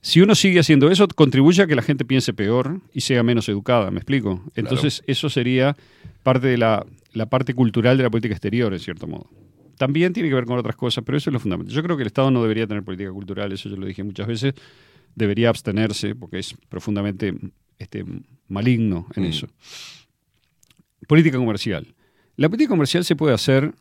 Si 0.00 0.22
uno 0.22 0.34
sigue 0.34 0.60
haciendo 0.60 0.90
eso, 0.90 1.06
contribuye 1.08 1.62
a 1.62 1.66
que 1.66 1.74
la 1.74 1.82
gente 1.82 2.06
piense 2.06 2.32
peor 2.32 2.80
y 2.94 3.02
sea 3.02 3.22
menos 3.22 3.50
educada, 3.50 3.90
¿me 3.90 3.98
explico? 3.98 4.42
Entonces, 4.54 5.02
eso 5.06 5.28
sería 5.28 5.76
parte 6.22 6.46
de 6.46 6.56
la, 6.56 6.86
la 7.12 7.26
parte 7.26 7.54
cultural 7.54 7.96
de 7.96 8.02
la 8.04 8.10
política 8.10 8.34
exterior, 8.34 8.72
en 8.72 8.78
cierto 8.80 9.06
modo. 9.06 9.28
También 9.78 10.12
tiene 10.12 10.28
que 10.28 10.34
ver 10.34 10.44
con 10.44 10.58
otras 10.58 10.76
cosas, 10.76 11.02
pero 11.04 11.16
eso 11.18 11.30
es 11.30 11.32
lo 11.34 11.40
fundamental. 11.40 11.74
Yo 11.74 11.82
creo 11.82 11.96
que 11.96 12.02
el 12.02 12.08
Estado 12.08 12.30
no 12.30 12.42
debería 12.42 12.66
tener 12.66 12.82
política 12.82 13.10
cultural, 13.12 13.50
eso 13.52 13.68
yo 13.68 13.76
lo 13.76 13.86
dije 13.86 14.02
muchas 14.04 14.26
veces. 14.26 14.54
Debería 15.14 15.48
abstenerse, 15.48 16.14
porque 16.14 16.38
es 16.38 16.54
profundamente 16.68 17.34
este, 17.78 18.04
maligno 18.48 19.06
en 19.16 19.22
Mm. 19.24 19.26
eso. 19.26 19.48
Política 21.08 21.38
comercial. 21.38 21.94
La 22.36 22.48
política 22.48 22.68
comercial 22.70 23.04
se 23.04 23.16
puede 23.16 23.34
hacer 23.34 23.74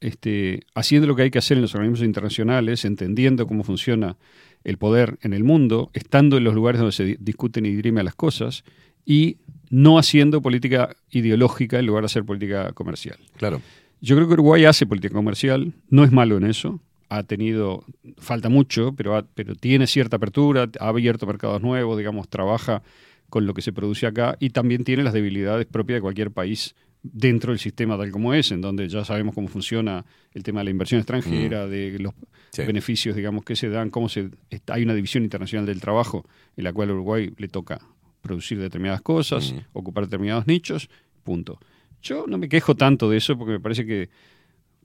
este, 0.00 0.64
haciendo 0.74 1.06
lo 1.06 1.14
que 1.14 1.22
hay 1.22 1.30
que 1.30 1.38
hacer 1.38 1.58
en 1.58 1.62
los 1.62 1.74
organismos 1.76 2.02
internacionales, 2.02 2.84
entendiendo 2.84 3.46
cómo 3.46 3.62
funciona 3.62 4.16
el 4.64 4.76
poder 4.76 5.16
en 5.22 5.32
el 5.32 5.44
mundo, 5.44 5.90
estando 5.92 6.36
en 6.38 6.42
los 6.44 6.54
lugares 6.54 6.80
donde 6.80 6.92
se 6.92 7.04
di- 7.04 7.16
discuten 7.20 7.66
y 7.66 7.70
dirimen 7.70 8.04
las 8.04 8.16
cosas, 8.16 8.64
y 9.04 9.36
no 9.72 9.98
haciendo 9.98 10.42
política 10.42 10.94
ideológica 11.10 11.78
en 11.78 11.86
lugar 11.86 12.02
de 12.02 12.06
hacer 12.06 12.24
política 12.24 12.72
comercial. 12.74 13.16
Claro. 13.38 13.62
Yo 14.02 14.14
creo 14.16 14.28
que 14.28 14.34
Uruguay 14.34 14.66
hace 14.66 14.86
política 14.86 15.14
comercial, 15.14 15.72
no 15.88 16.04
es 16.04 16.12
malo 16.12 16.36
en 16.36 16.44
eso, 16.44 16.78
ha 17.08 17.22
tenido, 17.22 17.82
falta 18.18 18.50
mucho, 18.50 18.92
pero, 18.94 19.16
ha- 19.16 19.26
pero 19.34 19.54
tiene 19.54 19.86
cierta 19.86 20.16
apertura, 20.16 20.68
ha 20.78 20.88
abierto 20.88 21.26
mercados 21.26 21.62
nuevos, 21.62 21.96
digamos, 21.96 22.28
trabaja 22.28 22.82
con 23.30 23.46
lo 23.46 23.54
que 23.54 23.62
se 23.62 23.72
produce 23.72 24.06
acá 24.06 24.36
y 24.40 24.50
también 24.50 24.84
tiene 24.84 25.04
las 25.04 25.14
debilidades 25.14 25.64
propias 25.64 25.96
de 25.96 26.00
cualquier 26.02 26.30
país 26.30 26.74
dentro 27.02 27.52
del 27.52 27.58
sistema 27.58 27.96
tal 27.96 28.10
como 28.10 28.34
es, 28.34 28.52
en 28.52 28.60
donde 28.60 28.88
ya 28.88 29.04
sabemos 29.06 29.34
cómo 29.34 29.48
funciona 29.48 30.04
el 30.34 30.42
tema 30.42 30.60
de 30.60 30.64
la 30.64 30.70
inversión 30.70 30.98
extranjera, 31.00 31.66
de 31.66 31.98
los 31.98 32.12
Sí. 32.50 32.62
beneficios, 32.66 33.16
digamos, 33.16 33.42
que 33.44 33.56
se 33.56 33.70
dan, 33.70 33.88
cómo 33.88 34.10
se 34.10 34.28
hay 34.68 34.82
una 34.82 34.94
división 34.94 35.24
internacional 35.24 35.64
del 35.64 35.80
trabajo 35.80 36.26
en 36.58 36.64
la 36.64 36.72
cual 36.74 36.90
a 36.90 36.92
Uruguay 36.92 37.32
le 37.38 37.48
toca 37.48 37.80
producir 38.22 38.58
determinadas 38.58 39.02
cosas, 39.02 39.52
Mm. 39.52 39.58
ocupar 39.74 40.04
determinados 40.04 40.46
nichos, 40.46 40.88
punto. 41.22 41.58
Yo 42.02 42.24
no 42.26 42.38
me 42.38 42.48
quejo 42.48 42.74
tanto 42.74 43.10
de 43.10 43.18
eso 43.18 43.36
porque 43.36 43.52
me 43.52 43.60
parece 43.60 43.84
que 43.84 44.08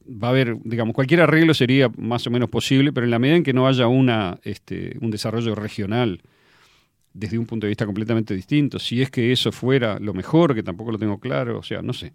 va 0.09 0.27
a 0.27 0.31
haber, 0.31 0.57
digamos, 0.63 0.93
cualquier 0.93 1.21
arreglo 1.21 1.53
sería 1.53 1.89
más 1.97 2.25
o 2.27 2.29
menos 2.31 2.49
posible, 2.49 2.91
pero 2.93 3.05
en 3.05 3.11
la 3.11 3.19
medida 3.19 3.37
en 3.37 3.43
que 3.43 3.53
no 3.53 3.67
haya 3.67 3.87
una, 3.87 4.39
este, 4.43 4.97
un 5.01 5.11
desarrollo 5.11 5.55
regional 5.55 6.21
desde 7.13 7.37
un 7.39 7.45
punto 7.47 7.65
de 7.65 7.69
vista 7.69 7.85
completamente 7.85 8.35
distinto, 8.35 8.77
si 8.77 9.01
es 9.01 9.09
que 9.09 9.31
eso 9.31 9.51
fuera 9.51 9.97
lo 9.99 10.13
mejor, 10.13 10.53
que 10.53 10.61
tampoco 10.61 10.91
lo 10.91 10.99
tengo 10.99 11.19
claro, 11.19 11.57
o 11.59 11.63
sea, 11.63 11.81
no 11.81 11.93
sé. 11.93 12.13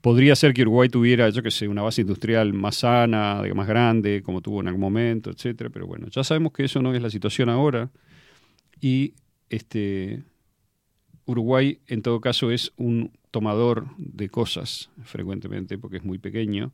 Podría 0.00 0.34
ser 0.36 0.54
que 0.54 0.62
Uruguay 0.62 0.88
tuviera, 0.88 1.28
yo 1.30 1.42
que 1.42 1.50
sé, 1.50 1.66
una 1.68 1.82
base 1.82 2.00
industrial 2.02 2.52
más 2.54 2.76
sana, 2.76 3.42
más 3.54 3.66
grande, 3.66 4.22
como 4.22 4.40
tuvo 4.40 4.60
en 4.62 4.68
algún 4.68 4.80
momento, 4.80 5.30
etcétera, 5.30 5.68
pero 5.68 5.86
bueno, 5.86 6.06
ya 6.08 6.22
sabemos 6.24 6.52
que 6.52 6.64
eso 6.64 6.80
no 6.80 6.94
es 6.94 7.02
la 7.02 7.10
situación 7.10 7.48
ahora 7.50 7.90
y 8.80 9.12
este 9.50 10.22
Uruguay 11.30 11.78
en 11.86 12.02
todo 12.02 12.20
caso 12.20 12.50
es 12.50 12.72
un 12.76 13.12
tomador 13.30 13.86
de 13.96 14.28
cosas 14.28 14.90
frecuentemente 15.04 15.78
porque 15.78 15.98
es 15.98 16.04
muy 16.04 16.18
pequeño 16.18 16.72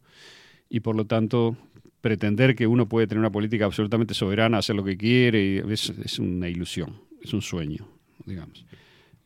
y 0.69 0.81
por 0.81 0.97
lo 0.97 1.07
tanto 1.07 1.57
pretender 2.01 2.55
que 2.55 2.67
uno 2.67 2.89
puede 2.89 3.07
tener 3.07 3.21
una 3.21 3.33
política 3.33 3.65
absolutamente 3.65 4.15
soberana, 4.15 4.59
hacer 4.59 4.77
lo 4.77 4.85
que 4.85 4.97
quiere, 4.97 5.59
es, 5.73 5.91
es 5.91 6.19
una 6.19 6.49
ilusión, 6.49 7.01
es 7.21 7.33
un 7.33 7.43
sueño, 7.43 7.89
digamos. 8.25 8.65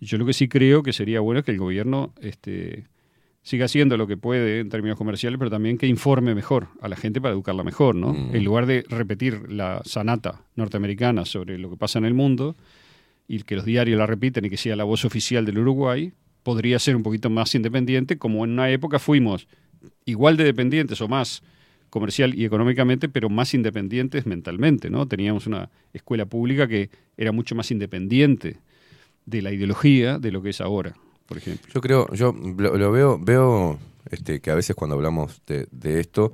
Yo 0.01 0.17
lo 0.17 0.25
que 0.25 0.33
sí 0.33 0.49
creo 0.49 0.83
que 0.83 0.93
sería 0.93 1.21
bueno 1.21 1.41
es 1.41 1.45
que 1.45 1.51
el 1.51 1.59
gobierno 1.59 2.15
este, 2.23 2.87
siga 3.43 3.67
haciendo 3.67 3.97
lo 3.97 4.07
que 4.07 4.17
puede 4.17 4.61
en 4.61 4.71
términos 4.71 4.97
comerciales, 4.97 5.39
pero 5.39 5.51
también 5.51 5.77
que 5.77 5.87
informe 5.87 6.35
mejor 6.35 6.69
a 6.81 6.89
la 6.89 6.97
gente 6.97 7.21
para 7.21 7.35
educarla 7.35 7.65
mejor, 7.65 7.95
¿no? 7.95 8.15
Mm. 8.15 8.35
En 8.35 8.45
lugar 8.45 8.67
de 8.67 8.85
repetir 8.89 9.51
la 9.51 9.83
sanata 9.85 10.43
norteamericana 10.57 11.25
sobre 11.25 11.59
lo 11.59 11.69
que 11.71 11.77
pasa 11.77 11.99
en 11.99 12.07
el 12.07 12.15
mundo 12.15 12.57
y 13.31 13.41
que 13.45 13.55
los 13.55 13.65
diarios 13.65 13.97
la 13.97 14.07
repiten 14.07 14.45
y 14.45 14.51
que 14.51 14.57
sea 14.57 14.75
la 14.75 14.83
voz 14.83 15.05
oficial 15.05 15.47
del 15.47 15.59
Uruguay, 15.59 16.13
podría 16.43 16.81
ser 16.81 16.97
un 16.97 17.05
poquito 17.05 17.31
más 17.31 17.55
independiente, 17.55 18.19
como 18.19 18.45
en 18.45 18.51
una 18.51 18.69
época 18.71 18.99
fuimos 18.99 19.47
igual 20.05 20.37
de 20.37 20.43
dependientes 20.43 21.01
o 21.01 21.07
más 21.07 21.45
comercial 21.91 22.35
y 22.35 22.45
económicamente, 22.45 23.09
pero 23.09 23.31
más 23.31 23.55
independientes 23.55 24.27
mentalmente, 24.27 24.91
¿no? 24.91 25.07
Teníamos 25.07 25.47
una 25.47 25.71
escuela 25.93 26.27
pública 26.27 26.67
que 26.67 26.91
era 27.17 27.31
mucho 27.31 27.55
más 27.55 27.71
independiente 27.71 28.57
de 29.27 29.43
la 29.43 29.53
ideología 29.53 30.19
de 30.19 30.33
lo 30.33 30.43
que 30.43 30.51
es 30.51 30.61
ahora, 30.61 30.97
por 31.27 31.39
ejemplo. 31.39 31.71
Yo 31.73 31.81
creo, 31.81 32.13
yo 32.13 32.33
lo, 32.33 32.77
lo 32.77 32.91
veo, 32.91 33.17
veo 33.17 33.79
este, 34.11 34.41
que 34.41 34.51
a 34.51 34.57
veces 34.57 34.75
cuando 34.75 34.97
hablamos 34.97 35.41
de, 35.47 35.69
de 35.71 36.01
esto, 36.01 36.33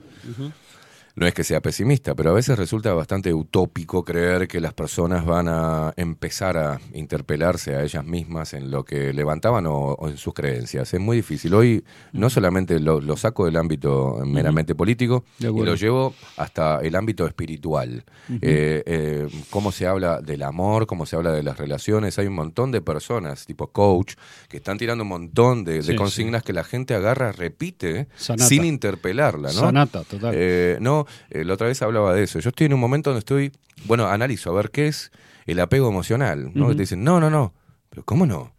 no 1.16 1.26
es 1.26 1.34
que 1.34 1.44
sea 1.44 1.60
pesimista, 1.60 2.14
pero 2.14 2.30
a 2.30 2.34
veces 2.34 2.58
resulta 2.58 2.92
bastante 2.92 3.32
utópico 3.32 4.04
creer 4.04 4.46
que 4.46 4.60
las 4.60 4.74
personas 4.74 5.24
van 5.24 5.48
a 5.48 5.92
empezar 5.96 6.58
a 6.58 6.78
interpelarse 6.92 7.74
a 7.74 7.82
ellas 7.82 8.04
mismas 8.04 8.52
en 8.52 8.70
lo 8.70 8.84
que 8.84 9.12
levantaban 9.14 9.66
o, 9.66 9.72
o 9.94 10.08
en 10.08 10.18
sus 10.18 10.34
creencias. 10.34 10.92
Es 10.92 11.00
muy 11.00 11.16
difícil. 11.16 11.54
Hoy 11.54 11.82
no 12.12 12.28
solamente 12.28 12.78
lo, 12.80 13.00
lo 13.00 13.16
saco 13.16 13.46
del 13.46 13.56
ámbito 13.56 14.18
meramente 14.26 14.74
político, 14.74 15.24
y 15.40 15.44
lo 15.44 15.74
llevo 15.74 16.14
hasta 16.36 16.80
el 16.80 16.94
ámbito 16.94 17.26
espiritual. 17.26 18.04
Eh, 18.42 18.82
eh, 18.86 19.28
cómo 19.50 19.72
se 19.72 19.86
habla 19.86 20.20
del 20.20 20.42
amor, 20.42 20.86
cómo 20.86 21.06
se 21.06 21.16
habla 21.16 21.32
de 21.32 21.42
las 21.42 21.56
relaciones. 21.56 22.18
Hay 22.18 22.26
un 22.26 22.34
montón 22.34 22.72
de 22.72 22.82
personas, 22.82 23.46
tipo 23.46 23.68
coach, 23.68 24.14
que 24.48 24.58
están 24.58 24.76
tirando 24.76 25.02
un 25.02 25.08
montón 25.08 25.64
de, 25.64 25.74
de 25.74 25.82
Sí, 25.82 25.96
consignas 25.96 26.42
que 26.42 26.52
la 26.52 26.62
gente 26.64 26.94
agarra, 26.94 27.32
repite, 27.32 28.08
Sanata. 28.16 28.48
sin 28.48 28.64
interpelarla, 28.66 29.48
¿no? 29.48 29.60
Sanata, 29.60 30.04
total. 30.04 30.34
Eh, 30.36 30.76
no, 30.80 31.05
eh, 31.30 31.44
la 31.44 31.54
otra 31.54 31.66
vez 31.68 31.80
hablaba 31.82 32.14
de 32.14 32.22
eso. 32.24 32.38
Yo 32.40 32.48
estoy 32.50 32.66
en 32.66 32.74
un 32.74 32.80
momento 32.80 33.10
donde 33.10 33.20
estoy, 33.20 33.52
bueno, 33.84 34.06
analizo 34.08 34.50
a 34.50 34.54
ver 34.54 34.70
qué 34.70 34.86
es 34.88 35.10
el 35.46 35.60
apego 35.60 35.88
emocional, 35.88 36.50
¿no? 36.54 36.68
Te 36.74 36.82
dicen, 36.82 37.04
no, 37.04 37.20
no, 37.20 37.30
no, 37.30 37.54
pero 37.88 38.04
¿cómo 38.04 38.26
no? 38.26 38.54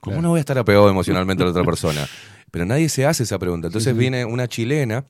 ¿Cómo 0.00 0.14
Claro. 0.14 0.22
no 0.22 0.28
voy 0.30 0.38
a 0.38 0.40
estar 0.40 0.56
apegado 0.58 0.88
emocionalmente 0.88 1.42
a 1.42 1.46
la 1.46 1.50
otra 1.50 1.64
persona? 1.64 2.06
Pero 2.50 2.64
nadie 2.64 2.88
se 2.88 3.04
hace 3.04 3.24
esa 3.24 3.38
pregunta. 3.38 3.66
Entonces 3.66 3.96
viene 3.96 4.24
una 4.24 4.46
chilena 4.48 5.04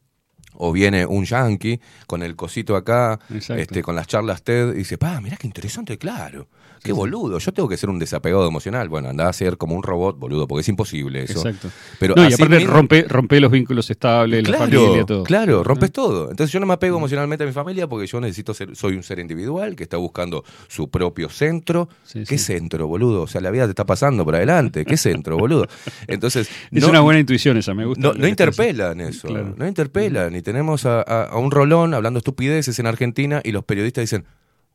o 0.55 0.73
viene 0.73 1.05
un 1.07 1.25
yankee 1.25 1.81
con 2.07 2.23
el 2.23 2.35
cosito 2.35 2.75
acá, 2.75 3.21
Exacto. 3.33 3.63
este, 3.63 3.83
con 3.83 3.95
las 3.95 4.07
charlas 4.07 4.43
TED, 4.43 4.73
y 4.75 4.79
dice, 4.79 4.97
pa, 4.99 5.21
mirá 5.21 5.37
qué 5.37 5.47
interesante, 5.47 5.99
claro. 5.99 6.49
Qué 6.83 6.93
boludo, 6.93 7.39
yo 7.39 7.53
tengo 7.53 7.69
que 7.69 7.77
ser 7.77 7.91
un 7.91 7.99
desapegado 7.99 8.47
emocional. 8.47 8.89
Bueno, 8.89 9.09
anda 9.09 9.29
a 9.29 9.33
ser 9.33 9.57
como 9.59 9.75
un 9.75 9.83
robot, 9.83 10.19
boludo, 10.19 10.47
porque 10.49 10.61
es 10.63 10.69
imposible 10.69 11.23
eso. 11.25 11.39
Exacto. 11.47 11.69
Pero 11.99 12.15
no, 12.15 12.29
y 12.29 12.33
aparte 12.33 12.57
mismo- 12.59 12.73
rompe, 12.73 13.03
rompe 13.09 13.41
los 13.41 13.51
vínculos 13.51 13.91
estables, 13.91 14.49
la 14.49 14.59
familia, 14.59 15.05
todo. 15.05 15.25
Claro, 15.25 15.63
rompes 15.65 15.93
todo. 15.93 16.31
Entonces 16.31 16.53
yo 16.53 16.61
no 16.61 16.67
me 16.67 16.75
apego 16.75 16.97
emocionalmente 16.99 17.45
a 17.45 17.47
mi 17.47 17.53
familia 17.53 17.87
porque 17.89 18.07
yo 18.07 18.21
necesito 18.21 18.55
ser, 18.55 18.75
soy 18.77 18.95
un 18.97 19.03
ser 19.03 19.19
individual 19.19 19.77
que 19.77 19.83
está 19.83 19.97
buscando 19.97 20.45
su 20.69 20.89
propio 20.91 21.29
centro. 21.29 21.89
Sí, 22.05 22.21
¿Qué 22.29 22.39
sí. 22.39 22.45
centro, 22.45 22.87
boludo? 22.87 23.23
O 23.23 23.27
sea, 23.27 23.41
la 23.41 23.51
vida 23.51 23.65
te 23.65 23.71
está 23.71 23.85
pasando 23.87 24.25
por 24.25 24.35
adelante. 24.37 24.85
¿Qué 24.85 24.97
centro, 24.97 25.37
boludo? 25.37 25.67
Entonces, 26.07 26.49
Es 26.71 26.83
no, 26.83 26.91
una 26.91 27.01
buena 27.01 27.21
intuición 27.21 27.57
esa, 27.57 27.75
me 27.75 27.85
gusta. 27.85 28.01
no, 28.03 28.15
no 28.15 28.27
interpelan 28.29 29.01
eso, 29.01 29.29
Claro. 29.29 29.55
no 29.57 29.67
interpelan. 29.67 30.35
Y 30.37 30.43
tenemos 30.43 30.87
a, 30.87 31.03
a- 31.03 31.25
a 31.25 31.39
un 31.39 31.51
rolón 31.51 31.95
hablando 31.95 32.19
estupideces 32.19 32.79
en 32.79 32.87
Argentina 32.87 33.41
y 33.45 33.53
los 33.53 33.65
periodistas 33.65 34.03
dicen, 34.03 34.25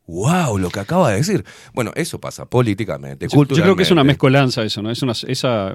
wow, 0.06 0.58
lo 0.58 0.70
que 0.70 0.80
acaba 0.80 1.10
de 1.10 1.16
decir. 1.16 1.44
Bueno, 1.72 1.92
eso 1.94 2.20
pasa 2.20 2.44
políticamente, 2.46 3.26
Yo- 3.28 3.44
Yo, 3.44 3.62
creo 3.62 3.76
que 3.76 3.82
es 3.84 3.90
una 3.90 4.02
culturalmente. 4.02 4.04
mezcolanza 4.12 4.62
eso, 4.64 4.82
¿no? 4.82 4.90
Es 4.90 5.02
una, 5.02 5.12
esa, 5.12 5.74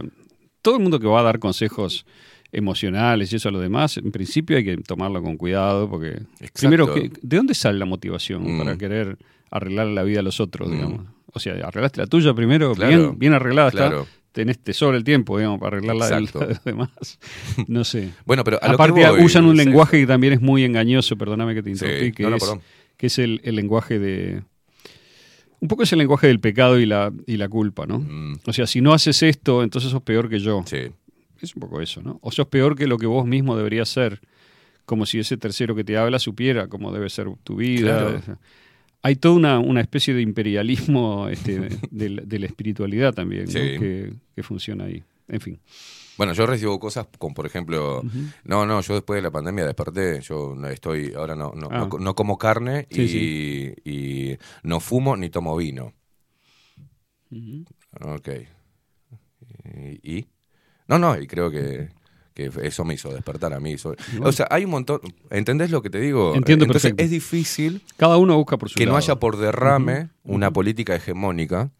todo 0.62 0.76
el 0.78 0.82
mundo 0.82 1.00
que 1.00 1.08
va 1.08 1.20
a 1.22 1.24
dar 1.24 1.40
consejos 1.40 2.06
emocionales 2.52 3.32
y 3.32 3.36
eso 3.36 3.50
a 3.50 3.52
lo 3.52 3.60
demás, 3.60 3.98
en 3.98 4.12
principio 4.12 4.58
hay 4.58 4.64
que 4.66 4.78
tomarlo 4.78 5.22
con 5.22 5.38
cuidado 5.38 5.90
porque 5.90 6.10
Exacto. 6.40 6.52
primero, 6.56 6.94
¿qué- 6.94 7.12
¿de 7.22 7.38
dónde 7.38 7.54
sale 7.54 7.78
la 7.78 7.86
motivación 7.86 8.56
Mm. 8.56 8.58
para 8.58 8.78
querer 8.78 9.18
arreglar 9.52 9.88
la 9.88 10.04
vida 10.04 10.20
a 10.20 10.24
los 10.24 10.40
otros, 10.40 10.68
Mm. 10.70 10.72
digamos. 10.74 11.06
O 11.32 11.40
sea, 11.40 11.54
arreglaste 11.66 12.02
la 12.02 12.08
tuya 12.08 12.34
primero, 12.34 12.74
Claro, 12.74 12.90
bien, 12.98 13.20
bien 13.20 13.34
arreglada 13.34 13.72
claro. 13.72 14.02
está. 14.02 14.14
Tenés, 14.32 14.60
te 14.60 14.74
sobra 14.74 14.96
el 14.96 15.04
tiempo, 15.04 15.38
digamos, 15.38 15.60
para 15.60 15.78
arreglar 15.78 15.96
la 15.96 16.08
de 16.10 16.22
los 16.22 16.64
demás. 16.64 16.90
No 17.68 17.84
sé. 17.84 18.12
Bueno, 18.26 18.44
pero 18.44 18.58
a 18.62 18.68
lo 18.68 18.78
que 18.78 18.84
Aparte 18.84 19.08
voy, 19.10 19.24
usan 19.24 19.46
un 19.46 19.58
lenguaje 19.58 20.00
que 20.00 20.08
también 20.08 20.34
es 20.34 20.42
muy 20.42 20.64
engañoso, 20.64 21.18
perdóname 21.18 21.56
que 21.56 21.64
te 21.64 21.70
Sí, 21.76 21.84
interrumpí, 21.86 22.12
que, 22.14 22.24
no, 22.24 22.30
no, 22.32 22.36
es, 22.38 22.44
perdón. 22.44 22.62
Que 23.00 23.08
es 23.08 23.18
el, 23.18 23.40
el 23.44 23.56
lenguaje 23.56 23.98
de... 23.98 24.44
Un 25.62 25.68
poco 25.70 25.84
es 25.84 25.92
el 25.94 26.00
lenguaje 26.00 26.28
del 26.28 26.40
pecado 26.40 26.80
y 26.80 26.86
la, 26.86 27.12
y 27.26 27.38
la 27.38 27.50
culpa, 27.50 27.86
¿no? 27.88 28.00
Mm, 28.00 28.40
O 28.46 28.54
sea, 28.54 28.68
si 28.68 28.82
no 28.82 28.94
haces 28.94 29.24
esto, 29.24 29.64
entonces 29.64 29.90
sos 29.90 30.02
peor 30.04 30.30
que 30.30 30.40
yo. 30.40 30.62
sí. 30.68 30.92
Es 31.42 31.56
un 31.56 31.62
poco 31.62 31.80
eso, 31.80 32.02
¿no? 32.02 32.20
O 32.22 32.32
sos 32.34 32.48
peor 32.48 32.76
que 32.76 32.86
lo 32.86 32.98
que 32.98 33.06
vos 33.08 33.26
mismo 33.26 33.56
deberías 33.56 33.88
ser. 33.88 34.20
Como 34.86 35.06
si 35.06 35.20
ese 35.20 35.38
tercero 35.38 35.74
que 35.74 35.86
te 35.86 35.96
habla 35.96 36.20
supiera 36.20 36.68
cómo 36.68 36.92
debe 36.92 37.10
ser 37.10 37.28
tu 37.46 37.56
vida. 37.56 38.20
Claro. 38.20 38.40
Hay 39.04 39.16
toda 39.16 39.36
una, 39.36 39.60
una 39.60 39.80
especie 39.80 40.14
de 40.14 40.22
imperialismo 40.22 41.30
este, 41.30 41.70
de, 41.92 42.22
de 42.26 42.40
la- 42.40 42.46
espiritualidad 42.46 43.14
también 43.14 43.46
que, 43.48 44.12
que 44.36 44.44
funciona 44.44 44.84
ahí. 44.84 45.02
En 45.30 45.40
fin. 45.40 45.60
Bueno, 46.20 46.34
yo 46.34 46.46
recibo 46.46 46.78
cosas 46.82 47.08
como, 47.18 47.34
por 47.34 47.46
ejemplo, 47.46 48.04
no, 48.44 48.66
no, 48.66 48.82
yo 48.82 48.94
después 48.96 49.18
de 49.18 49.22
la 49.22 49.32
pandemia 49.32 49.66
desperté, 49.66 50.20
yo 50.20 50.54
no 50.54 50.68
estoy, 50.68 51.14
ahora 51.14 51.34
no, 51.34 51.54
no, 51.56 51.70
Ah. 51.72 51.88
no, 51.90 51.98
no 51.98 52.14
como 52.14 52.38
carne 52.38 52.88
Sí, 52.92 53.74
y, 53.86 53.90
y 53.90 54.38
no 54.64 54.82
fumo 54.82 55.16
ni 55.16 55.30
tomo 55.30 55.56
vino. 55.56 55.94
Ok. 58.02 58.30
¿Y? 60.04 60.18
y? 60.18 60.28
No, 60.88 61.00
no, 61.00 61.18
y 61.18 61.26
creo 61.26 61.50
que, 61.52 61.90
que 62.34 62.52
eso 62.64 62.84
me 62.84 62.96
hizo 62.96 63.14
despertar 63.14 63.54
a 63.54 63.60
mí. 63.62 63.76
O 64.22 64.32
sea, 64.32 64.48
hay 64.50 64.66
un 64.66 64.72
montón, 64.72 65.00
¿entendés 65.30 65.72
lo 65.72 65.82
que 65.82 65.90
te 65.90 66.00
digo? 66.02 66.36
Entiendo 66.36 66.66
Entonces 66.66 66.92
perfecto. 66.92 67.04
es 67.04 67.12
difícil 67.12 67.82
Cada 67.96 68.18
uno 68.18 68.36
busca 68.36 68.58
por 68.58 68.70
su 68.70 68.76
que 68.76 68.86
no 68.86 68.98
haya 68.98 69.16
por 69.16 69.38
derrame 69.38 70.10
una 70.24 70.52
política 70.52 70.96
hegemónica 70.96 71.72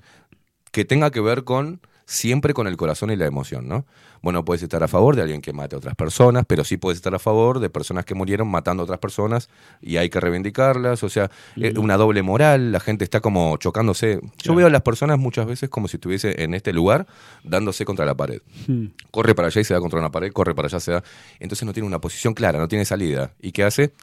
que 0.72 0.86
tenga 0.86 1.12
que 1.12 1.20
ver 1.20 1.44
con 1.44 1.82
siempre 2.10 2.56
con 2.56 2.66
el 2.66 2.76
corazón 2.76 3.12
y 3.12 3.16
la 3.16 3.28
emoción, 3.28 3.68
¿no? 3.68 3.86
Bueno, 4.24 4.44
puedes 4.44 4.64
estar 4.64 4.82
a 4.84 4.88
favor 4.88 5.16
de 5.16 5.22
alguien 5.22 5.42
que 5.42 5.54
mate 5.54 5.76
a 5.76 5.78
otras 5.78 5.96
personas, 5.96 6.44
pero 6.48 6.64
sí 6.64 6.76
puedes 6.76 6.98
estar 6.98 7.14
a 7.14 7.20
favor 7.20 7.60
de 7.60 7.70
personas 7.70 8.04
que 8.04 8.16
murieron 8.16 8.48
matando 8.50 8.82
a 8.82 8.86
otras 8.86 8.98
personas 9.00 9.48
y 9.80 9.98
hay 9.98 10.10
que 10.10 10.20
reivindicarlas, 10.20 11.04
o 11.04 11.10
sea, 11.10 11.30
eh, 11.56 11.74
una 11.78 11.98
doble 11.98 12.24
moral, 12.24 12.72
la 12.72 12.80
gente 12.80 13.04
está 13.04 13.22
como 13.22 13.56
chocándose. 13.58 14.16
Yo 14.24 14.30
Claro. 14.42 14.56
veo 14.56 14.68
a 14.68 14.70
las 14.72 14.82
personas 14.82 15.20
muchas 15.20 15.46
veces 15.46 15.70
como 15.70 15.88
si 15.88 15.98
estuviese 15.98 16.44
en 16.44 16.54
este 16.56 16.74
lugar 16.74 17.06
dándose 17.44 17.86
contra 17.86 18.06
la 18.06 18.16
pared. 18.16 18.42
Hmm. 18.68 18.88
Corre 19.12 19.36
para 19.36 19.48
allá 19.50 19.62
y 19.62 19.64
se 19.64 19.76
da 19.76 19.80
contra 19.80 20.00
una 20.00 20.12
pared, 20.12 20.32
corre 20.34 20.56
para 20.56 20.68
allá, 20.68 20.80
se 20.80 20.92
da. 20.92 21.04
Entonces 21.40 21.66
no 21.66 21.74
tiene 21.74 21.86
una 21.88 22.00
posición 22.00 22.34
clara, 22.34 22.58
no 22.60 22.68
tiene 22.68 22.86
salida. 22.86 23.32
¿Y 23.40 23.52
qué 23.52 23.64
hace? 23.64 23.94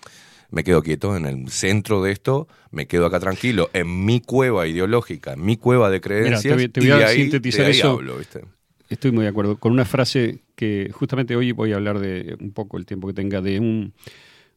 Me 0.51 0.65
quedo 0.65 0.83
quieto 0.83 1.17
en 1.17 1.27
el 1.27 1.49
centro 1.49 2.03
de 2.03 2.13
esto, 2.13 2.49
me 2.71 2.87
quedo 2.87 3.07
acá 3.07 3.21
tranquilo, 3.21 3.71
en 3.73 4.05
mi 4.05 4.21
cueva 4.21 4.67
ideológica, 4.67 5.33
en 5.33 5.45
mi 5.45 5.57
cueva 5.57 5.91
de 5.91 6.01
creencias. 6.01 6.57
te 6.73 6.81
voy 6.81 6.91
a 6.91 6.99
de 6.99 7.05
ahí, 7.05 7.23
sintetizar 7.23 7.63
de 7.63 7.73
ahí 7.73 7.79
eso. 7.79 7.91
hablo, 7.93 8.19
¿viste? 8.19 8.43
Estoy 8.89 9.11
muy 9.11 9.25
de 9.25 9.31
acuerdo 9.31 9.57
con 9.57 9.73
una 9.73 9.85
frase 9.85 10.43
que 10.55 10.91
justamente 10.93 11.35
hoy 11.35 11.53
voy 11.53 11.73
a 11.73 11.77
hablar 11.77 11.99
de 11.99 12.37
un 12.41 12.53
poco 12.53 12.79
el 12.79 12.87
tiempo 12.87 13.09
que 13.09 13.15
tenga 13.15 13.41
de 13.41 13.59
un, 13.59 13.93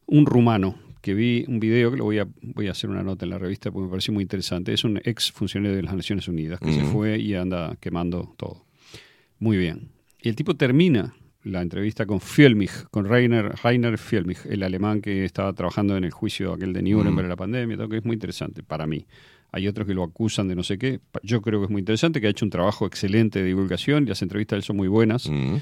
un 0.06 0.26
rumano 0.26 0.78
que 1.00 1.14
vi 1.14 1.44
un 1.48 1.60
video 1.60 1.90
que 1.90 1.96
lo 1.96 2.04
voy 2.04 2.18
a 2.18 2.28
voy 2.42 2.68
a 2.68 2.72
hacer 2.72 2.90
una 2.90 3.02
nota 3.02 3.24
en 3.24 3.30
la 3.30 3.38
revista 3.38 3.70
porque 3.70 3.84
me 3.84 3.90
pareció 3.90 4.12
muy 4.12 4.22
interesante. 4.22 4.72
Es 4.72 4.84
un 4.84 5.00
ex 5.02 5.32
funcionario 5.32 5.76
de 5.76 5.82
las 5.82 5.94
Naciones 5.94 6.28
Unidas 6.28 6.60
que 6.60 6.72
se 6.72 6.82
fue 6.84 7.18
y 7.18 7.34
anda 7.34 7.76
quemando 7.80 8.34
todo. 8.36 8.64
Muy 9.38 9.56
bien. 9.56 9.88
Y 10.20 10.28
el 10.28 10.36
tipo 10.36 10.54
termina 10.54 11.14
la 11.44 11.62
entrevista 11.62 12.04
con 12.06 12.20
Fielmich, 12.20 12.84
con 12.90 13.06
Rainer, 13.06 13.52
Rainer 13.62 13.96
Fielmich, 13.98 14.44
el 14.46 14.62
alemán 14.62 15.00
que 15.00 15.24
estaba 15.24 15.52
trabajando 15.54 15.96
en 15.96 16.04
el 16.04 16.10
juicio 16.10 16.52
aquel 16.52 16.72
de 16.72 16.82
Nuremberg, 16.82 17.26
Mm. 17.26 17.30
la 17.30 17.36
pandemia, 17.36 17.76
todo, 17.76 17.88
que 17.88 17.96
es 17.98 18.04
muy 18.04 18.14
interesante 18.14 18.62
para 18.62 18.86
mí. 18.86 19.06
Hay 19.52 19.66
otros 19.66 19.86
que 19.86 19.94
lo 19.94 20.04
acusan 20.04 20.48
de 20.48 20.54
no 20.54 20.62
sé 20.62 20.78
qué. 20.78 21.00
Yo 21.22 21.40
creo 21.42 21.60
que 21.60 21.64
es 21.64 21.70
muy 21.70 21.80
interesante, 21.80 22.20
que 22.20 22.26
ha 22.26 22.30
hecho 22.30 22.44
un 22.44 22.50
trabajo 22.50 22.86
excelente 22.86 23.40
de 23.40 23.46
divulgación 23.46 24.04
y 24.04 24.06
las 24.06 24.22
entrevistas 24.22 24.56
de 24.56 24.58
él 24.58 24.62
son 24.64 24.76
muy 24.76 24.88
buenas. 24.88 25.28
Mm. 25.28 25.56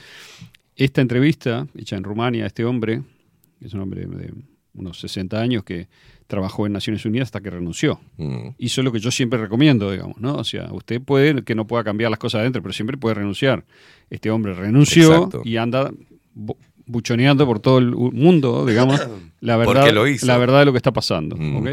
Esta 0.77 1.01
entrevista, 1.01 1.67
hecha 1.77 1.97
en 1.97 2.05
Rumania, 2.05 2.47
este 2.47 2.65
hombre, 2.65 3.03
que 3.59 3.67
es 3.67 3.75
un 3.75 3.81
hombre 3.81 4.07
de 4.07 4.33
unos 4.75 5.01
60 5.01 5.41
años 5.41 5.65
que 5.65 5.89
trabajó 6.29 6.67
en 6.67 6.73
Naciones 6.75 7.05
Unidas 7.05 7.27
hasta 7.27 7.41
que 7.41 7.51
renunció. 7.51 8.01
Mm. 8.19 8.51
Hizo 8.59 8.83
lo 8.83 8.93
que 8.93 9.01
yo 9.01 9.11
siempre 9.11 9.41
recomiendo, 9.41 9.91
digamos, 9.91 10.19
¿no? 10.21 10.35
O 10.37 10.45
sea, 10.45 10.73
usted 10.73 11.01
puede 11.03 11.43
que 11.43 11.55
no 11.57 11.67
pueda 11.67 11.83
cambiar 11.83 12.11
las 12.11 12.21
cosas 12.21 12.41
adentro, 12.43 12.63
pero 12.63 12.73
siempre 12.73 12.97
puede 12.97 13.15
renunciar. 13.17 13.65
Este 14.11 14.31
hombre 14.31 14.55
renunció 14.55 15.13
Exacto. 15.15 15.43
y 15.45 15.57
anda 15.57 15.91
bu- 16.37 16.57
buchoneando 16.87 17.45
por 17.47 17.59
todo 17.61 17.79
el 17.79 17.91
mundo, 17.91 18.65
digamos, 18.67 19.01
la 19.41 19.57
verdad, 19.57 19.91
lo 19.93 20.07
hizo. 20.07 20.25
la 20.27 20.37
verdad 20.39 20.61
de 20.61 20.65
lo 20.67 20.73
que 20.73 20.79
está 20.79 20.93
pasando, 20.93 21.35
Mm. 21.37 21.57
¿ok? 21.57 21.69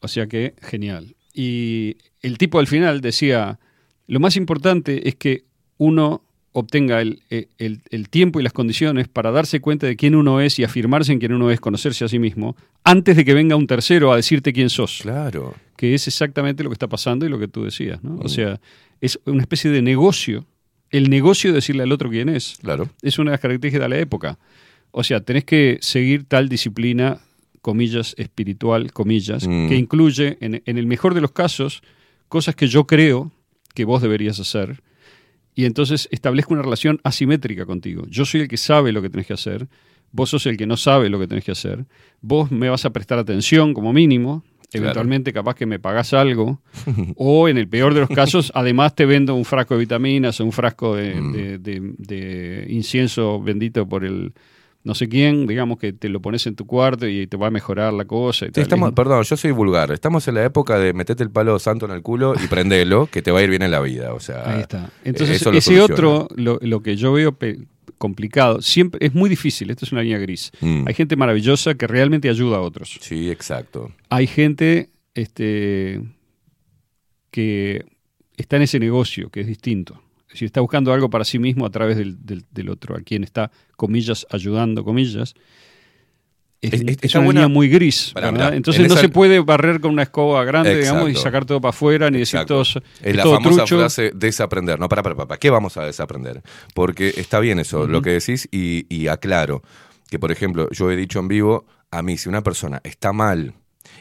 O 0.00 0.08
sea 0.08 0.26
que, 0.28 0.54
genial. 0.62 1.14
Y 1.34 1.96
el 2.22 2.38
tipo 2.38 2.58
al 2.60 2.66
final 2.68 3.00
decía, 3.00 3.58
lo 4.06 4.20
más 4.20 4.36
importante 4.36 5.08
es 5.08 5.16
que 5.16 5.44
uno 5.76 6.22
obtenga 6.52 7.00
el, 7.00 7.22
el- 7.30 7.80
el 7.90 8.08
tiempo 8.08 8.40
y 8.40 8.42
las 8.42 8.52
condiciones 8.52 9.06
para 9.08 9.30
darse 9.30 9.60
cuenta 9.60 9.86
de 9.86 9.96
quién 9.96 10.14
uno 10.14 10.40
es 10.40 10.58
y 10.58 10.64
afirmarse 10.64 11.12
en 11.12 11.18
quién 11.18 11.32
uno 11.32 11.50
es, 11.50 11.60
conocerse 11.60 12.04
a 12.04 12.08
sí 12.08 12.18
mismo, 12.18 12.56
antes 12.84 13.16
de 13.16 13.24
que 13.24 13.34
venga 13.34 13.54
un 13.56 13.66
tercero 13.66 14.12
a 14.12 14.16
decirte 14.16 14.52
quién 14.52 14.70
sos. 14.70 15.00
Claro. 15.02 15.54
Que 15.76 15.94
es 15.94 16.06
exactamente 16.08 16.62
lo 16.64 16.70
que 16.70 16.74
está 16.74 16.88
pasando 16.88 17.26
y 17.26 17.28
lo 17.28 17.38
que 17.38 17.48
tú 17.48 17.64
decías, 17.64 18.02
¿no? 18.02 18.14
O 18.16 18.24
Mm. 18.24 18.28
sea, 18.28 18.60
es 19.00 19.20
una 19.26 19.42
especie 19.42 19.70
de 19.70 19.82
negocio. 19.82 20.46
El 20.90 21.10
negocio 21.10 21.50
de 21.50 21.56
decirle 21.56 21.82
al 21.82 21.92
otro 21.92 22.08
quién 22.10 22.28
es. 22.30 22.56
Claro. 22.62 22.88
Es 23.02 23.18
una 23.18 23.30
de 23.30 23.34
las 23.34 23.40
características 23.40 23.84
de 23.84 23.88
la 23.94 24.00
época. 24.00 24.38
O 24.90 25.04
sea, 25.04 25.20
tenés 25.20 25.44
que 25.44 25.78
seguir 25.82 26.24
tal 26.24 26.48
disciplina, 26.48 27.18
comillas, 27.60 28.14
espiritual, 28.16 28.90
comillas, 28.92 29.46
Mm. 29.46 29.68
que 29.68 29.76
incluye, 29.76 30.38
en, 30.40 30.62
en 30.64 30.78
el 30.78 30.86
mejor 30.86 31.12
de 31.14 31.20
los 31.20 31.30
casos, 31.32 31.82
cosas 32.28 32.56
que 32.56 32.66
yo 32.68 32.86
creo 32.86 33.30
que 33.74 33.84
vos 33.84 34.00
deberías 34.02 34.40
hacer. 34.40 34.80
Y 35.58 35.64
entonces 35.64 36.06
establezco 36.12 36.54
una 36.54 36.62
relación 36.62 37.00
asimétrica 37.02 37.66
contigo. 37.66 38.04
Yo 38.08 38.24
soy 38.24 38.42
el 38.42 38.48
que 38.48 38.56
sabe 38.56 38.92
lo 38.92 39.02
que 39.02 39.10
tenés 39.10 39.26
que 39.26 39.32
hacer, 39.32 39.66
vos 40.12 40.30
sos 40.30 40.46
el 40.46 40.56
que 40.56 40.66
no 40.68 40.76
sabe 40.76 41.08
lo 41.08 41.18
que 41.18 41.26
tenés 41.26 41.42
que 41.44 41.50
hacer, 41.50 41.84
vos 42.20 42.52
me 42.52 42.68
vas 42.68 42.84
a 42.84 42.90
prestar 42.90 43.18
atención 43.18 43.74
como 43.74 43.92
mínimo, 43.92 44.44
eventualmente 44.72 45.32
capaz 45.32 45.56
que 45.56 45.66
me 45.66 45.80
pagás 45.80 46.12
algo, 46.14 46.60
o 47.16 47.48
en 47.48 47.58
el 47.58 47.66
peor 47.66 47.92
de 47.92 48.00
los 48.00 48.08
casos, 48.08 48.52
además 48.54 48.94
te 48.94 49.04
vendo 49.04 49.34
un 49.34 49.44
frasco 49.44 49.74
de 49.74 49.80
vitaminas 49.80 50.40
o 50.40 50.44
un 50.44 50.52
frasco 50.52 50.94
de, 50.94 51.20
Mm. 51.20 51.32
de- 51.32 51.58
de- 51.58 51.92
de 51.98 52.66
incienso 52.68 53.42
bendito 53.42 53.88
por 53.88 54.04
el 54.04 54.32
no 54.88 54.94
sé 54.94 55.06
quién, 55.06 55.46
digamos 55.46 55.78
que 55.78 55.92
te 55.92 56.08
lo 56.08 56.22
pones 56.22 56.46
en 56.46 56.56
tu 56.56 56.66
cuarto 56.66 57.06
y 57.06 57.26
te 57.26 57.36
va 57.36 57.48
a 57.48 57.50
mejorar 57.50 57.92
la 57.92 58.06
cosa. 58.06 58.46
Y 58.46 58.48
Sí, 58.48 58.52
tal. 58.54 58.62
estamos, 58.62 58.92
perdón, 58.94 59.22
yo 59.22 59.36
soy 59.36 59.50
vulgar. 59.50 59.92
Estamos 59.92 60.26
en 60.28 60.36
la 60.36 60.44
época 60.46 60.78
de 60.78 60.94
metete 60.94 61.22
el 61.22 61.30
palo 61.30 61.58
santo 61.58 61.84
en 61.84 61.92
el 61.92 62.00
culo 62.00 62.32
y 62.42 62.46
prendelo, 62.48 63.06
que 63.06 63.20
te 63.20 63.30
va 63.30 63.40
a 63.40 63.42
ir 63.42 63.50
bien 63.50 63.60
en 63.60 63.70
la 63.70 63.80
vida. 63.80 64.14
O 64.14 64.20
sea, 64.20 64.50
Ahí 64.50 64.62
está. 64.62 64.90
Entonces, 65.04 65.42
eso 65.42 65.52
ese 65.52 65.78
otro, 65.82 66.26
lo, 66.36 66.58
lo 66.62 66.80
que 66.80 66.96
yo 66.96 67.12
veo 67.12 67.36
complicado, 67.98 68.62
siempre 68.62 69.06
es 69.06 69.14
muy 69.14 69.28
difícil, 69.28 69.68
esto 69.68 69.84
es 69.84 69.92
una 69.92 70.02
línea 70.02 70.16
gris. 70.16 70.52
Mm. 70.62 70.88
Hay 70.88 70.94
gente 70.94 71.16
maravillosa 71.16 71.74
que 71.74 71.86
realmente 71.86 72.30
ayuda 72.30 72.56
a 72.56 72.60
otros. 72.60 72.96
Sí, 73.02 73.30
exacto. 73.30 73.92
Hay 74.08 74.26
gente 74.26 74.88
este, 75.12 76.00
que 77.30 77.84
está 78.38 78.56
en 78.56 78.62
ese 78.62 78.78
negocio, 78.80 79.28
que 79.28 79.42
es 79.42 79.46
distinto. 79.46 80.02
Decir, 80.30 80.46
está 80.46 80.60
buscando 80.60 80.92
algo 80.92 81.08
para 81.10 81.24
sí 81.24 81.38
mismo 81.38 81.64
a 81.66 81.70
través 81.70 81.96
del, 81.96 82.24
del- 82.24 82.44
del 82.50 82.68
otro, 82.68 82.96
a 82.96 83.00
quien 83.00 83.24
está, 83.24 83.50
comillas, 83.76 84.26
ayudando, 84.30 84.84
comillas. 84.84 85.34
Es, 86.60 87.14
una 87.14 87.24
buena- 87.24 87.40
línea 87.42 87.48
muy 87.48 87.68
gris. 87.68 88.12
Entonces 88.16 88.82
en 88.82 88.88
no 88.88 88.94
esa- 88.94 89.00
se 89.02 89.08
puede 89.08 89.38
barrer 89.38 89.80
con 89.80 89.92
una 89.92 90.02
escoba 90.02 90.44
grande, 90.44 90.76
digamos, 90.76 91.08
y 91.08 91.14
sacar 91.14 91.44
todo 91.44 91.60
para 91.60 91.70
afuera, 91.70 92.10
ni 92.10 92.18
decir 92.18 92.40
todos. 92.46 92.78
Es 93.00 93.14
la 93.14 93.22
todo 93.22 93.34
famosa 93.36 93.56
trucho. 93.58 93.78
frase 93.78 94.10
desaprender. 94.12 94.80
No, 94.80 94.88
para, 94.88 95.04
para, 95.04 95.14
para. 95.14 95.38
¿Qué 95.38 95.50
vamos 95.50 95.76
a 95.76 95.84
desaprender? 95.84 96.42
Porque 96.74 97.14
está 97.16 97.38
bien 97.38 97.60
eso, 97.60 97.86
lo 97.86 98.02
que 98.02 98.10
decís, 98.10 98.48
y, 98.50 98.86
y 98.92 99.06
aclaro 99.06 99.62
que, 100.10 100.18
por 100.18 100.32
ejemplo, 100.32 100.68
yo 100.72 100.90
he 100.90 100.96
dicho 100.96 101.20
en 101.20 101.28
vivo, 101.28 101.64
a 101.92 102.02
mí, 102.02 102.18
si 102.18 102.28
una 102.28 102.42
persona 102.42 102.80
está 102.82 103.12
mal 103.12 103.54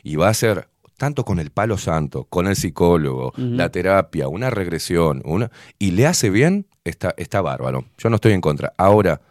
y 0.03 0.15
va 0.15 0.27
a 0.27 0.31
hacer 0.31 0.67
tanto 0.97 1.23
con 1.23 1.39
el 1.39 1.51
palo 1.51 1.77
santo, 1.77 2.25
con 2.25 2.47
el 2.47 2.55
psicólogo, 2.55 3.31
la 3.37 3.69
terapia, 3.69 4.27
una 4.27 4.49
regresión, 4.49 5.21
una 5.25 5.49
y 5.79 5.91
le 5.91 6.07
hace 6.07 6.29
bien, 6.29 6.65
está, 6.83 7.13
está 7.17 7.41
bárbaro. 7.41 7.85
Yo 7.97 8.09
no 8.09 8.15
estoy 8.15 8.33
en 8.33 8.41
contra. 8.41 8.73
Ahora, 8.77 9.21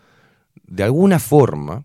de 0.66 0.82
alguna 0.84 1.18
forma 1.18 1.84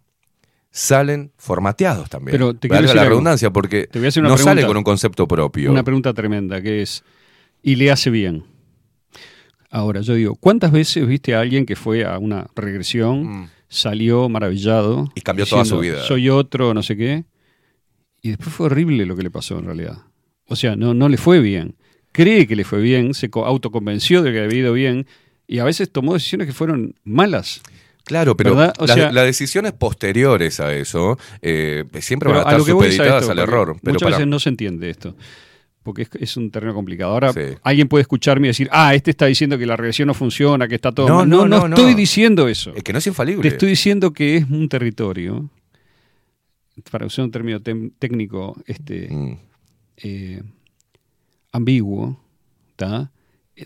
salen 0.69 1.31
formateados 1.37 2.09
también. 2.09 2.31
Pero 2.33 2.53
te 2.53 2.69
quiero 2.69 2.81
decir 2.83 2.95
la 2.95 3.01
algo. 3.01 3.09
redundancia, 3.11 3.49
porque 3.51 3.87
Te 3.87 3.99
voy 3.99 4.05
a 4.05 4.09
hacer 4.09 4.21
una 4.23 4.29
no 4.29 4.37
sale 4.37 4.61
pregunta. 4.61 4.67
con 4.67 4.77
un 4.77 4.83
concepto 4.83 5.27
propio. 5.27 5.71
Una 5.71 5.83
pregunta 5.83 6.13
tremenda 6.13 6.61
que 6.61 6.81
es, 6.83 7.03
¿y 7.61 7.75
le 7.75 7.91
hace 7.91 8.09
bien? 8.09 8.45
Ahora, 9.69 10.01
yo 10.01 10.13
digo, 10.13 10.35
¿cuántas 10.35 10.71
veces 10.71 11.07
viste 11.07 11.33
a 11.33 11.39
alguien 11.39 11.65
que 11.65 11.75
fue 11.75 12.03
a 12.05 12.17
una 12.17 12.47
regresión, 12.55 13.23
Mm. 13.41 13.49
salió 13.69 14.27
maravillado? 14.29 15.09
Y 15.15 15.21
cambió 15.21 15.45
toda 15.45 15.63
su 15.65 15.79
vida. 15.79 16.03
Soy 16.03 16.29
otro, 16.29 16.73
no 16.73 16.83
sé 16.83 16.97
qué. 16.97 17.23
Y 18.21 18.29
después 18.29 18.53
fue 18.53 18.67
horrible 18.67 19.05
lo 19.05 19.15
que 19.15 19.23
le 19.23 19.31
pasó 19.31 19.57
en 19.59 19.65
realidad. 19.65 19.97
O 20.47 20.55
sea, 20.55 20.75
no, 20.75 20.93
no 20.93 21.09
le 21.09 21.17
fue 21.17 21.39
bien. 21.39 21.75
Cree 22.11 22.45
que 22.47 22.55
le 22.55 22.63
fue 22.63 22.81
bien, 22.81 23.13
se 23.13 23.29
co- 23.29 23.45
autoconvenció 23.45 24.21
de 24.21 24.31
que 24.31 24.39
le 24.39 24.45
había 24.45 24.59
ido 24.59 24.73
bien 24.73 25.07
y 25.47 25.59
a 25.59 25.63
veces 25.63 25.91
tomó 25.91 26.13
decisiones 26.13 26.47
que 26.47 26.53
fueron 26.53 26.95
malas. 27.03 27.61
Claro, 28.03 28.35
pero 28.35 28.55
las, 28.55 28.73
sea- 28.93 29.11
las 29.11 29.25
decisiones 29.25 29.71
posteriores 29.73 30.59
a 30.59 30.73
eso 30.73 31.17
eh, 31.41 31.85
siempre 32.01 32.29
van 32.29 32.39
a 32.39 32.41
estar 32.41 32.55
a 32.55 32.63
supeditadas 32.63 33.21
esto, 33.21 33.31
al 33.31 33.39
error. 33.39 33.77
Pero 33.81 33.93
muchas 33.93 34.05
para- 34.05 34.17
veces 34.17 34.27
no 34.27 34.39
se 34.39 34.49
entiende 34.49 34.89
esto. 34.89 35.15
Porque 35.83 36.03
es, 36.03 36.09
es 36.19 36.37
un 36.37 36.51
terreno 36.51 36.73
complicado. 36.75 37.13
Ahora, 37.13 37.33
Sí. 37.33 37.39
alguien 37.63 37.87
puede 37.87 38.01
escucharme 38.03 38.47
y 38.47 38.49
decir, 38.49 38.69
ah, 38.71 38.93
este 38.93 39.09
está 39.11 39.25
diciendo 39.25 39.57
que 39.57 39.65
la 39.65 39.75
regresión 39.77 40.07
no 40.07 40.13
funciona, 40.13 40.67
que 40.67 40.75
está 40.75 40.91
todo 40.91 41.07
No, 41.07 41.15
mal. 41.17 41.29
no, 41.29 41.37
No, 41.47 41.59
no, 41.61 41.67
no. 41.69 41.75
estoy 41.75 41.93
diciendo 41.95 42.47
eso. 42.47 42.71
Es 42.75 42.83
que 42.83 42.91
no 42.93 42.99
es 42.99 43.07
infalible. 43.07 43.41
Te 43.41 43.47
estoy 43.47 43.69
diciendo 43.69 44.11
que 44.13 44.37
es 44.37 44.49
un 44.49 44.67
territorio, 44.69 45.49
para 46.89 47.05
usar 47.05 47.25
un 47.25 47.31
término 47.31 47.61
técnico, 47.61 48.55
este, 48.65 49.07
Mm, 49.13 49.37
eh, 49.97 50.41
ambiguo, 51.51 52.19
¿tá? 52.75 53.11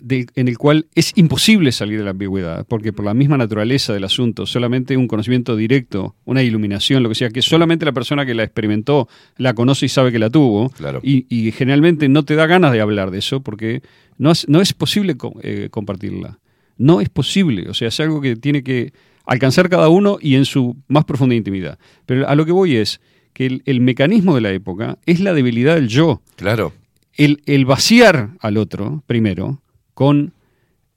De- 0.02 0.26
en 0.34 0.48
el 0.48 0.58
cual 0.58 0.86
es 0.94 1.12
imposible 1.16 1.72
salir 1.72 1.98
de 1.98 2.04
la 2.04 2.10
ambigüedad, 2.10 2.66
porque 2.68 2.92
por 2.92 3.04
la 3.04 3.14
misma 3.14 3.38
naturaleza 3.38 3.94
del 3.94 4.04
asunto, 4.04 4.44
solamente 4.44 4.96
un 4.96 5.06
conocimiento 5.08 5.56
directo, 5.56 6.16
una 6.24 6.42
iluminación, 6.42 7.02
lo 7.02 7.08
que 7.08 7.14
sea, 7.14 7.30
que 7.30 7.40
solamente 7.40 7.86
la 7.86 7.92
persona 7.92 8.26
que 8.26 8.34
la 8.34 8.42
experimentó 8.42 9.08
la 9.38 9.54
conoce 9.54 9.86
y 9.86 9.88
sabe 9.88 10.12
que 10.12 10.18
la 10.18 10.28
tuvo, 10.28 10.68
Claro. 10.70 11.00
y, 11.02 11.24
y 11.30 11.52
generalmente 11.52 12.08
no 12.08 12.24
te 12.24 12.34
da 12.34 12.46
ganas 12.46 12.72
de 12.72 12.80
hablar 12.80 13.10
de 13.10 13.18
eso, 13.20 13.40
porque 13.40 13.80
no 14.18 14.32
es, 14.32 14.46
no 14.48 14.60
es 14.60 14.72
posible 14.74 15.16
co- 15.16 15.38
eh, 15.42 15.68
compartirla. 15.70 16.40
No 16.76 17.00
es 17.00 17.08
posible, 17.08 17.70
o 17.70 17.74
sea, 17.74 17.88
es 17.88 17.98
algo 18.00 18.20
que 18.20 18.36
tiene 18.36 18.62
que 18.62 18.92
alcanzar 19.26 19.68
cada 19.68 19.88
uno 19.88 20.18
y 20.20 20.34
en 20.36 20.44
su 20.44 20.76
más 20.88 21.04
profunda 21.04 21.34
intimidad. 21.34 21.78
Pero 22.06 22.28
a 22.28 22.34
lo 22.34 22.46
que 22.46 22.52
voy 22.52 22.76
es 22.76 23.00
que 23.32 23.46
el, 23.46 23.62
el 23.66 23.80
mecanismo 23.80 24.34
de 24.34 24.40
la 24.40 24.52
época 24.52 24.98
es 25.04 25.20
la 25.20 25.34
debilidad 25.34 25.74
del 25.74 25.88
yo 25.88 26.22
Claro. 26.36 26.72
el, 27.16 27.42
el 27.46 27.64
vaciar 27.66 28.30
al 28.40 28.56
otro, 28.56 29.02
primero, 29.06 29.60
con 29.94 30.32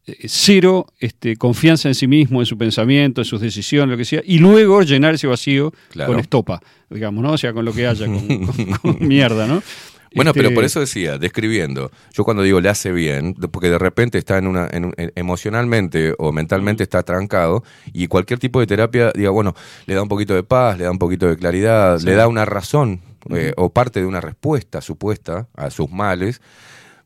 eh, 0.07 0.15
cero 0.27 0.87
este, 0.99 1.35
confianza 1.35 1.89
en 1.89 1.95
sí 1.95 2.07
mismo, 2.07 2.39
en 2.41 2.45
su 2.45 2.57
pensamiento, 2.57 3.21
en 3.21 3.25
sus 3.25 3.41
decisiones, 3.41 3.91
lo 3.91 3.97
que 3.97 4.05
sea, 4.05 4.21
y 4.25 4.37
luego 4.39 4.81
llenar 4.83 5.15
ese 5.15 5.27
vacío 5.27 5.73
Claro. 5.91 6.11
con 6.13 6.19
estopa, 6.21 6.61
digamos, 6.89 7.21
¿no? 7.23 7.33
O 7.33 7.37
sea, 7.37 7.51
con 7.53 7.65
lo 7.65 7.73
que 7.73 7.85
haya, 7.87 8.05
con, 8.05 8.45
con- 8.45 8.71
con 8.81 9.07
mierda, 9.07 9.45
¿no? 9.47 9.61
Bueno, 10.15 10.31
Este, 10.31 10.41
pero 10.41 10.53
por 10.55 10.63
eso 10.63 10.79
decía, 10.79 11.17
describiendo, 11.17 11.91
yo 12.13 12.23
cuando 12.23 12.41
digo 12.43 12.59
le 12.61 12.69
hace 12.69 12.91
bien, 12.91 13.35
porque 13.51 13.69
de 13.69 13.77
repente 13.77 14.17
está 14.17 14.37
en 14.37 14.47
una, 14.47 14.67
en 14.71 14.93
en- 14.97 15.11
emocionalmente 15.15 16.15
o 16.17 16.31
mentalmente 16.31 16.83
está 16.83 17.03
trancado 17.03 17.63
y 17.93 18.07
cualquier 18.07 18.39
tipo 18.39 18.59
de 18.59 18.67
terapia, 18.67 19.11
diga, 19.13 19.29
bueno, 19.29 19.53
le 19.85 19.93
da 19.93 20.01
un 20.01 20.09
poquito 20.09 20.33
de 20.33 20.43
paz, 20.43 20.77
le 20.77 20.85
da 20.85 20.91
un 20.91 20.97
poquito 20.99 21.27
de 21.27 21.37
claridad, 21.37 21.99
le 22.01 22.13
da 22.15 22.27
una 22.27 22.45
razón 22.45 23.01
eh, 23.29 23.53
o 23.57 23.69
parte 23.71 23.99
de 23.99 24.05
una 24.07 24.21
respuesta 24.21 24.81
supuesta 24.81 25.47
a 25.55 25.69
sus 25.69 25.91
males, 25.91 26.41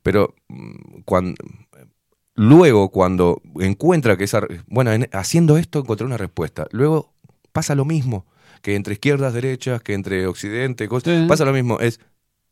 pero 0.01 0.33
cuando, 1.05 1.35
luego 2.35 2.89
cuando 2.89 3.41
encuentra 3.59 4.17
que 4.17 4.23
esa, 4.23 4.41
bueno, 4.67 4.91
en- 4.91 5.09
haciendo 5.11 5.57
esto 5.57 5.79
encontré 5.79 6.05
una 6.05 6.17
respuesta, 6.17 6.67
luego 6.71 7.13
pasa 7.51 7.75
lo 7.75 7.85
mismo, 7.85 8.25
que 8.61 8.75
entre 8.75 8.93
izquierdas, 8.93 9.33
derechas, 9.33 9.81
que 9.81 9.93
entre 9.93 10.25
occidente, 10.27 10.87
cosas, 10.87 11.21
Sí. 11.21 11.25
pasa 11.27 11.45
lo 11.45 11.53
mismo, 11.53 11.79
es 11.79 11.99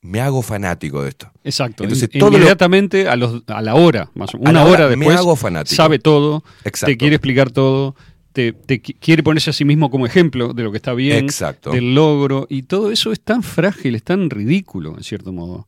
me 0.01 0.19
hago 0.19 0.41
fanático 0.41 1.03
de 1.03 1.09
esto. 1.09 1.31
Exacto. 1.43 1.83
Entonces, 1.83 2.09
lo- 2.13 2.27
inmediatamente 2.29 3.07
a, 3.07 3.15
los, 3.15 3.43
a 3.47 3.61
la 3.61 3.75
hora, 3.75 4.09
más 4.15 4.33
o 4.33 4.37
menos, 4.37 4.47
A 4.47 4.51
una 4.51 4.63
hora 4.63 4.85
hora 4.85 4.95
me 4.95 5.05
después, 5.05 5.17
hago 5.17 5.35
fanático. 5.35 5.75
sabe 5.75 5.99
todo, 5.99 6.43
Exacto. 6.65 6.91
te 6.91 6.97
quiere 6.97 7.15
explicar 7.17 7.51
todo, 7.51 7.95
te, 8.33 8.53
te 8.53 8.81
qui- 8.81 8.95
quiere 8.99 9.21
ponerse 9.23 9.49
a 9.51 9.53
sí 9.53 9.63
mismo 9.65 9.91
como 9.91 10.05
ejemplo 10.05 10.53
de 10.53 10.63
lo 10.63 10.71
que 10.71 10.77
está 10.77 10.93
bien, 10.93 11.25
Exacto. 11.25 11.71
del 11.71 11.93
logro, 11.93 12.47
y 12.49 12.63
todo 12.63 12.91
eso 12.91 13.11
es 13.11 13.19
tan 13.21 13.43
frágil, 13.43 13.93
es 13.95 14.03
tan 14.03 14.29
ridículo, 14.29 14.95
en 14.97 15.03
cierto 15.03 15.31
modo. 15.33 15.67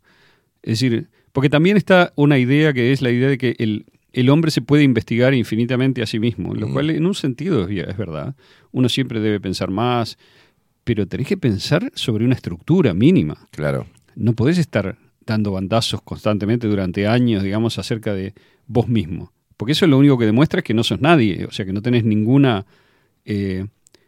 Es 0.64 0.80
decir, 0.80 1.10
porque 1.32 1.50
también 1.50 1.78
está 1.78 2.12
una 2.16 2.38
idea 2.40 2.74
que 2.74 2.92
es 2.92 3.02
la 3.02 3.12
idea 3.12 3.28
de 3.30 3.38
que 3.38 3.56
el, 3.60 3.86
el 4.14 4.30
hombre 4.30 4.50
se 4.50 4.62
puede 4.62 4.84
investigar 4.84 5.34
infinitamente 5.34 6.02
a 6.02 6.06
sí 6.08 6.20
mismo, 6.20 6.56
lo 6.56 6.70
Mm. 6.70 6.74
cual 6.74 6.90
en 6.90 7.06
un 7.06 7.14
sentido 7.16 7.68
es, 7.68 7.88
es 7.88 7.98
verdad. 7.98 8.34
Uno 8.72 8.88
siempre 8.90 9.20
debe 9.20 9.40
pensar 9.40 9.70
más, 9.70 10.18
pero 10.84 11.06
tenés 11.08 11.28
que 11.28 11.38
pensar 11.38 11.92
sobre 11.96 12.26
una 12.26 12.34
estructura 12.36 12.94
mínima. 12.94 13.38
Claro. 13.52 13.86
No 14.16 14.34
podés 14.34 14.58
estar 14.58 14.98
dando 15.26 15.52
bandazos 15.52 16.02
constantemente 16.02 16.68
durante 16.68 17.08
años, 17.08 17.44
digamos, 17.44 17.80
acerca 17.80 18.14
de 18.14 18.34
vos 18.68 18.88
mismo. 18.88 19.32
Porque 19.58 19.72
eso 19.74 19.86
es 19.86 19.92
lo 19.92 19.98
único 19.98 20.18
que 20.18 20.26
demuestra 20.26 20.60
es 20.60 20.64
que 20.64 20.74
no 20.74 20.84
sos 20.84 21.00
nadie, 21.00 21.46
o 21.46 21.52
sea, 21.52 21.66
que 21.66 21.74
no 21.74 21.82
tenés 21.82 22.04
ninguna, 22.04 22.66
eh, 23.24 23.66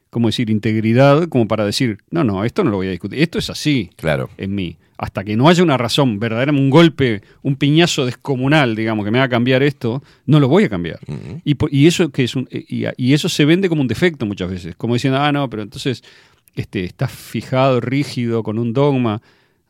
¿cómo 0.10 0.27
decir?, 0.27 0.49
integridad 0.49 1.30
como 1.30 1.48
para 1.48 1.65
decir, 1.65 1.99
no, 2.10 2.23
no, 2.23 2.44
esto 2.44 2.64
no 2.64 2.72
lo 2.72 2.77
voy 2.77 2.88
a 2.88 2.91
discutir, 2.91 3.19
esto 3.19 3.38
es 3.40 3.49
así 3.49 3.90
Claro. 3.95 4.30
en 4.38 4.56
mí. 4.56 4.77
Hasta 4.98 5.23
que 5.26 5.36
no 5.36 5.48
haya 5.49 5.61
una 5.61 5.77
razón, 5.77 6.19
verdaderamente 6.19 6.64
un 6.64 6.69
golpe, 6.69 7.22
un 7.41 7.57
piñazo 7.57 8.06
descomunal, 8.06 8.76
digamos, 8.76 9.03
que 9.06 9.11
me 9.11 9.19
haga 9.19 9.27
cambiar 9.30 9.61
esto, 9.61 10.02
no 10.26 10.40
lo 10.40 10.48
voy 10.48 10.64
a 10.64 10.69
cambiar. 10.69 10.99
Y 11.44 11.86
eso 11.88 12.10
que 12.11 12.23
es 12.23 12.36
un, 12.36 12.48
y, 12.49 12.86
y 12.98 13.14
eso 13.14 13.27
se 13.30 13.44
vende 13.45 13.68
como 13.69 13.82
un 13.82 13.88
defecto 13.90 14.26
muchas 14.26 14.49
veces, 14.49 14.76
como 14.77 14.94
diciendo, 14.94 15.19
ah, 15.19 15.32
no, 15.34 15.49
pero 15.49 15.64
entonces 15.64 16.02
este, 16.56 16.86
estás 16.86 17.11
fijado, 17.11 17.82
rígido, 17.82 18.41
con 18.41 18.57
un 18.57 18.72
dogma. 18.73 19.22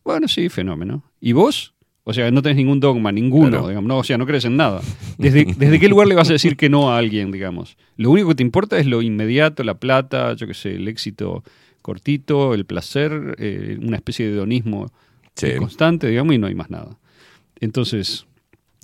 Bueno, 0.06 0.27
sí, 0.30 0.48
fenómeno. 0.49 1.03
¿Y 1.19 1.34
vos? 1.34 1.73
O 2.03 2.14
sea, 2.14 2.30
no 2.30 2.41
tenés 2.44 2.57
ningún 2.57 2.80
dogma, 2.80 3.11
ninguno, 3.11 3.49
Claro. 3.49 3.68
digamos, 3.68 3.88
no, 3.88 3.98
o 3.98 4.03
sea, 4.03 4.18
no 4.19 4.27
crees 4.27 4.45
en 4.45 4.56
nada. 4.56 4.82
¿Desde, 5.18 5.45
¿Desde 5.57 5.80
qué 5.80 5.90
lugar 5.90 6.07
le 6.07 6.14
vas 6.14 6.30
a 6.30 6.34
decir 6.34 6.56
que 6.56 6.69
no 6.69 6.91
a 6.91 6.99
alguien, 6.99 7.32
digamos? 7.32 7.76
Lo 7.98 8.11
único 8.11 8.30
que 8.30 8.36
te 8.36 8.44
importa 8.44 8.77
es 8.77 8.86
lo 8.86 9.02
inmediato, 9.02 9.64
la 9.64 9.73
plata, 9.80 10.34
yo 10.36 10.45
qué 10.45 10.53
sé, 10.53 10.76
el 10.76 10.88
éxito 10.88 11.44
cortito, 11.82 12.53
el 12.53 12.65
placer, 12.65 13.36
eh, 13.40 13.77
una 13.82 13.98
especie 13.98 14.27
de 14.27 14.34
hedonismo 14.34 14.91
Sí. 15.36 15.56
constante, 15.57 16.07
digamos, 16.07 16.36
y 16.36 16.38
no 16.38 16.45
hay 16.48 16.56
más 16.56 16.69
nada. 16.69 16.98
Entonces, 17.60 18.27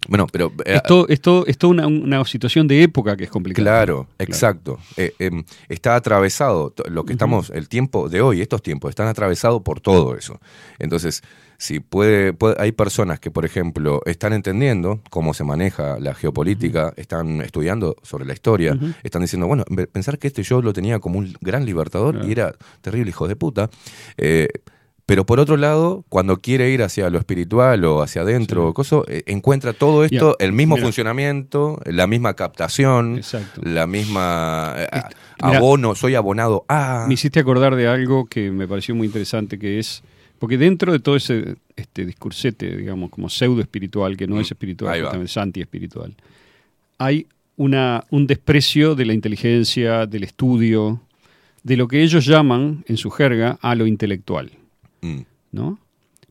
Bueno, 0.07 0.27
pero... 0.31 0.51
eh, 0.65 0.75
es 0.75 0.83
todo, 0.83 1.07
es 1.07 1.21
todo, 1.21 1.45
es 1.45 1.57
toda 1.57 1.71
una, 1.71 1.87
una 1.87 2.25
situación 2.25 2.67
de 2.67 2.83
época 2.83 3.15
que 3.15 3.25
es 3.25 3.29
complicada. 3.29 3.63
Claro, 3.63 4.07
exacto. 4.19 4.79
Eh, 4.97 5.13
em, 5.19 5.43
está 5.69 5.95
atravesado, 5.95 6.73
lo 6.89 7.05
que 7.05 7.13
estamos, 7.13 7.49
el 7.51 7.69
tiempo 7.69 8.09
de 8.09 8.21
hoy, 8.21 8.41
estos 8.41 8.61
tiempos, 8.63 8.89
están 8.89 9.07
atravesados 9.07 9.61
por 9.61 9.79
todo 9.79 10.15
eso. 10.17 10.39
Entonces, 10.79 11.21
si 11.59 11.79
puede, 11.79 12.33
puede- 12.33 12.55
hay 12.59 12.71
personas 12.71 13.19
que, 13.19 13.29
por 13.29 13.45
ejemplo, 13.45 14.01
están 14.07 14.33
entendiendo 14.33 14.99
cómo 15.11 15.35
se 15.35 15.43
maneja 15.43 15.99
la 15.99 16.15
geopolítica, 16.15 16.91
están 16.97 17.39
estudiando 17.41 17.95
sobre 18.01 18.25
la 18.25 18.33
historia, 18.33 18.75
están 19.03 19.21
diciendo, 19.21 19.45
bueno, 19.45 19.63
pensar 19.91 20.17
que 20.17 20.25
este 20.27 20.41
yo 20.41 20.63
lo 20.63 20.73
tenía 20.73 20.97
como 20.97 21.19
un 21.19 21.31
gran 21.41 21.63
libertador 21.63 22.25
y 22.25 22.31
era 22.31 22.55
terrible 22.81 23.09
hijo 23.11 23.27
de 23.27 23.35
puta. 23.35 23.69
Pero 25.11 25.25
por 25.25 25.41
otro 25.41 25.57
lado, 25.57 26.05
cuando 26.07 26.37
quiere 26.39 26.69
ir 26.69 26.81
hacia 26.83 27.09
lo 27.09 27.19
espiritual 27.19 27.83
o 27.83 28.01
hacia 28.01 28.21
adentro, 28.21 28.69
Sí. 28.69 28.73
coso, 28.73 29.03
eh, 29.09 29.23
encuentra 29.25 29.73
todo 29.73 30.05
esto, 30.05 30.37
el 30.39 30.53
mismo 30.53 30.75
mira. 30.75 30.85
funcionamiento, 30.85 31.81
la 31.85 32.07
misma 32.07 32.33
captación, 32.33 33.17
Exacto. 33.17 33.59
la 33.61 33.87
misma 33.87 34.73
eh, 34.77 34.87
Este, 34.89 35.15
mira, 35.43 35.57
abono, 35.57 35.95
soy 35.95 36.15
abonado 36.15 36.63
a. 36.69 37.03
Me 37.09 37.15
hiciste 37.15 37.41
acordar 37.41 37.75
de 37.75 37.89
algo 37.89 38.25
que 38.25 38.51
me 38.51 38.69
pareció 38.69 38.95
muy 38.95 39.05
interesante, 39.05 39.59
que 39.59 39.79
es, 39.79 40.01
porque 40.39 40.57
dentro 40.57 40.93
de 40.93 40.99
todo 40.99 41.17
ese 41.17 41.55
este 41.75 42.05
discursete, 42.05 42.77
digamos, 42.77 43.09
como 43.09 43.27
pseudo 43.27 43.59
espiritual, 43.59 44.15
que 44.15 44.27
no 44.27 44.39
es 44.39 44.49
espiritual, 44.49 44.97
Mm, 44.97 45.01
justamente 45.01 45.29
es 45.29 45.35
anti-espiritual, 45.35 46.15
hay 46.99 47.27
una, 47.57 48.05
un 48.11 48.27
desprecio 48.27 48.95
de 48.95 49.03
la 49.03 49.11
inteligencia, 49.13 50.05
del 50.05 50.23
estudio, 50.23 51.01
de 51.63 51.75
lo 51.75 51.89
que 51.89 52.01
ellos 52.01 52.25
llaman, 52.25 52.85
en 52.87 52.95
su 52.95 53.09
jerga, 53.11 53.59
a 53.61 53.75
lo 53.75 53.85
intelectual. 53.87 54.51
Mm, 55.01 55.21
¿no? 55.51 55.79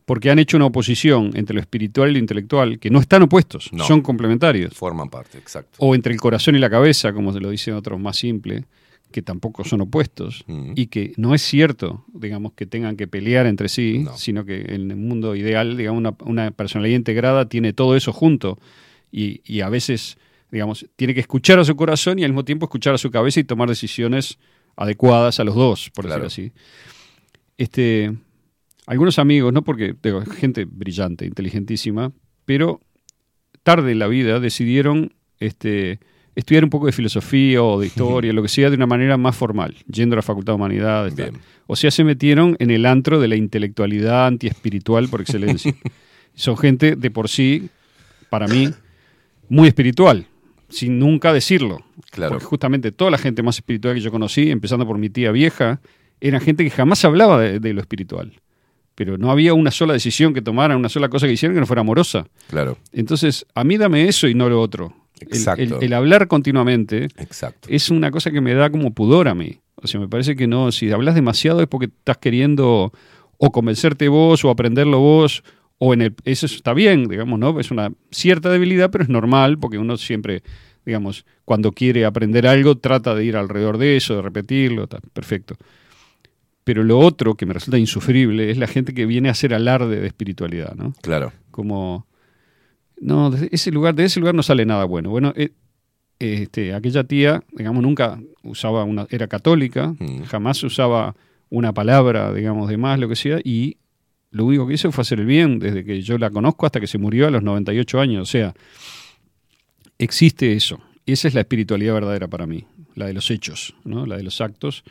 Porque 0.05 0.29
han 0.31 0.39
hecho 0.39 0.57
una 0.57 0.65
oposición 0.65 1.31
entre 1.35 1.53
lo 1.53 1.61
espiritual 1.61 2.09
y 2.09 2.13
lo 2.13 2.19
intelectual, 2.19 2.79
que 2.79 2.89
no 2.89 2.99
están 2.99 3.21
opuestos, 3.21 3.71
No. 3.71 3.83
son 3.85 4.01
complementarios. 4.01 4.73
forman 4.73 5.09
parte, 5.09 5.37
exacto. 5.37 5.77
O 5.79 5.95
entre 5.95 6.13
el 6.13 6.19
corazón 6.19 6.55
y 6.55 6.59
la 6.59 6.69
cabeza, 6.69 7.13
como 7.13 7.31
se 7.31 7.39
lo 7.39 7.49
dicen 7.49 7.75
otros 7.75 7.99
más 7.99 8.17
simples, 8.17 8.63
que 9.11 9.21
tampoco 9.21 9.63
son 9.63 9.81
opuestos. 9.81 10.43
Mm. 10.47 10.71
Y 10.75 10.87
que 10.87 11.13
no 11.17 11.35
es 11.35 11.41
cierto, 11.41 12.05
digamos, 12.13 12.53
que 12.53 12.65
tengan 12.65 12.95
que 12.97 13.07
pelear 13.07 13.45
entre 13.45 13.69
sí, 13.69 13.99
No. 13.99 14.17
sino 14.17 14.43
que 14.45 14.61
en 14.61 14.89
el 14.91 14.97
mundo 14.97 15.35
ideal, 15.35 15.77
digamos, 15.77 15.99
una, 15.99 16.15
una 16.25 16.51
personalidad 16.51 16.95
integrada 16.95 17.47
tiene 17.47 17.73
todo 17.73 17.95
eso 17.95 18.11
junto. 18.13 18.57
Y, 19.11 19.41
y 19.45 19.61
a 19.61 19.69
veces, 19.69 20.17
digamos, 20.49 20.85
tiene 20.95 21.13
que 21.13 21.19
escuchar 21.19 21.59
a 21.59 21.65
su 21.65 21.75
corazón 21.75 22.19
y 22.19 22.23
al 22.23 22.31
mismo 22.31 22.45
tiempo 22.45 22.65
escuchar 22.65 22.95
a 22.95 22.97
su 22.97 23.11
cabeza 23.11 23.39
y 23.41 23.43
tomar 23.43 23.67
decisiones 23.69 24.37
adecuadas 24.77 25.39
a 25.39 25.43
los 25.43 25.55
dos, 25.55 25.89
por 25.93 26.05
Claro. 26.05 26.23
decirlo 26.23 26.53
así. 26.55 26.61
Este, 27.57 28.13
algunos 28.91 29.19
amigos, 29.19 29.53
no 29.53 29.63
porque 29.63 29.95
digo, 30.03 30.21
gente 30.25 30.65
brillante, 30.69 31.25
inteligentísima, 31.25 32.11
pero 32.43 32.81
tarde 33.63 33.93
en 33.93 33.99
la 33.99 34.07
vida 34.07 34.41
decidieron 34.41 35.13
este, 35.39 36.01
estudiar 36.35 36.65
un 36.65 36.69
poco 36.69 36.87
de 36.87 36.91
filosofía 36.91 37.63
o 37.63 37.79
de 37.79 37.87
historia, 37.87 38.33
lo 38.33 38.41
que 38.41 38.49
sea, 38.49 38.69
de 38.69 38.75
una 38.75 38.87
manera 38.87 39.15
más 39.15 39.33
formal, 39.33 39.77
yendo 39.87 40.15
a 40.15 40.17
la 40.17 40.21
Facultad 40.21 40.51
de 40.51 40.55
Humanidades. 40.55 41.15
tal. 41.15 41.31
O 41.67 41.77
sea, 41.77 41.89
se 41.89 42.03
metieron 42.03 42.57
en 42.59 42.69
el 42.69 42.85
antro 42.85 43.21
de 43.21 43.29
la 43.29 43.37
intelectualidad 43.37 44.27
antiespiritual 44.27 45.07
por 45.07 45.21
excelencia. 45.21 45.73
Son 46.35 46.57
gente 46.57 46.97
de 46.97 47.11
por 47.11 47.29
sí, 47.29 47.69
para 48.29 48.45
mí, 48.49 48.71
muy 49.47 49.69
espiritual, 49.69 50.27
sin 50.67 50.99
nunca 50.99 51.31
decirlo. 51.31 51.85
Claro. 52.09 52.33
Porque 52.33 52.45
justamente 52.45 52.91
toda 52.91 53.09
la 53.09 53.17
gente 53.17 53.41
más 53.41 53.55
espiritual 53.55 53.95
que 53.95 54.01
yo 54.01 54.11
conocí, 54.11 54.51
empezando 54.51 54.85
por 54.85 54.97
mi 54.97 55.09
tía 55.09 55.31
vieja, 55.31 55.79
era 56.19 56.41
gente 56.41 56.65
que 56.65 56.71
jamás 56.71 57.05
hablaba 57.05 57.39
de, 57.39 57.61
de 57.61 57.73
lo 57.73 57.79
espiritual. 57.79 58.33
Pero 58.95 59.17
no 59.17 59.31
había 59.31 59.53
una 59.53 59.71
sola 59.71 59.93
decisión 59.93 60.33
que 60.33 60.41
tomaran, 60.41 60.77
una 60.77 60.89
sola 60.89 61.09
cosa 61.09 61.25
que 61.27 61.33
hicieran 61.33 61.55
que 61.55 61.61
no 61.61 61.65
fuera 61.65 61.81
amorosa. 61.81 62.25
Claro. 62.49 62.77
Entonces, 62.91 63.45
a 63.55 63.63
mí 63.63 63.77
dame 63.77 64.07
eso 64.07 64.27
y 64.27 64.33
no 64.35 64.49
lo 64.49 64.61
otro. 64.61 64.93
El- 65.19 65.27
Exacto. 65.29 65.61
El, 65.79 65.83
el 65.83 65.93
hablar 65.93 66.27
continuamente 66.27 67.05
Exacto. 67.17 67.67
es 67.71 67.89
una 67.89 68.11
cosa 68.11 68.31
que 68.31 68.41
me 68.41 68.53
da 68.53 68.69
como 68.69 68.93
pudor 68.93 69.27
a 69.27 69.35
mí. 69.35 69.59
O 69.75 69.87
sea, 69.87 69.99
me 69.99 70.07
parece 70.07 70.35
que 70.35 70.45
no, 70.47 70.71
si 70.71 70.91
hablas 70.91 71.15
demasiado 71.15 71.61
es 71.61 71.67
porque 71.67 71.85
estás 71.87 72.17
queriendo 72.17 72.91
o 73.37 73.51
convencerte 73.51 74.07
vos 74.09 74.43
o 74.45 74.49
aprenderlo 74.49 74.99
vos, 74.99 75.43
o 75.79 75.93
en 75.95 76.01
el, 76.03 76.15
eso 76.25 76.45
está 76.45 76.73
bien, 76.75 77.05
digamos, 77.07 77.39
¿no? 77.39 77.59
Es 77.59 77.71
una 77.71 77.91
cierta 78.11 78.49
debilidad, 78.49 78.91
pero 78.91 79.03
es 79.03 79.09
normal 79.09 79.57
porque 79.57 79.79
uno 79.79 79.97
siempre, 79.97 80.43
digamos, 80.85 81.25
cuando 81.43 81.71
quiere 81.71 82.05
aprender 82.05 82.45
algo, 82.45 82.77
trata 82.77 83.15
de 83.15 83.25
ir 83.25 83.35
alrededor 83.35 83.79
de 83.79 83.97
eso, 83.97 84.15
de 84.17 84.21
repetirlo, 84.21 84.83
está 84.83 84.99
perfecto. 85.13 85.55
Pero 86.71 86.85
lo 86.85 86.99
otro 86.99 87.35
que 87.35 87.45
me 87.45 87.53
resulta 87.53 87.77
insufrible 87.77 88.49
es 88.49 88.57
la 88.57 88.65
gente 88.65 88.93
que 88.93 89.05
viene 89.05 89.27
a 89.27 89.33
hacer 89.33 89.53
alarde 89.53 89.99
de 89.99 90.07
espiritualidad, 90.07 90.73
¿no? 90.73 90.93
Claro. 91.01 91.33
Como, 91.51 92.07
no, 93.01 93.29
de 93.29 93.49
ese 93.51 93.71
lugar, 93.71 93.93
de 93.93 94.05
ese 94.05 94.21
lugar 94.21 94.35
no 94.35 94.41
sale 94.41 94.65
nada 94.65 94.85
bueno. 94.85 95.09
Bueno, 95.09 95.33
eh, 95.35 95.49
este, 96.17 96.73
aquella 96.73 97.03
tía, 97.03 97.43
digamos, 97.51 97.83
nunca 97.83 98.21
usaba 98.43 98.85
una, 98.85 99.05
era 99.09 99.27
católica, 99.27 99.93
Mm. 99.99 100.21
jamás 100.23 100.63
usaba 100.63 101.13
una 101.49 101.73
palabra, 101.73 102.33
digamos, 102.33 102.69
de 102.69 102.77
más, 102.77 102.97
lo 102.99 103.09
que 103.09 103.17
sea, 103.17 103.41
y 103.43 103.75
lo 104.29 104.45
único 104.45 104.65
que 104.65 104.75
hizo 104.75 104.89
fue 104.93 105.01
hacer 105.01 105.19
el 105.19 105.25
bien 105.25 105.59
desde 105.59 105.83
que 105.83 106.01
yo 106.01 106.17
la 106.17 106.29
conozco 106.29 106.65
hasta 106.65 106.79
que 106.79 106.87
se 106.87 106.97
murió 106.97 107.27
a 107.27 107.31
los 107.31 107.43
98 107.43 107.99
años. 107.99 108.21
O 108.29 108.31
sea, 108.31 108.53
existe 109.97 110.53
eso. 110.53 110.79
Esa 111.05 111.27
es 111.27 111.33
la 111.33 111.41
espiritualidad 111.41 111.95
verdadera 111.95 112.29
para 112.29 112.47
mí, 112.47 112.63
la 112.95 113.07
de 113.07 113.13
los 113.13 113.29
hechos, 113.29 113.75
¿no? 113.83 114.05
la 114.05 114.15
de 114.15 114.23
los 114.23 114.39
actos, 114.39 114.85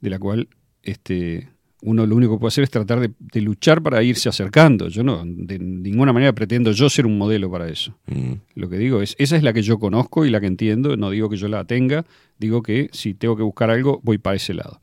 de 0.00 0.08
la 0.08 0.18
cual 0.18 0.48
este, 0.82 1.48
uno 1.82 2.06
lo 2.06 2.16
único 2.16 2.34
que 2.34 2.40
puede 2.40 2.48
hacer 2.48 2.64
es 2.64 2.70
tratar 2.70 3.00
de, 3.00 3.10
de 3.18 3.40
luchar 3.40 3.82
para 3.82 4.02
irse 4.02 4.28
acercando. 4.28 4.88
Yo 4.88 5.02
no, 5.02 5.22
de 5.24 5.58
ninguna 5.58 6.12
manera 6.12 6.32
pretendo 6.32 6.72
yo 6.72 6.90
ser 6.90 7.06
un 7.06 7.16
modelo 7.16 7.50
para 7.50 7.68
eso. 7.68 7.96
Mm. 8.06 8.32
Lo 8.54 8.68
que 8.68 8.78
digo 8.78 9.02
es, 9.02 9.16
esa 9.18 9.36
es 9.36 9.42
la 9.42 9.52
que 9.52 9.62
yo 9.62 9.78
conozco 9.78 10.24
y 10.24 10.30
la 10.30 10.40
que 10.40 10.46
entiendo, 10.46 10.96
no 10.96 11.10
digo 11.10 11.28
que 11.28 11.36
yo 11.36 11.48
la 11.48 11.64
tenga, 11.64 12.04
digo 12.38 12.62
que 12.62 12.90
si 12.92 13.14
tengo 13.14 13.36
que 13.36 13.42
buscar 13.42 13.70
algo, 13.70 14.00
voy 14.02 14.18
para 14.18 14.36
ese 14.36 14.54
lado. 14.54 14.80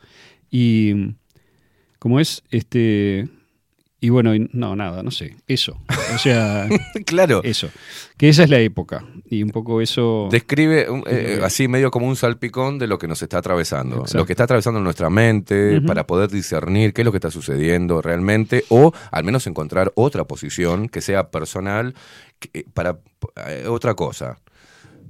Y 0.49 1.13
como 1.99 2.19
es, 2.19 2.43
este, 2.51 3.27
y 3.99 4.09
bueno, 4.09 4.31
no, 4.53 4.75
nada, 4.75 5.01
no 5.01 5.09
sé, 5.11 5.35
eso. 5.47 5.77
O 6.13 6.17
sea, 6.19 6.67
Claro. 7.05 7.41
eso. 7.43 7.69
Que 8.15 8.29
esa 8.29 8.43
es 8.43 8.49
la 8.49 8.59
época. 8.59 9.03
Y 9.29 9.41
un 9.43 9.49
poco 9.49 9.81
eso... 9.81 10.27
Describe 10.31 10.87
eh, 11.07 11.39
así 11.43 11.67
medio 11.67 11.89
como 11.91 12.07
un 12.07 12.15
salpicón 12.15 12.77
de 12.79 12.87
lo 12.87 12.97
que 12.99 13.07
nos 13.07 13.21
está 13.23 13.39
atravesando. 13.39 13.97
Exacto. 13.97 14.17
Lo 14.19 14.25
que 14.25 14.33
está 14.33 14.43
atravesando 14.43 14.79
nuestra 14.79 15.09
mente 15.09 15.81
para 15.81 16.05
poder 16.05 16.29
discernir 16.29 16.93
qué 16.93 17.01
es 17.01 17.05
lo 17.05 17.11
que 17.11 17.17
está 17.17 17.31
sucediendo 17.31 18.01
realmente 18.01 18.65
o 18.69 18.93
al 19.11 19.23
menos 19.23 19.47
encontrar 19.47 19.91
otra 19.95 20.25
posición 20.25 20.89
que 20.89 21.01
sea 21.01 21.29
personal 21.31 21.95
que- 22.39 22.65
para 22.73 22.99
eh, 23.47 23.65
otra 23.67 23.95
cosa. 23.95 24.37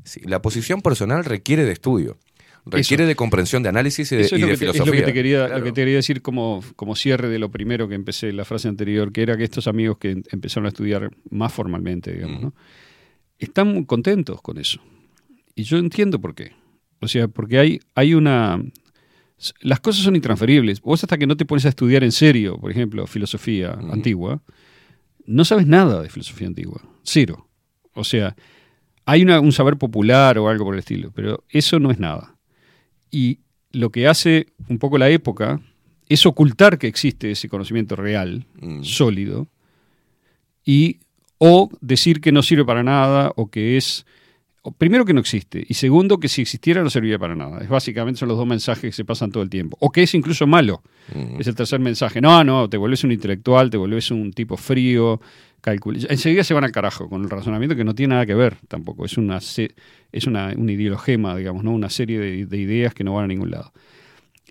Sí, 0.04 0.22
la 0.24 0.42
posición 0.42 0.82
personal 0.82 1.26
requiere 1.26 1.66
de 1.66 1.74
estudio. 1.74 2.18
Requiere 2.72 3.06
de 3.06 3.16
comprensión, 3.16 3.64
de 3.64 3.70
análisis 3.70 4.12
y 4.12 4.16
de, 4.16 4.22
Eso 4.24 4.36
es 4.36 4.40
y 4.40 4.42
lo, 4.42 4.48
de 4.48 4.54
que 4.54 4.60
te, 4.60 4.66
es 4.66 4.72
filosofía. 4.74 4.94
lo 4.94 5.00
que 5.00 5.06
te 5.06 5.14
quería, 5.14 5.38
Claro. 5.46 5.58
lo 5.60 5.64
que 5.66 5.72
te 5.72 5.82
quería 5.82 5.96
decir 5.96 6.22
como, 6.22 6.64
como 6.76 6.96
cierre 6.96 7.30
de 7.30 7.40
lo 7.40 7.50
primero 7.52 7.88
que 7.88 7.96
empecé, 7.96 8.32
la 8.34 8.46
frase 8.46 8.68
anterior, 8.68 9.12
que 9.12 9.22
era 9.22 9.38
que 9.38 9.44
estos 9.44 9.68
amigos 9.68 9.98
que 9.98 10.22
empezaron 10.32 10.66
a 10.66 10.70
estudiar 10.70 11.12
más 11.30 11.54
formalmente, 11.54 12.12
digamos, 12.14 12.40
Mm. 12.40 12.44
¿no? 12.46 12.54
están 13.40 13.68
muy 13.74 13.86
contentos 13.86 14.42
con 14.42 14.58
eso. 14.58 14.82
Y 15.56 15.64
yo 15.64 15.78
entiendo 15.78 16.20
por 16.20 16.34
qué. 16.34 16.54
O 17.02 17.08
sea, 17.08 17.28
porque 17.28 17.60
hay, 17.60 17.80
hay 17.94 18.14
una... 18.16 18.60
Las 19.62 19.80
cosas 19.80 20.04
son 20.04 20.16
intransferibles. 20.16 20.82
Vos 20.82 21.04
hasta 21.04 21.18
que 21.20 21.28
no 21.28 21.38
te 21.38 21.46
pones 21.46 21.64
a 21.66 21.70
estudiar 21.70 22.04
en 22.04 22.12
serio, 22.12 22.58
por 22.60 22.72
ejemplo, 22.72 23.06
filosofía 23.06 23.76
Mm. 23.80 23.92
antigua, 23.92 24.42
no 25.28 25.46
sabes 25.46 25.68
nada 25.68 26.02
de 26.02 26.10
filosofía 26.10 26.48
antigua. 26.48 26.82
Cero. 27.04 27.48
O 27.94 28.04
sea, 28.04 28.36
hay 29.06 29.22
una- 29.22 29.40
un 29.40 29.52
saber 29.52 29.78
popular 29.78 30.38
o 30.40 30.50
algo 30.50 30.66
por 30.66 30.74
el 30.74 30.80
estilo, 30.80 31.12
pero 31.14 31.44
eso 31.50 31.80
no 31.80 31.92
es 31.92 32.00
nada. 32.00 32.37
Y 33.12 33.40
lo 33.72 33.90
que 33.92 34.08
hace 34.08 34.48
un 34.70 34.80
poco 34.80 34.98
la 34.98 35.10
época 35.10 35.60
es 36.10 36.26
ocultar 36.26 36.78
que 36.78 36.88
existe 36.88 37.32
ese 37.32 37.50
conocimiento 37.50 37.96
real, 37.96 38.46
Mm. 38.62 38.84
sólido, 38.84 39.48
y 40.66 41.00
o 41.38 41.70
decir 41.82 42.20
que 42.22 42.32
no 42.32 42.42
sirve 42.42 42.66
para 42.66 42.84
nada 42.84 43.32
o 43.36 43.48
que 43.50 43.78
es 43.78 44.06
primero 44.78 45.06
que 45.06 45.14
no 45.14 45.22
existe 45.22 45.66
y 45.70 45.76
segundo 45.76 46.20
que 46.20 46.28
si 46.28 46.42
existiera 46.42 46.84
no 46.84 46.90
serviría 46.90 47.18
para 47.18 47.36
nada. 47.36 47.60
Es 47.62 47.70
básicamente 47.70 48.20
son 48.20 48.28
los 48.28 48.38
dos 48.38 48.48
mensajes 48.48 48.82
que 48.82 48.92
se 48.92 49.06
pasan 49.06 49.32
todo 49.32 49.42
el 49.44 49.50
tiempo. 49.50 49.78
O 49.80 49.92
que 49.92 50.04
es 50.04 50.14
incluso 50.14 50.46
malo. 50.46 50.82
Mm. 51.14 51.40
Es 51.40 51.48
el 51.48 51.56
tercer 51.56 51.80
mensaje. 51.80 52.20
No, 52.20 52.44
no, 52.44 52.70
te 52.70 52.76
vuelves 52.76 53.04
un 53.06 53.12
intelectual, 53.14 53.70
te 53.70 53.78
vuelves 53.78 54.12
un 54.12 54.34
tipo 54.34 54.58
frío, 54.58 55.22
calcul- 55.62 56.06
Enseguida 56.10 56.44
se 56.44 56.54
van 56.54 56.64
al 56.64 56.72
carajo 56.72 57.10
con 57.10 57.24
el 57.24 57.30
razonamiento 57.30 57.76
que 57.76 57.84
no 57.84 57.96
tiene 57.96 58.14
nada 58.16 58.26
que 58.26 58.36
ver 58.36 58.58
tampoco. 58.68 59.06
Es 59.06 59.18
una 59.18 59.38
es 59.38 60.26
una, 60.28 60.54
un 60.56 60.70
ideologema, 60.70 61.36
digamos, 61.36 61.64
¿no? 61.64 61.72
Una 61.74 61.90
serie 61.90 62.20
de, 62.20 62.46
de 62.46 62.58
ideas 62.58 62.94
que 62.94 63.04
no 63.04 63.14
van 63.14 63.26
a 63.26 63.28
ningún 63.28 63.52
lado. 63.52 63.72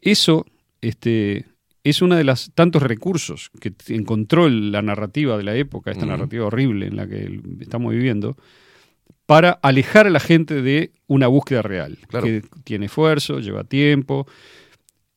Eso 0.02 0.44
este, 0.80 1.46
es 1.84 2.02
uno 2.02 2.16
de 2.16 2.24
los 2.24 2.52
tantos 2.54 2.82
recursos 2.82 3.50
que 3.60 3.72
encontró 3.88 4.48
la 4.48 4.82
narrativa 4.82 5.36
de 5.36 5.44
la 5.44 5.54
época, 5.56 5.90
esta 5.90 6.06
narrativa 6.06 6.46
horrible 6.46 6.86
en 6.86 6.96
la 6.96 7.06
que 7.08 7.40
estamos 7.60 7.92
viviendo, 7.92 8.36
para 9.24 9.50
alejar 9.62 10.06
a 10.06 10.10
la 10.10 10.20
gente 10.20 10.62
de 10.62 10.92
una 11.08 11.26
búsqueda 11.26 11.62
real, 11.62 11.98
Claro. 12.08 12.26
que 12.26 12.42
tiene 12.62 12.86
esfuerzo, 12.86 13.40
lleva 13.40 13.64
tiempo 13.64 14.26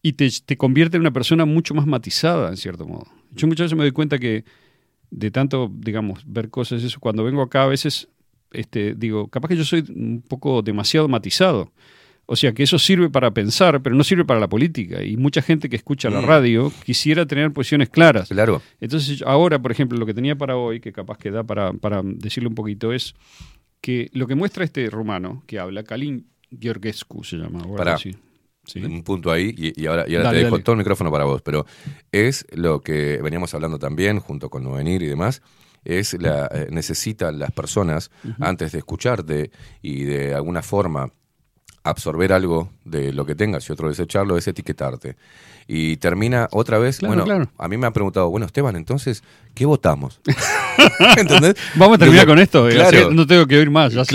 y 0.02 0.14
te, 0.14 0.30
te 0.46 0.58
convierte 0.58 0.98
en 0.98 1.02
una 1.02 1.12
persona 1.12 1.46
mucho 1.46 1.76
más 1.76 1.86
matizada, 1.86 2.50
en 2.50 2.58
cierto 2.58 2.88
modo. 2.88 3.06
Yo 3.32 3.46
muchas 3.48 3.66
veces 3.66 3.78
me 3.78 3.84
doy 3.84 3.92
cuenta 3.92 4.18
que 4.18 4.46
de 5.12 5.32
tanto, 5.32 5.72
digamos, 5.74 6.24
ver 6.26 6.50
cosas, 6.50 6.84
eso, 6.84 7.00
cuando 7.00 7.24
vengo 7.24 7.42
acá 7.42 7.64
a 7.64 7.68
veces 7.68 8.08
este, 8.52 8.96
digo, 8.96 9.28
capaz 9.28 9.50
que 9.50 9.56
yo 9.58 9.64
soy 9.64 9.84
un 9.90 10.24
poco 10.28 10.62
demasiado 10.64 11.08
matizado. 11.08 11.72
O 12.32 12.36
sea, 12.36 12.52
que 12.54 12.62
eso 12.64 12.78
sirve 12.78 13.10
para 13.10 13.32
pensar, 13.32 13.82
pero 13.82 13.96
no 13.96 14.04
sirve 14.04 14.24
para 14.26 14.40
la 14.40 14.48
política. 14.48 15.04
Y 15.04 15.18
mucha 15.18 15.42
gente 15.42 15.68
que 15.68 15.76
escucha 15.76 16.10
la 16.12 16.22
Mm. 16.22 16.26
radio 16.26 16.74
quisiera 16.86 17.26
tener 17.26 17.52
posiciones 17.52 17.90
claras. 17.90 18.30
Claro. 18.30 18.62
Entonces, 18.80 19.24
ahora, 19.24 19.60
por 19.60 19.72
ejemplo, 19.72 19.98
lo 19.98 20.06
que 20.06 20.14
tenía 20.14 20.36
para 20.36 20.56
hoy, 20.56 20.80
que 20.80 20.92
capaz 20.92 21.18
que 21.18 21.32
da 21.32 21.44
para, 21.44 21.74
para 21.74 22.02
decirle 22.04 22.50
un 22.50 22.56
poquito, 22.56 22.94
es 22.94 23.16
que 23.82 24.10
lo 24.14 24.28
que 24.28 24.36
muestra 24.36 24.64
este 24.64 24.88
rumano 24.92 25.44
que 25.48 25.58
habla, 25.60 25.84
Kalin 25.84 26.26
Gheorghescu 26.52 27.24
se 27.24 27.38
llama. 27.38 27.62
algo 27.62 27.76
Pará. 27.76 27.98
Sí. 28.70 28.80
Un 28.84 29.04
punto 29.04 29.32
ahí, 29.32 29.54
y, 29.58 29.82
y 29.82 29.88
ahora, 29.88 30.06
y 30.08 30.16
ahora 30.16 30.26
Dale, 30.30 30.38
te 30.40 30.44
dejo 30.46 30.56
dale. 30.56 30.64
todo 30.64 30.74
el 30.74 30.78
micrófono 30.80 31.12
para 31.12 31.26
vos, 31.26 31.42
pero 31.42 31.66
es 32.12 32.46
lo 32.52 32.82
que 32.82 33.20
veníamos 33.22 33.54
hablando 33.54 33.78
también, 33.80 34.20
junto 34.20 34.50
con 34.50 34.64
Novenir 34.64 35.02
y 35.02 35.08
demás, 35.08 35.42
es 35.86 36.14
la 36.22 36.48
eh, 36.54 36.68
necesitan 36.72 37.40
las 37.40 37.52
personas, 37.52 38.12
antes 38.40 38.72
de 38.74 38.80
escucharte 38.80 39.52
y 39.82 40.04
de 40.04 40.34
alguna 40.36 40.62
forma 40.62 41.10
absorber 41.84 42.34
algo 42.34 42.72
de 42.84 43.14
lo 43.14 43.26
que 43.26 43.36
tengas 43.36 43.68
y 43.70 43.72
otro 43.72 43.88
desecharlo, 43.90 44.38
es 44.38 44.48
etiquetarte. 44.48 45.16
Y 45.72 45.98
termina 45.98 46.48
otra 46.52 46.78
vez, 46.80 46.98
Claro, 46.98 47.10
bueno, 47.14 47.26
claro. 47.26 47.52
a 47.58 47.68
mí 47.68 47.78
me 47.78 47.88
han 47.88 47.94
preguntado, 47.94 48.30
bueno, 48.30 48.46
Esteban, 48.46 48.76
entonces, 48.76 49.24
¿qué 49.56 49.66
votamos? 49.66 50.20
¿Entendés? 51.18 51.56
Vamos 51.76 51.96
a 51.96 52.00
terminar 52.00 52.26
con 52.28 52.40
esto. 52.40 52.68
eh, 52.70 52.74
Claro. 52.74 53.12
no 53.12 53.26
tengo 53.28 53.46
que 53.48 53.58
oír 53.58 53.70
más. 53.70 53.94
Ya 53.94 54.04
sé. 54.04 54.12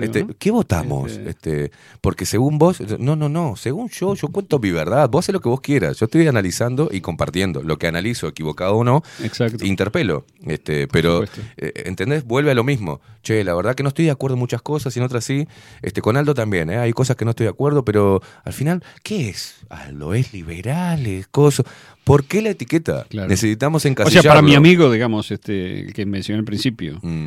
Este, 0.00 0.26
¿Qué 0.38 0.50
votamos? 0.50 1.12
Este- 1.12 1.30
Este, 1.30 1.70
porque 2.00 2.26
según 2.26 2.58
vos, 2.58 2.80
no, 2.98 3.14
no, 3.16 3.28
no, 3.28 3.56
según 3.56 3.88
yo, 3.90 4.14
yo 4.14 4.28
cuento 4.28 4.58
mi 4.58 4.70
verdad, 4.70 5.08
vos 5.08 5.24
haces 5.24 5.32
lo 5.32 5.40
que 5.40 5.48
vos 5.48 5.60
quieras, 5.60 5.98
yo 5.98 6.06
estoy 6.06 6.26
analizando 6.26 6.88
y 6.92 7.00
compartiendo, 7.00 7.62
lo 7.62 7.78
que 7.78 7.86
analizo, 7.86 8.26
equivocado 8.28 8.76
o 8.76 8.84
no, 8.84 9.02
Exacto. 9.22 9.64
interpelo, 9.64 10.24
este, 10.46 10.88
pero, 10.88 11.24
eh, 11.56 11.72
¿entendés? 11.86 12.24
Vuelve 12.24 12.50
a 12.50 12.54
lo 12.54 12.64
mismo, 12.64 13.00
che, 13.22 13.44
la 13.44 13.54
verdad 13.54 13.74
que 13.74 13.82
no 13.82 13.88
estoy 13.90 14.06
de 14.06 14.10
acuerdo 14.10 14.34
en 14.34 14.40
muchas 14.40 14.62
cosas 14.62 14.96
y 14.96 14.98
en 15.00 15.04
otras 15.04 15.24
sí, 15.24 15.46
este, 15.82 16.00
con 16.02 16.16
Aldo 16.16 16.34
también, 16.34 16.70
¿eh? 16.70 16.78
hay 16.78 16.92
cosas 16.92 17.16
que 17.16 17.24
no 17.24 17.30
estoy 17.32 17.44
de 17.44 17.50
acuerdo, 17.50 17.84
pero 17.84 18.20
al 18.44 18.52
final, 18.52 18.82
¿qué 19.02 19.28
es? 19.28 19.56
Aldo, 19.68 20.14
¿es 20.14 20.32
liberal? 20.32 21.06
¿Es 21.06 21.26
cosa? 21.26 21.62
¿Por 22.04 22.24
qué 22.24 22.40
la 22.42 22.50
etiqueta? 22.50 23.04
Claro. 23.08 23.28
Necesitamos 23.28 23.80
O 23.80 23.82
sea, 23.82 23.90
encasillarlo. 23.90 24.28
para 24.30 24.42
mi 24.42 24.54
amigo, 24.54 24.90
digamos, 24.92 25.30
este, 25.30 25.86
que 25.94 26.06
mencioné 26.06 26.38
al 26.40 26.44
principio, 26.44 26.98
Mm, 27.02 27.26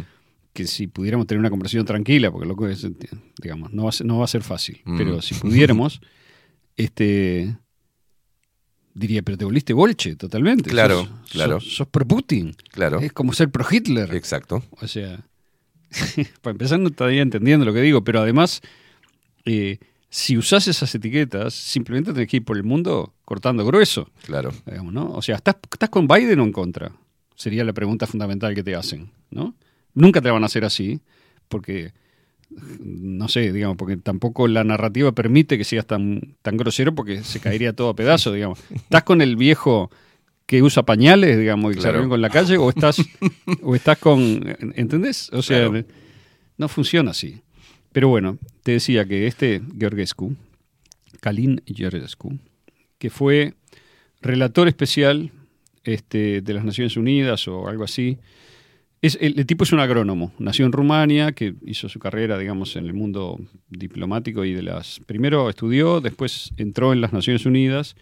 que 0.53 0.65
si 0.67 0.87
pudiéramos 0.87 1.27
tener 1.27 1.39
una 1.39 1.49
conversación 1.49 1.85
tranquila, 1.85 2.31
porque 2.31 2.47
loco 2.47 2.67
es, 2.67 2.85
digamos, 3.41 3.71
no 3.71 3.83
va 3.83 3.89
a 3.89 3.91
ser, 3.93 4.07
no 4.07 4.17
va 4.19 4.25
a 4.25 4.27
ser 4.27 4.41
fácil, 4.43 4.81
Mm. 4.85 4.97
pero 4.97 5.21
si 5.21 5.35
pudiéramos, 5.35 6.01
este 6.77 7.57
diría, 8.93 9.21
pero 9.21 9.37
te 9.37 9.45
volviste 9.45 9.73
bolche 9.73 10.15
totalmente. 10.15 10.69
Claro, 10.69 11.05
Sos- 11.05 11.31
claro. 11.31 11.59
Sos, 11.61 11.73
sos 11.75 11.87
pro 11.87 12.05
Putin. 12.07 12.55
claro, 12.71 12.99
Es 12.99 13.13
como 13.13 13.33
ser 13.33 13.49
pro 13.49 13.65
Hitler. 13.69 14.13
exacto. 14.15 14.63
O 14.81 14.87
sea, 14.87 15.25
para 16.41 16.51
empezar 16.51 16.79
no 16.79 16.89
estaría 16.89 17.21
entendiendo 17.21 17.65
lo 17.65 17.73
que 17.73 17.81
digo, 17.81 18.03
pero 18.03 18.19
además, 18.19 18.61
eh, 19.45 19.77
si 20.09 20.37
usás 20.37 20.67
esas 20.67 20.93
etiquetas, 20.95 21.53
simplemente 21.53 22.11
tenés 22.13 22.27
que 22.27 22.37
ir 22.37 22.43
por 22.45 22.57
el 22.57 22.63
mundo 22.63 23.13
cortando 23.25 23.63
grueso. 23.65 24.09
Claro. 24.25 24.51
digamos, 24.65 24.91
¿no? 24.93 25.11
O 25.11 25.21
sea, 25.21 25.35
¿estás, 25.35 25.55
¿estás 25.71 25.89
con 25.89 26.07
Biden 26.07 26.39
o 26.39 26.43
en 26.43 26.51
contra? 26.51 26.91
Sería 27.35 27.63
la 27.63 27.73
pregunta 27.73 28.05
fundamental 28.07 28.53
que 28.55 28.63
te 28.63 28.75
hacen, 28.75 29.11
¿no? 29.29 29.55
Nunca 29.93 30.21
te 30.21 30.27
la 30.27 30.33
van 30.33 30.43
a 30.43 30.47
hacer 30.47 30.65
así, 30.65 30.99
porque, 31.47 31.93
no 32.79 33.27
sé, 33.27 33.51
digamos, 33.51 33.77
porque 33.77 33.97
tampoco 33.97 34.47
la 34.47 34.63
narrativa 34.63 35.11
permite 35.11 35.57
que 35.57 35.63
seas 35.63 35.85
tan, 35.85 36.35
tan 36.41 36.57
grosero 36.57 36.93
porque 36.95 37.23
se 37.23 37.39
caería 37.39 37.73
todo 37.73 37.89
a 37.89 37.95
pedazos, 37.95 38.33
digamos. 38.33 38.59
¿Estás 38.73 39.03
con 39.03 39.21
el 39.21 39.35
viejo 39.35 39.91
que 40.45 40.63
usa 40.63 40.83
pañales, 40.83 41.37
digamos, 41.37 41.71
y 41.71 41.75
se 41.75 41.81
Claro. 41.81 41.97
reúne 41.97 42.09
con 42.09 42.21
la 42.21 42.29
calle, 42.29 42.57
o 42.57 42.69
estás, 42.69 42.97
o 43.61 43.75
estás 43.75 43.97
con, 43.99 44.43
¿entendés? 44.75 45.29
O 45.31 45.41
sea, 45.41 45.69
Claro. 45.69 45.85
no 46.57 46.67
funciona 46.67 47.11
así. 47.11 47.41
Pero 47.91 48.07
bueno, 48.09 48.37
te 48.63 48.73
decía 48.73 49.05
que 49.05 49.27
este 49.27 49.61
Georgescu, 49.77 50.35
Kalin 51.21 51.61
Georgescu, 51.67 52.37
que 52.97 53.09
fue 53.09 53.53
relator 54.21 54.67
especial 54.67 55.31
este, 55.83 56.41
de 56.41 56.53
las 56.53 56.63
Naciones 56.65 56.97
Unidas 56.97 57.47
o 57.47 57.67
algo 57.67 57.83
así, 57.83 58.17
es, 59.01 59.17
el, 59.21 59.39
el 59.39 59.45
tipo 59.45 59.63
es 59.63 59.71
un 59.71 59.79
agrónomo, 59.79 60.33
nació 60.39 60.65
en 60.65 60.71
Rumania, 60.71 61.31
que 61.31 61.55
hizo 61.65 61.89
su 61.89 61.99
carrera, 61.99 62.37
digamos, 62.37 62.75
en 62.75 62.85
el 62.85 62.93
mundo 62.93 63.39
diplomático 63.69 64.43
y 64.45 64.53
de 64.53 64.63
las... 64.63 64.99
Primero 65.05 65.49
estudió, 65.49 66.01
después 66.01 66.51
entró 66.57 66.93
en 66.93 67.01
las 67.01 67.13
Naciones 67.13 67.45
Unidas, 67.45 67.95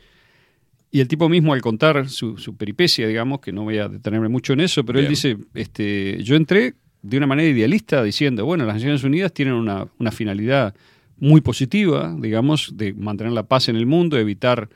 y 0.90 1.02
el 1.02 1.08
tipo 1.08 1.30
mismo 1.30 1.54
al 1.54 1.62
contar 1.62 2.10
su, 2.10 2.38
su 2.38 2.56
peripecia, 2.56 3.08
digamos, 3.08 3.42
que 3.42 3.52
no 3.52 3.64
voy 3.64 3.78
a 3.78 3.90
detenerme 3.90 4.30
mucho 4.30 4.54
en 4.54 4.62
eso, 4.62 4.86
pero 4.86 5.00
él 5.00 5.08
dice, 5.08 5.38
este, 5.54 6.24
yo 6.24 6.36
entré 6.36 6.76
de 7.02 7.18
una 7.18 7.28
manera 7.28 7.50
idealista 7.50 8.02
diciendo, 8.04 8.46
bueno, 8.46 8.66
las 8.66 8.76
Naciones 8.76 9.04
Unidas 9.04 9.34
tienen 9.34 9.54
una, 9.54 9.88
una 10.00 10.12
finalidad 10.12 10.74
muy 11.20 11.42
positiva, 11.42 12.16
digamos, 12.20 12.74
de 12.76 12.94
mantener 12.94 13.34
la 13.34 13.44
paz 13.44 13.70
en 13.70 13.76
el 13.76 13.86
mundo, 13.86 14.18
evitar 14.18 14.70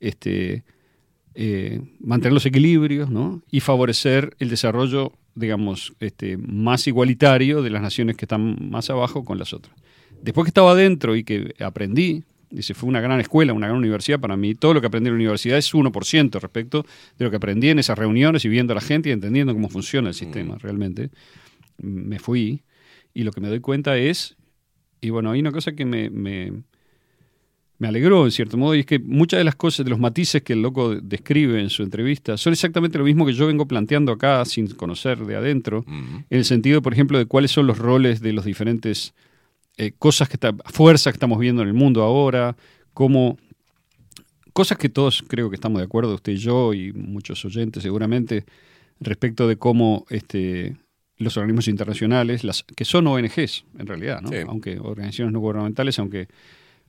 este, 0.00 0.64
eh, 1.34 1.80
mantener 2.00 2.32
los 2.32 2.46
equilibrios 2.46 3.10
¿no? 3.10 3.42
y 3.50 3.60
favorecer 3.60 4.36
el 4.38 4.48
desarrollo, 4.48 5.12
digamos, 5.36 5.94
este, 6.00 6.36
más 6.38 6.86
igualitario 6.88 7.62
de 7.62 7.70
las 7.70 7.82
naciones 7.82 8.16
que 8.16 8.24
están 8.24 8.70
más 8.70 8.90
abajo 8.90 9.24
con 9.24 9.38
las 9.38 9.52
otras. 9.52 9.76
Después 10.22 10.46
que 10.46 10.48
estaba 10.48 10.72
adentro 10.72 11.14
y 11.14 11.22
que 11.22 11.54
aprendí, 11.60 12.24
dice, 12.50 12.74
fue 12.74 12.88
una 12.88 13.00
gran 13.00 13.20
escuela, 13.20 13.52
una 13.52 13.66
gran 13.68 13.78
universidad 13.78 14.18
para 14.18 14.36
mí, 14.36 14.54
todo 14.54 14.72
lo 14.74 14.80
que 14.80 14.86
aprendí 14.86 15.08
en 15.08 15.14
la 15.14 15.18
universidad 15.18 15.58
es 15.58 15.72
1% 15.72 16.40
respecto 16.40 16.86
de 17.18 17.24
lo 17.24 17.30
que 17.30 17.36
aprendí 17.36 17.68
en 17.68 17.78
esas 17.78 17.98
reuniones 17.98 18.44
y 18.46 18.48
viendo 18.48 18.72
a 18.72 18.76
la 18.76 18.80
gente 18.80 19.10
y 19.10 19.12
entendiendo 19.12 19.52
cómo 19.52 19.68
funciona 19.68 20.08
el 20.08 20.14
sistema 20.14 20.56
realmente. 20.58 21.10
Me 21.78 22.18
fui 22.18 22.62
y 23.12 23.24
lo 23.24 23.30
que 23.30 23.42
me 23.42 23.48
doy 23.48 23.60
cuenta 23.60 23.98
es, 23.98 24.36
y 25.02 25.10
bueno, 25.10 25.30
hay 25.30 25.40
una 25.40 25.52
cosa 25.52 25.72
que 25.72 25.84
me, 25.84 26.08
me, 26.08 26.52
me 27.78 27.88
alegró 27.88 28.24
en 28.24 28.30
cierto 28.30 28.56
modo, 28.56 28.74
y 28.74 28.80
es 28.80 28.86
que 28.86 28.98
muchas 28.98 29.38
de 29.38 29.44
las 29.44 29.54
cosas, 29.54 29.84
de 29.84 29.90
los 29.90 29.98
matices 29.98 30.42
que 30.42 30.54
el 30.54 30.62
loco 30.62 30.94
describe 30.94 31.60
en 31.60 31.70
su 31.70 31.82
entrevista, 31.82 32.36
son 32.36 32.52
exactamente 32.52 32.98
lo 32.98 33.04
mismo 33.04 33.26
que 33.26 33.32
yo 33.32 33.46
vengo 33.46 33.66
planteando 33.66 34.12
acá 34.12 34.44
sin 34.44 34.68
conocer 34.68 35.18
de 35.18 35.36
adentro, 35.36 35.84
en 35.86 36.24
el 36.30 36.44
sentido, 36.44 36.82
por 36.82 36.92
ejemplo, 36.92 37.18
de 37.18 37.26
cuáles 37.26 37.50
son 37.50 37.66
los 37.66 37.78
roles 37.78 38.20
de 38.20 38.32
los 38.32 38.44
diferentes 38.44 39.14
eh, 39.76 39.92
cosas 39.98 40.28
que 40.28 40.34
está, 40.34 40.54
fuerzas 40.66 41.12
que 41.12 41.16
estamos 41.16 41.38
viendo 41.38 41.62
en 41.62 41.68
el 41.68 41.74
mundo 41.74 42.02
ahora, 42.02 42.56
cómo 42.94 43.36
cosas 44.54 44.78
que 44.78 44.88
todos 44.88 45.22
creo 45.28 45.50
que 45.50 45.56
estamos 45.56 45.80
de 45.80 45.84
acuerdo, 45.84 46.14
usted 46.14 46.32
y 46.32 46.36
yo 46.38 46.72
y 46.72 46.92
muchos 46.94 47.44
oyentes 47.44 47.82
seguramente, 47.82 48.46
respecto 49.00 49.46
de 49.46 49.56
cómo 49.56 50.06
este, 50.08 50.76
los 51.18 51.36
organismos 51.36 51.68
internacionales, 51.68 52.42
las, 52.42 52.62
que 52.62 52.86
son 52.86 53.06
ONGs 53.06 53.66
en 53.78 53.86
realidad, 53.86 54.22
¿no? 54.22 54.30
Sí. 54.30 54.36
aunque 54.46 54.78
organizaciones 54.78 55.34
no 55.34 55.40
gubernamentales, 55.40 55.98
aunque, 55.98 56.28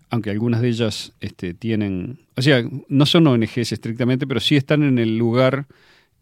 aunque 0.10 0.30
algunas 0.30 0.62
de 0.62 0.70
ellas 0.70 1.14
este, 1.20 1.54
tienen, 1.54 2.20
o 2.36 2.42
sea, 2.42 2.64
no 2.88 3.06
son 3.06 3.28
ONGs 3.28 3.72
estrictamente, 3.72 4.26
pero 4.28 4.40
sí 4.40 4.56
están 4.56 4.84
en 4.84 5.00
el 5.00 5.18
lugar 5.18 5.68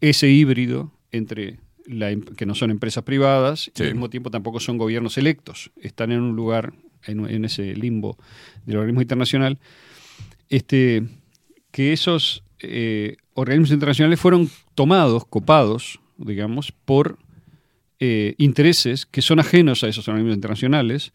ese 0.00 0.28
híbrido 0.28 0.92
entre 1.12 1.58
la, 1.86 2.10
em- 2.10 2.22
que 2.22 2.46
no 2.46 2.54
son 2.54 2.70
empresas 2.70 3.04
privadas 3.04 3.68
y 3.68 3.70
al 3.82 3.94
mismo 3.94 4.10
tiempo 4.10 4.30
tampoco 4.30 4.58
son 4.60 4.76
gobiernos 4.76 5.18
electos, 5.18 5.70
están 5.80 6.10
en 6.12 6.20
un 6.20 6.34
lugar, 6.36 6.72
en, 7.04 7.28
en 7.30 7.44
ese 7.44 7.74
limbo 7.76 8.18
del 8.64 8.78
organismo 8.78 9.02
internacional, 9.02 9.58
este, 10.48 11.04
que 11.70 11.92
esos 11.92 12.42
eh, 12.60 13.16
organismos 13.34 13.70
internacionales 13.70 14.18
fueron 14.18 14.50
tomados, 14.74 15.24
copados, 15.26 16.00
digamos, 16.16 16.72
por 16.72 17.18
eh, 18.00 18.34
intereses 18.38 19.06
que 19.06 19.22
son 19.22 19.38
ajenos 19.38 19.84
a 19.84 19.88
esos 19.88 20.08
organismos 20.08 20.34
internacionales 20.34 21.12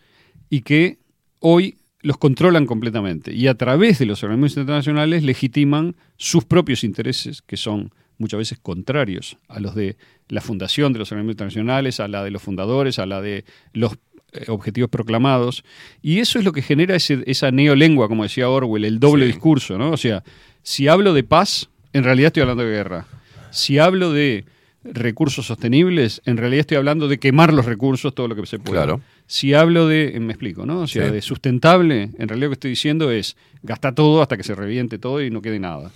y 0.49 0.61
que 0.61 0.99
hoy 1.39 1.76
los 2.02 2.18
controlan 2.18 2.65
completamente 2.65 3.34
y 3.34 3.48
a 3.48 3.56
través 3.56 3.99
de 3.99 4.06
los 4.06 4.23
organismos 4.23 4.57
internacionales 4.57 5.23
legitiman 5.23 5.95
sus 6.18 6.45
propios 6.45 6.84
intereses, 6.84 7.41
que 7.41 7.57
son 7.57 7.91
muchas 8.18 8.38
veces 8.38 8.60
contrarios 8.61 9.38
a 9.48 9.60
los 9.60 9.73
de 9.76 9.98
la 10.30 10.41
fundación 10.41 10.94
de 10.94 10.99
los 10.99 11.11
organismos 11.11 11.34
internacionales, 11.34 11.99
a 11.99 12.07
la 12.07 12.23
de 12.23 12.32
los 12.32 12.41
fundadores, 12.41 12.99
a 12.99 13.06
la 13.06 13.22
de 13.22 13.45
los 13.73 13.94
eh, 14.34 14.45
objetivos 14.48 14.90
proclamados. 14.90 15.64
Y 16.02 16.19
eso 16.19 16.40
es 16.40 16.45
lo 16.45 16.53
que 16.53 16.61
genera 16.61 16.95
ese- 16.95 17.23
esa 17.26 17.52
neolengua, 17.52 18.07
como 18.07 18.23
decía 18.23 18.48
Orwell, 18.49 18.86
el 18.86 18.99
doble 18.99 19.26
Sí. 19.26 19.32
discurso, 19.34 19.78
¿no? 19.78 19.91
O 19.91 19.98
sea, 19.98 20.23
si 20.64 20.88
hablo 20.88 21.14
de 21.14 21.23
paz, 21.23 21.69
en 21.94 22.03
realidad 22.06 22.28
estoy 22.28 22.41
hablando 22.41 22.64
de 22.64 22.72
guerra. 22.72 23.06
Si 23.49 23.78
hablo 23.78 24.11
de 24.14 24.45
recursos 24.84 25.45
sostenibles, 25.45 26.22
en 26.26 26.38
realidad 26.38 26.62
estoy 26.62 26.78
hablando 26.78 27.08
de 27.08 27.20
quemar 27.20 27.53
los 27.53 27.66
recursos 27.66 28.16
todo 28.16 28.28
lo 28.28 28.36
que 28.36 28.45
se 28.45 28.58
pueda. 28.60 28.84
Claro. 28.84 29.02
Si 29.28 29.53
hablo 29.53 29.88
de, 29.88 30.16
eh, 30.16 30.20
me 30.20 30.34
explico, 30.34 30.66
¿no? 30.66 30.82
O 30.82 30.88
sea, 30.88 31.08
Sí. 31.08 31.14
de 31.14 31.22
sustentable, 31.22 32.10
en 32.18 32.28
realidad 32.28 32.48
lo 32.48 32.49
que 32.49 32.53
estoy 32.53 32.72
diciendo 32.72 33.12
es 33.12 33.36
gasta 33.62 33.94
todo 33.94 34.22
hasta 34.22 34.38
que 34.38 34.44
se 34.44 34.56
reviente 34.56 34.98
todo 34.98 35.22
y 35.24 35.30
no 35.30 35.41
quede 35.41 35.60
nada. 35.60 35.91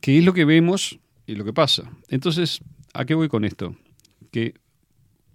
Que 0.00 0.18
es 0.18 0.24
lo 0.24 0.32
que 0.32 0.44
vemos 0.44 0.98
y 1.26 1.34
lo 1.36 1.44
que 1.44 1.52
pasa. 1.52 1.90
Entonces, 2.08 2.60
¿a 2.94 3.04
qué 3.04 3.14
voy 3.14 3.28
con 3.28 3.44
esto? 3.44 3.76
Que 4.32 4.54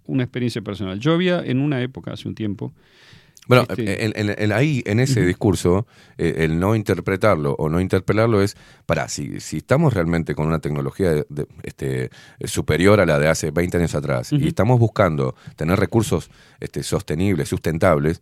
una 0.04 0.22
experiencia 0.22 0.60
personal. 0.62 1.00
Yo 1.00 1.12
había 1.14 1.42
en 1.44 1.58
una 1.60 1.80
época, 1.82 2.12
hace 2.12 2.28
un 2.28 2.34
tiempo, 2.34 2.74
Bueno, 3.48 3.64
Este- 3.82 4.04
en, 4.04 4.12
en- 4.16 4.34
en- 4.38 4.52
ahí, 4.52 4.82
en 4.86 4.98
ese 5.00 5.20
discurso, 5.24 5.86
eh, 6.18 6.34
el 6.38 6.58
no 6.58 6.74
interpretarlo 6.74 7.52
o 7.58 7.68
no 7.68 7.80
interpelarlo 7.80 8.42
es, 8.42 8.56
para, 8.86 9.08
si, 9.08 9.40
si 9.40 9.58
estamos 9.58 9.94
realmente 9.94 10.34
con 10.34 10.46
una 10.46 10.58
tecnología 10.58 11.10
de- 11.12 11.26
de- 11.28 11.46
este, 11.62 12.04
eh, 12.38 12.48
superior 12.48 13.00
a 13.00 13.06
la 13.06 13.18
de 13.18 13.28
hace 13.28 13.50
20 13.52 13.76
años 13.78 13.94
atrás 13.94 14.32
y 14.32 14.48
estamos 14.48 14.80
buscando 14.80 15.34
tener 15.56 15.78
recursos 15.78 16.30
este, 16.60 16.82
sostenibles, 16.82 17.48
sustentables, 17.48 18.20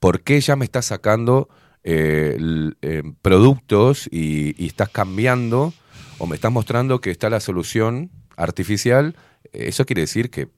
¿por 0.00 0.20
qué 0.20 0.40
ya 0.40 0.54
me 0.56 0.64
estás 0.64 0.86
sacando 0.86 1.48
eh, 1.84 2.34
l- 2.36 2.72
eh, 2.82 3.02
productos 3.22 4.08
y, 4.10 4.54
y 4.62 4.66
estás 4.66 4.88
cambiando 4.90 5.72
o 6.18 6.26
me 6.26 6.34
estás 6.34 6.52
mostrando 6.52 7.00
que 7.00 7.10
está 7.10 7.30
la 7.30 7.40
solución 7.40 8.10
artificial? 8.36 9.16
Eso 9.52 9.86
quiere 9.86 10.02
decir 10.02 10.28
que 10.30 10.48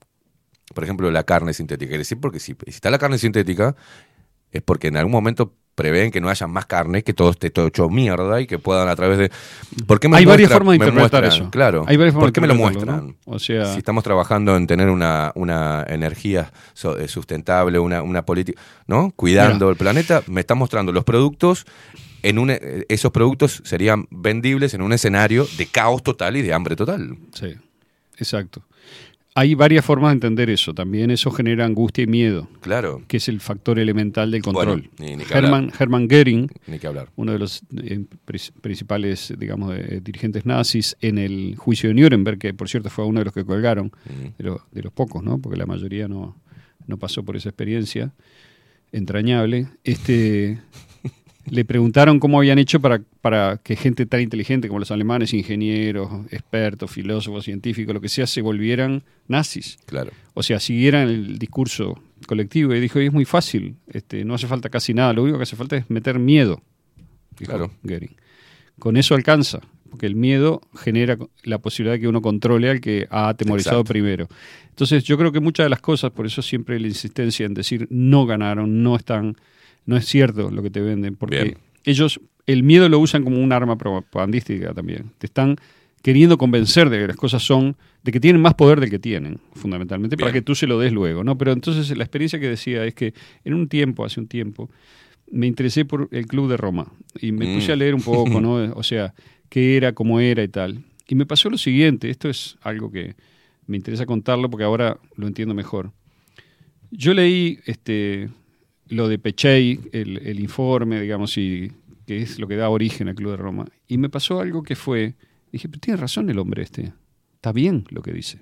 por 0.75 0.85
ejemplo, 0.85 1.11
la 1.11 1.25
carne 1.25 1.53
sintética. 1.53 1.89
Quiere 1.89 1.99
decir 1.99 2.19
porque 2.21 2.41
si, 2.41 2.55
si 2.67 2.71
está 2.71 2.91
la 2.91 2.99
carne 2.99 3.19
sintética, 3.19 3.75
es 4.53 4.63
porque 4.63 4.89
en 4.89 4.97
algún 4.97 5.13
momento 5.13 5.55
prevén 5.75 6.11
que 6.11 6.21
no 6.21 6.29
haya 6.29 6.47
más 6.47 6.67
carne, 6.67 7.03
que 7.03 7.15
todo 7.15 7.31
esté 7.31 7.49
todo 7.49 7.69
hecho 7.69 7.89
mierda 7.89 8.41
y 8.41 8.47
que 8.47 8.59
puedan 8.59 8.89
a 8.89 8.97
través 8.97 9.19
de... 9.19 9.31
¿Por 9.87 9.99
qué 9.99 10.09
me 10.09 10.19
hay 10.19 10.27
varias 10.27 10.53
formas 10.53 10.73
de 10.79 10.85
interpretar 10.85 11.23
muestran? 11.23 11.43
eso. 11.43 11.51
Claro. 11.51 11.85
Hay 11.87 11.97
varias 11.97 12.13
formas 12.13 12.27
¿Por 12.27 12.33
qué 12.35 12.41
de 12.41 12.47
me 12.47 12.53
lo 12.53 12.59
muestran? 12.59 13.07
¿no? 13.07 13.15
O 13.25 13.39
sea, 13.39 13.65
Si 13.73 13.79
estamos 13.79 14.05
trabajando 14.05 14.57
en 14.57 14.67
tener 14.67 14.91
una, 14.91 15.33
una 15.37 15.87
energía 15.89 16.53
eh, 16.99 17.09
sustentable, 17.09 17.79
una, 17.79 18.03
una 18.03 18.27
política, 18.27 18.61
¿no? 18.87 19.13
Cuidando 19.17 19.71
el 19.71 19.77
planeta, 19.77 20.23
me 20.27 20.41
está 20.41 20.55
mostrando 20.55 20.93
los 20.93 21.05
productos. 21.05 21.65
En 22.23 22.39
un, 22.39 22.51
eh, 22.51 22.85
esos 22.91 23.11
productos 23.11 23.63
serían 23.65 24.07
vendibles 24.11 24.75
en 24.75 24.83
un 24.83 24.93
escenario 24.93 25.47
de 25.57 25.65
caos 25.65 26.03
total 26.03 26.37
y 26.37 26.43
de 26.43 26.53
hambre 26.53 26.77
total. 26.77 27.17
sí, 27.33 27.55
exacto. 28.19 28.63
Hay 29.41 29.55
varias 29.55 29.85
formas 29.85 30.11
de 30.11 30.15
entender 30.17 30.51
eso. 30.51 30.75
También 30.75 31.11
eso 31.11 31.31
genera 31.31 31.65
angustia 31.65 32.05
y 32.05 32.07
miedo, 32.07 32.49
Claro, 32.61 33.03
que 33.09 33.17
es 33.17 33.29
el 33.29 33.41
factor 33.41 33.79
elemental 33.79 34.31
del 34.31 34.43
control. 34.43 34.91
Bueno, 34.99 35.17
ni- 35.17 35.23
Hermann. 35.31 35.73
Hermann 35.79 36.09
Goering, 36.09 36.51
ni 36.67 36.79
que 36.79 36.87
hablar. 36.87 37.09
uno 37.17 37.33
de 37.33 37.39
los 37.39 37.63
eh, 37.83 38.05
principales, 38.61 39.33
digamos, 39.39 39.75
eh, 39.79 40.01
dirigentes 40.03 40.45
nazis 40.45 40.95
en 41.01 41.17
el 41.17 41.55
juicio 41.57 41.89
de 41.89 41.95
Nuremberg, 41.95 42.39
que 42.39 42.53
por 42.53 42.69
cierto 42.69 42.91
fue 42.91 43.07
uno 43.07 43.21
de 43.21 43.25
los 43.25 43.33
que 43.35 43.45
colgaron, 43.47 43.91
de, 44.37 44.45
lo- 44.45 44.61
de 44.73 44.83
los 44.83 44.93
pocos, 44.93 45.23
¿no? 45.23 45.39
Porque 45.39 45.57
la 45.59 45.67
mayoría 45.67 46.07
no, 46.07 46.37
no 46.87 46.99
pasó 46.99 47.25
por 47.25 47.37
esa 47.37 47.49
experiencia 47.49 48.13
entrañable. 48.93 49.69
Este, 49.85 50.59
le 51.51 51.65
preguntaron 51.65 52.21
cómo 52.21 52.39
habían 52.39 52.59
hecho 52.59 52.81
para, 52.81 53.03
para 53.21 53.59
que 53.63 53.77
gente 53.77 54.07
tan 54.07 54.21
inteligente 54.21 54.69
como 54.69 54.79
los 54.81 54.91
alemanes, 54.91 55.35
ingenieros, 55.35 56.11
expertos, 56.31 56.91
filósofos, 56.91 57.45
científicos, 57.45 57.93
lo 57.93 58.01
que 58.01 58.09
sea, 58.09 58.27
se 58.27 58.41
volvieran 58.41 59.03
nazis. 59.29 59.79
Claro. 59.87 60.13
O 60.35 60.43
sea, 60.43 60.61
siguieran 60.61 61.09
el 61.09 61.39
discurso 61.39 62.01
colectivo. 62.27 62.75
Y 62.75 62.81
dijo, 62.81 63.01
"Y 63.01 63.07
es 63.07 63.13
muy 63.13 63.25
fácil, 63.25 63.75
este, 63.89 64.25
no 64.25 64.35
hace 64.35 64.47
falta 64.47 64.69
casi 64.71 64.95
nada, 64.95 65.13
lo 65.13 65.23
único 65.23 65.39
que 65.39 65.43
hace 65.43 65.57
falta 65.57 65.77
es 65.77 65.91
meter 65.91 66.19
miedo. 66.19 66.63
Dijo 67.39 67.51
Claro. 67.53 67.71
Goering. 67.83 68.15
Con 68.79 68.97
eso 68.97 69.15
alcanza, 69.15 69.61
porque 69.91 70.07
el 70.07 70.15
miedo 70.15 70.61
genera 70.77 71.19
la 71.43 71.59
posibilidad 71.59 71.95
de 71.95 72.01
que 72.01 72.09
uno 72.09 72.23
controle 72.23 72.71
al 72.71 72.81
que 72.81 73.07
ha 73.11 73.29
atemorizado 73.29 73.81
Exacto. 73.81 73.93
primero. 73.93 74.29
Entonces, 74.69 75.05
yo 75.05 75.19
creo 75.19 75.33
que 75.33 75.41
muchas 75.41 75.65
de 75.65 75.71
las 75.71 75.81
cosas, 75.81 76.13
por 76.13 76.27
eso 76.27 76.41
siempre 76.43 76.79
la 76.81 76.87
insistencia 76.87 77.45
en 77.45 77.55
decir 77.55 77.87
no 77.91 78.25
ganaron, 78.25 78.83
no 78.83 78.97
están, 78.97 79.37
no 79.87 79.97
es 79.97 80.07
cierto 80.07 80.51
lo 80.51 80.63
que 80.63 80.71
te 80.71 80.81
venden, 80.81 81.17
porque 81.17 81.43
Bien. 81.43 81.59
ellos 81.85 82.21
el 82.47 82.63
miedo 82.63 82.89
lo 82.89 82.99
usan 82.99 83.23
como 83.25 83.39
un 83.43 83.53
arma 83.53 83.77
propagandística 83.79 84.73
también. 84.75 85.11
Te 85.19 85.27
están 85.27 85.57
queriendo 86.03 86.39
convencer 86.39 86.89
de 86.91 86.99
que 86.99 87.07
las 87.09 87.17
cosas 87.17 87.43
son, 87.43 87.77
de 88.03 88.11
que 88.13 88.21
tienen 88.21 88.41
más 88.41 88.55
poder 88.55 88.81
del 88.81 88.91
que 88.91 88.99
tienen, 88.99 89.39
fundamentalmente, 89.55 90.17
para 90.17 90.33
que 90.33 90.41
tú 90.43 90.55
se 90.55 90.67
lo 90.67 90.79
des 90.79 90.93
luego, 90.93 91.23
¿no? 91.25 91.37
Pero 91.37 91.53
entonces 91.53 91.95
la 91.97 92.05
experiencia 92.05 92.41
que 92.41 92.49
decía 92.49 92.85
es 92.87 92.95
que 92.95 93.13
en 93.45 93.55
un 93.55 93.69
tiempo, 93.69 94.05
hace 94.05 94.19
un 94.21 94.27
tiempo, 94.27 94.71
me 95.31 95.47
interesé 95.47 95.85
por 95.85 96.09
el 96.11 96.27
Club 96.27 96.49
de 96.51 96.57
Roma 96.57 96.91
y 97.21 97.33
me 97.33 97.47
Mm. 97.47 97.55
puse 97.55 97.73
a 97.73 97.77
leer 97.77 97.95
un 97.95 98.03
poco, 98.03 98.41
¿no? 98.41 98.55
O 98.77 98.83
sea, 98.83 99.15
qué 99.49 99.77
era, 99.77 99.93
cómo 99.93 100.19
era 100.21 100.43
y 100.43 100.49
tal. 100.49 100.83
Y 101.07 101.15
me 101.15 101.27
pasó 101.27 101.51
lo 101.51 101.59
siguiente, 101.59 102.09
esto 102.11 102.29
es 102.29 102.57
algo 102.63 102.91
que 102.91 103.15
me 103.67 103.77
interesa 103.77 104.07
contarlo 104.07 104.49
porque 104.51 104.65
ahora 104.65 104.99
lo 105.17 105.27
entiendo 105.29 105.55
mejor. 105.55 105.93
Yo 106.91 107.15
leí 107.15 107.59
este, 107.67 108.29
lo 108.91 109.09
de 109.09 109.19
Pechey, 109.19 109.81
el, 109.93 110.19
el 110.19 110.39
informe, 110.41 111.01
digamos, 111.01 111.37
y 111.39 111.73
que 112.07 112.23
es 112.23 112.39
lo 112.39 112.47
que 112.49 112.57
da 112.57 112.69
origen 112.69 113.09
al 113.09 113.15
Club 113.15 113.31
de 113.33 113.37
Roma. 113.39 113.65
Y 113.89 113.99
me 113.99 114.09
pasó 114.09 114.41
algo 114.41 114.63
que 114.63 114.77
fue, 114.77 115.15
dije, 115.53 115.69
pero 115.69 115.81
tiene 115.81 115.97
razón 116.01 116.29
el 116.29 116.39
hombre 116.39 116.63
este, 116.63 116.93
está 117.35 117.53
bien 117.53 117.85
lo 117.91 118.03
que 118.03 118.13
dice. 118.13 118.41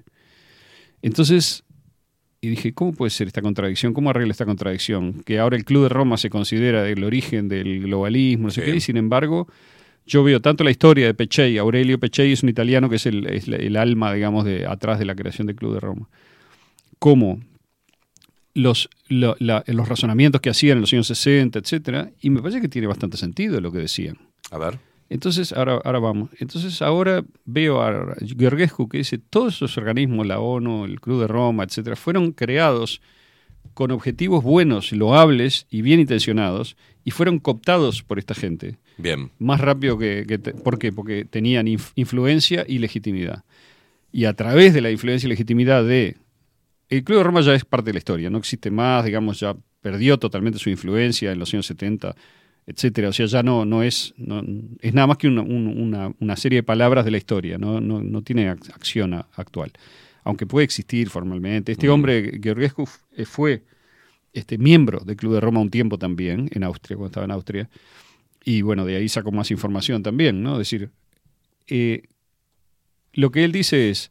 Entonces, 1.03 1.65
y 2.41 2.49
dije, 2.49 2.73
¿cómo 2.73 2.93
puede 2.93 3.11
ser 3.11 3.27
esta 3.27 3.43
contradicción? 3.43 3.93
¿Cómo 3.93 4.11
arregla 4.11 4.33
esta 4.33 4.47
contradicción? 4.47 5.23
Que 5.25 5.39
ahora 5.39 5.57
el 5.57 5.65
Club 5.65 5.85
de 5.85 5.89
Roma 5.91 6.17
se 6.17 6.31
considera 6.31 6.89
el 6.89 7.03
origen 7.05 7.49
del 7.49 7.81
globalismo, 7.83 8.45
no 8.45 8.51
sé 8.51 8.63
Sí. 8.65 8.71
qué, 8.71 8.77
y 8.77 8.81
sin 8.81 8.97
embargo, 8.97 9.49
yo 10.07 10.23
veo 10.25 10.41
tanto 10.41 10.65
la 10.65 10.71
historia 10.71 11.07
de 11.07 11.15
Pechey, 11.15 11.59
Aurelio 11.59 11.99
Pechey 11.99 12.33
es 12.33 12.43
un 12.43 12.49
italiano 12.49 12.89
que 12.89 12.97
es 12.97 13.07
el, 13.07 13.27
es 13.27 13.49
el 13.49 13.77
alma, 13.77 14.13
digamos, 14.15 14.45
de 14.45 14.67
atrás 14.67 14.99
de 14.99 15.05
la 15.05 15.15
creación 15.15 15.47
del 15.47 15.57
Club 15.57 15.75
de 15.75 15.81
Roma, 15.81 16.09
como 16.99 17.41
los, 18.59 18.89
la- 19.09 19.63
los 19.67 19.89
razonamientos 19.89 20.41
que 20.41 20.51
hacían 20.51 20.79
en 20.79 20.83
los 20.83 20.93
años 20.93 21.07
60, 21.07 21.59
etcétera, 21.59 22.11
y 22.21 22.31
me 22.31 22.41
parece 22.41 22.61
que 22.61 22.69
tiene 22.69 22.87
bastante 22.89 23.17
sentido 23.17 23.61
lo 23.61 23.71
que 23.73 23.79
decían. 23.79 24.19
A 24.51 24.59
ver. 24.59 24.79
Entonces, 25.11 25.53
ahora, 25.53 25.81
ahora 25.85 25.99
vamos. 26.01 26.31
Entonces, 26.39 26.83
ahora 26.83 27.25
veo 27.47 27.81
a 27.83 28.15
Georgescu 28.39 28.89
que 28.89 28.99
dice, 28.99 29.17
todos 29.19 29.55
esos 29.57 29.79
organismos, 29.79 30.27
la 30.27 30.39
ONU, 30.41 30.85
el 30.85 31.01
Club 31.01 31.21
de 31.23 31.27
Roma, 31.29 31.65
etcétera, 31.65 31.97
fueron 31.97 32.33
creados 32.33 33.01
con 33.75 33.91
objetivos 33.91 34.43
buenos, 34.45 34.93
loables 34.93 35.67
y 35.71 35.81
bien 35.83 36.01
intencionados, 36.01 36.77
y 37.05 37.11
fueron 37.11 37.39
cooptados 37.39 38.03
por 38.03 38.19
esta 38.19 38.35
gente 38.35 38.77
Bien. 38.99 39.31
más 39.39 39.61
rápido 39.61 39.97
que... 39.97 40.25
que 40.29 40.37
te- 40.39 40.53
¿Por 40.53 40.79
qué? 40.79 40.93
Porque 40.93 41.25
tenían 41.25 41.67
inf- 41.69 41.93
influencia 41.95 42.65
y 42.69 42.79
legitimidad. 42.79 43.45
Y 44.13 44.25
a 44.27 44.35
través 44.35 44.75
de 44.75 44.81
la 44.83 44.91
influencia 44.91 45.27
y 45.27 45.31
legitimidad 45.31 45.85
de... 45.85 46.17
El 46.89 47.05
Club 47.05 47.19
de 47.19 47.25
Roma 47.25 47.41
ya 47.43 47.55
es 47.55 47.65
parte 47.65 47.87
de 47.91 47.93
la 47.95 47.99
historia, 47.99 48.31
no 48.31 48.39
existe 48.39 48.71
más, 48.71 49.05
digamos, 49.05 49.41
ya 49.41 49.55
perdió 49.81 50.19
totalmente 50.19 50.59
su 50.59 50.71
influencia 50.71 51.31
en 51.33 51.39
los 51.39 51.53
años 51.53 51.67
70, 51.67 52.15
etcétera. 52.67 53.11
O 53.11 53.13
sea, 53.13 53.27
ya 53.27 53.43
no, 53.43 53.65
no 53.65 53.83
es... 53.83 54.15
no- 54.17 54.43
es 54.81 54.95
nada 54.95 55.07
más 55.07 55.19
que 55.19 55.29
una, 55.29 55.43
un- 55.43 55.67
una- 55.81 56.13
una 56.19 56.37
serie 56.37 56.59
de 56.59 56.63
palabras 56.63 57.05
de 57.05 57.11
la 57.11 57.19
historia, 57.19 57.59
no, 57.59 57.81
no, 57.81 58.03
no 58.03 58.23
tiene 58.23 58.51
ac- 58.51 58.73
acción 58.75 59.15
a- 59.15 59.29
actual. 59.37 59.73
Aunque 60.25 60.47
puede 60.47 60.65
existir 60.65 61.09
formalmente. 61.11 61.73
Este 61.73 61.89
hombre, 61.89 62.39
Georgescu, 62.43 62.87
eh, 63.17 63.25
fue 63.25 63.65
este, 64.33 64.59
miembro 64.59 65.01
del 65.01 65.17
Club 65.17 65.35
de 65.35 65.41
Roma 65.41 65.61
un 65.61 65.71
tiempo 65.71 65.99
también, 65.99 66.49
en 66.53 66.65
Austria, 66.65 66.97
cuando 66.97 67.09
estaba 67.09 67.25
en 67.25 67.31
Austria. 67.33 67.69
Y 68.45 68.63
bueno, 68.63 68.85
de 68.85 68.97
ahí 68.97 69.09
saco 69.09 69.31
más 69.33 69.51
información 69.51 70.03
también, 70.03 70.43
¿no? 70.43 70.53
Es 70.53 70.59
decir, 70.71 70.91
eh, 71.69 72.03
lo 73.13 73.31
que 73.31 73.45
él 73.45 73.53
dice 73.53 73.91
es, 73.91 74.11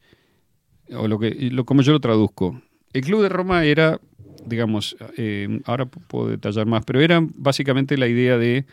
o 0.92 1.08
lo 1.08 1.20
que, 1.20 1.32
lo, 1.52 1.66
como 1.66 1.82
yo 1.82 1.92
lo 1.92 2.00
traduzco, 2.00 2.62
el 2.98 3.04
Club 3.04 3.22
de 3.22 3.30
Roma 3.30 3.64
era, 3.64 4.00
digamos, 4.46 4.98
eh, 5.18 5.62
ahora 5.66 5.86
puedo 5.86 6.30
detallar 6.30 6.66
más, 6.66 6.84
pero 6.86 7.00
era 7.02 7.20
básicamente 7.36 7.98
la 7.98 8.08
idea 8.08 8.38
de 8.38 8.66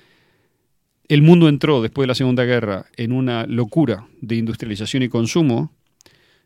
el 1.08 1.20
mundo 1.20 1.48
entró 1.48 1.82
después 1.82 2.04
de 2.04 2.08
la 2.08 2.14
Segunda 2.14 2.44
Guerra 2.44 2.86
en 2.96 3.12
una 3.12 3.46
locura 3.46 4.08
de 4.22 4.36
industrialización 4.36 5.02
y 5.02 5.08
consumo, 5.10 5.72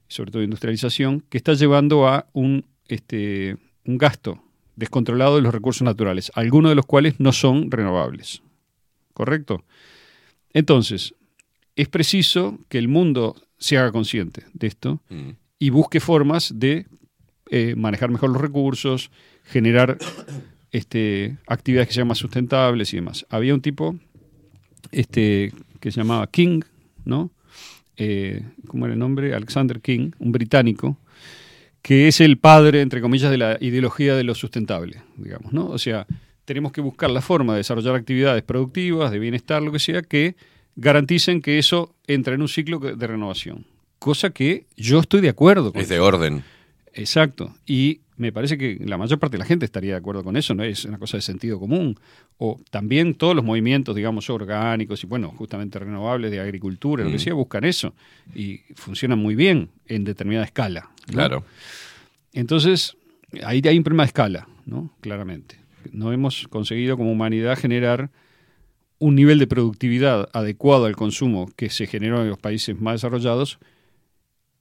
sobre 0.09 0.32
todo 0.32 0.42
industrialización, 0.42 1.22
que 1.28 1.38
está 1.38 1.55
llevando 1.55 2.09
a 2.09 2.26
un, 2.32 2.64
este, 2.88 3.56
un 3.84 3.98
gasto 3.98 4.42
descontrolado 4.74 5.36
de 5.36 5.42
los 5.42 5.52
recursos 5.55 5.82
naturales, 5.82 6.32
algunos 6.34 6.70
de 6.72 6.74
los 6.74 6.86
cuales 6.86 7.20
no 7.20 7.32
son 7.32 7.70
renovables. 7.70 8.42
¿Correcto? 9.14 9.64
Entonces, 10.52 11.14
es 11.76 11.88
preciso 11.88 12.59
que 12.68 12.78
el 12.78 12.88
mundo 12.88 13.36
se 13.59 13.78
haga 13.78 13.92
consciente 13.92 14.44
de 14.52 14.66
esto 14.66 15.00
Mm. 15.10 15.30
y 15.60 15.70
busque 15.70 16.00
formas 16.00 16.52
de 16.56 16.86
eh, 17.50 17.74
manejar 17.76 18.10
mejor 18.10 18.30
los 18.30 18.40
recursos, 18.40 19.10
generar 19.44 19.98
este, 20.72 21.36
actividades 21.46 21.88
que 21.88 21.94
sean 21.94 22.08
más 22.08 22.18
sustentables 22.18 22.92
y 22.92 22.96
demás. 22.96 23.26
Había 23.30 23.54
un 23.54 23.60
tipo 23.60 23.96
este, 24.92 25.52
que 25.80 25.90
se 25.90 26.00
llamaba 26.00 26.26
King, 26.28 26.60
¿no? 27.04 27.30
Eh, 27.96 28.42
¿Cómo 28.66 28.86
era 28.86 28.94
el 28.94 28.98
nombre? 28.98 29.34
Alexander 29.34 29.80
King, 29.80 30.12
un 30.18 30.32
británico, 30.32 30.98
que 31.82 32.08
es 32.08 32.20
el 32.20 32.38
padre, 32.38 32.80
entre 32.80 33.00
comillas, 33.00 33.30
de 33.30 33.38
la 33.38 33.58
ideología 33.60 34.14
de 34.14 34.24
lo 34.24 34.34
sustentable, 34.34 35.02
digamos, 35.16 35.52
¿no? 35.52 35.66
O 35.66 35.78
sea, 35.78 36.06
tenemos 36.44 36.72
que 36.72 36.80
buscar 36.80 37.10
la 37.10 37.20
forma 37.20 37.54
de 37.54 37.58
desarrollar 37.58 37.94
actividades 37.94 38.42
productivas, 38.42 39.10
de 39.10 39.18
bienestar, 39.18 39.62
lo 39.62 39.72
que 39.72 39.78
sea, 39.78 40.02
que 40.02 40.36
garanticen 40.76 41.42
que 41.42 41.58
eso 41.58 41.94
entra 42.06 42.34
en 42.34 42.42
un 42.42 42.48
ciclo 42.48 42.78
de 42.78 43.06
renovación. 43.06 43.66
Cosa 43.98 44.30
que 44.30 44.66
yo 44.76 45.00
estoy 45.00 45.20
de 45.20 45.28
acuerdo 45.28 45.72
con 45.72 45.82
Es 45.82 45.88
de 45.88 45.98
orden. 45.98 46.44
Exacto. 46.98 47.54
Y 47.66 48.00
me 48.16 48.32
parece 48.32 48.58
que 48.58 48.78
la 48.84 48.98
mayor 48.98 49.18
parte 49.18 49.36
de 49.36 49.38
la 49.38 49.44
gente 49.44 49.64
estaría 49.64 49.92
de 49.92 49.98
acuerdo 49.98 50.24
con 50.24 50.36
eso, 50.36 50.54
no 50.54 50.64
es 50.64 50.84
una 50.84 50.98
cosa 50.98 51.16
de 51.16 51.22
sentido 51.22 51.58
común. 51.60 51.98
O 52.38 52.60
también 52.70 53.14
todos 53.14 53.34
los 53.36 53.44
movimientos, 53.44 53.94
digamos, 53.94 54.28
orgánicos 54.30 55.02
y, 55.04 55.06
bueno, 55.06 55.30
justamente 55.36 55.78
renovables 55.78 56.30
de 56.30 56.40
agricultura, 56.40 57.04
lo 57.04 57.10
que 57.10 57.16
Mm. 57.16 57.20
sea, 57.20 57.34
buscan 57.34 57.64
eso. 57.64 57.94
Y 58.34 58.60
funcionan 58.74 59.18
muy 59.18 59.34
bien 59.36 59.70
en 59.86 60.04
determinada 60.04 60.44
escala. 60.44 60.90
¿no? 61.06 61.12
Claro. 61.12 61.44
Entonces, 62.32 62.96
ahí 63.44 63.62
hay 63.64 63.78
un 63.78 63.84
problema 63.84 64.02
de 64.04 64.08
escala, 64.08 64.48
¿no? 64.66 64.92
Claramente. 65.00 65.56
No 65.92 66.12
hemos 66.12 66.48
conseguido 66.48 66.96
como 66.96 67.12
humanidad 67.12 67.56
generar 67.58 68.10
un 68.98 69.14
nivel 69.14 69.38
de 69.38 69.46
productividad 69.46 70.28
adecuado 70.32 70.86
al 70.86 70.96
consumo 70.96 71.48
que 71.56 71.70
se 71.70 71.86
generó 71.86 72.20
en 72.22 72.28
los 72.28 72.38
países 72.38 72.78
más 72.80 72.94
desarrollados, 72.94 73.58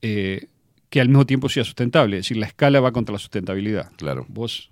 eh, 0.04 0.48
que 0.90 1.02
al 1.02 1.10
mismo 1.10 1.26
tiempo 1.26 1.50
sea 1.50 1.64
sustentable. 1.64 2.18
Es 2.18 2.26
decir, 2.26 2.38
la 2.38 2.46
escala 2.48 2.80
va 2.80 2.92
contra 2.92 3.14
la 3.14 3.20
sustentabilidad. 3.20 3.92
Claro. 3.98 4.26
Vos 4.30 4.70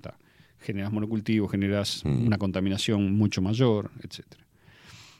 ta, 0.00 0.16
generas 0.60 0.92
monocultivo, 0.92 1.48
generas 1.48 2.02
Mm. 2.04 2.26
una 2.26 2.38
contaminación 2.38 3.12
mucho 3.16 3.42
mayor, 3.42 3.90
etcétera. 4.02 4.44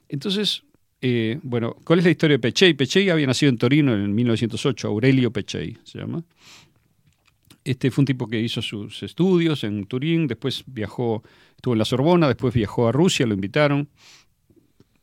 Entonces, 0.08 0.62
eh, 1.00 1.38
bueno, 1.42 1.76
¿cuál 1.84 1.98
es 1.98 2.04
la 2.04 2.10
historia 2.12 2.34
de 2.36 2.38
Pechey? 2.40 2.74
Pechey 2.74 3.10
había 3.10 3.26
nacido 3.26 3.50
en 3.50 3.58
Torino 3.58 3.94
en 3.94 4.14
1908, 4.14 4.88
Aurelio 4.88 5.32
Pechey 5.32 5.78
se 5.84 5.98
llama. 5.98 6.22
Este 7.64 7.90
fue 7.90 8.02
un 8.02 8.06
tipo 8.06 8.28
que 8.28 8.40
hizo 8.40 8.60
sus 8.60 9.02
estudios 9.02 9.64
en 9.64 9.86
Turín, 9.86 10.26
después 10.26 10.64
viajó, 10.66 11.22
estuvo 11.56 11.72
en 11.74 11.78
la 11.78 11.86
Sorbona, 11.86 12.28
después 12.28 12.52
viajó 12.52 12.88
a 12.88 12.92
Rusia, 12.92 13.26
lo 13.26 13.32
invitaron 13.34 13.88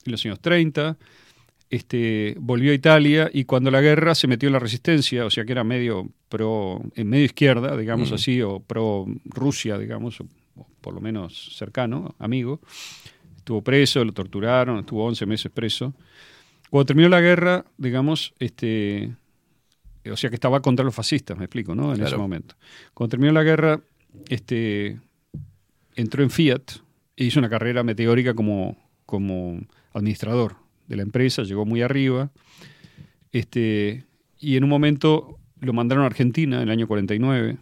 en 0.05 0.11
los 0.11 0.23
años 0.25 0.39
30, 0.39 0.95
este, 1.71 2.35
volvió 2.37 2.71
a 2.73 2.75
Italia 2.75 3.29
y 3.33 3.45
cuando 3.45 3.71
la 3.71 3.79
guerra 3.79 4.13
se 4.13 4.27
metió 4.27 4.47
en 4.47 4.53
la 4.53 4.59
resistencia, 4.59 5.25
o 5.25 5.29
sea 5.29 5.45
que 5.45 5.53
era 5.53 5.63
medio 5.63 6.09
pro, 6.27 6.81
en 6.95 7.07
medio 7.09 7.23
izquierda, 7.23 7.77
digamos 7.77 8.11
Mm. 8.11 8.13
así, 8.13 8.41
o 8.41 8.59
pro 8.59 9.07
Rusia, 9.23 9.77
digamos, 9.77 10.19
o, 10.19 10.25
o 10.57 10.67
por 10.81 10.93
lo 10.93 10.99
menos 10.99 11.55
cercano, 11.57 12.13
amigo. 12.19 12.59
Estuvo 13.37 13.61
preso, 13.63 14.03
lo 14.03 14.11
torturaron, 14.11 14.79
estuvo 14.79 15.05
11 15.05 15.25
meses 15.25 15.49
preso. 15.49 15.93
Cuando 16.69 16.87
terminó 16.87 17.07
la 17.07 17.21
guerra, 17.21 17.63
digamos, 17.77 18.33
este, 18.37 19.09
o 20.11 20.17
sea 20.17 20.29
que 20.29 20.35
estaba 20.35 20.61
contra 20.61 20.83
los 20.83 20.93
fascistas, 20.93 21.37
me 21.37 21.45
explico, 21.45 21.73
¿no? 21.73 21.95
En 21.95 22.03
ese 22.03 22.17
momento. 22.17 22.55
Cuando 22.93 23.11
terminó 23.11 23.31
la 23.31 23.43
guerra, 23.43 23.79
este, 24.27 24.99
entró 25.95 26.21
en 26.21 26.29
Fiat 26.29 26.63
e 27.15 27.23
hizo 27.23 27.39
una 27.39 27.49
carrera 27.49 27.81
meteórica 27.83 28.33
como, 28.33 28.77
como 29.05 29.61
administrador 29.93 30.55
de 30.87 30.95
la 30.95 31.03
empresa, 31.03 31.43
llegó 31.43 31.65
muy 31.65 31.81
arriba. 31.81 32.31
Este, 33.31 34.03
y 34.39 34.57
en 34.57 34.63
un 34.63 34.69
momento 34.69 35.37
lo 35.59 35.73
mandaron 35.73 36.03
a 36.03 36.07
Argentina 36.07 36.57
en 36.57 36.63
el 36.63 36.69
año 36.71 36.87
49 36.87 37.57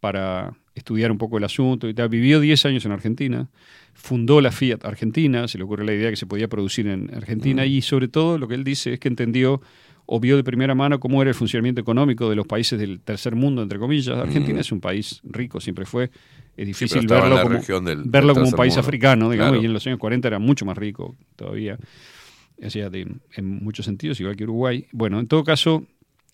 para 0.00 0.54
estudiar 0.74 1.12
un 1.12 1.18
poco 1.18 1.38
el 1.38 1.44
asunto 1.44 1.88
y 1.88 1.94
tal. 1.94 2.08
Vivió 2.08 2.40
10 2.40 2.66
años 2.66 2.84
en 2.84 2.92
Argentina, 2.92 3.48
fundó 3.94 4.40
la 4.40 4.50
Fiat 4.50 4.84
Argentina, 4.84 5.46
se 5.46 5.58
le 5.58 5.64
ocurrió 5.64 5.84
la 5.86 5.94
idea 5.94 6.10
que 6.10 6.16
se 6.16 6.26
podía 6.26 6.48
producir 6.48 6.88
en 6.88 7.14
Argentina 7.14 7.64
y 7.64 7.80
sobre 7.82 8.08
todo 8.08 8.38
lo 8.38 8.48
que 8.48 8.54
él 8.54 8.64
dice 8.64 8.94
es 8.94 9.00
que 9.00 9.08
entendió 9.08 9.60
o 10.06 10.20
vio 10.20 10.36
de 10.36 10.44
primera 10.44 10.74
mano 10.74 11.00
cómo 11.00 11.22
era 11.22 11.30
el 11.30 11.34
funcionamiento 11.34 11.80
económico 11.80 12.28
de 12.28 12.36
los 12.36 12.46
países 12.46 12.78
del 12.78 13.00
tercer 13.00 13.34
mundo, 13.36 13.62
entre 13.62 13.78
comillas. 13.78 14.08
Argentina 14.18 14.60
es 14.60 14.70
un 14.72 14.80
país 14.80 15.20
rico, 15.24 15.60
siempre 15.60 15.86
fue. 15.86 16.10
Es 16.56 16.66
difícil 16.66 17.06
verlo, 17.06 17.40
como, 17.42 17.80
del 17.80 18.02
verlo 18.04 18.34
como 18.34 18.46
un 18.46 18.52
país 18.52 18.74
mundo. 18.74 18.80
africano, 18.86 19.30
digamos, 19.30 19.52
Claro. 19.52 19.62
y 19.62 19.66
en 19.66 19.72
los 19.72 19.86
años 19.86 19.98
40 19.98 20.28
era 20.28 20.38
mucho 20.38 20.64
más 20.64 20.76
rico 20.76 21.16
todavía. 21.36 21.78
O 22.62 22.70
sea, 22.70 22.90
de- 22.90 23.08
en 23.36 23.44
muchos 23.64 23.84
sentidos, 23.86 24.20
igual 24.20 24.36
que 24.36 24.44
Uruguay. 24.44 24.86
Bueno, 24.92 25.18
en 25.20 25.26
todo 25.26 25.42
caso, 25.44 25.84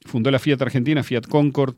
fundó 0.05 0.30
la 0.30 0.38
Fiat 0.38 0.60
Argentina, 0.62 1.02
Fiat 1.02 1.26
Concord. 1.26 1.74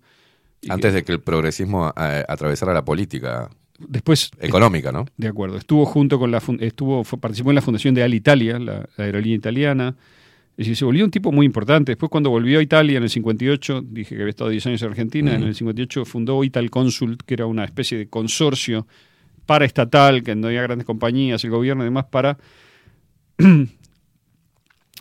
que- 0.61 0.73
Antes 0.73 0.95
de 0.95 1.03
que 1.05 1.13
el 1.13 1.21
progresismo 1.21 1.93
eh, 1.97 2.25
atravesara 2.29 2.73
la 2.73 2.85
política 2.85 3.51
Después 3.79 4.31
económica, 4.39 4.93
¿no? 4.93 5.07
De 5.17 5.27
acuerdo. 5.27 5.57
Estuvo 5.57 5.85
junto 5.87 6.17
con 6.21 6.31
la 6.31 6.41
estuvo 6.61 7.03
participó 7.03 7.51
en 7.51 7.57
la 7.57 7.63
fundación 7.63 7.95
de 7.97 8.05
Alitalia, 8.05 8.59
la, 8.61 8.89
la 8.97 9.05
aerolínea 9.05 9.37
italiana. 9.37 9.97
Es 10.53 10.59
decir, 10.67 10.77
se 10.77 10.85
volvió 10.85 11.05
un 11.05 11.11
tipo 11.11 11.33
muy 11.33 11.47
importante. 11.47 11.91
Después 11.93 12.09
cuando 12.11 12.31
volvió 12.31 12.61
a 12.61 12.63
Italia 12.63 12.99
en 12.99 13.03
el 13.03 13.09
58, 13.11 13.83
dije 13.83 14.15
que 14.15 14.21
había 14.23 14.31
estado 14.31 14.51
10 14.51 14.65
años 14.67 14.83
en 14.83 14.89
Argentina, 14.91 15.35
en 15.35 15.43
el 15.43 15.55
58 15.57 16.05
fundó 16.05 16.45
Ital 16.45 16.71
Consult, 16.71 17.23
que 17.23 17.35
era 17.35 17.47
una 17.47 17.65
especie 17.65 17.99
de 17.99 18.09
consorcio 18.09 18.87
paraestatal, 19.47 20.23
que 20.23 20.37
no 20.37 20.47
había 20.47 20.63
grandes 20.63 20.87
compañías, 20.87 21.43
el 21.43 21.51
gobierno 21.51 21.83
y 21.83 21.87
demás, 21.87 22.05
para 22.05 22.39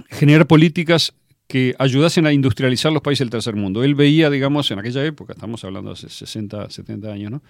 generar 0.09 0.47
políticas 0.47 1.13
que 1.47 1.75
ayudasen 1.79 2.25
a 2.25 2.31
industrializar 2.33 2.91
los 2.93 3.01
países 3.01 3.19
del 3.25 3.29
tercer 3.29 3.55
mundo. 3.55 3.83
Él 3.83 3.93
veía, 3.95 4.29
digamos, 4.29 4.71
en 4.71 4.79
aquella 4.79 5.03
época, 5.05 5.33
estamos 5.33 5.63
hablando 5.65 5.89
de 5.89 5.93
hace 5.93 6.09
60, 6.09 6.69
70 6.69 7.11
años, 7.11 7.31
¿no? 7.31 7.43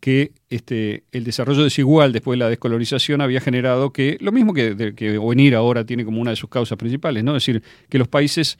que 0.00 0.30
este, 0.48 1.02
el 1.10 1.24
desarrollo 1.24 1.64
desigual 1.64 2.12
después 2.12 2.38
de 2.38 2.44
la 2.44 2.48
descolonización 2.50 3.20
había 3.20 3.40
generado 3.40 3.92
que, 3.92 4.16
lo 4.20 4.30
mismo 4.30 4.54
que, 4.54 4.74
de- 4.76 4.94
que 4.94 5.18
OENIR 5.18 5.56
ahora 5.56 5.84
tiene 5.84 6.04
como 6.04 6.20
una 6.20 6.30
de 6.30 6.36
sus 6.36 6.48
causas 6.48 6.78
principales, 6.78 7.24
¿no? 7.24 7.34
Es 7.36 7.44
decir, 7.44 7.64
que 7.88 7.98
los 7.98 8.06
países, 8.06 8.58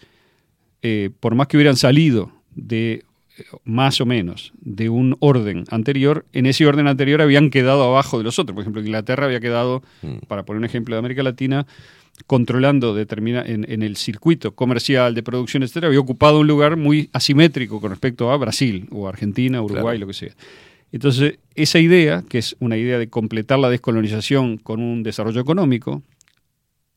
eh, 0.82 1.10
por 1.20 1.34
más 1.36 1.46
que 1.46 1.56
hubieran 1.56 1.76
salido 1.76 2.32
de 2.56 3.04
eh, 3.38 3.44
más 3.62 4.00
o 4.00 4.06
menos 4.06 4.52
de 4.60 4.88
un 4.88 5.16
orden 5.20 5.62
anterior, 5.70 6.26
en 6.32 6.46
ese 6.46 6.66
orden 6.66 6.88
anterior 6.88 7.22
habían 7.22 7.50
quedado 7.50 7.84
abajo 7.84 8.18
de 8.18 8.24
los 8.24 8.38
otros. 8.40 8.54
Por 8.54 8.62
ejemplo, 8.62 8.80
Inglaterra 8.82 9.26
había 9.26 9.38
quedado, 9.38 9.84
para 10.26 10.44
poner 10.44 10.58
un 10.58 10.64
ejemplo 10.64 10.96
de 10.96 10.98
América 10.98 11.22
Latina, 11.22 11.68
controlando 12.26 12.94
determina, 12.94 13.42
en, 13.46 13.64
en 13.70 13.82
el 13.82 13.96
circuito 13.96 14.54
comercial 14.54 15.14
de 15.14 15.22
producción, 15.22 15.62
etcétera, 15.62 15.86
había 15.88 16.00
ocupado 16.00 16.40
un 16.40 16.46
lugar 16.46 16.76
muy 16.76 17.08
asimétrico 17.12 17.80
con 17.80 17.90
respecto 17.90 18.30
a 18.30 18.36
Brasil 18.36 18.86
o 18.90 19.08
Argentina, 19.08 19.62
Uruguay, 19.62 19.82
Claro. 19.96 19.98
lo 20.00 20.06
que 20.08 20.14
sea. 20.14 20.32
Entonces, 20.90 21.38
esa 21.54 21.78
idea, 21.78 22.24
que 22.28 22.38
es 22.38 22.56
una 22.60 22.76
idea 22.76 22.98
de 22.98 23.08
completar 23.08 23.58
la 23.58 23.68
descolonización 23.70 24.56
con 24.58 24.80
un 24.82 25.02
desarrollo 25.02 25.40
económico, 25.40 26.02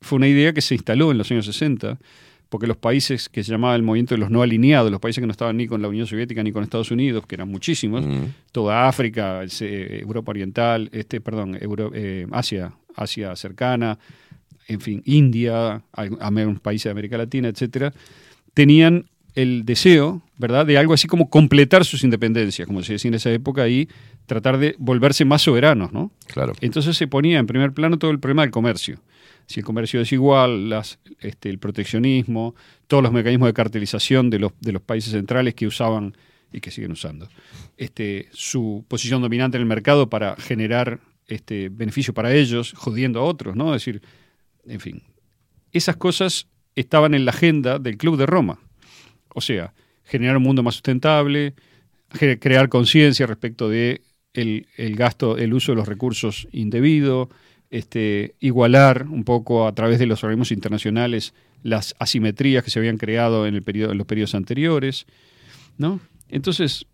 fue 0.01 0.15
una 0.17 0.27
idea 0.27 0.53
que 0.53 0.61
se 0.61 0.75
instaló 0.75 1.11
en 1.11 1.17
los 1.17 1.29
años 1.31 1.45
60, 1.45 1.99
porque 2.49 2.67
los 2.67 2.77
países 2.77 3.29
que 3.29 3.43
se 3.43 3.51
llamaba 3.51 3.75
el 3.75 3.83
movimiento 3.83 4.15
de 4.15 4.19
los 4.19 4.29
no 4.31 4.41
alineados, 4.41 4.91
los 4.91 4.99
países 4.99 5.21
que 5.21 5.25
no 5.27 5.31
estaban 5.31 5.55
ni 5.57 5.67
con 5.67 5.81
la 5.81 5.87
Unión 5.87 6.07
Soviética 6.07 6.41
ni 6.43 6.51
con 6.51 6.63
Estados 6.63 6.91
Unidos, 6.91 7.25
que 7.27 7.35
eran 7.35 7.47
muchísimos, 7.49 8.03
toda 8.51 8.87
África, 8.89 9.43
se- 9.47 9.99
Europa 10.01 10.31
Oriental, 10.31 10.89
este, 10.91 11.21
perdón, 11.21 11.57
Euro- 11.61 11.91
eh, 11.93 12.27
Asia, 12.31 12.73
Asia 12.95 13.35
cercana, 13.35 13.97
en 14.71 14.81
fin, 14.81 15.01
India, 15.05 15.83
al- 15.93 16.17
algunos 16.19 16.59
países 16.61 16.85
de 16.85 16.91
América 16.91 17.17
Latina, 17.17 17.47
etcétera, 17.49 17.93
tenían 18.53 19.05
el 19.35 19.63
deseo, 19.65 20.21
¿verdad?, 20.37 20.65
de 20.65 20.77
algo 20.77 20.93
así 20.93 21.07
como 21.07 21.29
completar 21.29 21.85
sus 21.85 22.03
independencias, 22.03 22.67
como 22.67 22.83
se 22.83 22.93
decía 22.93 23.09
en 23.09 23.15
esa 23.15 23.31
época, 23.31 23.67
y 23.69 23.87
tratar 24.25 24.57
de 24.57 24.75
volverse 24.77 25.23
más 25.25 25.41
soberanos, 25.41 25.93
¿no? 25.93 26.11
Claro. 26.27 26.53
Entonces 26.61 26.97
se 26.97 27.07
ponía 27.07 27.39
en 27.39 27.47
primer 27.47 27.71
plano 27.71 27.97
todo 27.97 28.11
el 28.11 28.19
problema 28.19 28.41
del 28.41 28.51
comercio. 28.51 28.99
Si 29.47 29.59
el 29.61 29.65
comercio 29.65 30.01
es 30.01 30.11
igual, 30.11 30.69
las, 30.69 30.99
este, 31.19 31.49
el 31.49 31.59
proteccionismo, 31.59 32.55
todos 32.87 33.03
los 33.03 33.11
mecanismos 33.11 33.47
de 33.47 33.53
cartelización 33.53 34.29
de 34.29 34.39
los, 34.39 34.51
de 34.59 34.71
los 34.73 34.81
países 34.81 35.11
centrales 35.11 35.53
que 35.55 35.65
usaban 35.67 36.15
y 36.53 36.59
que 36.59 36.69
siguen 36.71 36.91
usando, 36.91 37.29
este, 37.77 38.27
su 38.33 38.83
posición 38.89 39.21
dominante 39.21 39.57
en 39.57 39.61
el 39.61 39.67
mercado 39.67 40.09
para 40.09 40.35
generar 40.35 40.99
este, 41.27 41.69
beneficio 41.69 42.13
para 42.13 42.33
ellos, 42.33 42.73
jodiendo 42.75 43.21
a 43.21 43.23
otros, 43.23 43.55
¿no? 43.55 43.73
Es 43.73 43.85
decir, 43.85 44.01
en 44.65 44.79
fin, 44.79 45.03
esas 45.71 45.97
cosas 45.97 46.47
estaban 46.75 47.13
en 47.13 47.25
la 47.25 47.31
agenda 47.31 47.79
del 47.79 47.97
Club 47.97 48.17
de 48.17 48.25
Roma. 48.25 48.59
O 49.33 49.41
sea, 49.41 49.73
generar 50.03 50.37
un 50.37 50.43
mundo 50.43 50.63
más 50.63 50.75
sustentable, 50.75 51.53
crear 52.39 52.69
conciencia 52.69 53.25
respecto 53.25 53.69
de 53.69 54.01
el, 54.33 54.67
el 54.77 54.95
gasto, 54.95 55.37
el 55.37 55.53
uso 55.53 55.71
de 55.71 55.77
los 55.77 55.87
recursos 55.87 56.47
indebido, 56.51 57.29
este, 57.69 58.35
igualar 58.39 59.07
un 59.07 59.23
poco 59.23 59.65
a 59.65 59.73
través 59.73 59.97
de 59.97 60.05
los 60.05 60.23
organismos 60.23 60.51
internacionales 60.51 61.33
las 61.63 61.95
asimetrías 61.99 62.63
que 62.63 62.69
se 62.69 62.79
habían 62.79 62.97
creado 62.97 63.47
en, 63.47 63.55
el 63.55 63.63
periodo, 63.63 63.91
en 63.91 63.97
los 63.97 64.07
periodos 64.07 64.35
anteriores, 64.35 65.05
¿no? 65.77 65.99
Entonces, 66.27 66.85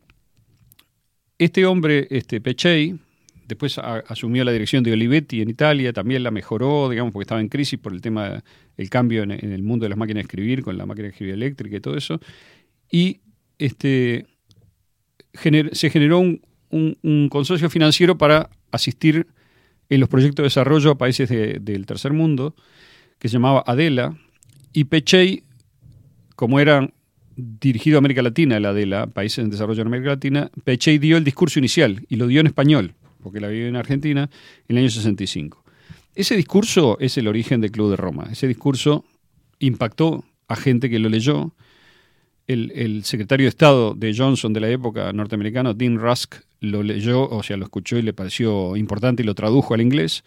este 1.38 1.66
hombre, 1.66 2.08
este 2.12 2.42
Pechey, 2.42 3.00
después 3.48 3.78
asumió 3.78 4.44
la 4.44 4.52
dirección 4.52 4.84
de 4.84 4.92
Olivetti 4.92 5.42
en 5.42 5.50
Italia, 5.50 5.94
también 5.94 6.24
la 6.24 6.32
mejoró, 6.32 6.90
digamos, 6.90 7.14
porque 7.14 7.24
estaba 7.24 7.42
en 7.42 7.48
crisis 7.50 7.80
por 7.80 7.94
el 7.94 8.02
tema 8.02 8.44
del 8.76 8.90
cambio 8.90 9.24
en, 9.24 9.32
en 9.32 9.52
el 9.52 9.64
mundo 9.64 9.86
de 9.86 9.90
las 9.90 9.98
máquinas 9.98 10.18
de 10.24 10.28
escribir, 10.28 10.64
con 10.64 10.78
la 10.78 10.86
máquina 10.86 11.04
de 11.06 11.12
escribir 11.12 11.34
eléctrica 11.36 11.78
y 11.78 11.80
todo 11.80 11.96
eso. 11.96 12.20
Y 12.92 13.22
este, 13.58 14.26
se 15.72 15.90
generó 15.90 16.20
un, 16.20 16.42
consorcio 17.30 17.70
financiero 17.70 18.18
para 18.18 18.50
asistir 18.72 19.28
en 19.90 20.00
los 20.02 20.10
proyectos 20.10 20.44
de 20.44 20.48
desarrollo 20.48 20.92
a 20.92 20.98
países 20.98 21.30
de- 21.30 21.60
del 21.62 21.86
tercer 21.86 22.12
mundo, 22.14 22.56
que 23.20 23.30
se 23.30 23.34
llamaba 23.34 23.64
Adela, 23.66 24.18
y 24.74 24.84
Pechey, 24.84 25.44
como 26.36 26.60
era 26.60 26.90
dirigido 27.36 27.98
a 27.98 28.00
América 28.00 28.22
Latina, 28.22 28.60
la 28.60 28.74
de 28.74 28.86
la 28.86 29.08
países 29.08 29.44
en 29.44 29.50
desarrollo 29.50 29.84
de 29.84 29.88
América 29.88 30.10
Latina, 30.10 30.52
Pechey 30.64 30.98
dio 30.98 31.18
el 31.18 31.24
discurso 31.24 31.60
inicial 31.60 32.06
y 32.10 32.18
lo 32.18 32.28
dio 32.28 32.42
en 32.42 32.48
español, 32.48 32.94
porque 33.22 33.40
la 33.40 33.48
vivió 33.48 33.68
en 33.68 33.76
Argentina 33.76 34.30
en 34.68 34.78
el 34.78 34.84
año 34.84 34.90
65. 34.90 35.64
Ese 36.16 36.36
discurso 36.36 36.98
es 37.00 37.18
el 37.18 37.28
origen 37.28 37.62
del 37.62 37.72
Club 37.72 37.92
de 37.92 37.96
Roma. 37.96 38.28
Ese 38.32 38.48
discurso 38.48 39.06
impactó 39.60 40.26
a 40.48 40.56
gente 40.56 40.90
que 40.90 41.00
lo 41.00 41.10
leyó. 41.10 41.54
El, 42.48 43.04
secretario 43.04 43.44
de 43.44 43.50
Estado 43.50 43.94
de 43.94 44.16
Johnson 44.18 44.54
de 44.54 44.62
la 44.62 44.70
época 44.70 45.12
norteamericano, 45.12 45.74
Dean 45.74 46.00
Rusk, 46.00 46.36
lo 46.62 46.82
leyó, 46.82 47.28
o 47.30 47.44
sea, 47.44 47.58
lo 47.58 47.66
escuchó 47.66 47.98
y 47.98 48.02
le 48.02 48.14
pareció 48.14 48.76
importante 48.78 49.22
y 49.22 49.26
lo 49.26 49.36
tradujo 49.36 49.74
al 49.74 49.82
inglés. 49.82 50.24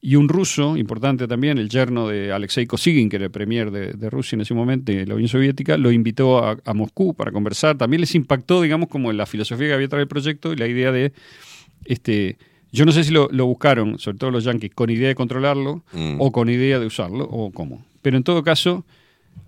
Y 0.00 0.16
un 0.16 0.28
ruso 0.28 0.76
importante 0.76 1.26
también, 1.26 1.58
el 1.58 1.68
yerno 1.68 2.08
de 2.08 2.30
Alexei 2.30 2.66
Kosygin, 2.66 3.08
que 3.08 3.16
era 3.16 3.24
el 3.24 3.30
premier 3.30 3.70
de, 3.70 4.10
Rusia 4.10 4.36
en 4.36 4.42
ese 4.42 4.54
momento, 4.54 4.92
de 4.92 5.06
la 5.06 5.14
Unión 5.14 5.28
Soviética, 5.28 5.76
lo 5.76 5.90
invitó 5.90 6.44
a, 6.44 6.74
Moscú 6.74 7.14
para 7.14 7.32
conversar. 7.32 7.76
También 7.76 8.00
les 8.00 8.14
impactó, 8.14 8.62
digamos, 8.62 8.88
como 8.88 9.12
la 9.12 9.26
filosofía 9.26 9.68
que 9.68 9.74
había 9.74 9.88
traído 9.88 10.02
el 10.02 10.08
proyecto 10.08 10.52
y 10.52 10.56
la 10.56 10.68
idea 10.68 10.92
de, 10.92 11.12
este, 11.84 12.36
yo 12.72 12.84
no 12.84 12.92
sé 12.92 13.04
si 13.04 13.10
lo, 13.12 13.28
lo 13.30 13.46
buscaron, 13.46 13.98
sobre 13.98 14.18
todo 14.18 14.30
los 14.30 14.44
yanquis, 14.44 14.72
con 14.74 14.90
idea 14.90 15.08
de 15.08 15.14
controlarlo 15.14 15.82
Mm. 15.92 16.16
o 16.20 16.32
con 16.32 16.48
idea 16.48 16.78
de 16.78 16.86
usarlo 16.86 17.24
o 17.24 17.50
cómo. 17.52 17.84
Pero 18.02 18.16
en 18.16 18.22
todo 18.24 18.42
caso, 18.42 18.84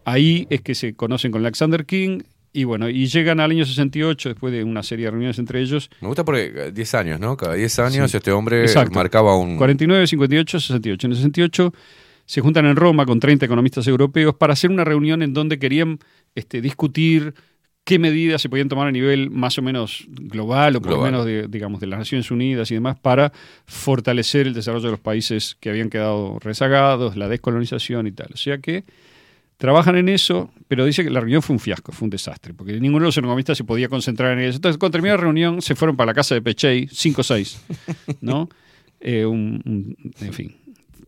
ahí 0.05 0.47
es 0.51 0.61
que 0.63 0.75
se 0.75 0.95
conocen 0.95 1.31
con 1.33 1.43
Alexander 1.43 1.85
King 1.87 2.21
y 2.53 2.65
bueno, 2.65 2.89
y 2.89 3.07
llegan 3.07 3.39
al 3.41 3.51
año 3.51 3.67
68 3.67 4.31
después 4.31 4.51
de 4.53 4.65
una 4.65 4.83
serie 4.83 5.05
de 5.07 5.11
reuniones 5.11 5.39
entre 5.39 5.61
ellos. 5.61 5.91
Me 6.01 6.09
gusta 6.09 6.25
porque 6.25 6.53
eh, 6.55 6.73
10 6.73 6.95
años, 6.95 7.21
¿no? 7.21 7.37
Cada 7.37 7.55
10 7.55 7.79
años 7.81 8.11
Sí. 8.11 8.17
este 8.17 8.33
hombre 8.33 8.63
Exacto. 8.63 8.95
marcaba 8.95 9.37
un... 9.37 9.57
49, 9.59 10.07
58, 10.07 10.61
68. 10.61 11.07
En 11.07 11.11
el 11.13 11.17
68 11.19 11.75
se 12.25 12.41
juntan 12.41 12.65
en 12.67 12.77
Roma 12.77 13.05
con 13.05 13.21
30 13.21 13.45
economistas 13.45 13.87
europeos 13.89 14.35
para 14.37 14.55
hacer 14.55 14.71
una 14.71 14.85
reunión 14.85 15.21
en 15.23 15.35
donde 15.35 15.59
querían 15.59 15.99
este, 16.35 16.61
discutir 16.63 17.35
qué 17.87 17.99
medidas 17.99 18.43
se 18.43 18.49
podían 18.51 18.69
tomar 18.69 18.89
a 18.89 18.91
nivel 18.93 19.31
más 19.31 19.57
o 19.59 19.63
menos 19.63 20.05
global 20.09 20.77
o 20.77 20.81
por 20.83 20.91
lo 20.91 20.97
menos 21.05 21.25
de, 21.25 21.47
digamos, 21.49 21.81
de 21.81 21.87
las 21.87 21.99
Naciones 22.01 22.31
Unidas 22.31 22.71
y 22.71 22.75
demás 22.75 22.99
para 23.01 23.33
fortalecer 23.65 24.47
el 24.49 24.55
desarrollo 24.55 24.85
de 24.87 24.91
los 24.91 25.01
países 25.01 25.57
que 25.61 25.71
habían 25.71 25.89
quedado 25.89 26.39
rezagados, 26.41 27.17
la 27.17 27.29
descolonización 27.29 28.07
y 28.09 28.13
tal. 28.13 28.29
O 28.35 28.37
sea 28.37 28.59
que 28.59 28.85
trabajan 29.57 29.97
en 29.97 30.09
eso, 30.09 30.51
pero 30.69 30.85
dice 30.85 31.05
que 31.05 31.11
la 31.11 31.21
reunión 31.21 31.43
fue 31.43 31.55
un 31.55 31.61
fiasco, 31.61 31.93
fue 31.93 32.07
un 32.07 32.11
desastre, 32.11 32.53
porque 32.55 32.73
ninguno 32.81 33.05
de 33.05 33.09
los 33.09 33.17
economistas 33.19 33.57
se 33.57 33.65
podía 33.65 33.89
concentrar 33.89 34.33
en 34.37 34.41
eso. 34.45 34.57
Entonces, 34.57 34.79
cuando 34.79 34.93
terminó 34.93 35.15
la 35.15 35.21
reunión, 35.23 35.63
se 35.63 35.75
fueron 35.75 35.97
para 35.97 36.09
la 36.11 36.15
casa 36.15 36.35
de 36.35 36.43
Pechey, 36.43 36.89
5 36.91 37.21
o 37.21 37.25
6, 37.25 37.61
¿no? 38.21 38.49
Eh, 38.99 39.27
un- 39.27 39.63
un- 39.67 39.97
en 40.23 40.33
fin. 40.33 40.57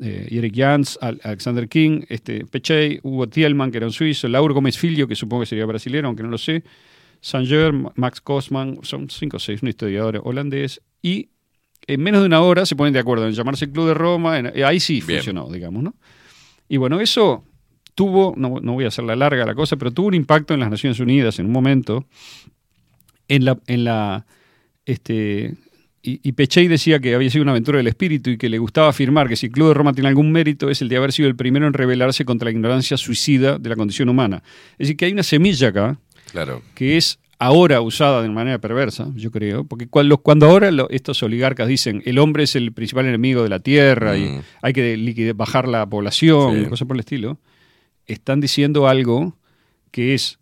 Eh, 0.01 0.29
Eric 0.31 0.55
Jans, 0.57 0.97
Al- 1.01 1.21
Alexander 1.25 1.69
King, 1.69 2.03
este, 2.09 2.45
Pechey, 2.47 3.01
Hugo 3.03 3.29
Thielmann, 3.29 3.71
que 3.73 3.79
era 3.79 3.87
un 3.87 3.93
suizo, 3.93 4.29
Lauro 4.29 4.55
Gómez 4.55 4.79
Filio, 4.79 5.09
que 5.09 5.17
supongo 5.17 5.41
que 5.43 5.47
sería 5.47 5.67
brasileño, 5.67 6.07
aunque 6.07 6.23
no 6.23 6.29
lo 6.29 6.39
sé, 6.39 6.63
Sanger, 7.21 7.73
Max 7.97 8.21
Kosman, 8.21 8.79
son 8.83 9.11
5 9.11 9.39
o 9.39 9.41
6, 9.41 9.63
un 9.63 9.69
historiador 9.71 10.21
holandés, 10.25 10.81
y 11.03 11.31
en 11.87 12.01
menos 12.03 12.21
de 12.21 12.27
una 12.27 12.41
hora 12.43 12.65
se 12.65 12.77
ponen 12.77 12.93
de 12.93 13.01
acuerdo 13.01 13.27
en 13.27 13.33
llamarse 13.33 13.71
Club 13.73 13.89
de 13.89 13.95
Roma, 13.95 14.39
en- 14.39 14.53
eh, 14.55 14.65
ahí 14.65 14.79
sí 14.79 15.01
Bien. 15.05 15.19
funcionó, 15.19 15.51
digamos, 15.51 15.83
¿no? 15.83 15.95
Y 16.69 16.77
bueno, 16.77 17.01
eso 17.01 17.45
tuvo, 17.97 18.35
no, 18.37 18.61
no 18.61 18.75
voy 18.75 18.85
a 18.85 18.89
hacerla 18.89 19.17
larga 19.17 19.45
la 19.45 19.55
cosa, 19.57 19.77
pero 19.77 19.91
tuvo 19.91 20.07
un 20.07 20.15
impacto 20.15 20.55
en 20.55 20.61
las 20.61 20.71
Naciones 20.71 21.01
Unidas 21.01 21.41
en 21.41 21.47
un 21.47 21.53
momento, 21.53 22.07
en 23.27 23.45
la, 23.45 23.59
en 23.67 23.85
la 23.85 24.27
este, 24.87 25.55
y, 26.03 26.21
y 26.23 26.33
Pechey 26.33 26.69
decía 26.69 27.01
que 27.01 27.15
había 27.15 27.29
sido 27.31 27.43
una 27.43 27.51
aventura 27.53 27.79
del 27.79 27.87
espíritu 27.89 28.31
y 28.31 28.39
que 28.39 28.49
le 28.49 28.59
gustaba 28.59 28.89
afirmar 28.89 29.29
que 29.29 29.37
si 29.37 29.47
el 29.47 29.53
Club 29.53 29.69
de 29.69 29.75
Roma 29.75 29.93
tiene 29.93 30.09
algún 30.09 30.31
mérito 30.33 30.71
es 30.71 30.81
el 30.83 30.89
de 30.89 30.97
haber 30.97 31.13
sido 31.13 31.29
el 31.29 31.37
primero 31.37 31.67
en 31.67 31.73
rebelarse 31.73 32.25
contra 32.25 32.47
la 32.47 32.53
ignorancia 32.53 32.97
suicida 32.97 33.59
de 33.59 33.69
la 33.69 33.77
condición 33.77 34.09
humana. 34.09 34.43
Es 34.73 34.79
decir, 34.87 34.97
que 34.97 35.05
hay 35.07 35.13
una 35.13 35.23
semilla 35.25 35.69
acá 35.69 35.99
Claro. 36.31 36.63
que 36.75 36.97
es 36.97 37.19
ahora 37.41 37.81
usada 37.81 38.23
de 38.23 38.29
manera 38.29 38.59
perversa, 38.61 39.09
yo 39.15 39.31
creo, 39.31 39.65
porque 39.65 39.87
cuando, 39.87 40.19
cuando 40.19 40.47
ahora 40.47 40.71
lo- 40.71 40.89
estos 40.91 41.23
oligarcas 41.23 41.69
dicen 41.69 42.03
el 42.05 42.19
hombre 42.19 42.45
es 42.45 42.57
el 42.57 42.73
principal 42.73 43.07
enemigo 43.07 43.43
de 43.43 43.49
la 43.49 43.61
tierra 43.61 44.17
y 44.17 44.25
Mm. 44.25 44.41
hay 44.63 44.73
que 44.73 44.97
liquide- 44.97 45.35
bajar 45.35 45.69
la 45.69 45.89
población 45.89 46.55
Sí. 46.57 46.63
y 46.63 46.67
cosas 46.67 46.87
por 46.89 46.97
el 46.97 47.01
estilo, 47.01 47.39
están 48.07 48.41
diciendo 48.41 48.89
algo 48.89 49.37
que 49.91 50.15
es 50.15 50.39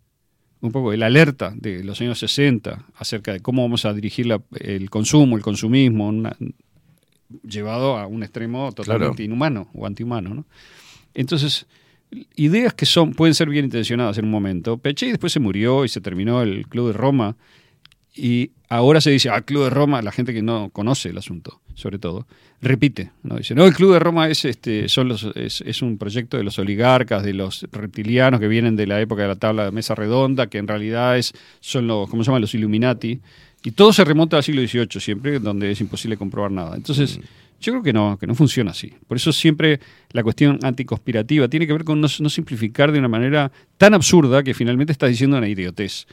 un 0.61 0.71
poco 0.71 0.91
el 0.93 1.03
alerta 1.03 1.53
de 1.55 1.83
los 1.83 1.99
años 2.01 2.19
60 2.19 2.85
acerca 2.95 3.31
de 3.33 3.39
cómo 3.41 3.61
vamos 3.61 3.85
a 3.85 3.93
dirigir 3.93 4.25
la- 4.25 4.41
el 4.59 4.89
consumo, 4.89 5.37
el 5.37 5.43
consumismo, 5.43 6.07
una- 6.07 6.35
llevado 7.43 7.97
a 7.97 8.07
un 8.07 8.23
extremo 8.23 8.71
totalmente 8.71 9.15
Claro. 9.17 9.23
inhumano 9.25 9.69
o 9.73 9.85
antihumano. 9.85 10.33
¿no? 10.33 10.45
Entonces, 11.13 11.65
ideas 12.35 12.73
que 12.73 12.85
son 12.85 13.13
pueden 13.13 13.33
ser 13.35 13.49
bien 13.49 13.65
intencionadas 13.65 14.17
en 14.17 14.25
un 14.25 14.31
momento. 14.31 14.77
Pechey 14.77 15.09
después 15.09 15.33
se 15.33 15.39
murió 15.39 15.83
y 15.85 15.89
se 15.89 16.01
terminó 16.01 16.41
el 16.41 16.67
Club 16.67 16.87
de 16.87 16.93
Roma. 16.93 17.35
Y 18.15 18.51
ahora 18.69 19.01
se 19.01 19.11
dice, 19.11 19.29
ah, 19.29 19.41
Club 19.41 19.65
de 19.65 19.69
Roma, 19.69 20.01
la 20.01 20.11
gente 20.11 20.33
que 20.33 20.41
no 20.41 20.69
conoce 20.71 21.09
el 21.09 21.17
asunto, 21.17 21.61
sobre 21.77 21.99
todo, 21.99 22.25
repite. 22.59 23.11
¿no? 23.21 23.37
Dice, 23.37 23.53
no, 23.53 23.63
el 23.65 23.73
Club 23.73 23.93
de 23.93 23.99
Roma 23.99 24.27
es, 24.29 24.45
este, 24.45 24.89
son 24.89 25.07
los, 25.07 25.27
es, 25.35 25.61
es 25.61 25.83
un 25.83 25.99
proyecto 25.99 26.35
de 26.35 26.43
los 26.43 26.57
oligarcas, 26.57 27.23
de 27.23 27.33
los 27.33 27.67
reptilianos 27.71 28.39
que 28.39 28.47
vienen 28.47 28.75
de 28.75 28.87
la 28.87 28.99
época 28.99 29.21
de 29.21 29.27
la 29.27 29.35
tabla 29.35 29.65
de 29.65 29.71
mesa 29.71 29.93
redonda, 29.93 30.47
que 30.47 30.57
en 30.57 30.67
realidad 30.67 31.19
es, 31.19 31.33
son 31.59 31.85
los, 31.85 32.09
¿cómo 32.09 32.23
se 32.23 32.29
llaman? 32.29 32.41
Los 32.41 32.55
Illuminati. 32.55 33.21
Y 33.63 33.71
todo 33.71 33.93
se 33.93 34.03
remonta 34.03 34.37
al 34.37 34.43
siglo 34.43 34.61
XVIII 34.61 34.99
siempre, 34.99 35.39
donde 35.39 35.69
es 35.69 35.79
imposible 35.79 36.17
comprobar 36.17 36.49
nada. 36.51 36.75
Entonces, 36.75 37.19
yo 37.61 37.73
creo 37.73 37.83
que 37.83 37.93
no, 37.93 38.17
que 38.17 38.25
no 38.25 38.33
funciona 38.33 38.71
así. 38.71 38.93
Por 39.07 39.17
eso 39.17 39.31
siempre 39.31 39.79
la 40.13 40.23
cuestión 40.23 40.57
anticonspirativa 40.63 41.47
tiene 41.47 41.67
que 41.67 41.73
ver 41.73 41.83
con 41.83 42.01
no, 42.01 42.07
no 42.19 42.29
simplificar 42.29 42.91
de 42.91 42.97
una 42.97 43.07
manera 43.07 43.51
tan 43.77 43.93
absurda 43.93 44.41
que 44.41 44.55
finalmente 44.55 44.93
estás 44.93 45.09
diciendo 45.09 45.37
una 45.37 45.47
idiotez. 45.47 46.07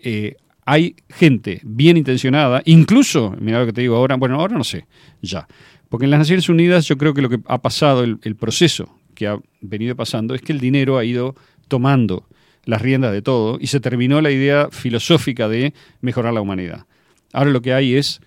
Eh, 0.00 0.36
hay 0.64 0.96
gente 1.08 1.60
bien 1.64 1.96
intencionada, 1.96 2.62
incluso, 2.64 3.34
mira 3.40 3.60
lo 3.60 3.66
que 3.66 3.72
te 3.72 3.80
digo 3.80 3.96
ahora, 3.96 4.16
bueno, 4.16 4.36
ahora 4.36 4.56
no 4.56 4.64
sé, 4.64 4.86
ya. 5.20 5.46
Porque 5.88 6.04
en 6.06 6.10
las 6.10 6.20
Naciones 6.20 6.48
Unidas 6.48 6.86
yo 6.86 6.96
creo 6.96 7.12
que 7.14 7.22
lo 7.22 7.28
que 7.28 7.40
ha 7.46 7.60
pasado, 7.60 8.04
el, 8.04 8.36
proceso 8.36 8.98
que 9.14 9.26
ha 9.26 9.38
venido 9.60 9.94
pasando, 9.94 10.34
es 10.34 10.40
que 10.40 10.52
el 10.52 10.60
dinero 10.60 10.96
ha 10.96 11.04
ido 11.04 11.34
tomando 11.68 12.26
las 12.64 12.80
riendas 12.80 13.12
de 13.12 13.22
todo 13.22 13.58
y 13.60 13.66
se 13.66 13.80
terminó 13.80 14.20
la 14.20 14.30
idea 14.30 14.68
filosófica 14.70 15.48
de 15.48 15.74
mejorar 16.00 16.32
la 16.32 16.40
humanidad. 16.40 16.86
Ahora 17.32 17.50
lo 17.50 17.60
que 17.60 17.74
hay 17.74 17.94
es 17.94 18.20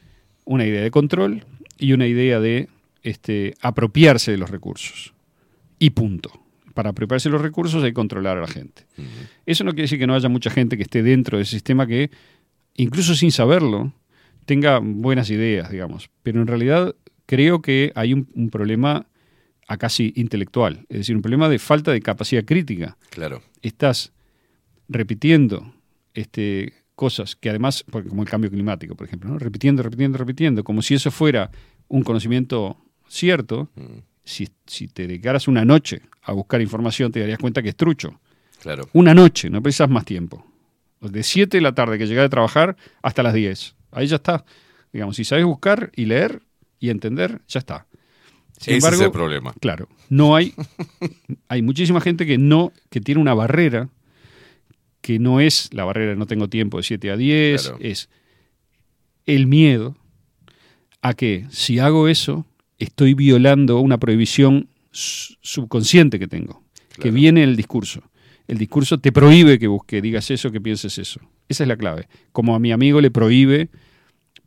una 0.43 0.65
idea 0.65 0.83
de 0.83 0.91
control 0.91 1.45
y 1.79 1.93
una 1.93 2.05
idea 2.05 2.39
de 2.39 2.67
este, 3.01 3.55
apropiarse 3.61 4.31
de 4.31 4.37
los 4.37 4.49
recursos. 4.49 5.13
Y 5.79 5.91
punto. 5.91 6.44
Para 6.75 6.91
apropiarse 6.91 7.29
de 7.29 7.33
los 7.33 7.41
recursos 7.41 7.83
hay 7.83 7.89
que 7.89 7.95
controlar 7.95 8.37
a 8.37 8.41
la 8.41 8.47
gente. 8.47 8.85
Eso 9.47 9.63
no 9.63 9.71
quiere 9.71 9.83
decir 9.83 9.97
que 9.97 10.05
no 10.05 10.13
haya 10.13 10.29
mucha 10.29 10.51
gente 10.51 10.77
que 10.77 10.83
esté 10.83 11.01
dentro 11.01 11.37
del 11.39 11.47
sistema 11.47 11.87
que, 11.87 12.11
incluso 12.75 13.15
sin 13.15 13.31
saberlo, 13.31 13.91
tenga 14.45 14.79
buenas 14.79 15.31
ideas, 15.31 15.71
digamos. 15.71 16.11
Pero 16.21 16.41
en 16.41 16.47
realidad 16.47 16.93
creo 17.25 17.63
que 17.63 17.91
hay 17.95 18.13
un, 18.13 18.27
un 18.35 18.51
problema 18.51 19.07
a 19.67 19.77
casi 19.77 20.13
intelectual, 20.15 20.85
es 20.89 20.99
decir, 20.99 21.15
un 21.15 21.23
problema 21.23 21.49
de 21.49 21.57
falta 21.57 21.91
de 21.91 22.01
capacidad 22.01 22.45
crítica. 22.45 22.97
Claro. 23.09 23.41
Estás 23.63 24.13
repitiendo 24.87 25.73
este, 26.13 26.73
cosas 26.95 27.35
que 27.35 27.49
además, 27.49 27.85
como 27.91 28.23
el 28.23 28.29
cambio 28.29 28.49
climático, 28.49 28.95
por 28.95 29.07
ejemplo, 29.07 29.29
¿no? 29.29 29.39
repitiendo, 29.39 29.83
repitiendo, 29.83 30.17
repitiendo, 30.17 30.63
como 30.63 30.81
si 30.81 30.95
eso 30.95 31.11
fuera 31.11 31.51
un 31.87 32.03
conocimiento 32.03 32.77
cierto, 33.07 33.69
si, 34.23 34.49
si 34.65 34.87
te 34.87 35.07
dedicaras 35.07 35.47
una 35.47 35.65
noche 35.65 36.01
a 36.25 36.31
buscar 36.33 36.61
información, 36.61 37.11
te 37.11 37.19
darías 37.19 37.39
cuenta 37.39 37.61
que 37.61 37.69
es 37.69 37.75
trucho. 37.75 38.19
Claro. 38.61 38.89
Una 38.93 39.13
noche, 39.13 39.49
no 39.49 39.61
precisas 39.61 39.89
más 39.89 40.05
tiempo. 40.05 40.45
De 41.01 41.21
7 41.23 41.57
de 41.57 41.61
la 41.61 41.73
tarde 41.75 41.97
que 41.99 42.07
llegas 42.07 42.25
a 42.25 42.29
trabajar 42.29 42.75
hasta 43.03 43.21
las 43.23 43.33
10. 43.33 43.75
Ahí 43.91 44.07
ya 44.07 44.15
está. 44.17 44.43
Digamos, 44.91 45.15
si 45.17 45.23
sabes 45.23 45.45
buscar 45.45 45.91
y 45.95 46.05
leer 46.05 46.41
y 46.79 46.89
entender, 46.89 47.41
ya 47.47 47.59
está. 47.59 47.85
Sin 48.59 48.73
Ese 48.73 48.77
es 48.77 48.83
embargo, 48.85 49.03
el 49.05 49.11
problema. 49.11 49.53
Claro, 49.59 49.87
no 50.09 50.35
hay 50.35 50.53
hay 51.49 51.61
muchísima 51.61 51.99
gente 52.01 52.25
que 52.25 52.37
no 52.37 52.71
que 52.89 53.01
tiene 53.01 53.19
una 53.21 53.33
barrera 53.33 53.89
que 55.01 55.19
no 55.19 55.39
es 55.41 55.69
la 55.73 55.83
barrera 55.83 56.11
de 56.11 56.15
no 56.15 56.25
tengo 56.25 56.47
tiempo 56.47 56.77
de 56.77 56.83
7 56.83 57.11
a 57.11 57.17
10, 57.17 57.61
Claro. 57.61 57.77
es 57.81 58.09
el 59.25 59.45
miedo 59.47 59.95
a 61.01 61.13
que 61.13 61.45
si 61.51 61.79
hago 61.79 62.07
eso 62.07 62.45
estoy 62.79 63.13
violando 63.13 63.79
una 63.79 63.97
prohibición 63.99 64.69
subconsciente 64.95 66.19
que 66.19 66.27
tengo, 66.27 66.63
que 66.99 67.11
viene 67.11 67.43
en 67.43 67.49
el 67.49 67.55
discurso. 67.55 68.03
El 68.47 68.57
discurso 68.57 68.99
te 68.99 69.11
prohíbe 69.11 69.59
que 69.59 69.67
busque, 69.67 70.01
digas 70.01 70.29
eso, 70.31 70.51
que 70.51 70.61
pienses 70.61 70.97
eso. 70.97 71.19
Esa 71.49 71.63
es 71.63 71.67
la 71.67 71.77
clave. 71.77 72.07
Como 72.31 72.55
a 72.55 72.59
mi 72.59 72.71
amigo 72.71 73.01
le 73.01 73.11
prohíbe 73.11 73.69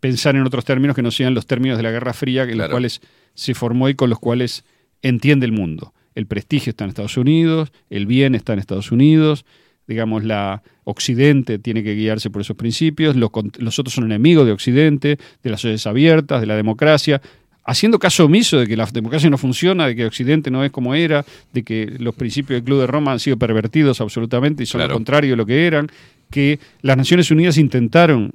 pensar 0.00 0.36
en 0.36 0.42
otros 0.42 0.64
términos 0.64 0.94
que 0.94 1.02
no 1.02 1.10
sean 1.10 1.34
los 1.34 1.46
términos 1.46 1.76
de 1.76 1.82
la 1.82 1.90
Guerra 1.90 2.12
Fría, 2.12 2.44
en 2.44 2.58
los 2.58 2.68
cuales 2.68 3.00
se 3.34 3.54
formó 3.54 3.88
y 3.88 3.94
con 3.94 4.08
los 4.08 4.18
cuales 4.18 4.64
entiende 5.02 5.46
el 5.46 5.52
mundo. 5.52 5.92
El 6.14 6.26
prestigio 6.26 6.70
está 6.70 6.84
en 6.84 6.90
Estados 6.90 7.16
Unidos, 7.16 7.72
el 7.90 8.06
bien 8.06 8.34
está 8.34 8.52
en 8.52 8.60
Estados 8.60 8.90
Unidos, 8.90 9.44
digamos, 9.86 10.24
la 10.24 10.62
Occidente 10.84 11.58
tiene 11.58 11.82
que 11.82 11.94
guiarse 11.94 12.30
por 12.30 12.42
esos 12.42 12.56
principios, 12.56 13.16
los, 13.16 13.30
los 13.58 13.78
otros 13.78 13.94
son 13.94 14.04
enemigos 14.04 14.46
de 14.46 14.52
Occidente, 14.52 15.18
de 15.42 15.50
las 15.50 15.60
sociedades 15.60 15.86
abiertas, 15.86 16.40
de 16.40 16.46
la 16.46 16.56
democracia, 16.56 17.20
haciendo 17.69 17.99
caso 17.99 18.24
omiso 18.24 18.59
de 18.59 18.66
que 18.66 18.78
la 18.78 18.86
democracia 18.86 19.28
no 19.28 19.36
funciona, 19.36 19.86
de 19.86 19.95
que 19.95 20.07
Occidente 20.07 20.51
no 20.51 20.65
es 20.65 20.73
como 20.73 20.95
era, 20.95 21.27
de 21.53 21.62
que 21.62 21.85
los 21.99 22.15
principios 22.15 22.57
del 22.57 22.65
Club 22.65 22.81
de 22.81 22.86
Roma 22.86 23.12
han 23.12 23.20
sido 23.20 23.36
pervertidos 23.36 24.01
absolutamente 24.01 24.62
y 24.62 24.66
son 24.66 24.78
Claro. 24.78 24.93
lo 24.93 24.97
contrario 24.97 25.31
de 25.32 25.36
lo 25.36 25.45
que 25.45 25.66
eran, 25.66 25.86
que 26.31 26.59
las 26.81 26.97
Naciones 26.97 27.31
Unidas 27.31 27.59
intentaron 27.59 28.32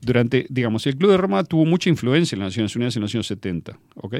durante, 0.00 0.44
digamos, 0.48 0.84
el 0.88 0.96
Club 0.96 1.12
de 1.12 1.16
Roma 1.18 1.44
tuvo 1.44 1.66
mucha 1.66 1.88
influencia 1.88 2.34
en 2.34 2.40
las 2.40 2.48
Naciones 2.48 2.74
Unidas 2.74 2.96
en 2.96 3.02
los 3.02 3.14
años 3.14 3.28
70, 3.28 3.78
¿ok? 3.94 4.16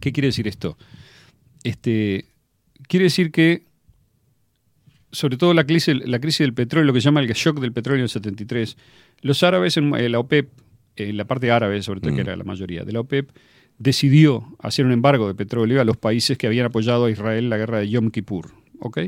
¿Qué 0.00 0.12
quiere 0.12 0.26
decir 0.26 0.48
esto? 0.48 0.76
Este, 1.62 2.24
quiere 2.88 3.04
decir 3.04 3.30
que, 3.30 3.62
sobre 5.12 5.36
todo 5.36 5.54
la 5.54 5.62
crisis, 5.62 5.94
la 6.04 6.18
crisis 6.18 6.40
del 6.40 6.54
petróleo, 6.54 6.88
lo 6.88 6.92
que 6.92 7.00
se 7.00 7.04
llama 7.04 7.20
el 7.20 7.28
shock 7.28 7.60
del 7.60 7.72
petróleo 7.72 8.00
en 8.00 8.04
el 8.04 8.08
73, 8.08 8.76
los 9.20 9.44
árabes, 9.44 9.76
en 9.76 9.94
eh, 9.94 10.08
la 10.08 10.18
OPEP, 10.18 10.48
en 10.96 11.16
la 11.16 11.24
parte 11.24 11.50
árabe, 11.50 11.82
sobre 11.82 12.00
todo, 12.00 12.14
que 12.14 12.20
era 12.20 12.36
la 12.36 12.44
mayoría 12.44 12.84
de 12.84 12.92
la 12.92 13.00
OPEP, 13.00 13.30
decidió 13.78 14.56
hacer 14.58 14.86
un 14.86 14.92
embargo 14.92 15.26
de 15.26 15.34
petróleo 15.34 15.80
a 15.80 15.84
los 15.84 15.96
países 15.96 16.38
que 16.38 16.46
habían 16.46 16.66
apoyado 16.66 17.06
a 17.06 17.10
Israel 17.10 17.44
en 17.44 17.50
la 17.50 17.56
guerra 17.56 17.78
de 17.78 17.88
Yom 17.88 18.10
Kippur, 18.10 18.50
¿ok? 18.78 18.98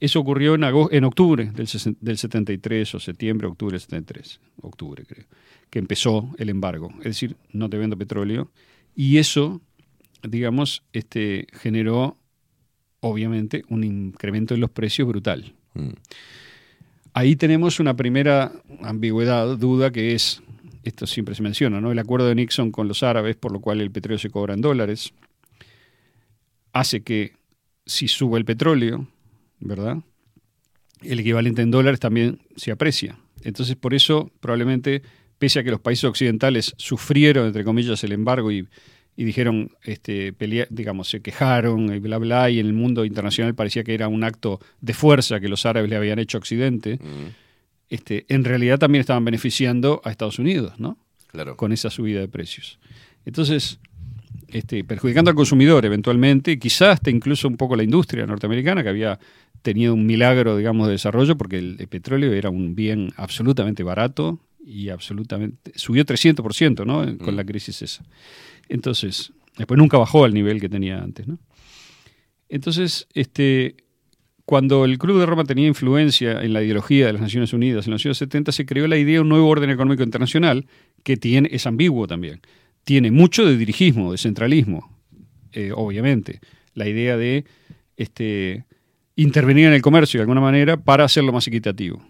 Eso 0.00 0.20
ocurrió 0.20 0.54
en, 0.54 0.64
en 0.64 1.04
octubre 1.04 1.50
del, 1.52 1.68
del 2.00 2.18
73 2.18 2.94
o 2.94 3.00
septiembre, 3.00 3.46
octubre 3.46 3.74
del 3.74 3.80
73, 3.80 4.40
octubre 4.62 5.04
creo, 5.06 5.24
que 5.70 5.78
empezó 5.78 6.34
el 6.36 6.50
embargo. 6.50 6.90
Es 6.98 7.04
decir, 7.04 7.36
no 7.52 7.70
te 7.70 7.78
vendo 7.78 7.96
petróleo. 7.96 8.50
Y 8.94 9.18
eso, 9.18 9.62
digamos, 10.22 10.82
este, 10.92 11.46
generó 11.52 12.18
obviamente 13.00 13.64
un 13.68 13.84
incremento 13.84 14.54
en 14.54 14.60
los 14.60 14.70
precios 14.70 15.08
brutal. 15.08 15.54
Mm. 15.74 15.90
Ahí 17.12 17.36
tenemos 17.36 17.78
una 17.78 17.94
primera 17.94 18.52
ambigüedad, 18.82 19.56
duda, 19.56 19.92
que 19.92 20.14
es, 20.14 20.42
esto 20.84 21.06
siempre 21.06 21.34
se 21.34 21.42
menciona, 21.42 21.80
¿no? 21.80 21.90
El 21.90 21.98
acuerdo 21.98 22.28
de 22.28 22.34
Nixon 22.34 22.70
con 22.70 22.88
los 22.88 23.02
árabes, 23.02 23.36
por 23.36 23.52
lo 23.52 23.60
cual 23.60 23.80
el 23.80 23.90
petróleo 23.90 24.18
se 24.18 24.30
cobra 24.30 24.54
en 24.54 24.60
dólares, 24.60 25.12
hace 26.72 27.02
que 27.02 27.32
si 27.86 28.08
sube 28.08 28.38
el 28.38 28.44
petróleo, 28.44 29.06
¿verdad? 29.60 29.98
El 31.02 31.20
equivalente 31.20 31.62
en 31.62 31.70
dólares 31.70 32.00
también 32.00 32.40
se 32.56 32.70
aprecia. 32.70 33.18
Entonces, 33.42 33.76
por 33.76 33.94
eso, 33.94 34.30
probablemente, 34.40 35.02
pese 35.38 35.58
a 35.58 35.64
que 35.64 35.70
los 35.70 35.80
países 35.80 36.04
occidentales 36.04 36.74
sufrieron, 36.78 37.46
entre 37.46 37.64
comillas, 37.64 38.02
el 38.04 38.12
embargo 38.12 38.50
y, 38.50 38.66
y 39.16 39.24
dijeron, 39.24 39.70
este, 39.82 40.32
pelea- 40.32 40.66
digamos, 40.70 41.08
se 41.08 41.20
quejaron 41.20 41.94
y 41.94 41.98
bla, 41.98 42.18
bla, 42.18 42.50
y 42.50 42.58
en 42.58 42.66
el 42.66 42.72
mundo 42.72 43.04
internacional 43.04 43.54
parecía 43.54 43.84
que 43.84 43.94
era 43.94 44.08
un 44.08 44.24
acto 44.24 44.60
de 44.80 44.94
fuerza 44.94 45.40
que 45.40 45.48
los 45.48 45.66
árabes 45.66 45.90
le 45.90 45.96
habían 45.96 46.18
hecho 46.18 46.38
a 46.38 46.40
Occidente, 46.40 46.98
este, 47.94 48.26
en 48.28 48.44
realidad 48.44 48.78
también 48.78 49.00
estaban 49.00 49.24
beneficiando 49.24 50.00
a 50.04 50.10
Estados 50.10 50.40
Unidos, 50.40 50.74
¿no? 50.78 50.98
Claro. 51.28 51.56
Con 51.56 51.72
esa 51.72 51.90
subida 51.90 52.20
de 52.20 52.28
precios. 52.28 52.80
Entonces, 53.24 53.78
este, 54.48 54.82
perjudicando 54.82 55.30
al 55.30 55.36
consumidor 55.36 55.84
eventualmente, 55.84 56.58
quizás 56.58 56.94
hasta 56.94 57.10
incluso 57.10 57.46
un 57.46 57.56
poco 57.56 57.76
la 57.76 57.84
industria 57.84 58.26
norteamericana 58.26 58.82
que 58.82 58.88
había 58.88 59.18
tenido 59.62 59.94
un 59.94 60.06
milagro, 60.06 60.56
digamos, 60.56 60.88
de 60.88 60.92
desarrollo, 60.92 61.36
porque 61.36 61.58
el, 61.58 61.76
el 61.78 61.86
petróleo 61.86 62.32
era 62.32 62.50
un 62.50 62.74
bien 62.74 63.12
absolutamente 63.16 63.84
barato 63.84 64.40
y 64.66 64.88
absolutamente 64.88 65.72
subió 65.76 66.04
300%, 66.04 66.84
¿no? 66.84 67.18
Con 67.18 67.36
la 67.36 67.44
crisis 67.44 67.80
esa. 67.80 68.04
Entonces, 68.68 69.32
después 69.56 69.78
nunca 69.78 69.98
bajó 69.98 70.24
al 70.24 70.34
nivel 70.34 70.60
que 70.60 70.68
tenía 70.68 71.00
antes, 71.00 71.28
¿no? 71.28 71.38
Entonces, 72.48 73.06
este, 73.14 73.76
cuando 74.46 74.84
el 74.84 74.98
Club 74.98 75.20
de 75.20 75.26
Roma 75.26 75.44
tenía 75.44 75.66
influencia 75.66 76.42
en 76.42 76.52
la 76.52 76.62
ideología 76.62 77.06
de 77.06 77.14
las 77.14 77.22
Naciones 77.22 77.52
Unidas 77.52 77.86
en 77.86 77.92
los 77.92 78.04
años 78.04 78.18
70, 78.18 78.52
se 78.52 78.66
creó 78.66 78.86
la 78.86 78.98
idea 78.98 79.14
de 79.14 79.20
un 79.20 79.28
nuevo 79.28 79.48
orden 79.48 79.70
económico 79.70 80.02
internacional 80.02 80.66
que 81.02 81.16
tiene, 81.16 81.48
es 81.52 81.66
ambiguo 81.66 82.06
también. 82.06 82.40
Tiene 82.84 83.10
mucho 83.10 83.46
de 83.46 83.56
dirigismo, 83.56 84.12
de 84.12 84.18
centralismo, 84.18 84.98
eh, 85.52 85.72
obviamente. 85.74 86.40
La 86.74 86.86
idea 86.86 87.16
de 87.16 87.46
este, 87.96 88.66
intervenir 89.16 89.66
en 89.66 89.72
el 89.72 89.82
comercio 89.82 90.18
de 90.18 90.22
alguna 90.22 90.42
manera 90.42 90.76
para 90.76 91.04
hacerlo 91.04 91.32
más 91.32 91.46
equitativo. 91.46 92.02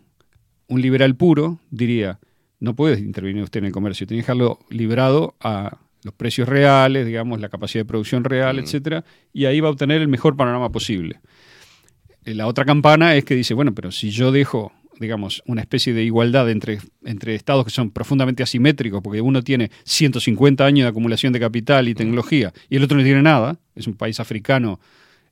Un 0.66 0.80
liberal 0.80 1.14
puro 1.14 1.60
diría, 1.70 2.18
no 2.58 2.74
puede 2.74 2.98
intervenir 2.98 3.44
usted 3.44 3.60
en 3.60 3.66
el 3.66 3.72
comercio, 3.72 4.06
tiene 4.06 4.22
que 4.22 4.26
dejarlo 4.26 4.58
librado 4.70 5.36
a 5.40 5.78
los 6.02 6.14
precios 6.14 6.48
reales, 6.48 7.06
digamos, 7.06 7.40
la 7.40 7.48
capacidad 7.48 7.84
de 7.84 7.88
producción 7.88 8.24
real, 8.24 8.58
etcétera, 8.58 9.04
y 9.32 9.46
ahí 9.46 9.60
va 9.60 9.68
a 9.68 9.72
obtener 9.72 10.02
el 10.02 10.08
mejor 10.08 10.36
panorama 10.36 10.70
posible. 10.70 11.20
Eh, 12.24 12.34
La 12.34 12.46
otra 12.46 12.64
campana 12.64 13.14
es 13.14 13.24
que 13.24 13.34
dice, 13.34 13.54
bueno, 13.54 13.74
pero 13.74 13.92
si 13.92 14.10
yo 14.10 14.32
dejo, 14.32 14.72
digamos, 14.98 15.42
una 15.46 15.60
especie 15.60 15.92
de 15.92 16.04
igualdad 16.04 16.50
entre, 16.50 16.78
entre 17.04 17.34
estados 17.34 17.64
que 17.64 17.70
son 17.70 17.90
profundamente 17.90 18.42
asimétricos, 18.42 19.02
porque 19.02 19.20
uno 19.20 19.42
tiene 19.42 19.70
150 19.84 20.64
años 20.64 20.84
de 20.84 20.90
acumulación 20.90 21.32
de 21.32 21.40
capital 21.40 21.88
y 21.88 21.94
tecnología 21.94 22.52
y 22.68 22.76
el 22.76 22.84
otro 22.84 22.96
no 22.96 23.04
tiene 23.04 23.22
nada, 23.22 23.58
es 23.74 23.86
un 23.86 23.94
país 23.94 24.20
africano, 24.20 24.80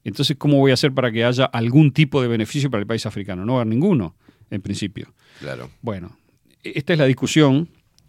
entonces, 0.04 0.36
¿cómo 0.36 0.58
voy 0.58 0.72
a 0.72 0.74
hacer 0.74 0.92
para 0.92 1.12
que 1.12 1.24
haya 1.24 1.44
algún 1.44 1.92
tipo 1.92 2.20
de 2.22 2.28
beneficio 2.28 2.70
para 2.70 2.80
el 2.80 2.86
país 2.86 3.06
africano? 3.06 3.44
No 3.44 3.54
va 3.54 3.58
a 3.60 3.62
haber 3.62 3.72
ninguno, 3.72 4.16
en 4.50 4.60
principio. 4.60 5.12
Claro. 5.40 5.70
Bueno, 5.80 6.16
esta 6.62 6.92
es 6.92 6.98
la 6.98 7.06
discusión. 7.06 7.68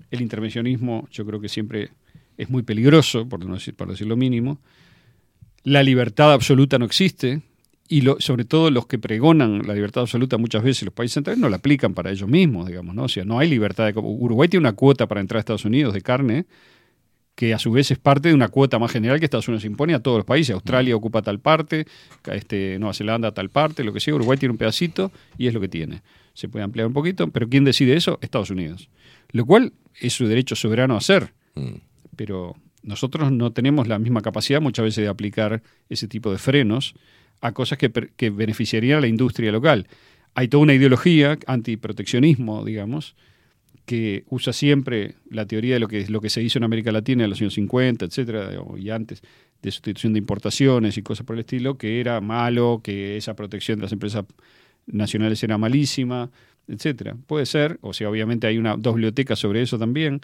El 0.10 0.22
intervencionismo 0.22 1.08
yo 1.12 1.26
creo 1.26 1.40
que 1.40 1.50
siempre 1.50 1.92
es 2.38 2.50
muy 2.50 2.64
peligroso, 2.64 3.28
por, 3.28 3.46
no 3.46 3.54
decir, 3.54 3.76
por 3.76 3.90
decir 3.90 4.08
lo 4.08 4.16
mínimo. 4.16 4.60
La 5.64 5.84
libertad 5.84 6.34
absoluta 6.34 6.80
no 6.80 6.86
existe 6.86 7.42
y 7.98 8.02
lo- 8.02 8.20
sobre 8.20 8.46
todo 8.46 8.72
los 8.72 8.88
que 8.88 8.98
pregonan 8.98 9.62
la 9.68 9.74
libertad 9.74 10.02
absoluta 10.02 10.38
muchas 10.38 10.64
veces 10.64 10.84
los 10.84 10.94
países 10.94 11.14
centrales 11.16 11.40
no 11.40 11.50
la 11.50 11.58
aplican 11.58 11.94
para 11.94 12.10
ellos 12.12 12.28
mismos, 12.30 12.68
digamos, 12.68 12.96
¿no? 12.96 13.04
O 13.04 13.08
sea, 13.08 13.24
no 13.26 13.38
hay 13.40 13.50
libertad 13.50 13.86
de... 13.86 13.94
Uruguay 14.00 14.50
tiene 14.50 14.62
una 14.62 14.74
cuota 14.74 15.08
para 15.08 15.22
entrar 15.22 15.38
a 15.38 15.42
Estados 15.42 15.66
Unidos 15.66 15.94
de 15.94 16.02
carne 16.02 16.46
que 17.36 17.54
a 17.54 17.60
su 17.60 17.72
vez 17.72 17.90
es 17.92 17.98
parte 17.98 18.30
de 18.30 18.36
una 18.36 18.48
cuota 18.48 18.78
más 18.80 18.92
general 18.92 19.20
que 19.20 19.26
Estados 19.26 19.48
Unidos 19.48 19.66
impone 19.66 19.94
a 19.94 20.00
todos 20.00 20.18
los 20.18 20.26
países. 20.26 20.54
Australia 20.54 20.96
ocupa 20.96 21.22
tal 21.22 21.40
parte, 21.40 21.86
este, 22.32 22.78
Nueva 22.80 22.94
Zelanda 22.94 23.32
tal 23.32 23.50
parte, 23.50 23.84
lo 23.84 23.92
que 23.94 24.00
sea. 24.00 24.14
Uruguay 24.16 24.38
tiene 24.38 24.52
un 24.52 24.58
pedacito 24.58 25.12
y 25.38 25.48
es 25.48 25.54
lo 25.54 25.60
que 25.60 25.68
tiene. 25.68 26.02
Se 26.34 26.48
puede 26.48 26.64
ampliar 26.64 26.88
un 26.88 26.94
poquito, 26.94 27.28
pero 27.32 27.50
¿quién 27.50 27.64
decide 27.64 27.96
eso? 27.96 28.20
Estados 28.22 28.50
Unidos. 28.52 28.90
Lo 29.32 29.46
cual 29.46 29.74
es 30.00 30.14
su 30.14 30.28
derecho 30.28 30.56
soberano 30.56 30.94
a 30.94 30.98
hacer. 30.98 31.34
Mm. 31.56 31.76
Pero 32.16 32.56
nosotros 32.84 33.32
no 33.32 33.52
tenemos 33.52 33.88
la 33.88 33.98
misma 33.98 34.22
capacidad 34.22 34.62
muchas 34.62 34.84
veces 34.84 35.04
de 35.04 35.10
aplicar 35.10 35.64
ese 35.90 36.08
tipo 36.08 36.32
de 36.32 36.38
frenos 36.38 36.94
a 37.44 37.52
cosas 37.52 37.78
que, 37.78 37.92
que 37.92 38.30
beneficiarían 38.30 39.00
a 39.00 39.02
la 39.02 39.08
industria 39.08 39.52
local. 39.52 39.88
Hay 40.34 40.48
toda 40.48 40.64
una 40.64 40.74
ideología 40.74 41.38
antiproteccionismo, 41.46 42.64
digamos, 42.64 43.16
que 43.86 44.24
usa 44.30 44.54
siempre 44.54 45.16
la 45.30 45.46
teoría 45.46 45.74
de 45.74 45.82
lo 45.82 45.90
que, 45.90 46.08
lo 46.08 46.22
que 46.22 46.30
se 46.30 46.42
hizo 46.42 46.58
en 46.58 46.64
América 46.64 46.94
Latina 46.94 47.26
en 47.26 47.30
los 47.30 47.42
años 47.42 47.54
50, 47.56 48.06
etcétera, 48.06 48.50
y 48.78 48.90
antes, 48.90 49.22
de 49.62 49.72
sustitución 49.72 50.14
de 50.14 50.20
importaciones 50.20 50.98
y 50.98 51.04
cosas 51.04 51.26
por 51.26 51.36
el 51.36 51.42
estilo, 51.42 51.78
que 51.78 52.00
era 52.00 52.22
malo, 52.22 52.80
que 52.82 53.18
esa 53.18 53.36
protección 53.36 53.80
de 53.80 53.84
las 53.84 53.92
empresas 53.92 54.24
nacionales 54.86 55.44
era 55.44 55.58
malísima, 55.58 56.32
etcétera. 56.70 57.18
Puede 57.28 57.46
ser, 57.46 57.78
o 57.82 57.94
sea, 57.94 58.10
obviamente 58.10 58.48
hay 58.48 58.58
una 58.58 58.78
dos 58.78 58.96
bibliotecas 58.96 59.38
sobre 59.38 59.62
eso 59.62 59.78
también, 59.78 60.22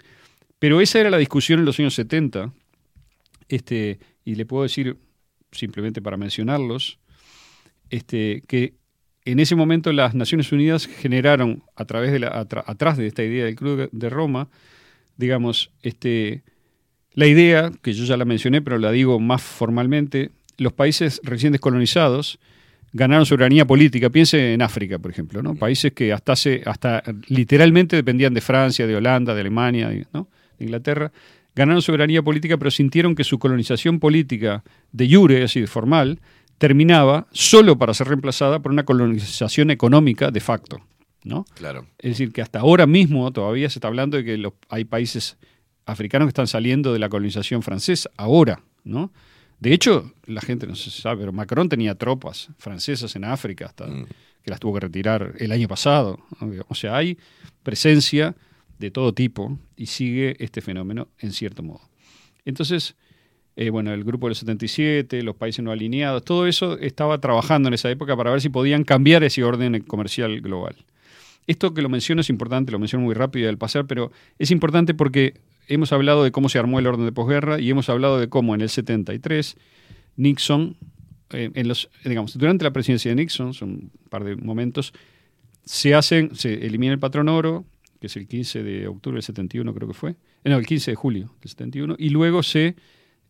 pero 0.58 0.80
esa 0.80 1.00
era 1.00 1.10
la 1.10 1.18
discusión 1.18 1.58
en 1.58 1.66
los 1.66 1.78
años 1.78 1.94
70, 1.94 2.50
este, 3.48 3.98
y 4.24 4.36
le 4.36 4.46
puedo 4.46 4.62
decir, 4.62 4.96
simplemente 5.52 6.00
para 6.00 6.16
mencionarlos, 6.16 6.99
este, 7.90 8.42
que 8.46 8.74
en 9.24 9.38
ese 9.38 9.54
momento 9.54 9.92
las 9.92 10.14
Naciones 10.14 10.50
Unidas 10.52 10.86
generaron, 10.86 11.62
a 11.76 11.84
través 11.84 12.12
de 12.12 12.20
la, 12.20 12.28
atrás 12.38 12.96
de 12.96 13.06
esta 13.06 13.22
idea 13.22 13.44
del 13.44 13.54
Club 13.54 13.88
de 13.92 14.10
Roma, 14.10 14.48
digamos, 15.16 15.70
este, 15.82 16.42
la 17.12 17.26
idea, 17.26 17.70
que 17.82 17.92
yo 17.92 18.04
ya 18.04 18.16
la 18.16 18.24
mencioné, 18.24 18.62
pero 18.62 18.78
la 18.78 18.90
digo 18.90 19.20
más 19.20 19.42
formalmente, 19.42 20.30
los 20.56 20.72
países 20.72 21.20
recién 21.24 21.52
descolonizados 21.52 22.38
ganaron 22.92 23.26
soberanía 23.26 23.66
política. 23.66 24.10
Piense 24.10 24.52
en 24.52 24.62
África, 24.62 24.98
por 24.98 25.10
ejemplo, 25.10 25.42
¿no? 25.42 25.54
Países 25.54 25.92
que 25.92 26.12
hasta 26.12 26.32
hace, 26.32 26.62
hasta 26.66 27.02
literalmente 27.28 27.96
dependían 27.96 28.34
de 28.34 28.40
Francia, 28.40 28.86
de 28.86 28.96
Holanda, 28.96 29.34
de 29.34 29.40
Alemania, 29.40 29.90
¿no? 30.12 30.28
de 30.58 30.64
Inglaterra. 30.64 31.12
Ganaron 31.54 31.82
soberanía 31.82 32.22
política, 32.22 32.56
pero 32.56 32.70
sintieron 32.70 33.14
que 33.14 33.24
su 33.24 33.38
colonización 33.38 33.98
política 33.98 34.62
de 34.92 35.12
jure, 35.12 35.42
así 35.42 35.60
de 35.60 35.66
formal, 35.66 36.20
terminaba 36.60 37.26
solo 37.32 37.78
para 37.78 37.94
ser 37.94 38.08
reemplazada 38.08 38.60
por 38.60 38.70
una 38.70 38.84
colonización 38.84 39.70
económica 39.70 40.30
de 40.30 40.40
facto, 40.40 40.78
¿no? 41.24 41.46
Claro. 41.54 41.86
Es 41.98 42.10
decir, 42.10 42.34
que 42.34 42.42
hasta 42.42 42.60
ahora 42.60 42.86
mismo 42.86 43.32
todavía 43.32 43.70
se 43.70 43.78
está 43.78 43.88
hablando 43.88 44.18
de 44.18 44.24
que 44.24 44.36
los- 44.36 44.52
hay 44.68 44.84
países 44.84 45.38
africanos 45.86 46.26
que 46.26 46.30
están 46.30 46.46
saliendo 46.46 46.92
de 46.92 46.98
la 46.98 47.08
colonización 47.08 47.62
francesa, 47.62 48.10
ahora, 48.18 48.62
¿no? 48.84 49.10
De 49.58 49.72
hecho, 49.72 50.12
la 50.26 50.42
gente 50.42 50.66
no 50.66 50.74
se 50.76 50.90
sabe, 50.90 51.20
pero 51.20 51.32
Macron 51.32 51.70
tenía 51.70 51.94
tropas 51.94 52.50
francesas 52.58 53.16
en 53.16 53.24
África 53.24 53.64
hasta 53.64 53.86
que 53.86 54.50
las 54.50 54.60
tuvo 54.60 54.74
que 54.74 54.80
retirar 54.80 55.32
el 55.38 55.52
año 55.52 55.66
pasado. 55.66 56.18
O 56.68 56.74
sea, 56.74 56.94
hay 56.96 57.16
presencia 57.62 58.34
de 58.78 58.90
todo 58.90 59.14
tipo 59.14 59.58
y 59.76 59.86
sigue 59.86 60.36
este 60.44 60.60
fenómeno 60.60 61.08
en 61.20 61.32
cierto 61.32 61.62
modo. 61.62 61.80
Entonces, 62.44 62.96
eh, 63.60 63.68
bueno, 63.68 63.92
el 63.92 64.04
grupo 64.04 64.26
del 64.26 64.34
77, 64.36 65.22
los 65.22 65.36
países 65.36 65.62
no 65.62 65.70
alineados, 65.70 66.24
todo 66.24 66.46
eso 66.46 66.78
estaba 66.78 67.18
trabajando 67.18 67.68
en 67.68 67.74
esa 67.74 67.90
época 67.90 68.16
para 68.16 68.30
ver 68.30 68.40
si 68.40 68.48
podían 68.48 68.84
cambiar 68.84 69.22
ese 69.22 69.44
orden 69.44 69.82
comercial 69.82 70.40
global. 70.40 70.76
Esto 71.46 71.74
que 71.74 71.82
lo 71.82 71.90
menciono 71.90 72.22
es 72.22 72.30
importante, 72.30 72.72
lo 72.72 72.78
menciono 72.78 73.04
muy 73.04 73.12
rápido 73.14 73.50
al 73.50 73.58
pasar, 73.58 73.86
pero 73.86 74.12
es 74.38 74.50
importante 74.50 74.94
porque 74.94 75.34
hemos 75.68 75.92
hablado 75.92 76.24
de 76.24 76.32
cómo 76.32 76.48
se 76.48 76.58
armó 76.58 76.78
el 76.78 76.86
orden 76.86 77.04
de 77.04 77.12
posguerra 77.12 77.60
y 77.60 77.68
hemos 77.68 77.90
hablado 77.90 78.18
de 78.18 78.30
cómo 78.30 78.54
en 78.54 78.62
el 78.62 78.70
73 78.70 79.58
Nixon, 80.16 80.78
eh, 81.28 81.50
en 81.52 81.68
los, 81.68 81.90
digamos, 82.02 82.38
durante 82.38 82.64
la 82.64 82.72
presidencia 82.72 83.10
de 83.10 83.16
Nixon, 83.16 83.52
son 83.52 83.68
un 83.68 83.90
par 84.08 84.24
de 84.24 84.36
momentos, 84.36 84.94
se 85.66 85.94
hacen, 85.94 86.34
se 86.34 86.66
elimina 86.66 86.94
el 86.94 86.98
patrón 86.98 87.28
oro, 87.28 87.66
que 88.00 88.06
es 88.06 88.16
el 88.16 88.26
15 88.26 88.62
de 88.62 88.88
octubre 88.88 89.16
del 89.16 89.22
71 89.22 89.74
creo 89.74 89.86
que 89.86 89.92
fue, 89.92 90.12
eh, 90.44 90.48
no, 90.48 90.56
el 90.56 90.64
15 90.64 90.92
de 90.92 90.94
julio 90.94 91.34
del 91.42 91.50
71, 91.50 91.96
y 91.98 92.08
luego 92.08 92.42
se 92.42 92.74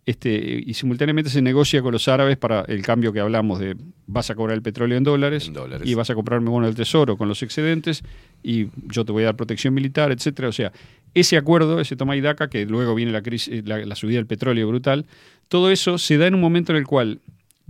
este, 0.06 0.62
y 0.64 0.74
simultáneamente 0.74 1.30
se 1.30 1.42
negocia 1.42 1.82
con 1.82 1.92
los 1.92 2.08
árabes 2.08 2.36
para 2.36 2.62
el 2.62 2.82
cambio 2.82 3.12
que 3.12 3.20
hablamos 3.20 3.58
de 3.60 3.76
vas 4.06 4.30
a 4.30 4.34
cobrar 4.34 4.56
el 4.56 4.62
petróleo 4.62 4.96
en 4.96 5.04
dólares, 5.04 5.46
En 5.46 5.52
dólares. 5.54 5.88
y 5.88 5.94
vas 5.94 6.10
a 6.10 6.14
comprarme 6.14 6.50
bono 6.50 6.66
del 6.66 6.74
tesoro 6.74 7.16
con 7.16 7.28
los 7.28 7.42
excedentes 7.42 8.02
y 8.42 8.68
yo 8.88 9.04
te 9.04 9.12
voy 9.12 9.22
a 9.22 9.26
dar 9.26 9.36
protección 9.36 9.74
militar, 9.74 10.10
etcétera. 10.10 10.48
O 10.48 10.52
sea, 10.52 10.72
ese 11.14 11.36
acuerdo, 11.36 11.80
ese 11.80 11.96
toma 11.96 12.16
y 12.16 12.20
daca, 12.20 12.48
que 12.48 12.64
luego 12.66 12.94
viene 12.94 13.12
la, 13.12 13.22
crisis, 13.22 13.64
la, 13.66 13.84
la 13.84 13.94
subida 13.94 14.16
del 14.16 14.26
petróleo 14.26 14.66
brutal, 14.68 15.06
todo 15.48 15.70
eso 15.70 15.98
se 15.98 16.16
da 16.16 16.26
en 16.26 16.34
un 16.34 16.40
momento 16.40 16.72
en 16.72 16.78
el 16.78 16.86
cual, 16.86 17.20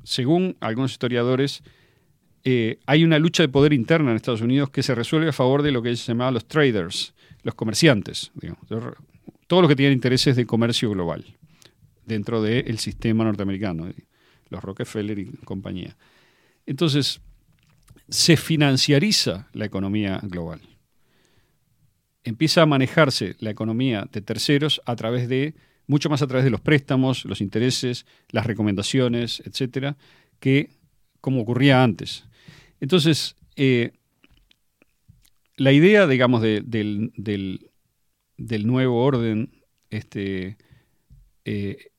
según 0.05 0.57
algunos 0.60 0.92
historiadores, 0.92 1.62
eh, 2.44 2.78
hay 2.86 3.05
una 3.05 3.18
lucha 3.18 3.42
de 3.42 3.49
poder 3.49 3.73
interna 3.73 4.10
en 4.10 4.17
Estados 4.17 4.41
Unidos 4.41 4.70
que 4.70 4.83
se 4.83 4.94
resuelve 4.94 5.28
a 5.28 5.33
favor 5.33 5.62
de 5.62 5.73
lo 5.73 5.83
que 5.83 5.94
se 5.97 6.12
llamaba 6.12 6.31
los 6.31 6.47
traders, 6.47 7.12
los 7.42 7.55
comerciantes, 7.55 8.31
digamos, 8.34 8.62
todos 9.47 9.62
los 9.62 9.68
que 9.68 9.76
tienen 9.76 9.94
intereses 9.94 10.36
de 10.36 10.47
comercio 10.47 10.91
global 10.91 11.25
dentro 12.06 12.42
del 12.42 12.78
sistema 12.78 13.24
norteamericano, 13.24 13.88
eh, 13.88 13.94
los 14.48 14.62
Rockefeller 14.62 15.18
y 15.18 15.26
compañía. 15.44 15.96
Entonces, 16.66 17.20
se 18.08 18.36
financiariza 18.36 19.48
la 19.52 19.64
economía 19.66 20.18
global. 20.22 20.60
Empieza 22.24 22.62
a 22.62 22.66
manejarse 22.66 23.36
la 23.38 23.50
economía 23.50 24.06
de 24.12 24.20
terceros 24.20 24.80
a 24.84 24.94
través 24.96 25.28
de, 25.28 25.54
mucho 25.86 26.10
más 26.10 26.20
a 26.22 26.26
través 26.26 26.44
de 26.44 26.50
los 26.50 26.60
préstamos, 26.60 27.24
los 27.24 27.40
intereses, 27.40 28.04
las 28.30 28.46
recomendaciones, 28.46 29.42
etcétera, 29.46 29.96
que 30.38 30.70
como 31.20 31.40
ocurría 31.40 31.82
antes. 31.82 32.24
Entonces, 32.80 33.36
eh, 33.56 33.92
la 35.56 35.72
idea, 35.72 36.06
digamos, 36.06 36.42
de- 36.42 36.62
del, 36.62 37.12
del- 37.16 37.70
del 38.36 38.66
nuevo 38.66 39.02
orden, 39.04 39.50
este, 39.90 40.56
eh, 41.44 41.89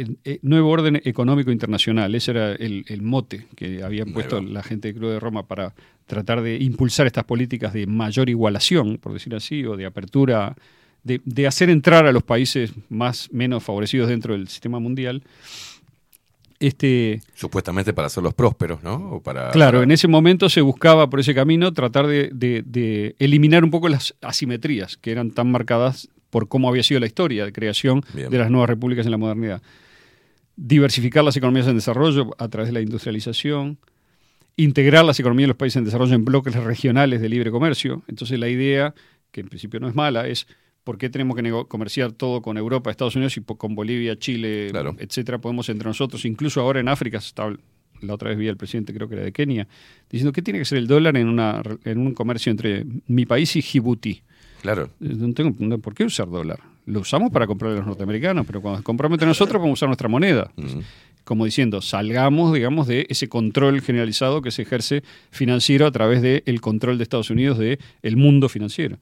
el, 0.00 0.18
eh, 0.24 0.38
nuevo 0.42 0.70
orden 0.70 1.00
económico 1.04 1.50
internacional, 1.50 2.14
ese 2.14 2.30
era 2.32 2.52
el, 2.52 2.84
el 2.88 3.02
mote 3.02 3.46
que 3.56 3.82
habían 3.82 4.12
puesto 4.12 4.40
la 4.40 4.62
gente 4.62 4.88
del 4.88 4.96
Club 4.98 5.10
de 5.12 5.20
Roma 5.20 5.46
para 5.46 5.74
tratar 6.06 6.40
de 6.42 6.56
impulsar 6.56 7.06
estas 7.06 7.24
políticas 7.24 7.72
de 7.72 7.86
mayor 7.86 8.28
igualación, 8.30 8.98
por 8.98 9.12
decir 9.12 9.34
así, 9.34 9.64
o 9.66 9.76
de 9.76 9.86
apertura, 9.86 10.56
de, 11.04 11.20
de 11.24 11.46
hacer 11.46 11.70
entrar 11.70 12.06
a 12.06 12.12
los 12.12 12.22
países 12.22 12.72
más 12.88 13.28
menos 13.32 13.62
favorecidos 13.62 14.08
dentro 14.08 14.34
del 14.34 14.48
sistema 14.48 14.78
mundial. 14.80 15.22
Este, 16.60 17.20
Supuestamente 17.34 17.92
para 17.92 18.06
hacerlos 18.08 18.34
prósperos, 18.34 18.82
¿no? 18.82 18.94
O 19.12 19.22
para, 19.22 19.50
Claro, 19.52 19.82
en 19.84 19.92
ese 19.92 20.08
momento 20.08 20.48
se 20.48 20.60
buscaba 20.60 21.08
por 21.08 21.20
ese 21.20 21.32
camino 21.34 21.72
tratar 21.72 22.06
de, 22.08 22.30
de- 22.32 22.62
de 22.66 23.14
eliminar 23.20 23.62
un 23.62 23.70
poco 23.70 23.88
las 23.88 24.14
asimetrías 24.22 24.96
que 24.96 25.12
eran 25.12 25.30
tan 25.30 25.50
marcadas 25.52 26.08
por 26.30 26.48
cómo 26.48 26.68
había 26.68 26.82
sido 26.82 26.98
la 27.00 27.06
historia 27.06 27.44
de 27.44 27.52
creación 27.52 28.02
Bien. 28.12 28.28
de 28.28 28.38
las 28.38 28.50
nuevas 28.50 28.68
repúblicas 28.68 29.06
en 29.06 29.12
la 29.12 29.18
modernidad. 29.18 29.62
Diversificar 30.60 31.22
las 31.22 31.36
economías 31.36 31.68
en 31.68 31.76
desarrollo 31.76 32.34
a 32.36 32.48
través 32.48 32.68
de 32.70 32.72
la 32.72 32.80
industrialización, 32.80 33.78
integrar 34.56 35.04
las 35.04 35.20
economías 35.20 35.44
de 35.44 35.48
los 35.48 35.56
países 35.56 35.76
en 35.76 35.84
desarrollo 35.84 36.16
en 36.16 36.24
bloques 36.24 36.52
regionales 36.52 37.20
de 37.20 37.28
libre 37.28 37.52
comercio. 37.52 38.02
Entonces 38.08 38.40
la 38.40 38.48
idea, 38.48 38.92
que 39.30 39.40
en 39.40 39.48
principio 39.48 39.78
no 39.78 39.88
es 39.88 39.94
mala, 39.94 40.26
es 40.26 40.48
por 40.82 40.98
qué 40.98 41.08
tenemos 41.10 41.36
que 41.36 41.64
comerciar 41.68 42.10
todo 42.10 42.42
con 42.42 42.56
Europa, 42.58 42.90
Estados 42.90 43.14
Unidos 43.14 43.36
y 43.36 43.40
con 43.42 43.76
Bolivia, 43.76 44.18
Chile, 44.18 44.66
Claro. 44.72 44.96
etcétera, 44.98 45.38
podemos 45.38 45.68
entre 45.68 45.86
nosotros, 45.86 46.24
incluso 46.24 46.60
ahora 46.60 46.80
en 46.80 46.88
África, 46.88 47.20
la 48.00 48.14
otra 48.14 48.30
vez 48.30 48.38
vi 48.38 48.48
al 48.48 48.56
presidente, 48.56 48.92
creo 48.92 49.08
que 49.08 49.14
era 49.14 49.24
de 49.24 49.32
Kenia, 49.32 49.68
diciendo 50.10 50.32
que 50.32 50.42
tiene 50.42 50.58
que 50.58 50.64
ser 50.64 50.78
el 50.78 50.88
dólar 50.88 51.16
en, 51.16 51.28
una, 51.28 51.62
en 51.84 51.98
un 51.98 52.14
comercio 52.14 52.50
entre 52.50 52.84
mi 53.06 53.26
país 53.26 53.54
y 53.54 53.60
Djibouti. 53.60 54.22
Claro. 54.62 54.90
Eh, 55.00 55.14
No 55.16 55.32
tengo 55.34 55.54
no, 55.58 55.78
por 55.78 55.94
qué 55.94 56.04
usar 56.04 56.28
dólar. 56.28 56.60
Lo 56.86 57.00
usamos 57.00 57.30
para 57.30 57.46
comprar 57.46 57.72
a 57.72 57.76
los 57.76 57.86
norteamericanos, 57.86 58.46
pero 58.46 58.62
cuando 58.62 58.82
compramos 58.82 59.16
entre 59.16 59.28
nosotros 59.28 59.58
podemos 59.58 59.78
usar 59.78 59.88
nuestra 59.88 60.08
moneda. 60.08 60.50
Como 61.24 61.44
diciendo, 61.44 61.82
salgamos, 61.82 62.54
digamos, 62.54 62.86
de 62.86 63.06
ese 63.10 63.28
control 63.28 63.82
generalizado 63.82 64.40
que 64.40 64.50
se 64.50 64.62
ejerce 64.62 65.02
financiero 65.30 65.86
a 65.86 65.92
través 65.92 66.22
del 66.22 66.60
control 66.62 66.96
de 66.96 67.02
Estados 67.02 67.28
Unidos 67.28 67.58
del 67.58 67.78
el 68.02 68.16
mundo 68.16 68.48
financiero. 68.48 68.96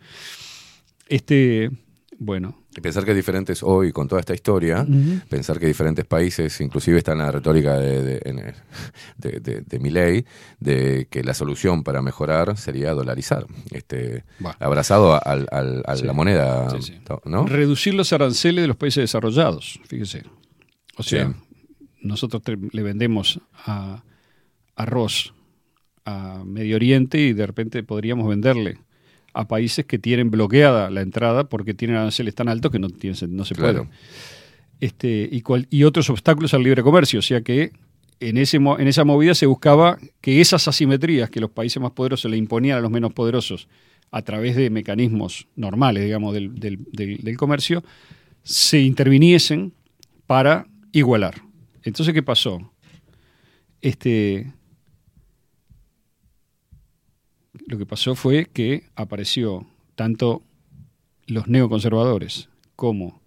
Este, 1.08 1.70
bueno, 2.18 2.62
Y 2.76 2.80
pensar 2.80 3.04
que 3.04 3.14
diferentes 3.14 3.62
hoy, 3.62 3.92
con 3.92 4.08
toda 4.08 4.20
esta 4.20 4.34
historia, 4.34 4.86
pensar 5.28 5.58
que 5.58 5.66
diferentes 5.66 6.04
países, 6.06 6.60
inclusive 6.60 6.98
está 6.98 7.12
en 7.12 7.18
la 7.18 7.30
retórica 7.30 7.76
de, 7.78 8.02
de, 8.02 8.54
de, 9.18 9.40
de- 9.40 9.60
de 9.60 9.78
Milei, 9.78 10.24
de 10.60 11.06
que 11.10 11.22
la 11.22 11.34
solución 11.34 11.82
para 11.82 12.00
mejorar 12.02 12.56
sería 12.56 12.92
dolarizar, 12.92 13.46
este, 13.70 14.24
Bueno. 14.38 14.56
abrazado 14.60 15.14
a, 15.14 15.96
Sí. 15.96 16.04
la 16.06 16.12
moneda, 16.12 16.68
¿no? 17.26 17.46
reducir 17.46 17.94
los 17.94 18.12
aranceles 18.12 18.62
de 18.62 18.68
los 18.68 18.76
países 18.76 19.02
desarrollados, 19.02 19.78
fíjese. 19.86 20.22
O 20.96 21.02
sea, 21.02 21.34
nosotros 22.00 22.42
le 22.72 22.82
vendemos 22.82 23.40
a 23.66 24.02
arroz 24.74 25.34
a 26.04 26.42
Medio 26.44 26.76
Oriente 26.76 27.18
y 27.18 27.32
de 27.32 27.46
repente 27.46 27.82
podríamos 27.82 28.28
venderle 28.28 28.78
a 29.38 29.46
países 29.48 29.84
que 29.84 29.98
tienen 29.98 30.30
bloqueada 30.30 30.90
la 30.90 31.02
entrada 31.02 31.48
porque 31.48 31.74
tienen 31.74 31.96
aranceles 31.98 32.34
tan 32.34 32.48
altos 32.48 32.70
que 32.72 32.78
no, 32.78 32.88
tienen, 32.88 33.18
no 33.36 33.44
se 33.44 33.54
Claro. 33.54 33.84
puede. 33.84 33.96
Este, 34.80 35.28
y, 35.30 35.40
cual- 35.42 35.66
y 35.70 35.84
otros 35.84 36.10
obstáculos 36.10 36.52
al 36.54 36.62
libre 36.62 36.82
comercio, 36.82 37.18
o 37.18 37.22
sea 37.22 37.40
que 37.42 37.72
en, 38.20 38.36
ese, 38.38 38.56
en 38.56 38.88
esa 38.88 39.04
movida 39.04 39.34
se 39.34 39.46
buscaba 39.46 39.98
que 40.20 40.40
esas 40.40 40.66
asimetrías 40.68 41.28
que 41.30 41.40
los 41.40 41.50
países 41.50 41.80
más 41.82 41.92
poderosos 41.92 42.30
le 42.30 42.36
imponían 42.36 42.78
a 42.78 42.80
los 42.80 42.90
menos 42.90 43.12
poderosos 43.12 43.68
a 44.10 44.22
través 44.22 44.56
de 44.56 44.70
mecanismos 44.70 45.48
normales, 45.56 46.04
digamos, 46.04 46.32
del, 46.32 46.54
del- 46.54 46.84
del- 46.92 47.18
del 47.18 47.36
comercio, 47.36 47.84
se 48.42 48.80
interviniesen 48.80 49.72
para 50.26 50.66
igualar. 50.92 51.34
Entonces, 51.82 52.14
¿qué 52.14 52.22
pasó? 52.22 52.72
Este, 53.82 54.52
lo 57.66 57.78
que 57.78 57.86
pasó 57.86 58.14
fue 58.14 58.46
que 58.52 58.84
apareció 58.94 59.66
tanto 59.94 60.42
los 61.26 61.48
neoconservadores 61.48 62.48
como 62.76 63.20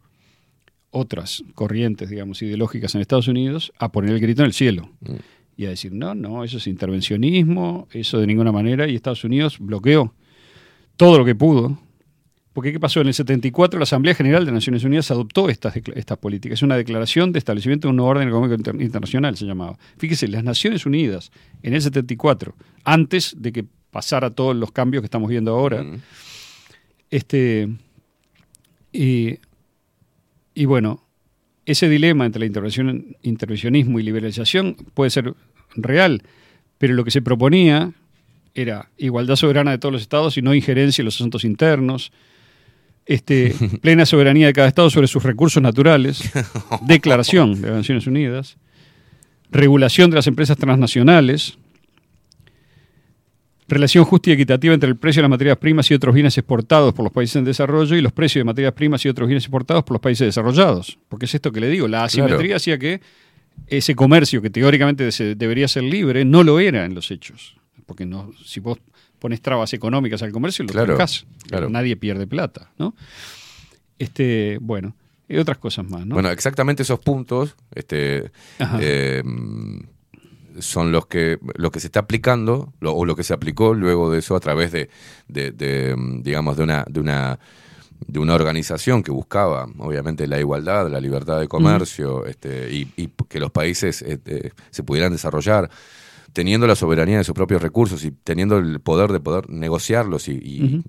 otras 0.91 1.43
corrientes, 1.55 2.09
digamos, 2.09 2.41
ideológicas 2.41 2.95
en 2.95 3.01
Estados 3.01 3.27
Unidos 3.27 3.71
a 3.77 3.91
poner 3.91 4.11
el 4.11 4.19
grito 4.19 4.41
en 4.41 4.47
el 4.47 4.53
cielo 4.53 4.89
y 5.55 5.65
a 5.65 5.69
decir, 5.69 5.91
no, 5.91 6.15
no, 6.15 6.43
eso 6.43 6.57
es 6.57 6.67
intervencionismo, 6.67 7.87
eso 7.91 8.17
de 8.19 8.27
ninguna 8.27 8.51
manera, 8.51 8.87
y 8.87 8.95
Estados 8.95 9.23
Unidos 9.23 9.59
bloqueó 9.59 10.13
todo 10.95 11.17
lo 11.17 11.25
que 11.25 11.35
pudo. 11.35 11.77
Porque 12.53 12.71
¿qué 12.71 12.79
pasó? 12.79 13.01
En 13.01 13.07
el 13.07 13.13
74 13.13 13.77
la 13.79 13.83
Asamblea 13.83 14.15
General 14.15 14.45
de 14.45 14.51
Naciones 14.51 14.83
Unidas 14.83 15.11
adoptó 15.11 15.49
estas, 15.49 15.75
estas 15.75 16.17
políticas. 16.17 16.59
Es 16.59 16.63
una 16.63 16.75
declaración 16.77 17.31
de 17.31 17.39
establecimiento 17.39 17.87
de 17.87 17.91
un 17.91 17.97
nuevo 17.97 18.09
orden 18.09 18.27
económico 18.27 18.55
inter- 18.55 18.81
internacional, 18.81 19.37
se 19.37 19.45
llamaba. 19.45 19.77
Fíjese, 19.97 20.27
las 20.27 20.43
Naciones 20.43 20.85
Unidas 20.85 21.31
en 21.61 21.73
el 21.73 21.81
74, 21.81 22.55
antes 22.83 23.35
de 23.37 23.51
que 23.51 23.65
pasara 23.91 24.29
todos 24.29 24.55
los 24.55 24.71
cambios 24.71 25.01
que 25.01 25.05
estamos 25.05 25.29
viendo 25.29 25.51
ahora, 25.51 25.85
este, 27.09 27.69
y, 28.91 29.39
y 30.53 30.65
bueno, 30.65 31.03
ese 31.65 31.87
dilema 31.87 32.25
entre 32.25 32.39
la 32.39 32.45
intervención, 32.45 33.15
intervencionismo 33.21 33.99
y 33.99 34.03
liberalización 34.03 34.75
puede 34.93 35.11
ser 35.11 35.33
real, 35.75 36.23
pero 36.77 36.93
lo 36.93 37.03
que 37.03 37.11
se 37.11 37.21
proponía 37.21 37.93
era 38.55 38.89
igualdad 38.97 39.35
soberana 39.35 39.71
de 39.71 39.77
todos 39.77 39.93
los 39.93 40.01
estados 40.01 40.37
y 40.37 40.41
no 40.41 40.55
injerencia 40.55 41.01
en 41.01 41.05
los 41.05 41.15
asuntos 41.15 41.43
internos, 41.43 42.11
este, 43.05 43.53
plena 43.81 44.05
soberanía 44.05 44.47
de 44.47 44.53
cada 44.53 44.67
estado 44.67 44.89
sobre 44.89 45.07
sus 45.07 45.23
recursos 45.23 45.61
naturales, 45.61 46.31
declaración 46.81 47.61
de 47.61 47.67
las 47.67 47.77
Naciones 47.77 48.07
Unidas, 48.07 48.57
regulación 49.51 50.09
de 50.09 50.17
las 50.17 50.27
empresas 50.27 50.57
transnacionales, 50.57 51.57
relación 53.69 54.03
justa 54.05 54.29
y 54.31 54.33
equitativa 54.33 54.73
entre 54.73 54.89
el 54.89 54.97
precio 54.97 55.19
de 55.19 55.23
las 55.23 55.29
materias 55.29 55.57
primas 55.57 55.89
y 55.91 55.93
otros 55.93 56.13
bienes 56.13 56.37
exportados 56.37 56.93
por 56.93 57.03
los 57.03 57.13
países 57.13 57.35
en 57.37 57.45
desarrollo 57.45 57.95
y 57.95 58.01
los 58.01 58.11
precios 58.11 58.41
de 58.41 58.45
materias 58.45 58.73
primas 58.73 59.05
y 59.05 59.09
otros 59.09 59.27
bienes 59.27 59.43
exportados 59.45 59.83
por 59.83 59.93
los 59.95 60.01
países 60.01 60.27
desarrollados. 60.27 60.97
Porque 61.07 61.25
es 61.25 61.35
esto 61.35 61.51
que 61.51 61.59
le 61.59 61.69
digo, 61.69 61.87
la 61.87 62.03
asimetría 62.03 62.55
hacía 62.57 62.77
que 62.77 62.99
ese 63.67 63.95
comercio 63.95 64.41
que 64.41 64.49
teóricamente 64.49 65.11
se- 65.11 65.35
debería 65.35 65.67
ser 65.67 65.83
libre 65.83 66.25
no 66.25 66.43
lo 66.43 66.59
era 66.59 66.85
en 66.85 66.95
los 66.95 67.11
hechos. 67.11 67.55
Porque 67.85 68.05
no, 68.05 68.31
si 68.45 68.59
vos 68.59 68.79
pones 69.19 69.41
trabas 69.41 69.73
económicas 69.73 70.21
al 70.23 70.31
comercio, 70.31 70.63
lo 70.65 70.71
Claro, 70.71 70.87
trancás. 70.95 71.25
claro. 71.47 71.69
Nadie 71.69 71.95
pierde 71.97 72.25
plata, 72.27 72.71
¿no? 72.77 72.95
Este, 73.97 74.57
bueno, 74.61 74.95
y 75.27 75.37
otras 75.37 75.57
cosas 75.57 75.87
más, 75.89 76.05
¿no? 76.05 76.15
Bueno, 76.15 76.29
exactamente 76.31 76.83
esos 76.83 76.99
puntos 76.99 77.55
este, 77.75 78.31
Ajá. 78.57 78.77
eh, 78.81 79.21
son 80.61 80.91
los 80.91 81.05
que, 81.07 81.39
lo 81.55 81.71
que 81.71 81.79
se 81.79 81.87
está 81.87 82.01
aplicando, 82.01 82.73
lo- 82.79 82.93
o 82.93 83.05
lo 83.05 83.15
que 83.15 83.23
se 83.23 83.33
aplicó 83.33 83.73
luego 83.73 84.11
de 84.11 84.19
eso 84.19 84.35
a 84.35 84.39
través 84.39 84.71
de, 84.71 84.89
de- 85.27 85.51
de, 85.51 85.95
mm, 85.95 86.21
digamos, 86.23 86.57
de 86.57 86.63
una, 86.63 86.85
de 86.89 86.99
una 86.99 87.39
de 88.07 88.17
una 88.17 88.33
organización 88.33 89.03
que 89.03 89.11
buscaba, 89.11 89.67
obviamente, 89.77 90.25
la 90.25 90.39
igualdad, 90.39 90.89
la 90.89 91.01
libertad 91.01 91.37
de 91.37 91.49
comercio, 91.49 92.25
este, 92.27 92.73
y, 92.73 92.87
y 92.95 93.09
que 93.27 93.41
los 93.41 93.51
países 93.51 94.01
este, 94.03 94.53
se 94.69 94.83
pudieran 94.83 95.11
desarrollar 95.11 95.69
teniendo 96.31 96.65
la 96.65 96.75
soberanía 96.77 97.17
de 97.17 97.25
sus 97.25 97.33
propios 97.35 97.61
recursos 97.61 98.05
y 98.05 98.11
teniendo 98.11 98.57
el 98.57 98.79
poder 98.79 99.11
de 99.11 99.19
poder 99.19 99.49
negociarlos 99.49 100.29
y, 100.29 100.31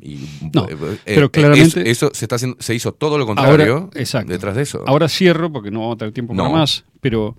y- 0.00 0.50
No, 0.55 0.68
eh, 0.68 0.76
pero 1.05 1.26
eh, 1.26 1.31
claramente- 1.31 1.81
eso, 1.90 2.07
eso 2.07 2.10
se 2.15 2.26
está 2.26 2.36
haciendo, 2.36 2.57
se 2.60 2.76
hizo 2.76 2.92
todo 2.92 3.18
lo 3.18 3.26
contrario 3.26 3.74
Ahora, 3.76 3.89
exacto. 4.00 4.31
detrás 4.31 4.55
de 4.55 4.62
eso. 4.62 4.84
Ahora 4.86 5.08
cierro 5.08 5.50
porque 5.50 5.73
no 5.73 5.81
vamos 5.81 5.97
a 5.97 5.99
tener 5.99 6.15
tiempo 6.15 6.36
para 6.36 6.49
más, 6.49 6.84
pero 7.00 7.36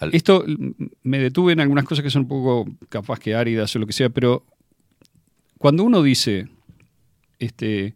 Al- 0.00 0.14
esto 0.14 0.44
mm, 0.46 0.70
me 1.04 1.18
detuve 1.18 1.52
en 1.52 1.60
algunas 1.60 1.84
cosas 1.84 2.02
que 2.02 2.10
son 2.10 2.22
un 2.22 2.28
poco 2.28 2.66
capaz 2.88 3.18
que 3.18 3.34
áridas 3.34 3.74
o 3.74 3.78
lo 3.78 3.86
que 3.86 3.92
sea, 3.92 4.08
pero 4.10 4.44
cuando 5.58 5.84
uno 5.84 6.02
dice, 6.02 6.48
este, 7.38 7.94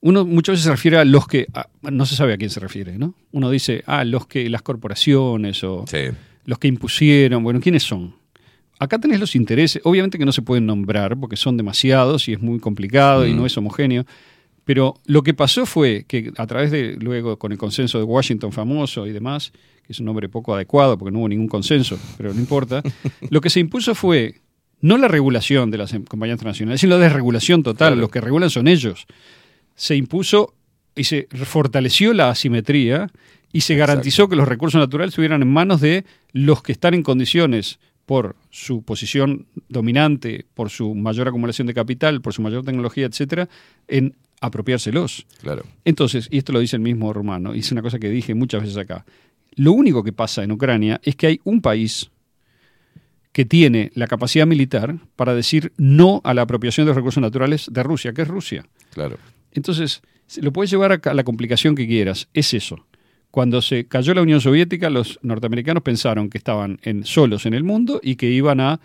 uno 0.00 0.24
muchas 0.26 0.54
veces 0.54 0.64
se 0.64 0.70
refiere 0.70 0.98
a 0.98 1.04
los 1.04 1.26
que, 1.26 1.46
a- 1.54 1.68
no 1.90 2.04
se 2.06 2.14
sabe 2.16 2.34
a 2.34 2.36
quién 2.36 2.50
se 2.50 2.60
refiere, 2.60 2.98
¿no? 2.98 3.14
Uno 3.32 3.50
dice, 3.50 3.82
ah, 3.86 4.04
los 4.04 4.26
que, 4.26 4.48
las 4.50 4.62
corporaciones 4.62 5.64
o 5.64 5.84
Sí. 5.88 6.10
los 6.44 6.58
que 6.58 6.68
impusieron, 6.68 7.42
bueno, 7.42 7.60
¿quiénes 7.60 7.82
son? 7.82 8.14
Acá 8.78 8.98
tenés 8.98 9.18
los 9.20 9.34
intereses, 9.34 9.80
obviamente 9.84 10.18
que 10.18 10.24
no 10.26 10.32
se 10.32 10.42
pueden 10.42 10.66
nombrar 10.66 11.16
porque 11.18 11.36
son 11.36 11.56
demasiados 11.56 12.28
y 12.28 12.32
es 12.34 12.40
muy 12.40 12.58
complicado 12.58 13.26
y 13.26 13.32
Mm. 13.32 13.36
no 13.36 13.46
es 13.46 13.56
homogéneo, 13.56 14.04
pero 14.64 14.94
lo 15.06 15.22
que 15.22 15.32
pasó 15.32 15.64
fue 15.64 16.04
que 16.06 16.32
a 16.36 16.46
través 16.46 16.70
de, 16.70 16.96
luego 17.00 17.38
con 17.38 17.52
el 17.52 17.58
consenso 17.58 17.98
de 17.98 18.04
Washington 18.04 18.52
famoso 18.52 19.06
y 19.06 19.12
demás, 19.12 19.52
que 19.86 19.92
es 19.92 20.00
un 20.00 20.06
nombre 20.06 20.28
poco 20.28 20.54
adecuado 20.54 20.96
porque 20.98 21.12
no 21.12 21.20
hubo 21.20 21.28
ningún 21.28 21.48
consenso, 21.48 21.98
pero 22.16 22.32
no 22.32 22.40
importa, 22.40 22.82
lo 23.30 23.40
que 23.40 23.50
se 23.50 23.60
impuso 23.60 23.94
fue 23.94 24.40
no 24.80 24.98
la 24.98 25.08
regulación 25.08 25.70
de 25.70 25.78
las 25.78 25.92
em- 25.94 26.04
compañías 26.04 26.38
transnacionales, 26.38 26.80
sino 26.80 26.96
la 26.98 27.04
desregulación 27.04 27.62
total, 27.62 27.90
Claro. 27.92 28.00
los 28.02 28.10
que 28.10 28.20
regulan 28.20 28.50
son 28.50 28.68
ellos. 28.68 29.06
Se 29.76 29.96
impuso 29.96 30.54
y 30.94 31.04
se 31.04 31.26
fortaleció 31.32 32.12
la 32.12 32.30
asimetría 32.30 33.10
y 33.52 33.62
se 33.62 33.76
garantizó 33.76 34.28
que 34.28 34.36
los 34.36 34.46
recursos 34.48 34.78
naturales 34.78 35.12
estuvieran 35.12 35.42
en 35.42 35.48
manos 35.52 35.80
de 35.80 36.04
los 36.32 36.62
que 36.62 36.72
están 36.72 36.94
en 36.94 37.02
condiciones 37.02 37.78
por 38.06 38.36
su 38.50 38.82
posición 38.82 39.46
dominante, 39.68 40.44
por 40.54 40.68
su 40.70 40.94
mayor 40.94 41.28
acumulación 41.28 41.66
de 41.66 41.72
capital, 41.74 42.20
por 42.20 42.34
su 42.34 42.42
mayor 42.42 42.64
tecnología, 42.64 43.06
etcétera, 43.06 43.48
en 43.88 44.14
apropiárselos. 44.40 45.26
Claro. 45.40 45.64
Entonces, 45.86 46.28
y 46.30 46.38
esto 46.38 46.52
lo 46.52 46.60
dice 46.60 46.76
el 46.76 46.82
mismo 46.82 47.12
Romano, 47.14 47.54
y 47.54 47.60
es 47.60 47.72
una 47.72 47.80
cosa 47.80 47.98
que 47.98 48.10
dije 48.10 48.34
muchas 48.34 48.60
veces 48.62 48.76
acá. 48.76 49.06
Lo 49.56 49.72
único 49.72 50.02
que 50.02 50.12
pasa 50.12 50.42
en 50.42 50.52
Ucrania 50.52 51.00
es 51.02 51.16
que 51.16 51.26
hay 51.26 51.40
un 51.44 51.60
país 51.60 52.10
que 53.32 53.44
tiene 53.44 53.90
la 53.94 54.06
capacidad 54.06 54.46
militar 54.46 54.96
para 55.16 55.34
decir 55.34 55.72
no 55.76 56.20
a 56.24 56.34
la 56.34 56.42
apropiación 56.42 56.86
de 56.86 56.90
los 56.90 56.96
recursos 56.96 57.20
naturales 57.20 57.66
de 57.70 57.82
Rusia, 57.82 58.12
que 58.12 58.22
es 58.22 58.28
Rusia. 58.28 58.64
Claro. 58.92 59.18
Entonces, 59.50 60.02
se 60.26 60.40
lo 60.40 60.52
puedes 60.52 60.70
llevar 60.70 61.00
a 61.04 61.14
la 61.14 61.24
complicación 61.24 61.74
que 61.74 61.86
quieras. 61.86 62.28
Es 62.32 62.54
eso. 62.54 62.86
Cuando 63.30 63.60
se 63.60 63.86
cayó 63.86 64.14
la 64.14 64.22
Unión 64.22 64.40
Soviética, 64.40 64.88
los 64.88 65.18
norteamericanos 65.22 65.82
pensaron 65.82 66.30
que 66.30 66.38
estaban 66.38 66.78
en, 66.82 67.04
solos 67.04 67.46
en 67.46 67.54
el 67.54 67.64
mundo 67.64 68.00
y 68.00 68.14
que 68.14 68.30
iban 68.30 68.60
a 68.60 68.78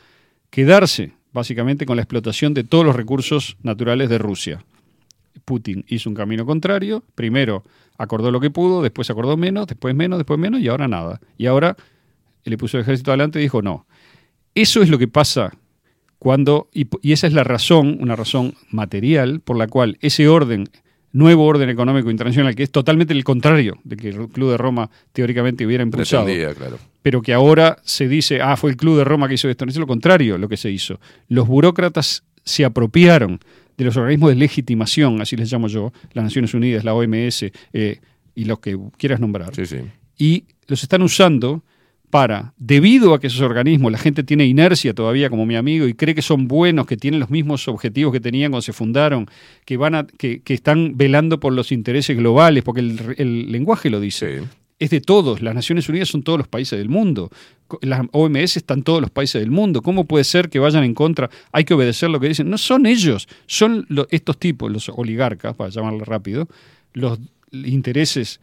quedarse 0.50 1.12
básicamente 1.32 1.86
con 1.86 1.98
la 1.98 2.02
explotación 2.02 2.56
de 2.56 2.64
todos 2.64 2.84
los 2.84 2.96
recursos 2.96 3.58
naturales 3.62 4.10
de 4.10 4.18
Rusia. 4.18 4.66
Putin 5.46 5.86
hizo 5.88 6.10
un 6.10 6.16
camino 6.16 6.46
contrario. 6.48 7.04
Primero 7.14 7.64
acordó 8.00 8.32
lo 8.32 8.40
que 8.40 8.50
pudo, 8.50 8.82
después 8.82 9.10
acordó 9.12 9.38
menos, 9.38 9.68
después 9.68 9.94
menos, 9.94 10.18
después 10.18 10.40
menos 10.40 10.62
y 10.62 10.68
ahora 10.70 10.88
nada. 10.88 11.20
Y 11.38 11.46
ahora 11.46 11.76
le 12.46 12.58
puso 12.58 12.78
el 12.78 12.84
ejército 12.84 13.12
adelante 13.12 13.40
y 13.40 13.44
dijo 13.44 13.62
no. 13.62 13.86
Eso 14.56 14.82
es 14.82 14.90
lo 14.90 14.98
que 14.98 15.08
pasa 15.08 15.52
cuando, 16.18 16.70
y, 16.74 16.88
y 17.02 17.12
esa 17.12 17.28
es 17.28 17.34
la 17.34 17.44
razón, 17.44 17.98
una 18.00 18.16
razón 18.16 18.56
material, 18.72 19.42
por 19.42 19.58
la 19.58 19.68
cual 19.68 19.98
ese 20.02 20.28
orden, 20.28 20.70
nuevo 21.12 21.46
orden 21.46 21.70
económico 21.70 22.10
internacional, 22.10 22.56
que 22.56 22.64
es 22.64 22.72
totalmente 22.72 23.14
el 23.14 23.24
contrario 23.24 23.78
de 23.84 23.98
que 23.98 24.10
el 24.10 24.30
Club 24.30 24.52
de 24.52 24.58
Roma 24.58 24.90
teóricamente 25.12 25.66
hubiera 25.66 25.84
impulsado, 25.84 26.26
claro. 26.26 26.80
pero 27.02 27.22
que 27.22 27.34
ahora 27.34 27.78
se 27.84 28.08
dice, 28.08 28.42
ah, 28.42 28.56
fue 28.58 28.72
el 28.72 28.78
Club 28.78 28.98
de 28.98 29.04
Roma 29.04 29.28
que 29.28 29.36
hizo 29.36 29.50
esto. 29.50 29.66
No 29.66 29.72
es 29.72 29.78
lo 29.78 29.88
contrario 29.88 30.38
lo 30.38 30.48
que 30.48 30.58
se 30.58 30.72
hizo. 30.72 31.00
Los 31.28 31.48
burócratas 31.48 32.24
se 32.44 32.66
apropiaron 32.66 33.40
de 33.80 33.86
los 33.86 33.98
organismos 33.98 34.30
de 34.30 34.36
legitimación, 34.36 35.22
así 35.22 35.36
les 35.36 35.52
llamo 35.52 35.68
yo, 35.68 35.92
las 36.14 36.24
Naciones 36.26 36.54
Unidas, 36.54 36.84
la 36.84 36.94
OMS 36.94 37.46
eh, 37.74 38.00
y 38.36 38.46
los 38.46 38.60
que 38.60 38.78
quieras 38.98 39.20
nombrar, 39.20 39.56
Sí, 39.56 39.66
sí. 39.66 39.78
y 40.18 40.44
los 40.68 40.84
están 40.84 41.02
usando 41.02 41.64
para, 42.10 42.54
debido 42.58 43.14
a 43.14 43.20
que 43.20 43.28
esos 43.28 43.42
organismos, 43.42 43.92
la 43.92 43.98
gente 43.98 44.24
tiene 44.24 44.46
inercia 44.46 44.94
todavía 44.94 45.30
como 45.30 45.46
mi 45.46 45.56
amigo 45.56 45.88
y 45.88 45.94
cree 45.94 46.16
que 46.16 46.22
son 46.22 46.48
buenos, 46.48 46.88
que 46.88 46.98
tienen 46.98 47.20
los 47.20 47.30
mismos 47.30 47.68
objetivos 47.68 48.12
que 48.12 48.20
tenían 48.20 48.52
cuando 48.52 48.64
se 48.64 48.74
fundaron, 48.74 49.28
que, 49.66 49.78
van 49.78 49.96
a, 49.96 50.08
que, 50.08 50.42
que 50.42 50.54
están 50.54 50.98
velando 50.98 51.40
por 51.40 51.54
los 51.54 51.72
intereses 51.72 52.18
globales, 52.18 52.64
porque 52.64 52.82
el, 52.82 53.16
el 53.18 53.52
lenguaje 53.52 53.90
lo 53.90 54.00
dice. 54.00 54.40
Sí. 54.40 54.46
Es 54.80 54.90
de 54.90 55.02
todos, 55.02 55.42
las 55.42 55.54
Naciones 55.54 55.88
Unidas 55.90 56.08
son 56.08 56.24
todos 56.24 56.40
los 56.40 56.48
países 56.48 56.80
del 56.80 56.90
mundo, 56.90 57.30
las 57.82 58.06
OMS 58.12 58.58
están 58.58 58.84
todos 58.84 59.02
los 59.02 59.10
países 59.10 59.42
del 59.42 59.52
mundo, 59.52 59.82
¿cómo 59.82 60.06
puede 60.06 60.24
ser 60.24 60.50
que 60.50 60.60
vayan 60.60 60.84
en 60.84 60.94
contra? 60.94 61.30
Hay 61.52 61.64
que 61.64 61.74
obedecer 61.74 62.10
lo 62.10 62.20
que 62.20 62.28
dicen. 62.28 62.50
No 62.50 62.58
son 62.58 62.86
ellos, 62.86 63.28
son 63.46 63.88
estos 64.10 64.38
tipos, 64.38 64.72
los 64.72 64.90
oligarcas, 64.90 65.56
para 65.56 65.70
llamarlo 65.70 66.06
rápido, 66.06 66.48
los 66.94 67.20
intereses 67.52 68.40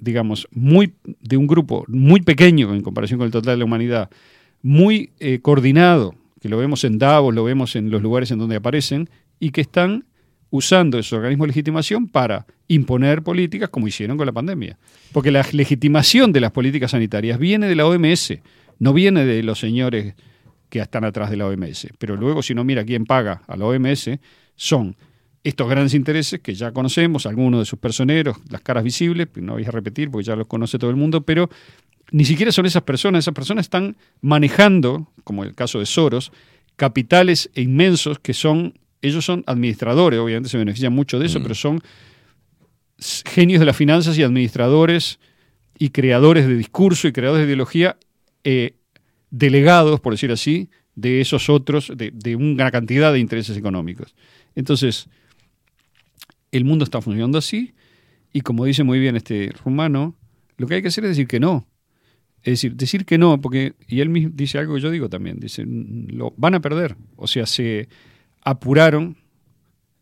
digamos, 0.00 0.48
muy 0.50 0.94
de 1.04 1.36
un 1.36 1.46
grupo 1.46 1.84
muy 1.88 2.22
pequeño 2.22 2.74
en 2.74 2.82
comparación 2.82 3.18
con 3.18 3.26
el 3.26 3.32
total 3.32 3.54
de 3.54 3.58
la 3.58 3.64
humanidad, 3.64 4.10
muy 4.62 5.10
eh, 5.20 5.40
coordinado, 5.40 6.14
que 6.40 6.48
lo 6.48 6.56
vemos 6.56 6.84
en 6.84 6.98
Davos, 6.98 7.34
lo 7.34 7.44
vemos 7.44 7.76
en 7.76 7.90
los 7.90 8.02
lugares 8.02 8.30
en 8.30 8.38
donde 8.38 8.56
aparecen, 8.56 9.08
y 9.38 9.50
que 9.50 9.60
están 9.60 10.04
usando 10.50 10.98
esos 10.98 11.14
organismos 11.14 11.46
de 11.46 11.48
legitimación 11.48 12.08
para 12.08 12.46
imponer 12.68 13.22
políticas 13.22 13.68
como 13.68 13.88
hicieron 13.88 14.16
con 14.16 14.26
la 14.26 14.32
pandemia. 14.32 14.78
Porque 15.12 15.30
la 15.30 15.46
legitimación 15.52 16.32
de 16.32 16.40
las 16.40 16.50
políticas 16.50 16.90
sanitarias 16.90 17.38
viene 17.38 17.68
de 17.68 17.76
la 17.76 17.86
OMS, 17.86 18.38
no 18.78 18.92
viene 18.92 19.24
de 19.24 19.42
los 19.42 19.58
señores 19.58 20.14
que 20.68 20.80
están 20.80 21.04
atrás 21.04 21.30
de 21.30 21.36
la 21.36 21.46
OMS. 21.46 21.88
Pero 21.98 22.16
luego, 22.16 22.42
si 22.42 22.54
no 22.54 22.64
mira 22.64 22.84
quién 22.84 23.04
paga 23.04 23.42
a 23.46 23.56
la 23.56 23.66
OMS, 23.66 24.10
son 24.56 24.96
estos 25.42 25.68
grandes 25.68 25.94
intereses 25.94 26.40
que 26.40 26.54
ya 26.54 26.72
conocemos, 26.72 27.26
algunos 27.26 27.60
de 27.60 27.64
sus 27.64 27.78
personeros, 27.78 28.36
las 28.50 28.60
caras 28.60 28.84
visibles, 28.84 29.28
no 29.36 29.54
voy 29.54 29.64
a 29.64 29.70
repetir 29.70 30.10
porque 30.10 30.26
ya 30.26 30.36
los 30.36 30.46
conoce 30.46 30.78
todo 30.78 30.90
el 30.90 30.96
mundo, 30.96 31.22
pero 31.22 31.48
ni 32.12 32.24
siquiera 32.24 32.52
son 32.52 32.66
esas 32.66 32.82
personas, 32.82 33.24
esas 33.24 33.34
personas 33.34 33.66
están 33.66 33.96
manejando, 34.20 35.08
como 35.24 35.44
el 35.44 35.54
caso 35.54 35.78
de 35.78 35.86
Soros, 35.86 36.32
capitales 36.76 37.50
inmensos 37.54 38.18
que 38.18 38.34
son, 38.34 38.74
ellos 39.02 39.24
son 39.24 39.44
administradores, 39.46 40.20
obviamente 40.20 40.48
se 40.48 40.58
benefician 40.58 40.92
mucho 40.92 41.18
de 41.18 41.26
eso, 41.26 41.42
pero 41.42 41.54
son 41.54 41.80
genios 42.98 43.60
de 43.60 43.66
las 43.66 43.76
finanzas 43.76 44.18
y 44.18 44.22
administradores 44.22 45.18
y 45.78 45.90
creadores 45.90 46.46
de 46.46 46.56
discurso 46.56 47.08
y 47.08 47.12
creadores 47.12 47.42
de 47.42 47.46
ideología, 47.46 47.96
eh, 48.44 48.74
delegados, 49.30 50.00
por 50.00 50.12
decir 50.12 50.30
así, 50.30 50.68
de 50.94 51.20
esos 51.20 51.48
otros, 51.48 51.92
de, 51.96 52.10
de 52.12 52.36
una 52.36 52.70
cantidad 52.70 53.12
de 53.12 53.20
intereses 53.20 53.56
económicos. 53.56 54.14
Entonces, 54.54 55.08
el 56.52 56.64
mundo 56.64 56.84
está 56.84 57.00
funcionando 57.00 57.38
así 57.38 57.74
y 58.32 58.42
como 58.42 58.64
dice 58.64 58.84
muy 58.84 58.98
bien 58.98 59.16
este 59.16 59.52
rumano, 59.64 60.16
lo 60.56 60.66
que 60.66 60.74
hay 60.74 60.82
que 60.82 60.88
hacer 60.88 61.04
es 61.04 61.10
decir 61.10 61.26
que 61.26 61.40
no. 61.40 61.66
Es 62.42 62.52
decir, 62.52 62.74
decir 62.74 63.04
que 63.04 63.18
no, 63.18 63.40
porque, 63.40 63.74
y 63.86 64.00
él 64.00 64.08
mismo 64.08 64.30
dice 64.34 64.58
algo 64.58 64.74
que 64.74 64.80
yo 64.80 64.90
digo 64.90 65.08
también, 65.08 65.38
dice, 65.40 65.64
"Mm, 65.66 66.08
lo 66.16 66.32
van 66.36 66.54
a 66.54 66.60
perder. 66.60 66.96
O 67.16 67.26
sea, 67.26 67.46
se 67.46 67.88
apuraron 68.42 69.16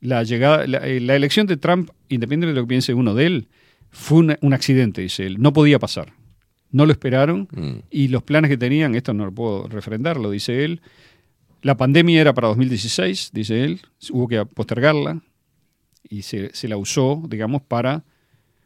la 0.01 0.23
llegada, 0.23 0.67
la, 0.67 0.79
eh, 0.87 1.01
la 1.01 1.17
elección 1.17 1.47
de 1.47 1.57
Trump, 1.57 1.91
independientemente 2.09 2.47
de 2.55 2.61
lo 2.61 2.67
que 2.67 2.69
piense 2.71 2.95
uno 2.95 3.15
de 3.15 3.27
él, 3.27 3.49
fue 3.91 4.37
un 4.41 4.53
accidente, 4.55 5.01
dice 5.01 5.27
él. 5.27 5.37
No 5.41 5.53
podía 5.53 5.79
pasar. 5.79 6.13
No 6.71 6.85
lo 6.87 6.93
esperaron 6.93 7.49
Mm. 7.51 7.79
y 7.91 8.09
los 8.09 8.23
planes 8.23 8.51
que 8.51 8.59
tenían, 8.59 8.95
esto 8.95 9.15
no 9.15 9.25
lo 9.25 9.33
puedo 9.33 9.67
refrendar, 9.69 10.19
lo 10.19 10.31
dice 10.31 10.65
él. 10.65 10.83
La 11.63 11.77
pandemia 11.77 12.21
era 12.21 12.35
para 12.35 12.49
2016, 12.49 13.31
dice 13.33 13.65
él, 13.65 13.81
hubo 14.11 14.29
que 14.29 14.45
postergarla 14.47 15.21
y 16.09 16.23
se, 16.23 16.55
se 16.55 16.69
la 16.69 16.77
usó, 16.77 17.23
digamos, 17.29 17.63
para 17.63 18.05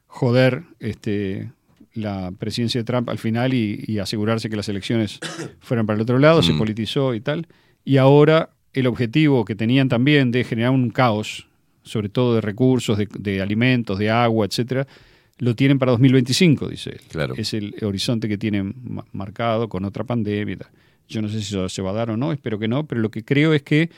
joder 0.07 0.65
este, 0.81 1.51
la 1.95 2.33
presidencia 2.39 2.81
de 2.81 2.85
Trump 2.85 3.09
al 3.09 3.19
final 3.19 3.55
y, 3.55 3.83
y 3.87 3.99
asegurarse 4.01 4.51
que 4.51 4.57
las 4.57 4.69
elecciones 4.69 5.21
fueran 5.61 5.87
para 5.87 5.95
el 5.97 6.03
otro 6.03 6.19
lado, 6.19 6.43
se 6.43 6.53
Mm. 6.53 6.59
politizó 6.59 7.15
y 7.15 7.21
tal. 7.21 7.47
Y 7.85 7.97
ahora 7.97 8.51
el 8.73 8.87
objetivo 8.87 9.45
que 9.45 9.55
tenían 9.55 9.89
también 9.89 10.31
de 10.31 10.45
generar 10.45 10.71
un 10.71 10.91
caos, 10.91 11.47
sobre 11.83 12.09
todo 12.09 12.35
de 12.35 12.41
recursos, 12.41 12.97
de, 12.99 13.09
de 13.19 13.43
alimentos, 13.43 13.99
de 13.99 14.11
agua, 14.11 14.47
etcétera, 14.47 14.87
lo 15.39 15.55
tienen 15.57 15.79
para 15.79 15.93
2025, 15.93 16.69
dice 16.69 16.91
él. 16.91 17.01
Claro. 17.09 17.35
Es 17.37 17.53
el 17.55 17.75
horizonte 17.83 18.29
que 18.29 18.39
tienen 18.39 18.75
ma- 18.85 19.05
marcado 19.13 19.69
con 19.69 19.85
otra 19.85 20.05
pandemia. 20.05 20.59
Yo 21.09 21.21
no 21.21 21.29
sé 21.29 21.41
si 21.41 21.47
eso 21.55 21.69
se 21.69 21.83
va 21.83 21.91
a 21.91 21.95
dar 21.95 22.11
o 22.11 22.17
no, 22.17 22.33
espero 22.33 22.59
que 22.59 22.69
no, 22.69 22.87
pero 22.87 23.01
lo 23.01 23.11
que 23.11 23.25
creo 23.25 23.53
es 23.53 23.63
que 23.63 23.91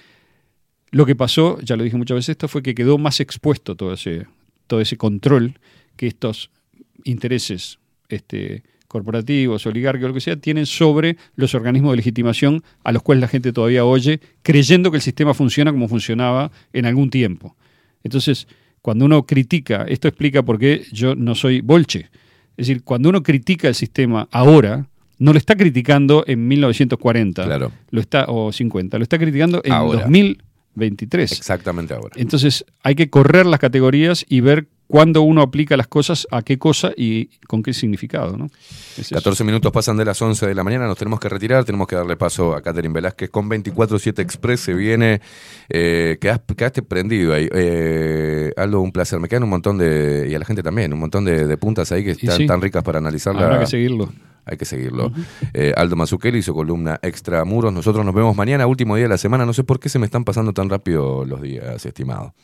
lo 0.91 1.05
que 1.07 1.15
pasó, 1.15 1.59
ya 1.61 1.77
lo 1.77 1.85
dije 1.85 1.97
muchas 1.97 2.15
veces 2.17 2.31
esto, 2.31 2.49
fue 2.49 2.63
que 2.63 2.75
quedó 2.75 2.99
más 2.99 3.21
expuesto 3.21 3.75
todo 3.77 3.93
ese, 3.93 4.27
todo 4.67 4.81
ese 4.81 4.97
control 4.97 5.59
que 5.97 6.07
estos 6.07 6.51
intereses 7.05 7.79
este, 8.09 8.63
corporativos, 8.95 9.67
oligárquicos, 9.67 10.09
lo 10.09 10.15
que 10.15 10.21
sea, 10.21 10.37
tienen 10.37 10.67
sobre 10.67 11.17
los 11.35 11.53
organismos 11.57 11.91
de 11.93 11.97
legitimación 11.97 12.63
a 12.85 12.93
los 12.93 13.03
cuales 13.03 13.21
la 13.23 13.29
gente 13.29 13.53
todavía 13.53 13.85
oye, 13.85 14.21
creyendo 14.43 14.93
que 14.93 14.99
el 14.99 15.03
sistema 15.03 15.35
funciona 15.35 15.73
como 15.73 15.89
funcionaba 15.89 16.53
en 16.73 16.87
algún 16.87 17.11
tiempo. 17.11 17.57
Entonces, 18.05 18.47
cuando 18.81 19.05
uno 19.07 19.27
critica, 19.27 19.85
esto 19.89 20.07
explica 20.07 20.45
por 20.45 20.59
qué 20.61 20.85
yo 20.93 21.17
no 21.17 21.35
soy 21.35 21.61
bolche. 21.61 22.09
Es 22.57 22.69
decir, 22.69 22.83
cuando 22.85 23.09
uno 23.09 23.23
critica 23.25 23.67
el 23.67 23.75
sistema 23.75 24.29
ahora, 24.31 24.87
no 25.19 25.33
lo 25.33 25.39
está 25.39 25.57
criticando 25.57 26.23
en 26.29 26.47
1940 26.47 27.45
Claro. 27.45 27.73
lo 27.91 28.01
está, 28.01 28.27
o 28.29 28.53
50, 28.53 28.97
lo 28.99 29.03
está 29.03 29.19
criticando 29.19 29.61
en 29.65 29.73
Ahora. 29.73 30.03
2023. 30.03 31.33
Exactamente 31.33 31.95
ahora. 31.95 32.15
Entonces 32.17 32.65
hay 32.85 32.95
que 32.95 33.11
correr 33.11 33.47
las 33.47 33.59
categorías 33.59 34.25
y 34.29 34.41
ver 34.41 34.69
cuándo 34.87 35.23
uno 35.23 35.43
aplica 35.43 35.77
las 35.77 35.87
cosas 35.87 36.27
a 36.31 36.43
qué 36.43 36.59
cosa 36.59 36.93
y 36.97 37.27
con 37.47 37.63
qué 37.63 37.73
significado. 37.73 38.37
¿no? 38.37 38.47
Es 38.47 38.99
eso. 38.99 39.15
14 39.15 39.45
minutos 39.45 39.73
pasan 39.73 39.97
de 39.97 40.05
las 40.05 40.21
11 40.21 40.47
de 40.47 40.55
la 40.55 40.65
mañana, 40.65 40.87
nos 40.87 40.99
tenemos 40.99 41.21
que 41.21 41.29
retirar, 41.29 41.65
tenemos 41.65 41.87
que 41.87 41.97
darle 41.97 42.17
paso 42.17 42.55
a 42.55 42.63
Catherine 42.63 42.93
Velázquez 42.93 43.31
con 43.31 43.49
24-7 43.49 44.21
Express, 44.21 44.61
se 44.61 44.75
viene, 44.75 45.21
eh, 45.69 46.19
quedaste, 46.21 46.55
quedaste 46.55 46.83
prendido 46.83 47.35
ahí. 47.35 47.49
Eh, 47.53 48.53
Aldo, 48.57 48.81
un 48.81 48.93
placer, 48.93 49.21
me 49.21 49.29
quedan 49.29 49.45
un 49.45 49.51
montón 49.51 49.79
de, 49.79 50.29
y 50.31 50.35
a 50.35 50.39
la 50.39 50.45
gente 50.45 50.63
también, 50.63 50.93
un 50.93 51.01
montón 51.01 51.25
de, 51.25 51.47
de 51.47 51.57
puntas 51.57 51.91
ahí 51.93 52.05
que 52.05 52.13
están 52.13 52.37
sí. 52.37 52.47
tan 52.47 52.61
ricas 52.61 52.83
para 52.83 52.99
analizarla. 52.99 53.45
Habrá 53.45 53.61
que 53.61 53.67
seguirlo. 53.67 54.11
Hay 54.47 54.59
que 54.59 54.65
seguirlo. 54.65 55.11
Eh, 55.55 55.73
Aldo 55.75 55.97
Mazzucchelli, 55.97 56.43
su 56.43 56.53
columna 56.53 56.99
Extra 57.01 57.45
Muros. 57.45 57.73
Nosotros 57.73 58.05
nos 58.05 58.15
vemos 58.15 58.37
mañana, 58.37 58.67
último 58.67 58.97
día 58.97 59.05
de 59.05 59.09
la 59.09 59.19
semana. 59.19 59.47
No 59.47 59.55
sé 59.55 59.65
por 59.65 59.81
qué 59.81 59.89
se 59.89 59.99
me 59.99 60.05
están 60.05 60.25
pasando 60.25 60.53
tan 60.53 60.69
rápido 60.69 61.25
los 61.25 61.41
días, 61.41 61.85
estimado. 61.87 62.35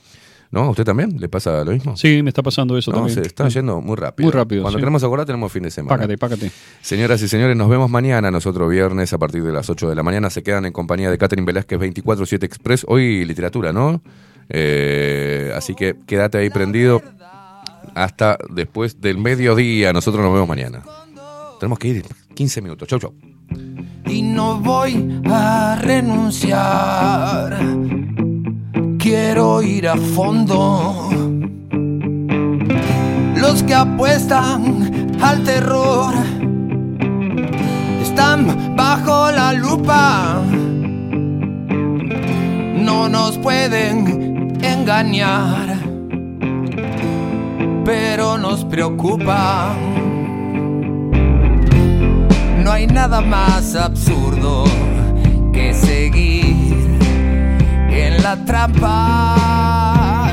¿No? 0.52 0.62
¿A 0.62 0.70
usted 0.70 0.82
también? 0.84 1.16
¿Le 1.20 1.28
pasa 1.28 1.62
lo 1.64 1.70
mismo? 1.70 1.96
Sí, 1.96 2.22
me 2.24 2.30
está 2.30 2.42
pasando 2.42 2.76
eso 2.76 2.90
No, 2.90 2.98
también. 2.98 3.14
se 3.14 3.20
está 3.22 3.48
yendo 3.48 3.80
muy 3.80 3.94
rápido. 3.94 4.26
Muy 4.26 4.32
rápido, 4.32 4.62
Cuando 4.62 4.78
sí. 4.78 4.82
queremos 4.82 5.04
acordar, 5.04 5.24
tenemos 5.24 5.52
fin 5.52 5.62
de 5.62 5.70
semana. 5.70 5.96
Pácate, 5.96 6.18
pácate. 6.18 6.50
Señoras 6.82 7.22
y 7.22 7.28
señores, 7.28 7.56
nos 7.56 7.68
vemos 7.68 7.88
mañana, 7.88 8.32
nosotros 8.32 8.68
viernes 8.68 9.12
a 9.12 9.18
partir 9.18 9.44
de 9.44 9.52
las 9.52 9.70
8 9.70 9.88
de 9.88 9.94
la 9.94 10.02
mañana. 10.02 10.28
Se 10.28 10.42
quedan 10.42 10.66
en 10.66 10.72
compañía 10.72 11.08
de 11.08 11.18
Catherine 11.18 11.46
Velázquez 11.46 11.78
24-7 11.78 12.42
Express. 12.42 12.84
Hoy 12.88 13.24
literatura, 13.24 13.72
¿no? 13.72 14.02
Eh, 14.48 15.52
así 15.54 15.76
que 15.76 15.94
quédate 16.06 16.38
ahí 16.38 16.50
prendido 16.50 17.00
hasta 17.94 18.36
después 18.52 19.00
del 19.00 19.18
mediodía. 19.18 19.92
Nosotros 19.92 20.20
nos 20.24 20.32
vemos 20.32 20.48
mañana. 20.48 20.82
Tenemos 21.60 21.78
que 21.78 21.88
ir 21.88 22.04
15 22.34 22.60
minutos. 22.60 22.88
Chau, 22.88 22.98
chau. 22.98 23.14
y 24.06 24.22
no 24.22 24.58
voy 24.60 25.20
a 25.26 25.78
renunciar. 25.80 27.56
Quiero 29.00 29.62
ir 29.62 29.88
a 29.88 29.96
fondo. 29.96 31.08
Los 33.34 33.62
que 33.62 33.74
apuestan 33.74 35.16
al 35.22 35.42
terror 35.42 36.12
están 38.02 38.76
bajo 38.76 39.32
la 39.32 39.54
lupa. 39.54 40.42
No 42.76 43.08
nos 43.08 43.38
pueden 43.38 44.58
engañar, 44.62 45.78
pero 47.86 48.36
nos 48.36 48.66
preocupa. 48.66 49.74
No 52.62 52.70
hay 52.70 52.86
nada 52.86 53.22
más 53.22 53.74
absurdo 53.74 54.64
que 55.54 55.72
seguir 55.72 56.69
en 57.90 58.22
la 58.22 58.36
trampa. 58.44 60.28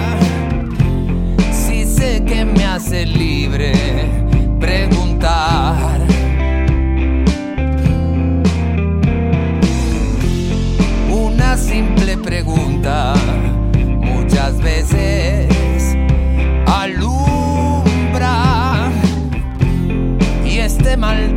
Si 1.52 1.86
sé 1.86 2.24
que 2.26 2.46
me 2.46 2.66
hace 2.66 3.06
libre 3.06 3.72
preguntar. 4.60 6.02
Una 11.10 11.58
simple 11.58 12.18
pregunta 12.18 13.14
muchas 14.02 14.60
veces 14.62 15.48
alumbra 16.68 18.32
y 20.46 20.60
este 20.60 20.98
maldito 20.98 21.37